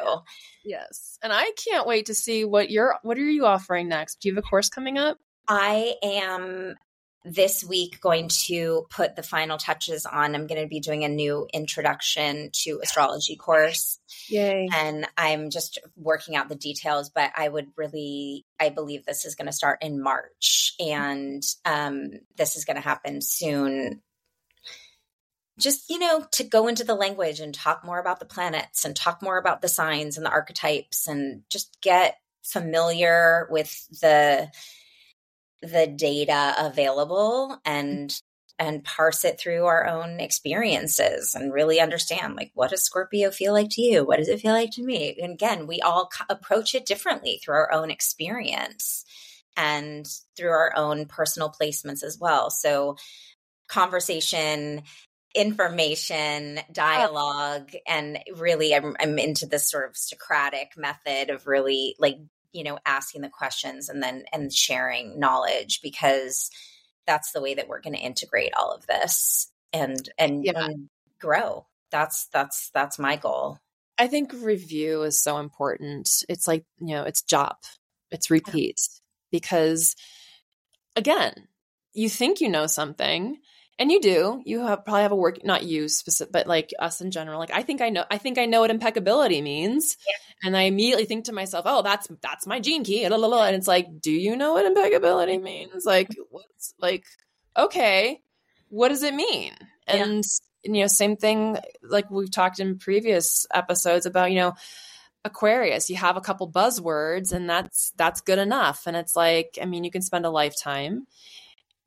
Yes. 0.64 1.18
And 1.22 1.32
I 1.32 1.52
can't 1.62 1.86
wait 1.86 2.06
to 2.06 2.14
see 2.14 2.44
what 2.44 2.70
you're 2.70 2.98
what 3.02 3.18
are 3.18 3.22
you 3.22 3.46
offering 3.46 3.88
next? 3.88 4.20
Do 4.20 4.28
you 4.28 4.34
have 4.34 4.42
a 4.42 4.46
course 4.46 4.68
coming 4.68 4.98
up? 4.98 5.18
I 5.48 5.94
am 6.02 6.76
this 7.24 7.62
week 7.62 8.00
going 8.00 8.28
to 8.46 8.86
put 8.88 9.14
the 9.14 9.22
final 9.22 9.58
touches 9.58 10.06
on. 10.06 10.34
I'm 10.34 10.46
going 10.46 10.60
to 10.60 10.68
be 10.68 10.80
doing 10.80 11.04
a 11.04 11.08
new 11.08 11.46
introduction 11.52 12.50
to 12.64 12.80
astrology 12.82 13.36
course. 13.36 13.98
Yay. 14.28 14.68
And 14.72 15.06
I'm 15.18 15.50
just 15.50 15.78
working 15.96 16.34
out 16.34 16.48
the 16.48 16.54
details, 16.54 17.10
but 17.10 17.30
I 17.36 17.48
would 17.48 17.68
really, 17.76 18.46
I 18.58 18.70
believe 18.70 19.04
this 19.04 19.24
is 19.24 19.34
going 19.34 19.46
to 19.46 19.52
start 19.52 19.82
in 19.82 20.02
March 20.02 20.74
and 20.80 21.42
um, 21.66 22.12
this 22.36 22.56
is 22.56 22.64
going 22.64 22.76
to 22.76 22.82
happen 22.82 23.20
soon. 23.20 24.00
Just, 25.58 25.90
you 25.90 25.98
know, 25.98 26.26
to 26.32 26.44
go 26.44 26.68
into 26.68 26.84
the 26.84 26.94
language 26.94 27.40
and 27.40 27.52
talk 27.52 27.84
more 27.84 27.98
about 27.98 28.18
the 28.18 28.24
planets 28.24 28.86
and 28.86 28.96
talk 28.96 29.20
more 29.20 29.36
about 29.36 29.60
the 29.60 29.68
signs 29.68 30.16
and 30.16 30.24
the 30.24 30.30
archetypes 30.30 31.06
and 31.06 31.42
just 31.50 31.78
get 31.82 32.16
familiar 32.42 33.46
with 33.50 33.86
the, 34.00 34.48
the 35.62 35.86
data 35.86 36.54
available 36.58 37.58
and 37.64 38.10
mm-hmm. 38.10 38.66
and 38.66 38.84
parse 38.84 39.24
it 39.24 39.38
through 39.38 39.64
our 39.66 39.86
own 39.86 40.20
experiences 40.20 41.34
and 41.34 41.52
really 41.52 41.80
understand 41.80 42.36
like 42.36 42.50
what 42.54 42.70
does 42.70 42.82
scorpio 42.82 43.30
feel 43.30 43.52
like 43.52 43.70
to 43.70 43.82
you? 43.82 44.04
What 44.04 44.18
does 44.18 44.28
it 44.28 44.40
feel 44.40 44.52
like 44.52 44.70
to 44.72 44.82
me? 44.82 45.18
And 45.20 45.32
again 45.34 45.66
we 45.66 45.80
all 45.80 46.10
approach 46.28 46.74
it 46.74 46.86
differently 46.86 47.40
through 47.42 47.56
our 47.56 47.72
own 47.72 47.90
experience 47.90 49.04
and 49.56 50.06
through 50.36 50.50
our 50.50 50.72
own 50.76 51.06
personal 51.06 51.52
placements 51.52 52.02
as 52.02 52.18
well. 52.18 52.50
So 52.50 52.96
conversation 53.68 54.82
information 55.34 56.58
oh. 56.58 56.62
dialogue 56.72 57.70
and 57.86 58.18
really 58.36 58.74
I'm, 58.74 58.96
I'm 58.98 59.18
into 59.18 59.46
this 59.46 59.70
sort 59.70 59.88
of 59.88 59.96
socratic 59.96 60.72
method 60.76 61.30
of 61.30 61.46
really 61.46 61.94
like 61.98 62.18
you 62.52 62.64
know 62.64 62.78
asking 62.86 63.22
the 63.22 63.28
questions 63.28 63.88
and 63.88 64.02
then 64.02 64.24
and 64.32 64.52
sharing 64.52 65.18
knowledge 65.18 65.80
because 65.82 66.50
that's 67.06 67.32
the 67.32 67.40
way 67.40 67.54
that 67.54 67.68
we're 67.68 67.80
going 67.80 67.94
to 67.94 68.00
integrate 68.00 68.52
all 68.54 68.72
of 68.72 68.86
this 68.86 69.50
and 69.72 70.08
and, 70.18 70.44
yeah. 70.44 70.64
and 70.64 70.88
grow. 71.20 71.66
That's 71.90 72.26
that's 72.28 72.70
that's 72.72 72.98
my 72.98 73.16
goal. 73.16 73.58
I 73.98 74.06
think 74.06 74.32
review 74.32 75.02
is 75.02 75.22
so 75.22 75.38
important. 75.38 76.24
It's 76.28 76.46
like 76.46 76.64
you 76.80 76.94
know 76.94 77.04
it's 77.04 77.22
job 77.22 77.56
it's 78.10 78.30
repeat 78.30 78.80
because 79.30 79.94
again 80.96 81.32
you 81.92 82.08
think 82.08 82.40
you 82.40 82.48
know 82.48 82.66
something 82.66 83.38
and 83.80 83.90
you 83.90 83.98
do. 83.98 84.42
You 84.44 84.60
have 84.66 84.84
probably 84.84 85.02
have 85.02 85.12
a 85.12 85.16
work 85.16 85.42
not 85.42 85.64
you 85.64 85.88
specific 85.88 86.32
but 86.32 86.46
like 86.46 86.72
us 86.78 87.00
in 87.00 87.10
general. 87.10 87.40
Like 87.40 87.50
i 87.50 87.62
think 87.62 87.80
i 87.80 87.88
know 87.88 88.04
i 88.10 88.18
think 88.18 88.38
i 88.38 88.44
know 88.44 88.60
what 88.60 88.70
impeccability 88.70 89.40
means. 89.40 89.96
Yeah. 90.06 90.48
and 90.48 90.56
i 90.56 90.62
immediately 90.62 91.06
think 91.06 91.24
to 91.24 91.32
myself 91.32 91.64
oh 91.66 91.82
that's 91.82 92.06
that's 92.20 92.46
my 92.46 92.60
gene 92.60 92.84
key. 92.84 93.04
And 93.04 93.14
it's 93.14 93.66
like 93.66 94.00
do 94.00 94.12
you 94.12 94.36
know 94.36 94.52
what 94.52 94.66
impeccability 94.66 95.38
means? 95.38 95.84
Like 95.86 96.10
what's 96.28 96.74
like 96.78 97.04
okay 97.56 98.20
what 98.68 98.90
does 98.90 99.02
it 99.02 99.14
mean? 99.14 99.54
And 99.88 100.22
yeah. 100.62 100.72
you 100.72 100.82
know 100.82 100.86
same 100.86 101.16
thing 101.16 101.56
like 101.82 102.10
we've 102.10 102.30
talked 102.30 102.60
in 102.60 102.78
previous 102.78 103.46
episodes 103.52 104.06
about 104.06 104.30
you 104.30 104.36
know 104.36 104.54
Aquarius, 105.22 105.90
you 105.90 105.96
have 105.96 106.16
a 106.16 106.22
couple 106.22 106.50
buzzwords 106.50 107.32
and 107.32 107.48
that's 107.48 107.92
that's 107.96 108.22
good 108.22 108.38
enough. 108.38 108.86
And 108.86 108.96
it's 108.96 109.14
like, 109.14 109.58
I 109.60 109.66
mean, 109.66 109.84
you 109.84 109.90
can 109.90 110.00
spend 110.00 110.24
a 110.24 110.30
lifetime 110.30 111.06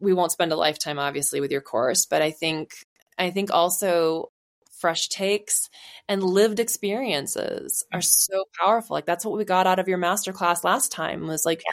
we 0.03 0.13
won't 0.13 0.31
spend 0.31 0.51
a 0.51 0.57
lifetime 0.57 0.99
obviously 0.99 1.39
with 1.39 1.51
your 1.51 1.61
course, 1.61 2.05
but 2.05 2.21
I 2.21 2.31
think 2.31 2.71
I 3.17 3.31
think 3.31 3.51
also 3.51 4.31
fresh 4.79 5.07
takes 5.07 5.69
and 6.09 6.21
lived 6.21 6.59
experiences 6.59 7.85
are 7.93 7.99
mm-hmm. 7.99 8.33
so 8.33 8.43
powerful. 8.59 8.95
Like 8.95 9.05
that's 9.05 9.25
what 9.25 9.37
we 9.37 9.45
got 9.45 9.65
out 9.65 9.79
of 9.79 9.87
your 9.87 9.97
masterclass 9.97 10.63
last 10.63 10.91
time 10.91 11.25
was 11.25 11.45
like 11.45 11.63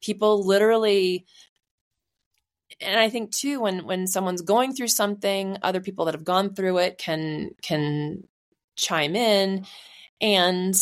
people 0.00 0.46
literally 0.46 1.26
and 2.80 2.98
I 2.98 3.10
think 3.10 3.32
too 3.32 3.60
when 3.60 3.84
when 3.84 4.06
someone's 4.06 4.42
going 4.42 4.74
through 4.74 4.88
something, 4.88 5.58
other 5.62 5.80
people 5.80 6.04
that 6.04 6.14
have 6.14 6.24
gone 6.24 6.54
through 6.54 6.78
it 6.78 6.96
can 6.96 7.50
can 7.62 8.22
chime 8.76 9.16
in 9.16 9.66
and 10.20 10.74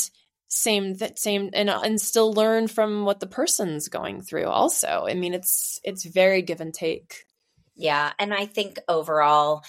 same 0.48 0.94
that 0.94 1.18
same 1.18 1.50
and 1.52 1.68
and 1.68 2.00
still 2.00 2.32
learn 2.32 2.66
from 2.66 3.04
what 3.04 3.20
the 3.20 3.26
person's 3.26 3.88
going 3.88 4.22
through 4.22 4.46
also 4.46 5.04
i 5.06 5.14
mean 5.14 5.34
it's 5.34 5.78
it's 5.84 6.04
very 6.04 6.42
give 6.42 6.60
and 6.60 6.72
take 6.72 7.24
yeah 7.76 8.12
and 8.18 8.32
i 8.32 8.46
think 8.46 8.78
overall 8.88 9.62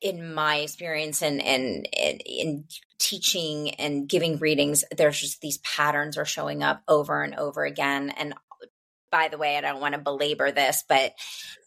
in 0.00 0.34
my 0.34 0.56
experience 0.56 1.22
and 1.22 1.42
and 1.42 1.86
in 1.92 2.64
teaching 2.98 3.70
and 3.74 4.08
giving 4.08 4.38
readings, 4.38 4.84
there's 4.96 5.20
just 5.20 5.40
these 5.40 5.58
patterns 5.58 6.16
are 6.16 6.24
showing 6.24 6.62
up 6.62 6.82
over 6.88 7.22
and 7.22 7.34
over 7.34 7.64
again. 7.64 8.10
And 8.10 8.34
by 9.10 9.28
the 9.28 9.38
way, 9.38 9.56
I 9.56 9.60
don't 9.60 9.80
want 9.80 9.94
to 9.94 10.00
belabor 10.00 10.50
this, 10.50 10.84
but 10.88 11.12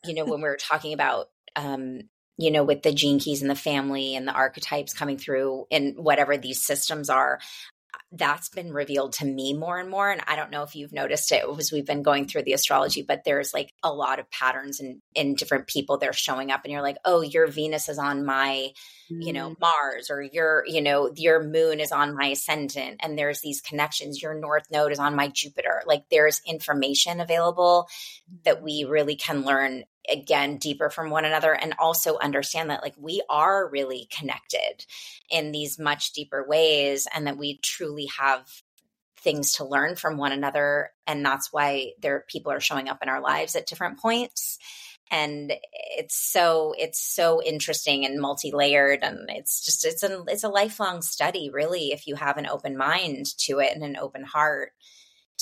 you 0.05 0.13
know, 0.13 0.25
when 0.25 0.41
we 0.41 0.47
are 0.47 0.57
talking 0.57 0.93
about 0.93 1.27
um, 1.55 2.01
you 2.39 2.51
know, 2.51 2.63
with 2.63 2.83
the 2.83 2.93
gene 2.93 3.19
keys 3.19 3.41
and 3.41 3.51
the 3.51 3.55
family 3.55 4.15
and 4.15 4.27
the 4.27 4.31
archetypes 4.31 4.93
coming 4.93 5.17
through 5.17 5.65
in 5.69 5.95
whatever 5.97 6.37
these 6.37 6.65
systems 6.65 7.09
are, 7.09 7.39
that's 8.11 8.49
been 8.49 8.73
revealed 8.73 9.13
to 9.13 9.25
me 9.25 9.53
more 9.53 9.77
and 9.77 9.89
more. 9.89 10.09
And 10.09 10.21
i 10.27 10.35
don't 10.35 10.49
know 10.49 10.63
if 10.63 10.75
you've 10.75 10.93
noticed 10.93 11.31
it 11.31 11.43
as 11.57 11.71
we've 11.71 11.85
been 11.85 12.01
going 12.01 12.27
through 12.27 12.43
the 12.43 12.53
astrology 12.53 13.03
but 13.03 13.23
there's 13.23 13.53
like 13.53 13.71
a 13.83 13.93
lot 13.93 14.19
of 14.19 14.31
patterns 14.31 14.79
in 14.79 15.01
in 15.13 15.35
different 15.35 15.67
people 15.67 15.97
they're 15.97 16.13
showing 16.13 16.49
up 16.49 16.61
and 16.63 16.71
you're 16.71 16.81
like 16.81 16.97
oh 17.05 17.21
your 17.21 17.45
venus 17.47 17.87
is 17.87 17.99
on 17.99 18.25
my 18.25 18.69
you 19.09 19.33
know 19.33 19.51
mm. 19.51 19.59
mars 19.59 20.09
or 20.09 20.21
your 20.21 20.63
you 20.67 20.81
know 20.81 21.11
your 21.15 21.43
moon 21.43 21.79
is 21.79 21.91
on 21.91 22.15
my 22.15 22.27
ascendant 22.27 22.99
and 23.01 23.17
there's 23.17 23.41
these 23.41 23.61
connections. 23.61 24.21
Your 24.21 24.33
north 24.33 24.65
node 24.71 24.91
is 24.91 24.99
on 24.99 25.15
my 25.15 25.27
jupiter. 25.27 25.81
Like 25.85 26.03
there's 26.11 26.41
information 26.45 27.19
available 27.19 27.87
that 28.43 28.61
we 28.61 28.85
really 28.87 29.15
can 29.15 29.43
learn 29.43 29.83
again 30.11 30.57
deeper 30.57 30.89
from 30.89 31.09
one 31.09 31.25
another 31.25 31.53
and 31.53 31.73
also 31.79 32.17
understand 32.17 32.69
that 32.69 32.81
like 32.81 32.95
we 32.97 33.21
are 33.29 33.69
really 33.69 34.07
connected 34.11 34.85
in 35.29 35.51
these 35.51 35.79
much 35.79 36.13
deeper 36.13 36.45
ways 36.47 37.07
and 37.13 37.27
that 37.27 37.37
we 37.37 37.59
truly 37.59 38.09
have 38.17 38.47
things 39.19 39.53
to 39.53 39.65
learn 39.65 39.95
from 39.95 40.17
one 40.17 40.31
another. 40.31 40.91
And 41.05 41.25
that's 41.25 41.51
why 41.51 41.93
there 42.01 42.25
people 42.27 42.51
are 42.51 42.59
showing 42.59 42.89
up 42.89 42.99
in 43.01 43.09
our 43.09 43.21
lives 43.21 43.55
at 43.55 43.67
different 43.67 43.99
points. 43.99 44.57
And 45.11 45.53
it's 45.73 46.15
so 46.15 46.75
it's 46.77 46.99
so 46.99 47.41
interesting 47.43 48.05
and 48.05 48.21
multi-layered 48.21 48.99
and 49.01 49.27
it's 49.29 49.65
just 49.65 49.83
it's 49.83 50.03
a 50.03 50.23
it's 50.27 50.43
a 50.43 50.49
lifelong 50.49 51.01
study 51.01 51.49
really 51.51 51.91
if 51.91 52.05
you 52.05 52.13
have 52.13 52.37
an 52.37 52.45
open 52.45 52.77
mind 52.77 53.25
to 53.39 53.59
it 53.59 53.73
and 53.73 53.83
an 53.83 53.97
open 53.97 54.23
heart 54.23 54.71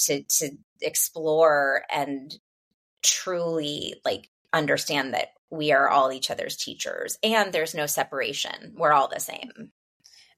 to 0.05 0.23
to 0.23 0.51
explore 0.81 1.83
and 1.91 2.39
truly 3.03 3.95
like 4.05 4.29
understand 4.53 5.13
that 5.13 5.29
we 5.49 5.71
are 5.71 5.89
all 5.89 6.11
each 6.11 6.29
other's 6.31 6.57
teachers 6.57 7.17
and 7.23 7.53
there's 7.53 7.75
no 7.75 7.85
separation. 7.85 8.73
We're 8.75 8.93
all 8.93 9.07
the 9.07 9.19
same. 9.19 9.71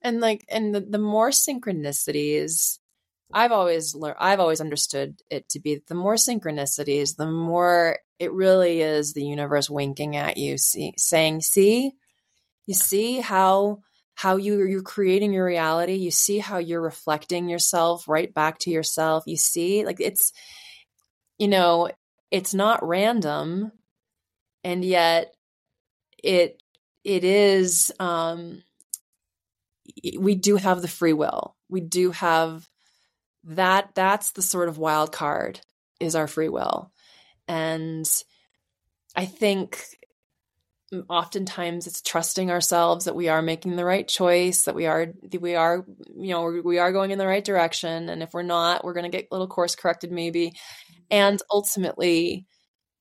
And 0.01 0.21
like 0.21 0.45
and 0.49 0.73
the, 0.73 0.81
the 0.81 0.99
more 0.99 1.29
synchronicities 1.29 2.79
I've 3.31 3.51
always 3.51 3.93
learned 3.93 4.17
I've 4.19 4.39
always 4.39 4.61
understood 4.61 5.21
it 5.29 5.49
to 5.49 5.59
be 5.59 5.81
the 5.87 5.95
more 5.95 6.15
synchronicities, 6.15 7.15
the 7.15 7.29
more 7.29 7.99
it 8.17 8.31
really 8.31 8.81
is 8.81 9.13
the 9.13 9.23
universe 9.23 9.69
winking 9.69 10.15
at 10.15 10.37
you, 10.37 10.57
see, 10.57 10.93
saying, 10.97 11.41
"See, 11.41 11.93
you 12.65 12.73
see 12.73 13.19
how 13.19 13.79
how 14.15 14.35
you 14.35 14.63
you're 14.65 14.81
creating 14.81 15.31
your 15.31 15.45
reality. 15.45 15.93
You 15.93 16.11
see 16.11 16.39
how 16.39 16.57
you're 16.57 16.81
reflecting 16.81 17.47
yourself 17.47 18.07
right 18.07 18.33
back 18.33 18.59
to 18.59 18.69
yourself. 18.69 19.23
You 19.25 19.37
see, 19.37 19.85
like 19.85 20.01
it's, 20.01 20.33
you 21.37 21.47
know, 21.47 21.89
it's 22.29 22.53
not 22.53 22.85
random 22.85 23.71
and 24.63 24.83
yet 24.83 25.33
it 26.23 26.61
it 27.03 27.23
is 27.23 27.91
um 27.99 28.63
we 30.17 30.35
do 30.35 30.55
have 30.55 30.81
the 30.81 30.87
free 30.87 31.13
will. 31.13 31.55
We 31.69 31.81
do 31.81 32.11
have 32.11 32.67
that 33.43 33.91
that's 33.95 34.31
the 34.31 34.41
sort 34.41 34.69
of 34.69 34.77
wild 34.77 35.11
card 35.11 35.61
is 35.99 36.15
our 36.15 36.27
free 36.27 36.49
will. 36.49 36.91
And 37.47 38.07
i 39.15 39.25
think 39.25 39.83
oftentimes 41.07 41.87
it's 41.87 42.01
trusting 42.01 42.49
ourselves 42.49 43.05
that 43.05 43.15
we 43.15 43.27
are 43.27 43.41
making 43.41 43.75
the 43.75 43.85
right 43.85 44.07
choice 44.07 44.63
that 44.63 44.75
we 44.75 44.85
are 44.85 45.07
that 45.23 45.41
we 45.41 45.55
are 45.55 45.85
you 46.15 46.31
know 46.31 46.61
we 46.63 46.79
are 46.79 46.91
going 46.91 47.11
in 47.11 47.17
the 47.17 47.27
right 47.27 47.45
direction. 47.45 48.09
And 48.09 48.23
if 48.23 48.33
we're 48.33 48.43
not 48.43 48.83
we're 48.83 48.93
going 48.93 49.09
to 49.09 49.15
get 49.15 49.27
a 49.31 49.33
little 49.33 49.47
course 49.47 49.75
corrected 49.75 50.11
maybe. 50.11 50.53
And 51.11 51.41
ultimately 51.51 52.45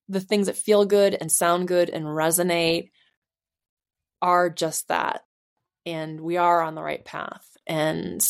the 0.08 0.20
things 0.20 0.46
that 0.46 0.56
feel 0.56 0.84
good 0.84 1.16
and 1.20 1.30
sound 1.30 1.68
good 1.68 1.90
and 1.90 2.04
resonate 2.04 2.90
are 4.22 4.50
just 4.50 4.88
that. 4.88 5.22
And 5.86 6.20
we 6.20 6.36
are 6.36 6.62
on 6.62 6.74
the 6.74 6.82
right 6.82 7.04
path. 7.04 7.46
And 7.66 8.24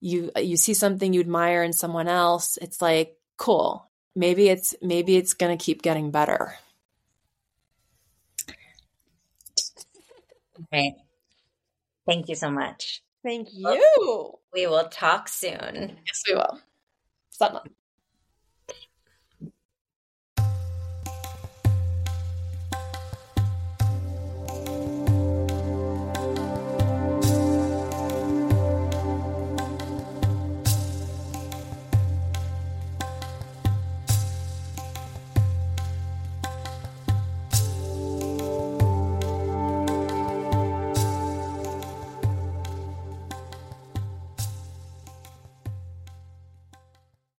you 0.00 0.30
you 0.36 0.56
see 0.56 0.74
something 0.74 1.12
you 1.12 1.20
admire 1.20 1.62
in 1.62 1.74
someone 1.74 2.08
else 2.08 2.58
it's 2.60 2.80
like 2.80 3.16
cool. 3.36 3.90
Maybe 4.16 4.48
it's 4.48 4.74
maybe 4.82 5.16
it's 5.16 5.34
going 5.34 5.56
to 5.56 5.62
keep 5.62 5.82
getting 5.82 6.10
better. 6.10 6.54
Right 10.72 10.94
thank 12.06 12.28
you 12.28 12.34
so 12.34 12.50
much. 12.50 13.02
Thank 13.24 13.48
oh. 13.64 13.74
you. 13.74 14.38
We 14.52 14.66
will 14.66 14.88
talk 14.88 15.28
soon. 15.28 15.98
Yes 16.06 16.22
we 16.28 16.34
will. 16.34 16.60
Satnam. 17.40 17.66